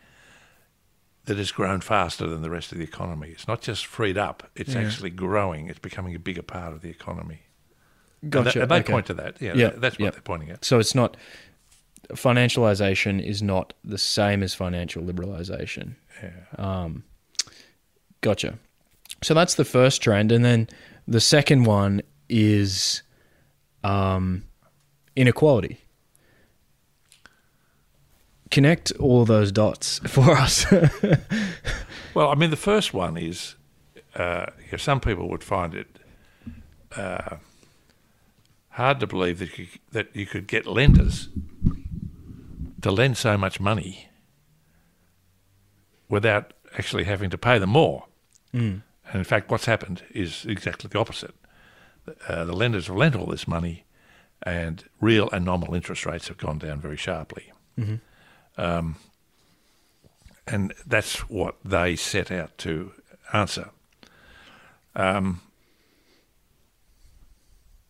that 1.24 1.38
it's 1.38 1.52
grown 1.52 1.80
faster 1.80 2.26
than 2.28 2.42
the 2.42 2.50
rest 2.50 2.70
of 2.70 2.78
the 2.78 2.84
economy. 2.84 3.28
It's 3.30 3.48
not 3.48 3.62
just 3.62 3.86
freed 3.86 4.18
up. 4.18 4.50
It's 4.54 4.74
Yeah. 4.74 4.82
actually 4.82 5.10
growing. 5.10 5.68
It's 5.68 5.78
becoming 5.78 6.14
a 6.14 6.18
bigger 6.18 6.42
part 6.42 6.74
of 6.74 6.82
the 6.82 6.90
economy. 6.90 7.40
And 8.20 8.30
gotcha. 8.30 8.58
they- 8.58 8.62
And 8.62 8.70
they 8.70 8.76
okay. 8.80 8.92
point 8.92 9.06
to 9.06 9.14
that. 9.14 9.40
Yeah, 9.40 9.54
Yeah, 9.54 9.70
that's 9.70 9.98
what 9.98 10.04
yeah. 10.04 10.10
they're 10.10 10.20
pointing 10.20 10.50
at. 10.50 10.64
So 10.66 10.78
it's 10.78 10.94
not 10.94 11.16
financialization 12.10 13.22
is 13.22 13.42
not 13.42 13.72
the 13.84 13.98
same 13.98 14.42
as 14.42 14.54
financial 14.54 15.02
liberalization. 15.02 15.94
Yeah. 16.22 16.30
Um, 16.58 17.04
gotcha. 18.20 18.58
So 19.22 19.34
that's 19.34 19.54
the 19.54 19.64
first 19.64 20.02
trend, 20.02 20.30
and 20.30 20.44
then 20.44 20.68
the 21.08 21.20
second 21.20 21.64
one 21.64 22.02
is 22.28 23.02
um, 23.82 24.44
inequality. 25.14 25.80
Connect 28.50 28.92
all 28.92 29.24
those 29.24 29.50
dots 29.50 29.98
for 30.06 30.32
us. 30.32 30.66
Well, 32.14 32.30
I 32.30 32.34
mean, 32.34 32.48
the 32.48 32.56
first 32.56 32.94
one 32.94 33.18
is 33.18 33.56
uh, 34.14 34.46
you 34.58 34.72
know, 34.72 34.78
some 34.78 35.00
people 35.00 35.28
would 35.28 35.44
find 35.44 35.74
it 35.74 35.98
uh, 36.96 37.36
hard 38.70 39.00
to 39.00 39.06
believe 39.06 39.38
that 39.38 39.58
you, 39.58 39.66
that 39.92 40.08
you 40.14 40.24
could 40.26 40.46
get 40.46 40.66
lenders 40.66 41.28
to 42.86 42.92
lend 42.92 43.16
so 43.16 43.36
much 43.36 43.58
money 43.58 44.08
without 46.08 46.52
actually 46.78 47.02
having 47.02 47.28
to 47.30 47.36
pay 47.36 47.58
them 47.58 47.70
more. 47.70 48.04
And 49.08 49.16
in 49.16 49.24
fact, 49.24 49.50
what's 49.50 49.64
happened 49.64 50.04
is 50.10 50.44
exactly 50.46 50.88
the 50.88 50.98
opposite. 51.00 51.34
Uh, 52.28 52.44
the 52.44 52.52
lenders 52.52 52.86
have 52.86 52.94
lent 52.94 53.16
all 53.16 53.26
this 53.26 53.48
money, 53.48 53.84
and 54.44 54.84
real 55.00 55.28
and 55.32 55.44
nominal 55.44 55.74
interest 55.74 56.06
rates 56.06 56.28
have 56.28 56.36
gone 56.38 56.58
down 56.58 56.80
very 56.80 56.96
sharply. 56.96 57.52
Um, 58.56 58.96
and 60.46 60.72
that's 60.86 61.28
what 61.28 61.56
they 61.64 61.96
set 61.96 62.30
out 62.30 62.56
to 62.58 62.92
answer. 63.32 63.70
Um, 64.94 65.40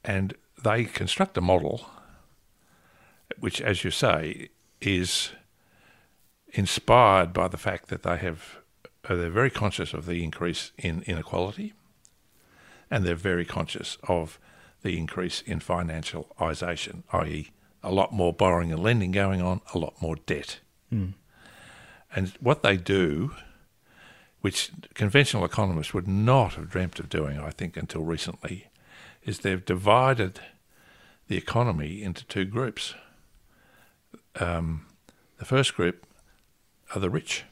and 0.02 0.32
they 0.64 0.84
construct 0.84 1.36
a 1.36 1.42
model 1.42 1.86
which, 3.38 3.60
as 3.60 3.84
you 3.84 3.90
say, 3.90 4.48
is 4.80 5.30
inspired 6.50 7.32
by 7.32 7.48
the 7.48 7.56
fact 7.56 7.88
that 7.88 8.02
they 8.02 8.16
have 8.16 8.58
uh, 9.08 9.14
they're 9.14 9.30
very 9.30 9.50
conscious 9.50 9.94
of 9.94 10.06
the 10.06 10.24
increase 10.24 10.72
in 10.76 11.02
inequality, 11.06 11.74
and 12.90 13.04
they're 13.04 13.14
very 13.14 13.44
conscious 13.44 13.98
of 14.08 14.38
the 14.82 14.98
increase 14.98 15.42
in 15.42 15.60
financialisation, 15.60 17.02
i.e., 17.12 17.50
a 17.82 17.92
lot 17.92 18.12
more 18.12 18.32
borrowing 18.32 18.72
and 18.72 18.82
lending 18.82 19.12
going 19.12 19.40
on, 19.40 19.60
a 19.72 19.78
lot 19.78 19.94
more 20.02 20.16
debt. 20.26 20.58
And 22.14 22.32
what 22.40 22.62
they 22.62 22.76
do, 22.76 23.32
which 24.40 24.70
conventional 24.94 25.44
economists 25.44 25.94
would 25.94 26.08
not 26.08 26.54
have 26.54 26.70
dreamt 26.70 26.98
of 26.98 27.08
doing, 27.08 27.38
I 27.38 27.50
think, 27.50 27.76
until 27.76 28.02
recently, 28.02 28.68
is 29.24 29.40
they've 29.40 29.64
divided 29.64 30.40
the 31.28 31.36
economy 31.36 32.02
into 32.02 32.24
two 32.24 32.44
groups. 32.44 32.94
Um, 34.38 34.86
the 35.38 35.44
first 35.44 35.74
group 35.74 36.06
are 36.94 37.00
the 37.00 37.10
rich, 37.10 37.44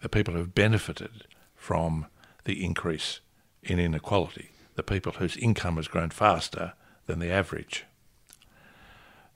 the 0.00 0.08
people 0.08 0.34
who've 0.34 0.54
benefited 0.54 1.26
from 1.54 2.06
the 2.44 2.64
increase 2.64 3.20
in 3.62 3.78
inequality, 3.78 4.50
the 4.74 4.82
people 4.82 5.12
whose 5.12 5.36
income 5.36 5.76
has 5.76 5.88
grown 5.88 6.10
faster 6.10 6.72
than 7.06 7.18
the 7.18 7.30
average. 7.30 7.84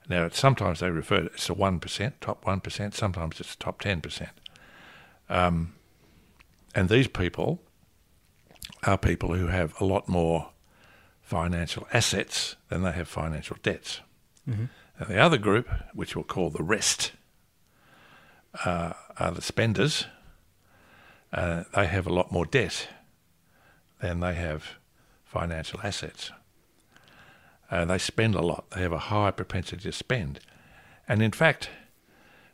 Now, 0.09 0.29
sometimes 0.29 0.79
they 0.79 0.89
refer 0.89 1.27
to 1.27 1.53
a 1.53 1.55
1%, 1.55 2.13
top 2.21 2.45
1%, 2.45 2.93
sometimes 2.93 3.39
it's 3.39 3.55
top 3.55 3.81
10%. 3.81 4.29
Um, 5.29 5.73
and 6.73 6.87
these 6.87 7.07
people 7.07 7.61
are 8.83 8.97
people 8.97 9.33
who 9.33 9.47
have 9.47 9.79
a 9.81 9.85
lot 9.85 10.07
more 10.07 10.49
financial 11.21 11.87
assets 11.91 12.55
than 12.69 12.83
they 12.83 12.93
have 12.93 13.07
financial 13.07 13.57
debts. 13.61 13.99
And 14.99 15.09
the 15.09 15.19
other 15.19 15.37
group, 15.37 15.69
which 15.93 16.15
we'll 16.15 16.25
call 16.25 16.49
the 16.49 16.63
rest, 16.63 17.11
uh, 18.65 18.93
are 19.19 19.31
the 19.31 19.41
spenders. 19.41 20.05
Uh, 21.31 21.63
they 21.75 21.85
have 21.87 22.07
a 22.07 22.13
lot 22.13 22.31
more 22.31 22.45
debt 22.45 22.87
than 24.01 24.19
they 24.19 24.33
have 24.33 24.77
financial 25.25 25.79
assets. 25.83 26.31
Uh, 27.69 27.85
they 27.85 27.97
spend 27.97 28.33
a 28.33 28.41
lot. 28.41 28.69
They 28.71 28.81
have 28.81 28.93
a 28.93 28.97
high 28.97 29.31
propensity 29.31 29.83
to 29.83 29.91
spend. 29.91 30.39
And 31.07 31.21
in 31.21 31.31
fact, 31.31 31.69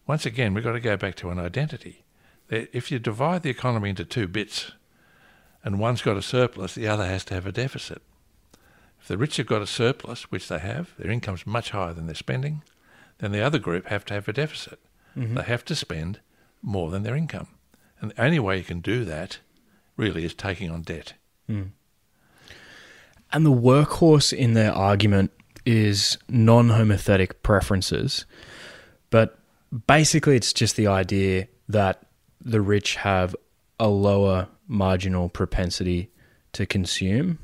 once 0.07 0.25
again, 0.25 0.53
we've 0.53 0.63
got 0.63 0.73
to 0.73 0.79
go 0.79 0.97
back 0.97 1.15
to 1.15 1.29
an 1.29 1.39
identity. 1.39 2.03
If 2.49 2.91
you 2.91 2.99
divide 2.99 3.43
the 3.43 3.49
economy 3.49 3.89
into 3.89 4.05
two 4.05 4.27
bits 4.27 4.71
and 5.63 5.79
one's 5.79 6.01
got 6.01 6.17
a 6.17 6.21
surplus, 6.21 6.75
the 6.75 6.87
other 6.87 7.05
has 7.05 7.23
to 7.25 7.33
have 7.33 7.47
a 7.47 7.51
deficit. 7.51 8.01
If 9.03 9.09
the 9.09 9.17
rich 9.17 9.35
have 9.35 9.47
got 9.47 9.61
a 9.61 9.67
surplus, 9.67 10.31
which 10.31 10.47
they 10.47 10.59
have, 10.59 10.91
their 10.97 11.11
income's 11.11 11.45
much 11.45 11.71
higher 11.71 11.93
than 11.93 12.05
their 12.05 12.15
spending, 12.15 12.63
then 13.17 13.33
the 13.33 13.41
other 13.41 13.59
group 13.59 13.87
have 13.87 14.05
to 14.05 14.13
have 14.13 14.29
a 14.29 14.33
deficit. 14.33 14.79
Mm-hmm. 15.17 15.35
They 15.35 15.43
have 15.43 15.65
to 15.65 15.75
spend 15.75 16.21
more 16.61 16.89
than 16.89 17.03
their 17.03 17.13
income. 17.13 17.49
And 17.99 18.11
the 18.11 18.23
only 18.23 18.39
way 18.39 18.59
you 18.59 18.63
can 18.63 18.79
do 18.79 19.03
that 19.03 19.39
really 19.97 20.23
is 20.23 20.33
taking 20.33 20.71
on 20.71 20.83
debt. 20.83 21.15
Mm. 21.49 21.71
And 23.33 23.45
the 23.45 23.51
workhorse 23.51 24.31
in 24.31 24.53
their 24.53 24.71
argument 24.71 25.31
is 25.65 26.17
non 26.29 26.69
homothetic 26.69 27.43
preferences. 27.43 28.25
But 29.09 29.37
basically, 29.85 30.37
it's 30.37 30.53
just 30.53 30.77
the 30.77 30.87
idea 30.87 31.49
that 31.67 32.05
the 32.39 32.61
rich 32.61 32.95
have 32.95 33.35
a 33.81 33.89
lower 33.89 34.47
marginal 34.65 35.27
propensity 35.27 36.09
to 36.53 36.65
consume 36.65 37.39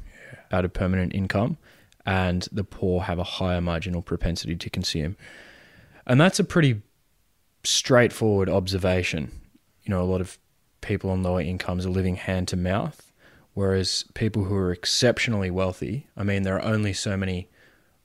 out 0.51 0.65
of 0.65 0.73
permanent 0.73 1.13
income, 1.13 1.57
and 2.05 2.47
the 2.51 2.63
poor 2.63 3.01
have 3.01 3.19
a 3.19 3.23
higher 3.23 3.61
marginal 3.61 4.01
propensity 4.01 4.55
to 4.55 4.69
consume. 4.69 5.15
And 6.07 6.19
that's 6.19 6.39
a 6.39 6.43
pretty 6.43 6.81
straightforward 7.63 8.49
observation. 8.49 9.31
You 9.83 9.91
know, 9.91 10.01
a 10.01 10.05
lot 10.05 10.21
of 10.21 10.37
people 10.81 11.09
on 11.09 11.23
lower 11.23 11.41
incomes 11.41 11.85
are 11.85 11.89
living 11.89 12.15
hand 12.15 12.47
to 12.49 12.57
mouth, 12.57 13.11
whereas 13.53 14.05
people 14.13 14.45
who 14.45 14.55
are 14.55 14.71
exceptionally 14.71 15.51
wealthy, 15.51 16.07
I 16.15 16.23
mean, 16.23 16.43
there 16.43 16.55
are 16.55 16.63
only 16.73 16.93
so 16.93 17.17
many 17.17 17.47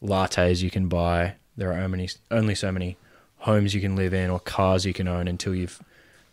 lattes 0.03 0.63
you 0.63 0.71
can 0.71 0.89
buy, 0.89 1.37
there 1.57 1.73
are 1.73 1.81
only 1.81 2.11
only 2.31 2.55
so 2.55 2.73
many 2.73 2.97
homes 3.39 3.75
you 3.75 3.81
can 3.81 3.95
live 3.95 4.13
in 4.13 4.29
or 4.31 4.41
cars 4.41 4.85
you 4.85 4.93
can 4.93 5.07
own 5.07 5.29
until 5.29 5.55
you've 5.55 5.81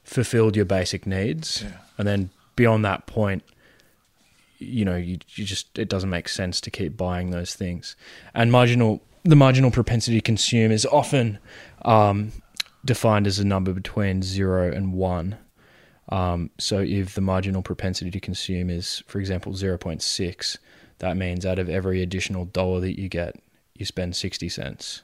fulfilled 0.03 0.55
your 0.55 0.65
basic 0.65 1.05
needs, 1.05 1.61
Yeah. 1.63 1.77
and 1.97 2.07
then 2.07 2.29
beyond 2.55 2.83
that 2.85 3.05
point, 3.05 3.43
you 4.61 4.85
know, 4.85 4.95
you, 4.95 5.17
you 5.29 5.45
just 5.45 5.77
it 5.77 5.89
doesn't 5.89 6.09
make 6.09 6.29
sense 6.29 6.61
to 6.61 6.71
keep 6.71 6.97
buying 6.97 7.31
those 7.31 7.55
things, 7.55 7.95
and 8.33 8.51
marginal 8.51 9.01
the 9.23 9.35
marginal 9.35 9.71
propensity 9.71 10.17
to 10.17 10.21
consume 10.21 10.71
is 10.71 10.85
often 10.85 11.39
um, 11.83 12.31
defined 12.83 13.27
as 13.27 13.39
a 13.39 13.45
number 13.45 13.73
between 13.73 14.21
zero 14.23 14.71
and 14.71 14.93
one. 14.93 15.37
Um, 16.09 16.49
so 16.57 16.79
if 16.79 17.13
the 17.13 17.21
marginal 17.21 17.61
propensity 17.61 18.11
to 18.11 18.19
consume 18.19 18.69
is, 18.69 19.03
for 19.07 19.19
example, 19.19 19.53
0.6, 19.53 20.57
that 20.97 21.15
means 21.15 21.45
out 21.45 21.59
of 21.59 21.69
every 21.69 22.01
additional 22.01 22.45
dollar 22.45 22.79
that 22.81 22.99
you 22.99 23.07
get, 23.07 23.35
you 23.75 23.85
spend 23.85 24.15
60 24.15 24.49
cents. 24.49 25.03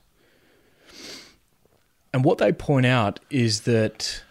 And 2.13 2.25
what 2.25 2.39
they 2.39 2.51
point 2.51 2.85
out 2.85 3.19
is 3.29 3.61
that 3.61 4.23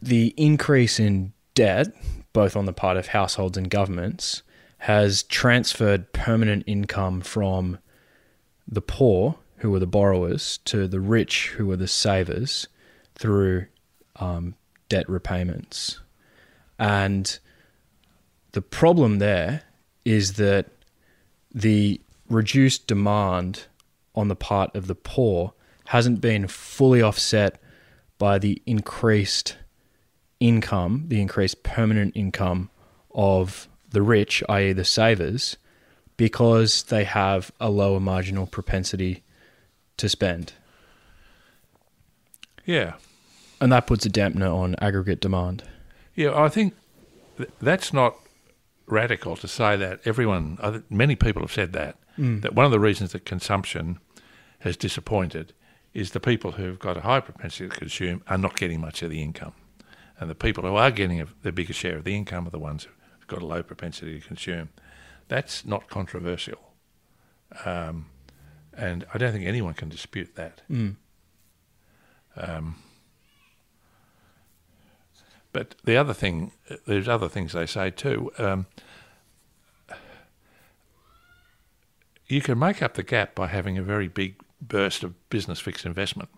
the 0.00 0.34
increase 0.36 0.98
in 0.98 1.32
debt, 1.54 1.88
both 2.36 2.54
on 2.54 2.66
the 2.66 2.72
part 2.74 2.98
of 2.98 3.06
households 3.06 3.56
and 3.56 3.70
governments, 3.70 4.42
has 4.76 5.22
transferred 5.22 6.12
permanent 6.12 6.62
income 6.66 7.22
from 7.22 7.78
the 8.68 8.82
poor, 8.82 9.38
who 9.56 9.74
are 9.74 9.78
the 9.78 9.86
borrowers, 9.86 10.58
to 10.58 10.86
the 10.86 11.00
rich, 11.00 11.54
who 11.56 11.70
are 11.70 11.76
the 11.76 11.88
savers, 11.88 12.68
through 13.14 13.64
um, 14.16 14.54
debt 14.90 15.08
repayments. 15.08 15.98
And 16.78 17.38
the 18.52 18.60
problem 18.60 19.18
there 19.18 19.62
is 20.04 20.34
that 20.34 20.66
the 21.54 21.98
reduced 22.28 22.86
demand 22.86 23.64
on 24.14 24.28
the 24.28 24.36
part 24.36 24.76
of 24.76 24.88
the 24.88 24.94
poor 24.94 25.54
hasn't 25.86 26.20
been 26.20 26.48
fully 26.48 27.00
offset 27.00 27.58
by 28.18 28.38
the 28.38 28.60
increased 28.66 29.56
income, 30.40 31.04
the 31.08 31.20
increased 31.20 31.62
permanent 31.62 32.16
income 32.16 32.70
of 33.14 33.68
the 33.90 34.02
rich, 34.02 34.42
i.e., 34.48 34.72
the 34.72 34.84
savers, 34.84 35.56
because 36.16 36.84
they 36.84 37.04
have 37.04 37.50
a 37.60 37.70
lower 37.70 38.00
marginal 38.00 38.46
propensity 38.46 39.22
to 39.96 40.08
spend. 40.08 40.52
Yeah. 42.64 42.94
And 43.60 43.72
that 43.72 43.86
puts 43.86 44.04
a 44.04 44.10
dampener 44.10 44.54
on 44.54 44.74
aggregate 44.80 45.20
demand. 45.20 45.62
Yeah, 46.14 46.38
I 46.38 46.48
think 46.48 46.74
th- 47.38 47.50
that's 47.60 47.92
not 47.92 48.16
radical 48.86 49.36
to 49.36 49.48
say 49.48 49.76
that 49.76 50.00
everyone, 50.04 50.82
many 50.90 51.16
people 51.16 51.42
have 51.42 51.52
said 51.52 51.72
that, 51.72 51.96
mm. 52.18 52.42
that 52.42 52.54
one 52.54 52.64
of 52.64 52.70
the 52.70 52.80
reasons 52.80 53.12
that 53.12 53.24
consumption 53.24 53.98
has 54.60 54.76
disappointed 54.76 55.52
is 55.94 56.10
the 56.10 56.20
people 56.20 56.52
who've 56.52 56.78
got 56.78 56.96
a 56.96 57.00
high 57.00 57.20
propensity 57.20 57.68
to 57.68 57.76
consume 57.76 58.22
are 58.28 58.38
not 58.38 58.56
getting 58.56 58.80
much 58.80 59.02
of 59.02 59.10
the 59.10 59.22
income. 59.22 59.54
And 60.18 60.30
the 60.30 60.34
people 60.34 60.64
who 60.64 60.76
are 60.76 60.90
getting 60.90 61.20
a, 61.20 61.26
the 61.42 61.52
bigger 61.52 61.72
share 61.72 61.98
of 61.98 62.04
the 62.04 62.14
income 62.16 62.46
are 62.46 62.50
the 62.50 62.58
ones 62.58 62.84
who've 62.84 63.26
got 63.26 63.42
a 63.42 63.46
low 63.46 63.62
propensity 63.62 64.18
to 64.20 64.26
consume. 64.26 64.70
That's 65.28 65.64
not 65.64 65.88
controversial. 65.88 66.58
Um, 67.64 68.06
and 68.76 69.04
I 69.12 69.18
don't 69.18 69.32
think 69.32 69.46
anyone 69.46 69.74
can 69.74 69.88
dispute 69.88 70.36
that. 70.36 70.62
Um, 72.36 72.76
but 75.52 75.74
the 75.84 75.96
other 75.96 76.12
thing, 76.12 76.52
there's 76.86 77.08
other 77.08 77.28
things 77.28 77.52
they 77.52 77.66
say 77.66 77.90
too. 77.90 78.30
Um, 78.38 78.66
you 82.26 82.40
can 82.40 82.58
make 82.58 82.82
up 82.82 82.94
the 82.94 83.02
gap 83.02 83.34
by 83.34 83.46
having 83.46 83.78
a 83.78 83.82
very 83.82 84.08
big 84.08 84.36
burst 84.60 85.02
of 85.02 85.14
business 85.30 85.60
fixed 85.60 85.86
investment. 85.86 86.28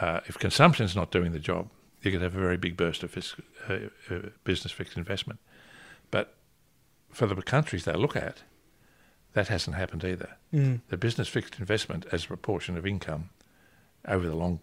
Uh, 0.00 0.20
if 0.26 0.38
consumption's 0.38 0.94
not 0.94 1.10
doing 1.10 1.32
the 1.32 1.38
job, 1.38 1.68
you 2.02 2.12
could 2.12 2.22
have 2.22 2.34
a 2.36 2.40
very 2.40 2.56
big 2.56 2.76
burst 2.76 3.02
of 3.02 3.16
uh, 3.68 3.74
uh, 4.10 4.18
business 4.44 4.72
fixed 4.72 4.96
investment. 4.96 5.38
But 6.10 6.34
for 7.10 7.26
the 7.26 7.36
countries 7.42 7.84
they 7.84 7.92
look 7.94 8.16
at, 8.16 8.42
that 9.34 9.48
hasn't 9.48 9.76
happened 9.76 10.04
either. 10.04 10.36
The 10.88 10.96
business 10.96 11.28
fixed 11.28 11.58
investment 11.58 12.06
as 12.12 12.24
a 12.24 12.28
proportion 12.28 12.76
of 12.76 12.86
income 12.86 13.30
over 14.06 14.26
the 14.28 14.34
long 14.36 14.60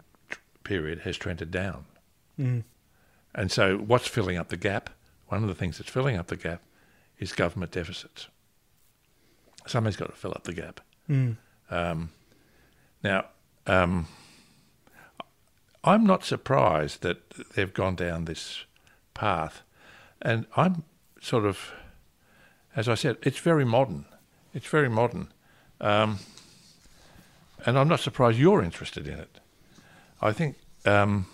period 0.64 1.00
has 1.00 1.16
trended 1.16 1.50
down. 1.50 1.86
And 3.34 3.50
so, 3.50 3.76
what's 3.78 4.06
filling 4.08 4.36
up 4.36 4.48
the 4.48 4.56
gap? 4.56 4.90
One 5.28 5.42
of 5.42 5.48
the 5.48 5.54
things 5.54 5.78
that's 5.78 5.90
filling 5.90 6.16
up 6.16 6.28
the 6.28 6.36
gap 6.36 6.62
is 7.18 7.32
government 7.32 7.72
deficits. 7.72 8.28
Somebody's 9.66 9.96
got 9.96 10.06
to 10.10 10.16
fill 10.16 10.32
up 10.32 10.44
the 10.44 10.52
gap. 10.52 10.80
Um, 11.70 12.10
now, 13.04 13.26
um, 13.66 14.06
I'm 15.82 16.04
not 16.04 16.24
surprised 16.24 17.02
that 17.02 17.30
they've 17.54 17.72
gone 17.72 17.96
down 17.96 18.26
this 18.26 18.64
path. 19.14 19.62
And 20.20 20.46
I'm 20.56 20.84
sort 21.20 21.46
of, 21.46 21.72
as 22.76 22.88
I 22.88 22.94
said, 22.94 23.16
it's 23.22 23.38
very 23.38 23.64
modern. 23.64 24.04
It's 24.52 24.66
very 24.66 24.90
modern. 24.90 25.28
Um, 25.80 26.18
and 27.64 27.78
I'm 27.78 27.88
not 27.88 28.00
surprised 28.00 28.38
you're 28.38 28.62
interested 28.62 29.06
in 29.06 29.18
it. 29.18 29.40
I 30.20 30.32
think 30.32 30.56
um, 30.84 31.26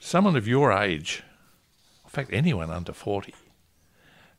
someone 0.00 0.36
of 0.36 0.48
your 0.48 0.72
age, 0.72 1.22
in 2.04 2.10
fact, 2.10 2.30
anyone 2.32 2.70
under 2.70 2.92
40, 2.92 3.34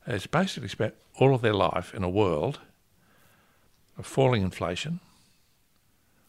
has 0.06 0.26
basically 0.26 0.68
spent 0.68 0.94
all 1.18 1.34
of 1.34 1.40
their 1.40 1.54
life 1.54 1.94
in 1.94 2.04
a 2.04 2.10
world 2.10 2.60
of 3.98 4.06
falling 4.06 4.42
inflation, 4.42 5.00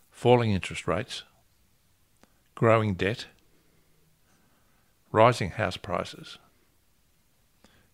falling 0.09 0.51
interest 0.51 0.87
rates, 0.87 1.23
growing 2.57 2.95
debt, 2.95 3.27
rising 5.11 5.51
house 5.51 5.77
prices, 5.77 6.39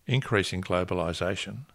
increasing 0.06 0.62
globalisation, 0.62 1.66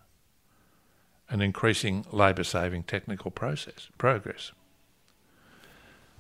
and 1.30 1.44
increasing 1.44 2.04
labour 2.12 2.44
saving 2.44 2.82
technical 2.82 3.30
process 3.30 3.90
progress. 4.00 4.54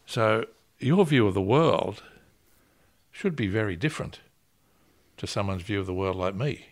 So 0.05 0.45
your 0.77 1.03
view 1.07 1.25
of 1.25 1.33
the 1.33 1.41
world 1.41 2.03
should 3.11 3.35
be 3.35 3.47
very 3.47 3.75
different 3.75 4.19
to 5.17 5.25
someone's 5.25 5.63
view 5.63 5.79
of 5.79 5.87
the 5.87 5.93
world 5.95 6.17
like 6.17 6.35
me. 6.35 6.67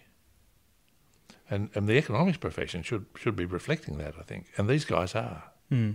And, 1.49 1.71
and 1.73 1.87
the 1.87 1.97
economics 1.97 2.37
profession 2.37 2.83
should, 2.83 3.07
should 3.15 3.35
be 3.35 3.45
reflecting 3.45 3.97
that, 3.97 4.13
I 4.19 4.21
think. 4.21 4.45
And 4.57 4.69
these 4.69 4.85
guys 4.85 5.15
are. 5.15 5.45
Hmm. 5.69 5.93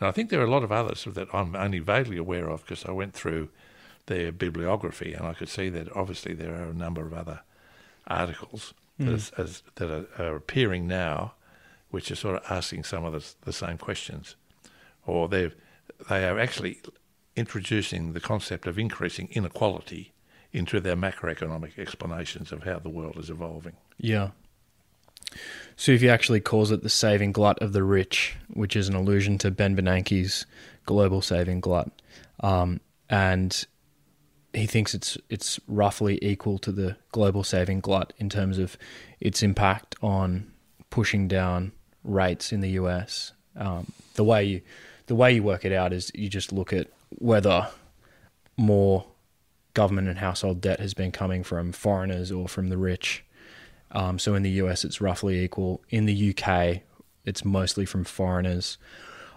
And 0.00 0.08
I 0.08 0.12
think 0.12 0.30
there 0.30 0.40
are 0.40 0.46
a 0.46 0.50
lot 0.50 0.62
of 0.62 0.72
others 0.72 1.06
that 1.10 1.28
I'm 1.34 1.56
only 1.56 1.78
vaguely 1.80 2.16
aware 2.16 2.48
of 2.48 2.62
because 2.62 2.84
I 2.84 2.92
went 2.92 3.14
through 3.14 3.48
their 4.06 4.32
bibliography 4.32 5.12
and 5.12 5.26
I 5.26 5.34
could 5.34 5.48
see 5.48 5.68
that 5.70 5.94
obviously 5.94 6.34
there 6.34 6.54
are 6.54 6.70
a 6.70 6.74
number 6.74 7.04
of 7.04 7.12
other 7.12 7.40
articles 8.06 8.74
that, 8.98 9.04
hmm. 9.04 9.14
is, 9.14 9.30
as, 9.36 9.62
that 9.76 9.90
are, 9.90 10.06
are 10.18 10.36
appearing 10.36 10.86
now 10.86 11.34
which 11.90 12.10
are 12.10 12.16
sort 12.16 12.36
of 12.36 12.42
asking 12.50 12.84
some 12.84 13.04
of 13.04 13.12
the, 13.12 13.24
the 13.44 13.52
same 13.52 13.78
questions. 13.78 14.36
Or 15.06 15.28
they've, 15.28 15.54
they 16.08 16.28
are 16.28 16.38
actually 16.38 16.80
introducing 17.34 18.12
the 18.12 18.20
concept 18.20 18.66
of 18.66 18.78
increasing 18.78 19.28
inequality 19.32 20.12
into 20.52 20.80
their 20.80 20.96
macroeconomic 20.96 21.78
explanations 21.78 22.52
of 22.52 22.64
how 22.64 22.78
the 22.78 22.88
world 22.88 23.16
is 23.16 23.30
evolving. 23.30 23.74
Yeah. 23.98 24.30
Sufi 25.76 26.08
actually 26.08 26.40
calls 26.40 26.70
it 26.70 26.82
the 26.82 26.88
saving 26.88 27.32
glut 27.32 27.60
of 27.60 27.72
the 27.72 27.84
rich, 27.84 28.36
which 28.48 28.74
is 28.74 28.88
an 28.88 28.94
allusion 28.94 29.38
to 29.38 29.50
Ben 29.50 29.76
Bernanke's 29.76 30.46
global 30.86 31.22
saving 31.22 31.60
glut. 31.60 31.90
Um, 32.40 32.80
and 33.08 33.66
he 34.52 34.66
thinks 34.66 34.94
it's 34.94 35.18
it's 35.28 35.60
roughly 35.68 36.18
equal 36.22 36.58
to 36.58 36.72
the 36.72 36.96
global 37.12 37.44
saving 37.44 37.80
glut 37.80 38.12
in 38.18 38.28
terms 38.28 38.58
of 38.58 38.76
its 39.20 39.42
impact 39.42 39.94
on 40.02 40.50
pushing 40.90 41.28
down 41.28 41.72
rates 42.02 42.52
in 42.52 42.60
the 42.60 42.70
US. 42.70 43.32
Um, 43.56 43.92
the 44.14 44.24
way 44.24 44.44
you 44.44 44.60
the 45.06 45.14
way 45.14 45.32
you 45.32 45.42
work 45.42 45.64
it 45.64 45.72
out 45.72 45.92
is 45.92 46.10
you 46.14 46.28
just 46.28 46.52
look 46.52 46.72
at 46.72 46.88
whether 47.10 47.68
more 48.56 49.06
government 49.74 50.08
and 50.08 50.18
household 50.18 50.60
debt 50.60 50.80
has 50.80 50.92
been 50.94 51.12
coming 51.12 51.44
from 51.44 51.72
foreigners 51.72 52.32
or 52.32 52.48
from 52.48 52.68
the 52.68 52.76
rich. 52.76 53.24
Um, 53.92 54.18
so 54.18 54.34
in 54.34 54.42
the 54.42 54.50
US, 54.62 54.84
it's 54.84 55.00
roughly 55.00 55.42
equal. 55.42 55.80
In 55.90 56.06
the 56.06 56.34
UK, 56.34 56.82
it's 57.24 57.44
mostly 57.44 57.84
from 57.84 58.04
foreigners. 58.04 58.78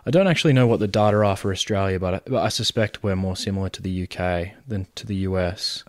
I 0.06 0.12
don't 0.12 0.28
actually 0.28 0.54
know 0.54 0.68
what 0.68 0.80
the 0.80 0.88
data 0.88 1.18
are 1.18 1.38
for 1.38 1.52
Australia, 1.52 2.00
but 2.00 2.14
I, 2.14 2.22
but 2.26 2.44
I 2.44 2.50
suspect 2.50 3.04
we're 3.04 3.16
more 3.16 3.36
similar 3.36 3.70
to 3.70 3.82
the 3.82 4.04
UK 4.04 4.54
than 4.68 4.88
to 4.96 5.06
the 5.06 5.16
US. 5.16 5.84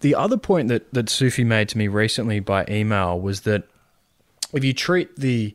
The 0.00 0.14
other 0.14 0.36
point 0.36 0.68
that, 0.68 0.92
that 0.92 1.08
Sufi 1.08 1.44
made 1.44 1.68
to 1.70 1.78
me 1.78 1.88
recently 1.88 2.40
by 2.40 2.66
email 2.68 3.18
was 3.18 3.42
that 3.42 3.64
if 4.52 4.62
you 4.62 4.74
treat 4.74 5.16
the 5.16 5.54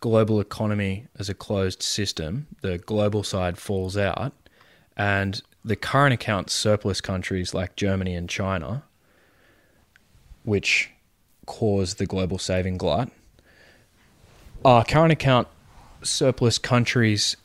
global 0.00 0.40
economy 0.40 1.06
as 1.18 1.28
a 1.28 1.34
closed 1.34 1.82
system, 1.82 2.46
the 2.62 2.78
global 2.78 3.22
side 3.22 3.58
falls 3.58 3.96
out, 3.96 4.32
and 4.96 5.42
the 5.64 5.76
current 5.76 6.14
account 6.14 6.50
surplus 6.50 7.00
countries 7.00 7.54
like 7.54 7.76
Germany 7.76 8.14
and 8.14 8.28
China, 8.28 8.82
which 10.44 10.91
cause 11.46 11.94
the 11.94 12.06
global 12.06 12.38
saving 12.38 12.78
glut, 12.78 13.10
are 14.64 14.84
current 14.84 15.12
account 15.12 15.48
surplus 16.02 16.58
countries 16.58 17.36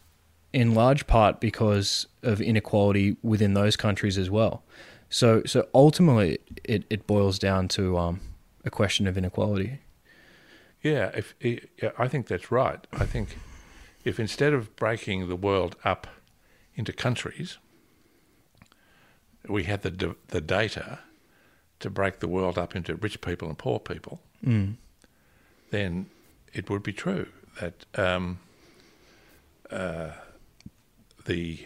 in 0.54 0.74
large 0.74 1.08
part 1.08 1.40
because 1.40 2.08
of 2.24 2.42
inequality 2.42 3.18
within 3.22 3.54
those 3.54 3.76
countries 3.76 4.18
as 4.18 4.30
well. 4.30 4.64
So, 5.10 5.44
so 5.46 5.68
ultimately, 5.74 6.40
it, 6.64 6.84
it 6.90 7.08
boils 7.08 7.40
down 7.40 7.68
to 7.70 7.98
um, 7.98 8.22
a 8.66 8.70
question 8.70 9.08
of 9.08 9.18
inequality. 9.18 9.80
Yeah, 10.84 11.12
if 11.16 11.34
yeah, 11.42 11.92
I 11.98 12.08
think 12.08 12.28
that's 12.28 12.52
right. 12.52 12.86
I 12.94 13.06
think 13.06 13.38
if 14.04 14.20
instead 14.20 14.54
of 14.54 14.76
breaking 14.76 15.28
the 15.28 15.36
world 15.36 15.76
up 15.84 16.08
into 16.76 16.94
countries, 16.94 17.58
we 19.48 19.64
had 19.64 19.82
the 19.82 20.16
the 20.28 20.42
data 20.42 21.00
to 21.80 21.90
break 21.90 22.20
the 22.20 22.28
world 22.28 22.58
up 22.58 22.76
into 22.76 22.96
rich 22.96 23.22
people 23.22 23.48
and 23.48 23.58
poor 23.58 23.80
people, 23.80 24.22
mm. 24.46 24.76
then 25.70 26.08
it 26.54 26.70
would 26.70 26.84
be 26.84 26.94
true 26.94 27.28
that 27.60 27.86
um, 27.96 28.40
uh, 29.72 30.12
the 31.26 31.66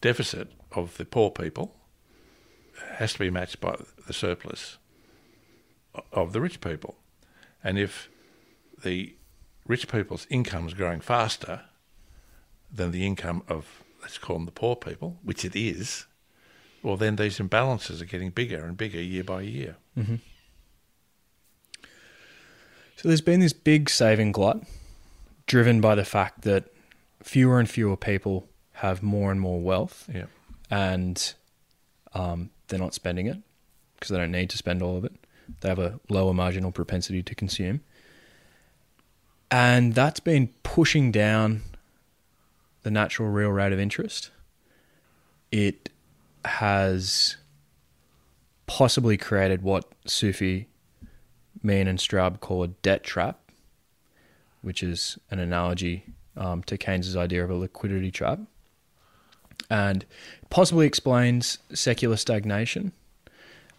deficit 0.00 0.52
of 0.72 0.96
the 0.96 1.04
poor 1.04 1.30
people 1.30 1.74
has 2.94 3.12
to 3.12 3.18
be 3.18 3.30
matched 3.30 3.60
by 3.60 3.76
the 4.06 4.12
surplus 4.12 4.78
of 6.12 6.32
the 6.32 6.40
rich 6.40 6.60
people. 6.60 6.96
And 7.62 7.78
if 7.78 8.08
the 8.82 9.14
rich 9.66 9.88
people's 9.88 10.26
income 10.30 10.66
is 10.66 10.74
growing 10.74 11.00
faster 11.00 11.62
than 12.72 12.90
the 12.90 13.06
income 13.06 13.42
of, 13.48 13.84
let's 14.02 14.18
call 14.18 14.36
them 14.36 14.46
the 14.46 14.52
poor 14.52 14.76
people, 14.76 15.18
which 15.22 15.44
it 15.44 15.54
is, 15.54 16.06
well, 16.82 16.96
then 16.96 17.16
these 17.16 17.38
imbalances 17.38 18.00
are 18.00 18.06
getting 18.06 18.30
bigger 18.30 18.64
and 18.64 18.76
bigger 18.76 19.00
year 19.00 19.24
by 19.24 19.42
year. 19.42 19.76
Mm-hmm. 19.98 20.16
So 22.96 23.08
there's 23.08 23.20
been 23.20 23.40
this 23.40 23.52
big 23.52 23.88
saving 23.88 24.32
glut 24.32 24.62
driven 25.46 25.80
by 25.80 25.94
the 25.94 26.04
fact 26.04 26.42
that 26.42 26.72
fewer 27.22 27.58
and 27.58 27.68
fewer 27.68 27.96
people 27.96 28.48
have 28.74 29.02
more 29.02 29.30
and 29.30 29.40
more 29.40 29.60
wealth. 29.60 30.08
Yeah. 30.12 30.26
And 30.70 31.34
um, 32.14 32.50
they're 32.68 32.78
not 32.78 32.94
spending 32.94 33.26
it 33.26 33.38
because 33.94 34.10
they 34.10 34.16
don't 34.16 34.32
need 34.32 34.50
to 34.50 34.56
spend 34.56 34.82
all 34.82 34.96
of 34.96 35.04
it. 35.04 35.12
They 35.60 35.68
have 35.68 35.78
a 35.78 35.98
lower 36.08 36.32
marginal 36.32 36.72
propensity 36.72 37.22
to 37.22 37.34
consume. 37.34 37.80
And 39.50 39.94
that's 39.94 40.20
been 40.20 40.48
pushing 40.62 41.10
down 41.10 41.62
the 42.82 42.90
natural 42.90 43.28
real 43.28 43.50
rate 43.50 43.72
of 43.72 43.80
interest. 43.80 44.30
It 45.50 45.90
has 46.44 47.36
possibly 48.66 49.16
created 49.16 49.62
what 49.62 49.84
Sufi, 50.06 50.68
Mian, 51.62 51.88
and 51.88 51.98
Straub 51.98 52.40
call 52.40 52.62
a 52.62 52.68
debt 52.68 53.02
trap, 53.02 53.40
which 54.62 54.82
is 54.82 55.18
an 55.30 55.38
analogy 55.38 56.04
um, 56.36 56.62
to 56.64 56.78
Keynes's 56.78 57.16
idea 57.16 57.42
of 57.44 57.50
a 57.50 57.54
liquidity 57.54 58.10
trap, 58.10 58.38
and 59.68 60.04
possibly 60.50 60.86
explains 60.86 61.58
secular 61.72 62.16
stagnation. 62.16 62.92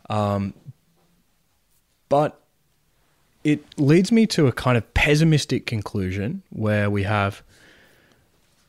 Um, 0.09 0.53
but 2.09 2.41
it 3.43 3.63
leads 3.79 4.11
me 4.11 4.27
to 4.27 4.47
a 4.47 4.51
kind 4.51 4.77
of 4.77 4.93
pessimistic 4.93 5.65
conclusion 5.65 6.43
where 6.49 6.89
we 6.89 7.03
have 7.03 7.41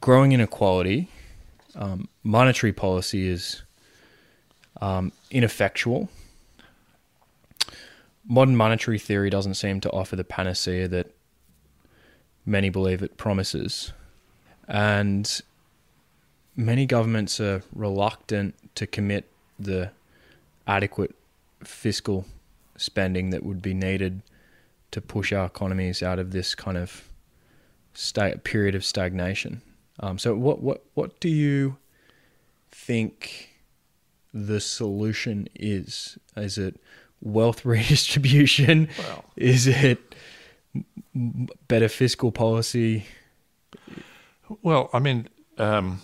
growing 0.00 0.32
inequality. 0.32 1.08
Um, 1.74 2.08
monetary 2.22 2.72
policy 2.72 3.28
is 3.28 3.61
um, 4.82 5.12
ineffectual. 5.30 6.08
Modern 8.28 8.56
monetary 8.56 8.98
theory 8.98 9.30
doesn't 9.30 9.54
seem 9.54 9.80
to 9.80 9.90
offer 9.90 10.16
the 10.16 10.24
panacea 10.24 10.88
that 10.88 11.14
many 12.44 12.68
believe 12.68 13.02
it 13.02 13.16
promises. 13.16 13.92
And 14.66 15.40
many 16.56 16.84
governments 16.84 17.40
are 17.40 17.62
reluctant 17.74 18.54
to 18.74 18.86
commit 18.86 19.28
the 19.58 19.90
adequate 20.66 21.14
fiscal 21.62 22.26
spending 22.76 23.30
that 23.30 23.44
would 23.44 23.62
be 23.62 23.74
needed 23.74 24.22
to 24.90 25.00
push 25.00 25.32
our 25.32 25.46
economies 25.46 26.02
out 26.02 26.18
of 26.18 26.32
this 26.32 26.56
kind 26.56 26.76
of 26.76 27.08
state 27.94 28.42
period 28.42 28.74
of 28.74 28.84
stagnation. 28.84 29.62
Um, 30.00 30.18
so, 30.18 30.34
what 30.34 30.60
what 30.60 30.82
what 30.94 31.20
do 31.20 31.28
you 31.28 31.76
think 32.70 33.51
the 34.32 34.60
solution 34.60 35.48
is? 35.54 36.18
Is 36.36 36.58
it 36.58 36.80
wealth 37.20 37.64
redistribution? 37.64 38.88
Well, 38.98 39.24
is 39.36 39.66
it 39.66 40.14
better 41.68 41.88
fiscal 41.88 42.32
policy? 42.32 43.06
Well, 44.62 44.90
I 44.92 44.98
mean, 44.98 45.28
um, 45.58 46.00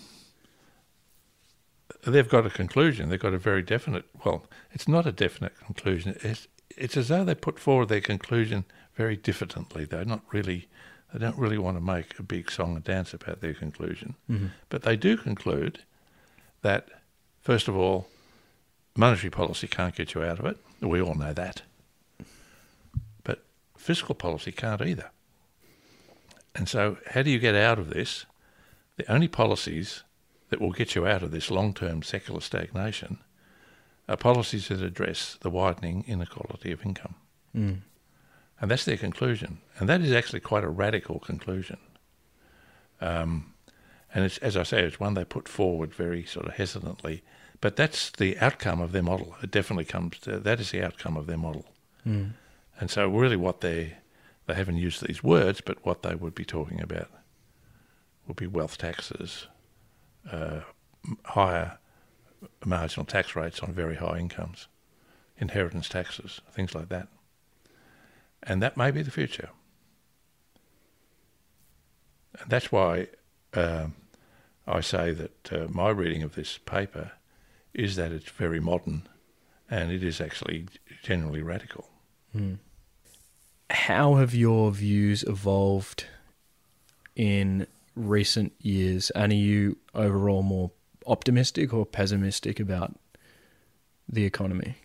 they've 2.05 2.29
got 2.29 2.45
a 2.45 2.49
conclusion. 2.49 3.09
They've 3.09 3.19
got 3.19 3.33
a 3.33 3.39
very 3.39 3.61
definite. 3.61 4.05
Well, 4.25 4.45
it's 4.71 4.87
not 4.87 5.05
a 5.05 5.11
definite 5.11 5.57
conclusion. 5.59 6.17
It's 6.21 6.47
it's 6.77 6.97
as 6.97 7.07
though 7.07 7.23
they 7.23 7.35
put 7.35 7.59
forward 7.59 7.89
their 7.89 8.01
conclusion 8.01 8.65
very 8.95 9.17
diffidently. 9.17 9.85
They're 9.85 10.05
not 10.05 10.21
really. 10.31 10.67
They 11.11 11.19
don't 11.19 11.37
really 11.39 11.57
want 11.57 11.75
to 11.75 11.81
make 11.81 12.19
a 12.19 12.23
big 12.23 12.51
song 12.51 12.75
and 12.75 12.83
dance 12.83 13.15
about 13.15 13.41
their 13.41 13.55
conclusion, 13.55 14.13
mm-hmm. 14.29 14.47
but 14.69 14.83
they 14.83 14.95
do 14.95 15.17
conclude 15.17 15.79
that 16.61 16.87
first 17.41 17.67
of 17.67 17.75
all, 17.75 18.07
monetary 18.99 19.31
policy 19.31 19.67
can't 19.67 19.95
get 19.95 20.13
you 20.13 20.21
out 20.21 20.39
of 20.39 20.45
it. 20.45 20.57
We 20.81 21.01
all 21.01 21.15
know 21.15 21.33
that 21.33 21.61
But 23.23 23.43
fiscal 23.77 24.13
policy 24.13 24.51
can't 24.51 24.81
either. 24.81 25.09
And 26.53 26.67
so, 26.67 26.97
how 27.07 27.21
do 27.21 27.29
you 27.31 27.39
get 27.39 27.55
out 27.55 27.79
of 27.79 27.89
this? 27.89 28.25
The 28.97 29.09
only 29.11 29.29
policies 29.29 30.03
that 30.49 30.59
will 30.59 30.71
get 30.71 30.95
you 30.95 31.07
out 31.07 31.23
of 31.23 31.31
this 31.31 31.49
long 31.49 31.73
term 31.73 32.03
secular 32.03 32.41
stagnation 32.41 33.19
are 34.09 34.17
policies 34.17 34.67
that 34.67 34.81
address 34.81 35.37
the 35.39 35.49
widening 35.49 36.03
inequality 36.07 36.71
of 36.71 36.85
income. 36.85 37.15
Mm. 37.55 37.77
And 38.59 38.71
that's 38.71 38.83
their 38.83 38.97
conclusion. 38.97 39.59
And 39.77 39.87
that 39.87 40.01
is 40.01 40.11
actually 40.11 40.41
quite 40.41 40.65
a 40.65 40.69
radical 40.69 41.19
conclusion. 41.19 41.77
Um, 42.99 43.53
and 44.13 44.25
it's, 44.25 44.39
as 44.39 44.57
I 44.57 44.63
say, 44.63 44.83
it's 44.83 44.99
one 44.99 45.13
they 45.13 45.23
put 45.23 45.47
forward 45.47 45.93
very 45.93 46.25
sort 46.25 46.47
of 46.47 46.55
hesitantly. 46.55 47.23
But 47.61 47.75
that's 47.75 48.09
the 48.11 48.37
outcome 48.39 48.79
of 48.79 48.91
their 48.91 49.03
model. 49.03 49.35
It 49.43 49.51
definitely 49.51 49.85
comes 49.85 50.19
to 50.19 50.39
that 50.39 50.59
is 50.59 50.71
the 50.71 50.83
outcome 50.83 51.17
of 51.17 51.27
their 51.27 51.37
model. 51.37 51.65
Mm. 52.07 52.31
And 52.79 52.89
so, 52.89 53.09
really, 53.09 53.35
what 53.35 53.61
they 53.61 53.97
they 54.47 54.53
haven't 54.53 54.77
used 54.77 55.05
these 55.05 55.23
words, 55.23 55.61
but 55.61 55.85
what 55.85 56.01
they 56.01 56.15
would 56.15 56.33
be 56.33 56.45
talking 56.45 56.81
about 56.81 57.09
would 58.27 58.37
be 58.37 58.47
wealth 58.47 58.77
taxes, 58.77 59.47
uh, 60.31 60.61
higher 61.25 61.77
marginal 62.65 63.05
tax 63.05 63.35
rates 63.35 63.59
on 63.59 63.73
very 63.73 63.95
high 63.95 64.17
incomes, 64.17 64.67
inheritance 65.37 65.89
taxes, 65.89 66.41
things 66.51 66.73
like 66.73 66.89
that. 66.89 67.09
And 68.41 68.61
that 68.63 68.77
may 68.77 68.91
be 68.91 69.01
the 69.01 69.11
future. 69.11 69.49
And 72.39 72.49
that's 72.49 72.71
why 72.71 73.07
um, 73.53 73.95
I 74.65 74.81
say 74.81 75.11
that 75.11 75.53
uh, 75.53 75.67
my 75.69 75.89
reading 75.89 76.23
of 76.23 76.35
this 76.35 76.57
paper 76.57 77.11
is 77.73 77.95
that 77.95 78.11
it's 78.11 78.29
very 78.29 78.59
modern 78.59 79.07
and 79.69 79.91
it 79.91 80.03
is 80.03 80.19
actually 80.19 80.67
generally 81.03 81.41
radical. 81.41 81.85
Mm. 82.35 82.59
how 83.71 84.15
have 84.15 84.35
your 84.35 84.71
views 84.71 85.23
evolved 85.23 86.05
in 87.15 87.65
recent 87.95 88.53
years? 88.59 89.09
And 89.11 89.31
are 89.31 89.35
you 89.35 89.77
overall 89.95 90.43
more 90.43 90.71
optimistic 91.07 91.73
or 91.73 91.85
pessimistic 91.85 92.59
about 92.59 92.95
the 94.07 94.25
economy? 94.25 94.75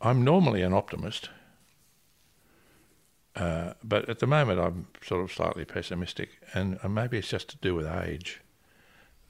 I'm 0.00 0.24
normally 0.24 0.62
an 0.62 0.72
optimist, 0.72 1.28
uh, 3.34 3.74
but 3.82 4.08
at 4.08 4.18
the 4.20 4.26
moment 4.26 4.60
I'm 4.60 4.86
sort 5.02 5.22
of 5.22 5.32
slightly 5.32 5.64
pessimistic, 5.64 6.30
and 6.54 6.78
uh, 6.82 6.88
maybe 6.88 7.18
it's 7.18 7.28
just 7.28 7.48
to 7.50 7.56
do 7.56 7.74
with 7.74 7.86
age 7.86 8.40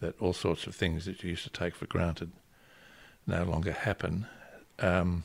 that 0.00 0.20
all 0.20 0.32
sorts 0.32 0.66
of 0.66 0.74
things 0.74 1.04
that 1.04 1.22
you 1.22 1.30
used 1.30 1.44
to 1.44 1.50
take 1.50 1.74
for 1.74 1.86
granted 1.86 2.32
no 3.26 3.44
longer 3.44 3.72
happen. 3.72 4.26
Um, 4.78 5.24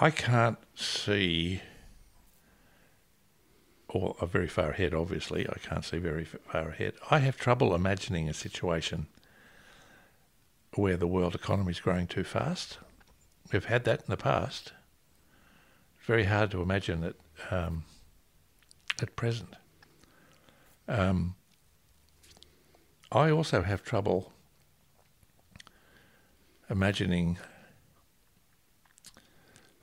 I 0.00 0.10
can't 0.10 0.58
see, 0.76 1.62
or 3.88 4.14
very 4.22 4.46
far 4.46 4.70
ahead, 4.70 4.94
obviously. 4.94 5.48
I 5.48 5.58
can't 5.58 5.84
see 5.84 5.98
very 5.98 6.24
far 6.24 6.68
ahead. 6.68 6.94
I 7.10 7.18
have 7.18 7.36
trouble 7.36 7.74
imagining 7.74 8.28
a 8.28 8.34
situation 8.34 9.06
where 10.74 10.96
the 10.96 11.06
world 11.06 11.34
economy 11.34 11.72
is 11.72 11.80
growing 11.80 12.06
too 12.06 12.24
fast. 12.24 12.78
We've 13.52 13.64
had 13.64 13.84
that 13.84 14.00
in 14.00 14.10
the 14.10 14.16
past. 14.16 14.72
It's 15.96 16.06
very 16.06 16.24
hard 16.24 16.50
to 16.52 16.62
imagine 16.62 17.02
it 17.02 17.16
um, 17.50 17.84
at 19.02 19.16
present. 19.16 19.54
Um, 20.86 21.34
I 23.10 23.30
also 23.30 23.62
have 23.62 23.82
trouble 23.82 24.32
imagining 26.68 27.38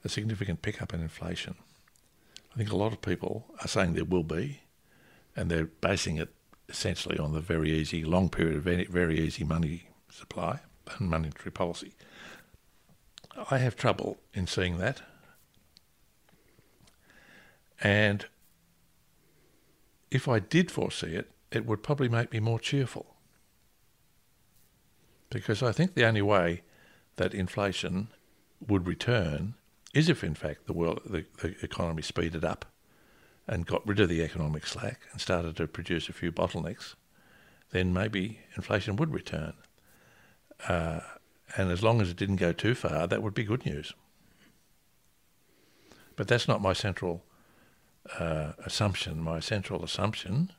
a 0.03 0.09
significant 0.09 0.61
pickup 0.61 0.93
in 0.93 1.01
inflation. 1.01 1.55
I 2.53 2.57
think 2.57 2.71
a 2.71 2.75
lot 2.75 2.93
of 2.93 3.01
people 3.01 3.45
are 3.61 3.67
saying 3.67 3.93
there 3.93 4.05
will 4.05 4.23
be, 4.23 4.61
and 5.35 5.49
they're 5.49 5.65
basing 5.65 6.17
it 6.17 6.29
essentially 6.69 7.17
on 7.17 7.33
the 7.33 7.41
very 7.41 7.71
easy, 7.71 8.03
long 8.03 8.29
period 8.29 8.57
of 8.57 8.63
very, 8.63 9.19
easy 9.19 9.43
money 9.43 9.89
supply 10.09 10.59
and 10.97 11.09
monetary 11.09 11.51
policy. 11.51 11.93
I 13.49 13.57
have 13.57 13.75
trouble 13.75 14.17
in 14.33 14.45
seeing 14.45 14.77
that. 14.77 15.01
And 17.81 18.25
if 20.11 20.27
I 20.27 20.39
did 20.39 20.71
foresee 20.71 21.15
it, 21.15 21.31
it 21.51 21.65
would 21.65 21.83
probably 21.83 22.07
make 22.07 22.31
me 22.31 22.39
more 22.39 22.59
cheerful. 22.59 23.14
Because 25.35 25.61
I 25.61 25.73
think 25.73 25.95
the 25.95 26.05
only 26.05 26.21
way 26.21 26.61
that 27.17 27.33
inflation 27.33 28.07
would 28.65 28.87
return 28.87 29.55
is 29.93 30.07
if, 30.07 30.23
in 30.23 30.33
fact, 30.33 30.65
the 30.65 30.71
world, 30.71 31.01
the, 31.05 31.25
the 31.41 31.53
economy 31.61 32.03
speeded 32.03 32.45
up 32.45 32.63
and 33.45 33.65
got 33.65 33.85
rid 33.85 33.99
of 33.99 34.07
the 34.07 34.21
economic 34.21 34.65
slack 34.65 35.01
and 35.11 35.19
started 35.19 35.57
to 35.57 35.67
produce 35.67 36.07
a 36.07 36.13
few 36.13 36.31
bottlenecks, 36.31 36.95
then 37.71 37.91
maybe 37.91 38.39
inflation 38.55 38.95
would 38.95 39.13
return. 39.13 39.55
Uh, 40.69 41.01
and 41.57 41.69
as 41.69 41.83
long 41.83 41.99
as 41.99 42.09
it 42.09 42.15
didn't 42.15 42.37
go 42.37 42.53
too 42.53 42.73
far, 42.73 43.05
that 43.05 43.21
would 43.21 43.33
be 43.33 43.43
good 43.43 43.65
news. 43.65 43.91
But 46.15 46.29
that's 46.29 46.47
not 46.47 46.61
my 46.61 46.71
central 46.71 47.25
uh, 48.17 48.53
assumption. 48.59 49.21
My 49.21 49.41
central 49.41 49.83
assumption 49.83 50.53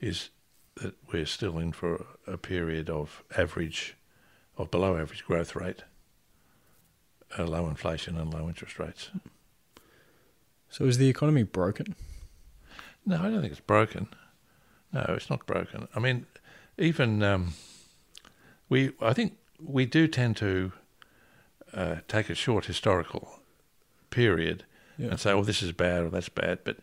is 0.00 0.30
that 0.76 0.94
we're 1.12 1.26
still 1.26 1.58
in 1.58 1.72
for 1.72 2.06
a 2.26 2.36
period 2.36 2.90
of 2.90 3.22
average, 3.36 3.96
of 4.56 4.70
below 4.70 4.96
average 4.96 5.24
growth 5.24 5.56
rate 5.56 5.82
uh, 7.38 7.44
low 7.44 7.68
inflation 7.68 8.16
and 8.16 8.32
low 8.32 8.48
interest 8.48 8.78
rates. 8.78 9.10
So 10.68 10.84
is 10.84 10.98
the 10.98 11.08
economy 11.08 11.42
broken? 11.42 11.94
No, 13.04 13.16
I 13.16 13.30
don't 13.30 13.40
think 13.40 13.52
it's 13.52 13.60
broken. 13.60 14.08
No, 14.92 15.04
it's 15.08 15.30
not 15.30 15.46
broken. 15.46 15.88
I 15.94 16.00
mean, 16.00 16.26
even 16.78 17.22
um, 17.22 17.54
we, 18.68 18.92
I 19.00 19.12
think 19.12 19.36
we 19.62 19.86
do 19.86 20.08
tend 20.08 20.36
to 20.38 20.72
uh, 21.72 21.96
take 22.08 22.30
a 22.30 22.34
short 22.34 22.66
historical 22.66 23.40
period 24.10 24.64
yeah. 24.98 25.08
and 25.08 25.20
say, 25.20 25.32
"Oh, 25.32 25.44
this 25.44 25.62
is 25.62 25.72
bad 25.72 26.04
or 26.04 26.10
that's 26.10 26.28
bad." 26.28 26.60
But 26.64 26.78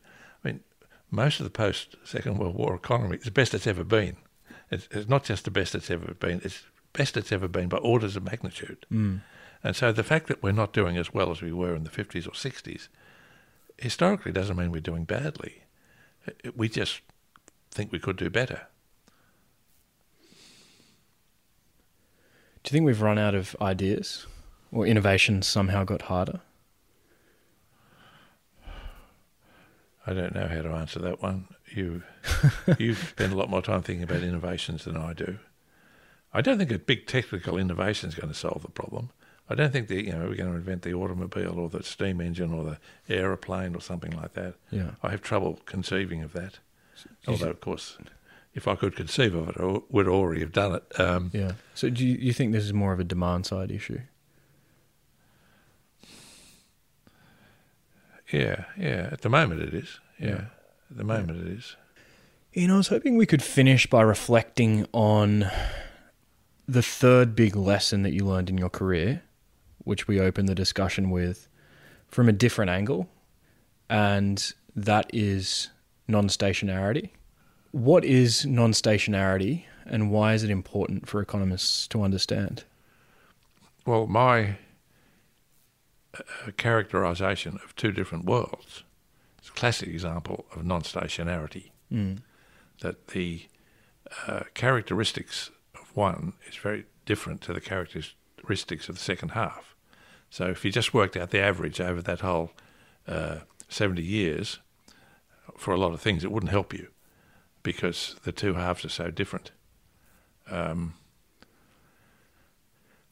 most 1.14 1.40
of 1.40 1.44
the 1.44 1.52
post 1.52 1.96
Second 2.04 2.40
World 2.40 2.56
War 2.56 2.74
economy 2.74 3.18
is 3.18 3.26
the 3.26 3.32
best 3.32 3.54
it's 3.54 3.68
ever 3.68 3.84
been. 3.84 4.18
It's, 4.72 4.88
it's, 4.90 5.08
not 5.08 5.24
just 5.24 5.46
the 5.46 5.52
best 5.52 5.76
it's 5.76 5.92
ever 5.92 6.16
been; 6.16 6.42
it's 6.44 6.64
best 6.92 7.16
it's 7.16 7.32
ever 7.32 7.48
been 7.48 7.70
by 7.70 7.78
orders 7.78 8.16
of 8.16 8.24
magnitude. 8.24 8.86
Mm. 8.92 9.22
And 9.64 9.76
so 9.76 9.92
the 9.92 10.04
fact 10.04 10.28
that 10.28 10.42
we're 10.42 10.52
not 10.52 10.74
doing 10.74 10.98
as 10.98 11.14
well 11.14 11.30
as 11.30 11.42
we 11.42 11.54
were 11.54 11.76
in 11.76 11.84
the 11.84 11.92
50s 11.92 12.28
or 12.28 12.32
60s 12.32 12.88
historically 13.78 14.32
doesn't 14.32 14.58
mean 14.58 14.72
we're 14.72 14.82
doing 14.82 15.06
badly. 15.06 15.64
We 16.56 16.68
just 16.68 17.02
think 17.72 17.92
we 17.92 18.00
could 18.00 18.18
do 18.18 18.30
better. 18.30 18.68
Do 22.64 22.70
you 22.70 22.72
think 22.72 22.86
we've 22.86 23.02
run 23.02 23.20
out 23.20 23.36
of 23.36 23.56
ideas 23.62 24.26
or 24.72 24.88
innovation 24.88 25.44
somehow 25.44 25.84
got 25.84 26.04
harder? 26.04 26.42
I 30.06 30.14
don't 30.14 30.36
know 30.36 30.48
how 30.48 30.62
to 30.62 30.70
answer 30.70 31.00
that 31.00 31.22
one. 31.22 31.48
You 31.74 32.04
you 32.78 32.96
spend 32.96 33.34
a 33.34 33.36
lot 33.36 33.50
more 33.50 33.62
time 33.62 33.82
thinking 33.82 34.04
about 34.04 34.22
innovations 34.22 34.86
than 34.86 34.98
I 34.98 35.14
do. 35.14 35.40
I 36.34 36.42
don't 36.42 36.58
think 36.58 36.72
a 36.72 36.80
big 36.80 37.06
technical 37.06 37.58
innovation 37.58 38.10
is 38.10 38.16
going 38.16 38.30
to 38.30 38.38
solve 38.38 38.64
the 38.64 38.72
problem. 38.72 39.12
I 39.50 39.56
don't 39.56 39.72
think 39.72 39.88
that 39.90 40.04
you 40.04 40.12
know 40.12 40.28
we're 40.30 40.36
going 40.36 40.52
to 40.52 40.58
invent 40.58 40.82
the 40.84 40.94
automobile 40.94 41.60
or 41.60 41.70
the 41.70 41.84
steam 41.84 42.22
engine 42.22 42.54
or 42.54 42.64
the 42.64 42.80
aeroplane 43.14 43.76
or 43.76 43.82
something 43.82 44.12
like 44.12 44.34
that. 44.34 44.56
Yeah, 44.72 44.92
I 45.02 45.12
have 45.12 45.22
trouble 45.22 45.60
conceiving 45.66 46.22
of 46.22 46.34
that. 46.34 46.60
Although, 47.28 47.50
of 47.50 47.60
course, 47.60 47.98
if 48.54 48.68
I 48.68 48.76
could 48.76 48.96
conceive 48.96 49.34
of 49.36 49.50
it, 49.50 49.56
I 49.60 49.80
would 49.90 50.08
already 50.08 50.42
have 50.42 50.52
done 50.52 50.76
it. 50.76 51.00
Um, 51.00 51.32
yeah. 51.34 51.54
So, 51.74 51.90
do 51.90 52.06
you, 52.06 52.16
you 52.16 52.34
think 52.34 52.52
this 52.52 52.64
is 52.64 52.74
more 52.74 52.94
of 52.94 53.00
a 53.00 53.04
demand 53.04 53.46
side 53.46 53.72
issue? 53.72 54.02
Yeah, 58.34 58.66
yeah. 58.78 59.10
At 59.12 59.22
the 59.22 59.30
moment, 59.30 59.62
it 59.62 59.74
is. 59.76 60.00
Yeah, 60.20 60.28
yeah. 60.28 60.36
at 60.90 60.98
the 60.98 61.04
moment, 61.04 61.38
yeah. 61.38 61.52
it 61.52 61.58
is. 61.60 61.76
You 62.54 62.68
know, 62.68 62.76
I 62.76 62.78
was 62.78 62.88
hoping 62.88 63.16
we 63.16 63.28
could 63.28 63.44
finish 63.44 63.88
by 63.88 64.02
reflecting 64.02 64.88
on 64.92 65.50
the 66.68 66.82
third 66.82 67.36
big 67.36 67.56
lesson 67.56 68.02
that 68.04 68.14
you 68.14 68.26
learned 68.26 68.50
in 68.50 68.58
your 68.58 68.70
career, 68.70 69.22
which 69.80 70.08
we 70.08 70.20
opened 70.20 70.50
the 70.50 70.56
discussion 70.56 71.12
with 71.12 71.48
from 72.08 72.28
a 72.28 72.32
different 72.32 72.72
angle, 72.72 73.08
and 73.88 74.54
that 74.76 75.10
is 75.14 75.70
non 76.08 76.28
stationarity. 76.28 77.10
What 77.72 78.04
is 78.04 78.48
non 78.48 78.72
stationarity, 78.72 79.66
and 79.86 80.10
why 80.10 80.34
is 80.34 80.44
it 80.44 80.50
important 80.50 81.08
for 81.08 81.22
economists 81.22 81.88
to 81.90 82.02
understand? 82.02 82.64
Well, 83.86 84.08
my 84.08 84.58
uh, 86.18 86.52
characterization 86.58 87.60
of 87.64 87.76
two 87.76 87.92
different 87.92 88.26
worlds 88.26 88.84
It's 89.40 89.50
a 89.50 89.54
classic 89.54 89.90
example 89.90 90.46
of 90.56 90.66
non 90.66 90.82
stationarity. 90.82 91.72
Mm. 91.92 92.20
That 92.82 93.08
the 93.10 93.48
uh, 94.28 94.42
characteristics 94.54 95.52
of 95.76 95.96
one 95.96 96.34
is 96.48 96.56
very 96.56 96.86
different 97.06 97.42
to 97.42 97.54
the 97.54 97.62
characteristics 97.62 98.90
of 98.90 98.96
the 98.96 99.02
second 99.02 99.30
half. 99.30 99.76
So 100.30 100.48
if 100.48 100.66
you 100.66 100.72
just 100.72 100.94
worked 100.94 101.16
out 101.16 101.30
the 101.30 101.40
average 101.40 101.80
over 101.80 102.02
that 102.02 102.22
whole 102.22 102.52
uh, 103.08 103.40
70 103.70 104.02
years, 104.02 104.60
for 105.58 105.74
a 105.74 105.78
lot 105.78 105.94
of 105.94 106.02
things, 106.02 106.24
it 106.24 106.32
wouldn't 106.32 106.52
help 106.52 106.74
you 106.74 106.88
because 107.62 108.16
the 108.24 108.32
two 108.32 108.56
halves 108.56 108.84
are 108.84 108.90
so 108.90 109.10
different. 109.12 109.52
Um, 110.50 110.96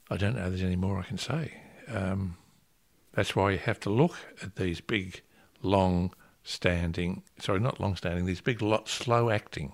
I 0.09 0.17
don't 0.17 0.35
know 0.35 0.49
there's 0.49 0.63
any 0.63 0.75
more 0.75 0.99
I 0.99 1.03
can 1.03 1.17
say. 1.17 1.53
Um, 1.87 2.37
that's 3.13 3.35
why 3.35 3.51
you 3.51 3.57
have 3.57 3.79
to 3.81 3.89
look 3.89 4.15
at 4.41 4.55
these 4.55 4.81
big, 4.81 5.21
long 5.61 6.13
standing, 6.43 7.23
sorry, 7.39 7.59
not 7.59 7.79
long 7.79 7.95
standing, 7.95 8.25
these 8.25 8.41
big, 8.41 8.63
slow 8.85 9.29
acting 9.29 9.73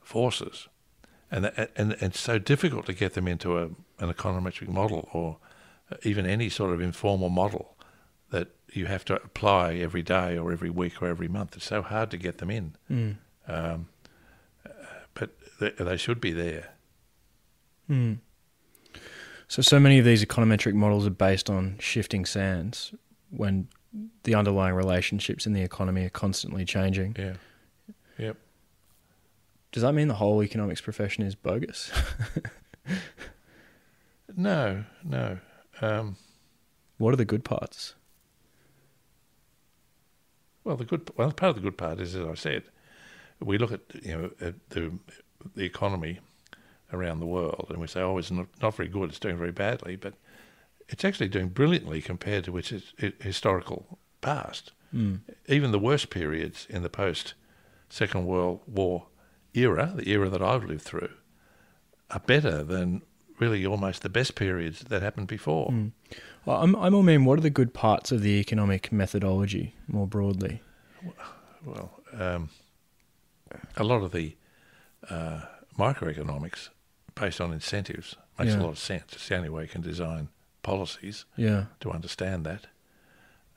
forces. 0.00 0.68
And, 1.30 1.46
and, 1.56 1.68
and 1.76 1.92
it's 2.00 2.20
so 2.20 2.38
difficult 2.38 2.86
to 2.86 2.92
get 2.92 3.14
them 3.14 3.26
into 3.26 3.58
a, 3.58 3.64
an 3.98 4.12
econometric 4.12 4.68
model 4.68 5.08
or 5.12 5.38
even 6.02 6.26
any 6.26 6.48
sort 6.48 6.72
of 6.72 6.80
informal 6.80 7.28
model 7.28 7.76
that 8.30 8.48
you 8.72 8.86
have 8.86 9.04
to 9.06 9.14
apply 9.14 9.74
every 9.74 10.02
day 10.02 10.36
or 10.36 10.52
every 10.52 10.70
week 10.70 11.02
or 11.02 11.08
every 11.08 11.28
month. 11.28 11.56
It's 11.56 11.66
so 11.66 11.82
hard 11.82 12.10
to 12.10 12.16
get 12.16 12.38
them 12.38 12.50
in. 12.50 12.76
Mm. 12.90 13.16
Um, 13.46 13.88
but 15.14 15.30
they, 15.60 15.70
they, 15.70 15.96
should 15.96 16.20
be 16.20 16.32
there. 16.32 16.74
Mm. 17.88 18.18
So, 19.48 19.62
so 19.62 19.78
many 19.78 19.98
of 19.98 20.04
these 20.04 20.24
econometric 20.24 20.74
models 20.74 21.06
are 21.06 21.10
based 21.10 21.50
on 21.50 21.76
shifting 21.78 22.24
sands 22.24 22.94
when 23.30 23.68
the 24.24 24.34
underlying 24.34 24.74
relationships 24.74 25.46
in 25.46 25.52
the 25.52 25.62
economy 25.62 26.04
are 26.04 26.10
constantly 26.10 26.64
changing. 26.64 27.16
Yeah. 27.18 27.34
Yep. 28.18 28.36
Does 29.72 29.82
that 29.82 29.92
mean 29.92 30.08
the 30.08 30.14
whole 30.14 30.42
economics 30.42 30.80
profession 30.80 31.24
is 31.24 31.34
bogus? 31.34 31.90
no, 34.36 34.84
no. 35.02 35.38
Um, 35.80 36.16
What 36.98 37.12
are 37.12 37.16
the 37.16 37.24
good 37.24 37.44
parts? 37.44 37.94
Well, 40.62 40.76
the 40.76 40.84
good 40.84 41.10
well 41.16 41.32
part 41.32 41.50
of 41.50 41.56
the 41.56 41.62
good 41.62 41.76
part 41.76 42.00
is, 42.00 42.14
as 42.14 42.26
I 42.26 42.34
said, 42.34 42.62
we 43.40 43.58
look 43.58 43.72
at 43.72 43.80
you 44.02 44.16
know 44.16 44.30
at 44.40 44.54
the 44.70 44.92
the 45.54 45.64
economy 45.64 46.20
around 46.94 47.20
the 47.20 47.26
world 47.26 47.66
and 47.70 47.80
we 47.80 47.86
say, 47.86 48.00
oh, 48.00 48.18
it's 48.18 48.30
not, 48.30 48.46
not 48.62 48.74
very 48.74 48.88
good, 48.88 49.10
it's 49.10 49.18
doing 49.18 49.36
very 49.36 49.52
badly, 49.52 49.96
but 49.96 50.14
it's 50.88 51.04
actually 51.04 51.28
doing 51.28 51.48
brilliantly 51.48 52.00
compared 52.00 52.44
to 52.44 52.56
its, 52.56 52.72
its 52.72 53.22
historical 53.22 53.98
past. 54.20 54.72
Mm. 54.94 55.20
Even 55.48 55.72
the 55.72 55.78
worst 55.78 56.10
periods 56.10 56.66
in 56.70 56.82
the 56.82 56.88
post 56.88 57.34
Second 57.88 58.26
World 58.26 58.60
War 58.66 59.06
era, 59.54 59.92
the 59.94 60.08
era 60.08 60.28
that 60.28 60.42
I've 60.42 60.64
lived 60.64 60.82
through, 60.82 61.10
are 62.10 62.20
better 62.20 62.62
than 62.62 63.02
really 63.38 63.66
almost 63.66 64.02
the 64.02 64.08
best 64.08 64.34
periods 64.34 64.80
that 64.80 65.02
happened 65.02 65.26
before. 65.26 65.70
Mm. 65.70 65.92
Well, 66.44 66.62
I'm, 66.62 66.76
I'm 66.76 66.94
all 66.94 67.02
mean, 67.02 67.24
what 67.24 67.38
are 67.38 67.42
the 67.42 67.50
good 67.50 67.74
parts 67.74 68.12
of 68.12 68.22
the 68.22 68.40
economic 68.40 68.92
methodology 68.92 69.74
more 69.88 70.06
broadly? 70.06 70.62
Well, 71.64 72.02
um, 72.12 72.50
a 73.76 73.84
lot 73.84 74.02
of 74.02 74.12
the 74.12 74.36
uh, 75.08 75.40
microeconomics 75.78 76.68
based 77.14 77.40
on 77.40 77.52
incentives 77.52 78.16
makes 78.38 78.52
Yeah. 78.52 78.60
a 78.60 78.62
lot 78.62 78.70
of 78.70 78.78
sense. 78.78 79.12
It's 79.12 79.28
the 79.28 79.36
only 79.36 79.48
way 79.48 79.62
you 79.62 79.68
can 79.68 79.82
design 79.82 80.28
policies 80.62 81.24
Yeah. 81.36 81.66
to 81.80 81.90
understand 81.90 82.44
that. 82.46 82.66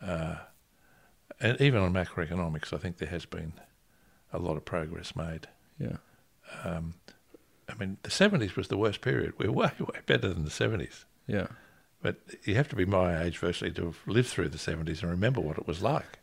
Uh, 0.01 0.37
and 1.39 1.59
even 1.61 1.81
on 1.81 1.93
macroeconomics, 1.93 2.73
I 2.73 2.77
think 2.77 2.97
there 2.97 3.09
has 3.09 3.25
been 3.25 3.53
a 4.31 4.39
lot 4.39 4.57
of 4.57 4.65
progress 4.65 5.15
made. 5.15 5.47
Yeah. 5.79 5.97
Um, 6.63 6.95
I 7.69 7.75
mean, 7.75 7.97
the 8.03 8.09
70s 8.11 8.55
was 8.55 8.67
the 8.67 8.77
worst 8.77 9.01
period. 9.01 9.33
We're 9.37 9.51
way, 9.61 9.71
way 9.79 9.99
better 10.05 10.29
than 10.33 10.43
the 10.43 10.49
70s. 10.51 11.05
Yeah. 11.27 11.47
But 12.01 12.17
you 12.43 12.55
have 12.55 12.69
to 12.69 12.75
be 12.75 12.85
my 12.85 13.21
age, 13.23 13.37
virtually, 13.39 13.71
to 13.71 13.85
have 13.85 13.97
lived 14.05 14.29
through 14.29 14.49
the 14.49 14.57
70s 14.59 15.01
and 15.01 15.09
remember 15.11 15.41
what 15.41 15.57
it 15.57 15.67
was 15.67 15.81
like. 15.81 16.19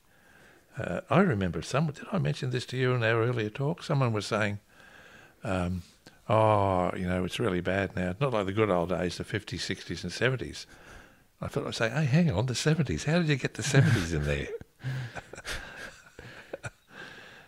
Uh, 0.79 1.01
I 1.11 1.21
remember 1.21 1.63
someone, 1.63 1.95
did 1.95 2.07
I 2.13 2.19
mention 2.19 2.51
this 2.51 2.67
to 2.67 2.77
you 2.77 2.93
in 2.95 3.03
our 3.03 3.23
earlier 3.23 3.51
talk? 3.51 3.83
Someone 3.83 4.13
was 4.13 4.27
saying, 4.27 4.61
um, 5.45 5.83
oh, 6.29 6.91
you 6.97 7.07
know, 7.07 7.25
it's 7.25 7.39
really 7.39 7.61
bad 7.61 7.95
now. 7.97 8.15
Not 8.21 8.33
like 8.33 8.47
the 8.47 8.53
good 8.53 8.71
old 8.71 8.89
days, 8.91 9.17
the 9.19 9.25
50s, 9.25 9.59
60s, 9.61 10.03
and 10.05 10.13
70s. 10.41 10.67
I 11.41 11.49
thought 11.49 11.67
I'd 11.67 11.75
say, 11.75 11.91
hey, 11.91 12.05
hang 12.05 12.31
on, 12.31 12.47
the 12.47 12.55
70s. 12.55 13.05
How 13.05 13.19
did 13.19 13.29
you 13.29 13.37
get 13.37 13.55
the 13.55 13.63
70s 13.63 14.15
in 14.15 14.25
there? 14.25 14.49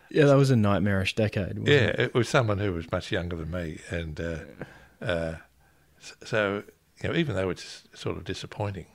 Yeah, 0.08 0.26
that 0.26 0.36
was 0.36 0.50
a 0.50 0.56
nightmarish 0.56 1.14
decade. 1.14 1.58
Yeah, 1.66 1.74
It? 1.88 2.00
it 2.00 2.14
was 2.14 2.28
someone 2.28 2.58
who 2.58 2.72
was 2.72 2.90
much 2.92 3.10
younger 3.10 3.36
than 3.36 3.50
me, 3.50 3.80
and 3.90 4.18
uh, 4.20 4.38
uh, 5.04 5.34
so 6.24 6.62
you 7.02 7.08
know, 7.10 7.14
even 7.14 7.34
though 7.34 7.50
it's 7.50 7.82
sort 7.92 8.16
of 8.16 8.24
disappointing 8.24 8.86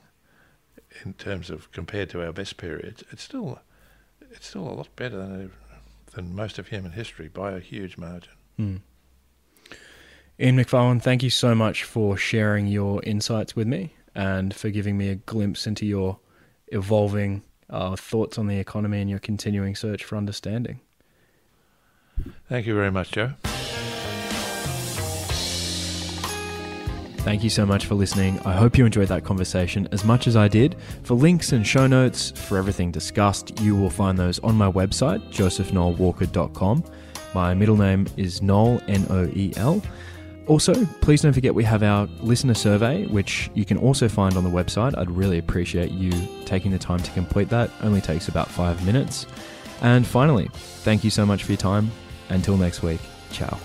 in 1.04 1.12
terms 1.14 1.50
of 1.50 1.70
compared 1.70 2.08
to 2.10 2.24
our 2.24 2.32
best 2.32 2.56
periods, 2.56 3.04
it's 3.12 3.22
still 3.22 3.60
it's 4.30 4.46
still 4.48 4.66
a 4.68 4.72
lot 4.72 4.88
better 4.96 5.18
than 5.18 5.52
than 6.14 6.34
most 6.34 6.58
of 6.58 6.68
human 6.68 6.92
history 6.92 7.28
by 7.28 7.52
a 7.52 7.60
huge 7.60 7.96
margin. 7.98 8.32
Hmm. 8.56 8.76
Ian 10.42 10.56
Macfarlane, 10.56 10.98
thank 10.98 11.22
you 11.22 11.30
so 11.30 11.54
much 11.54 11.84
for 11.84 12.16
sharing 12.16 12.66
your 12.66 13.00
insights 13.04 13.54
with 13.54 13.68
me 13.68 13.94
and 14.12 14.52
for 14.52 14.70
giving 14.70 14.98
me 14.98 15.08
a 15.08 15.14
glimpse 15.14 15.68
into 15.68 15.86
your 15.86 16.18
evolving 16.72 17.42
uh, 17.70 17.94
thoughts 17.94 18.38
on 18.38 18.48
the 18.48 18.58
economy 18.58 19.00
and 19.00 19.08
your 19.08 19.20
continuing 19.20 19.76
search 19.76 20.02
for 20.02 20.16
understanding. 20.16 20.80
Thank 22.48 22.66
you 22.66 22.74
very 22.74 22.90
much, 22.90 23.12
Joe. 23.12 23.34
Thank 27.18 27.44
you 27.44 27.50
so 27.50 27.64
much 27.64 27.86
for 27.86 27.94
listening. 27.94 28.40
I 28.40 28.54
hope 28.54 28.76
you 28.76 28.84
enjoyed 28.84 29.06
that 29.08 29.24
conversation 29.24 29.86
as 29.92 30.04
much 30.04 30.26
as 30.26 30.34
I 30.34 30.48
did. 30.48 30.74
For 31.04 31.14
links 31.14 31.52
and 31.52 31.64
show 31.64 31.86
notes 31.86 32.32
for 32.32 32.58
everything 32.58 32.90
discussed, 32.90 33.60
you 33.60 33.76
will 33.76 33.90
find 33.90 34.18
those 34.18 34.40
on 34.40 34.56
my 34.56 34.68
website, 34.68 35.24
josephnoelwalker.com. 35.32 36.82
My 37.32 37.54
middle 37.54 37.76
name 37.76 38.08
is 38.16 38.42
Noel, 38.42 38.82
N 38.88 39.06
O 39.08 39.26
E 39.26 39.52
L. 39.56 39.80
Also, 40.46 40.84
please 41.00 41.22
don't 41.22 41.32
forget 41.32 41.54
we 41.54 41.64
have 41.64 41.82
our 41.82 42.06
listener 42.20 42.54
survey, 42.54 43.06
which 43.06 43.50
you 43.54 43.64
can 43.64 43.78
also 43.78 44.08
find 44.08 44.36
on 44.36 44.44
the 44.44 44.50
website. 44.50 44.96
I'd 44.98 45.10
really 45.10 45.38
appreciate 45.38 45.90
you 45.92 46.12
taking 46.44 46.72
the 46.72 46.78
time 46.78 46.98
to 46.98 47.10
complete 47.12 47.48
that. 47.50 47.70
Only 47.80 48.00
takes 48.00 48.28
about 48.28 48.48
five 48.48 48.84
minutes. 48.84 49.26
And 49.82 50.06
finally, 50.06 50.48
thank 50.52 51.04
you 51.04 51.10
so 51.10 51.24
much 51.24 51.44
for 51.44 51.52
your 51.52 51.58
time. 51.58 51.90
Until 52.28 52.56
next 52.56 52.82
week, 52.82 53.00
ciao. 53.30 53.58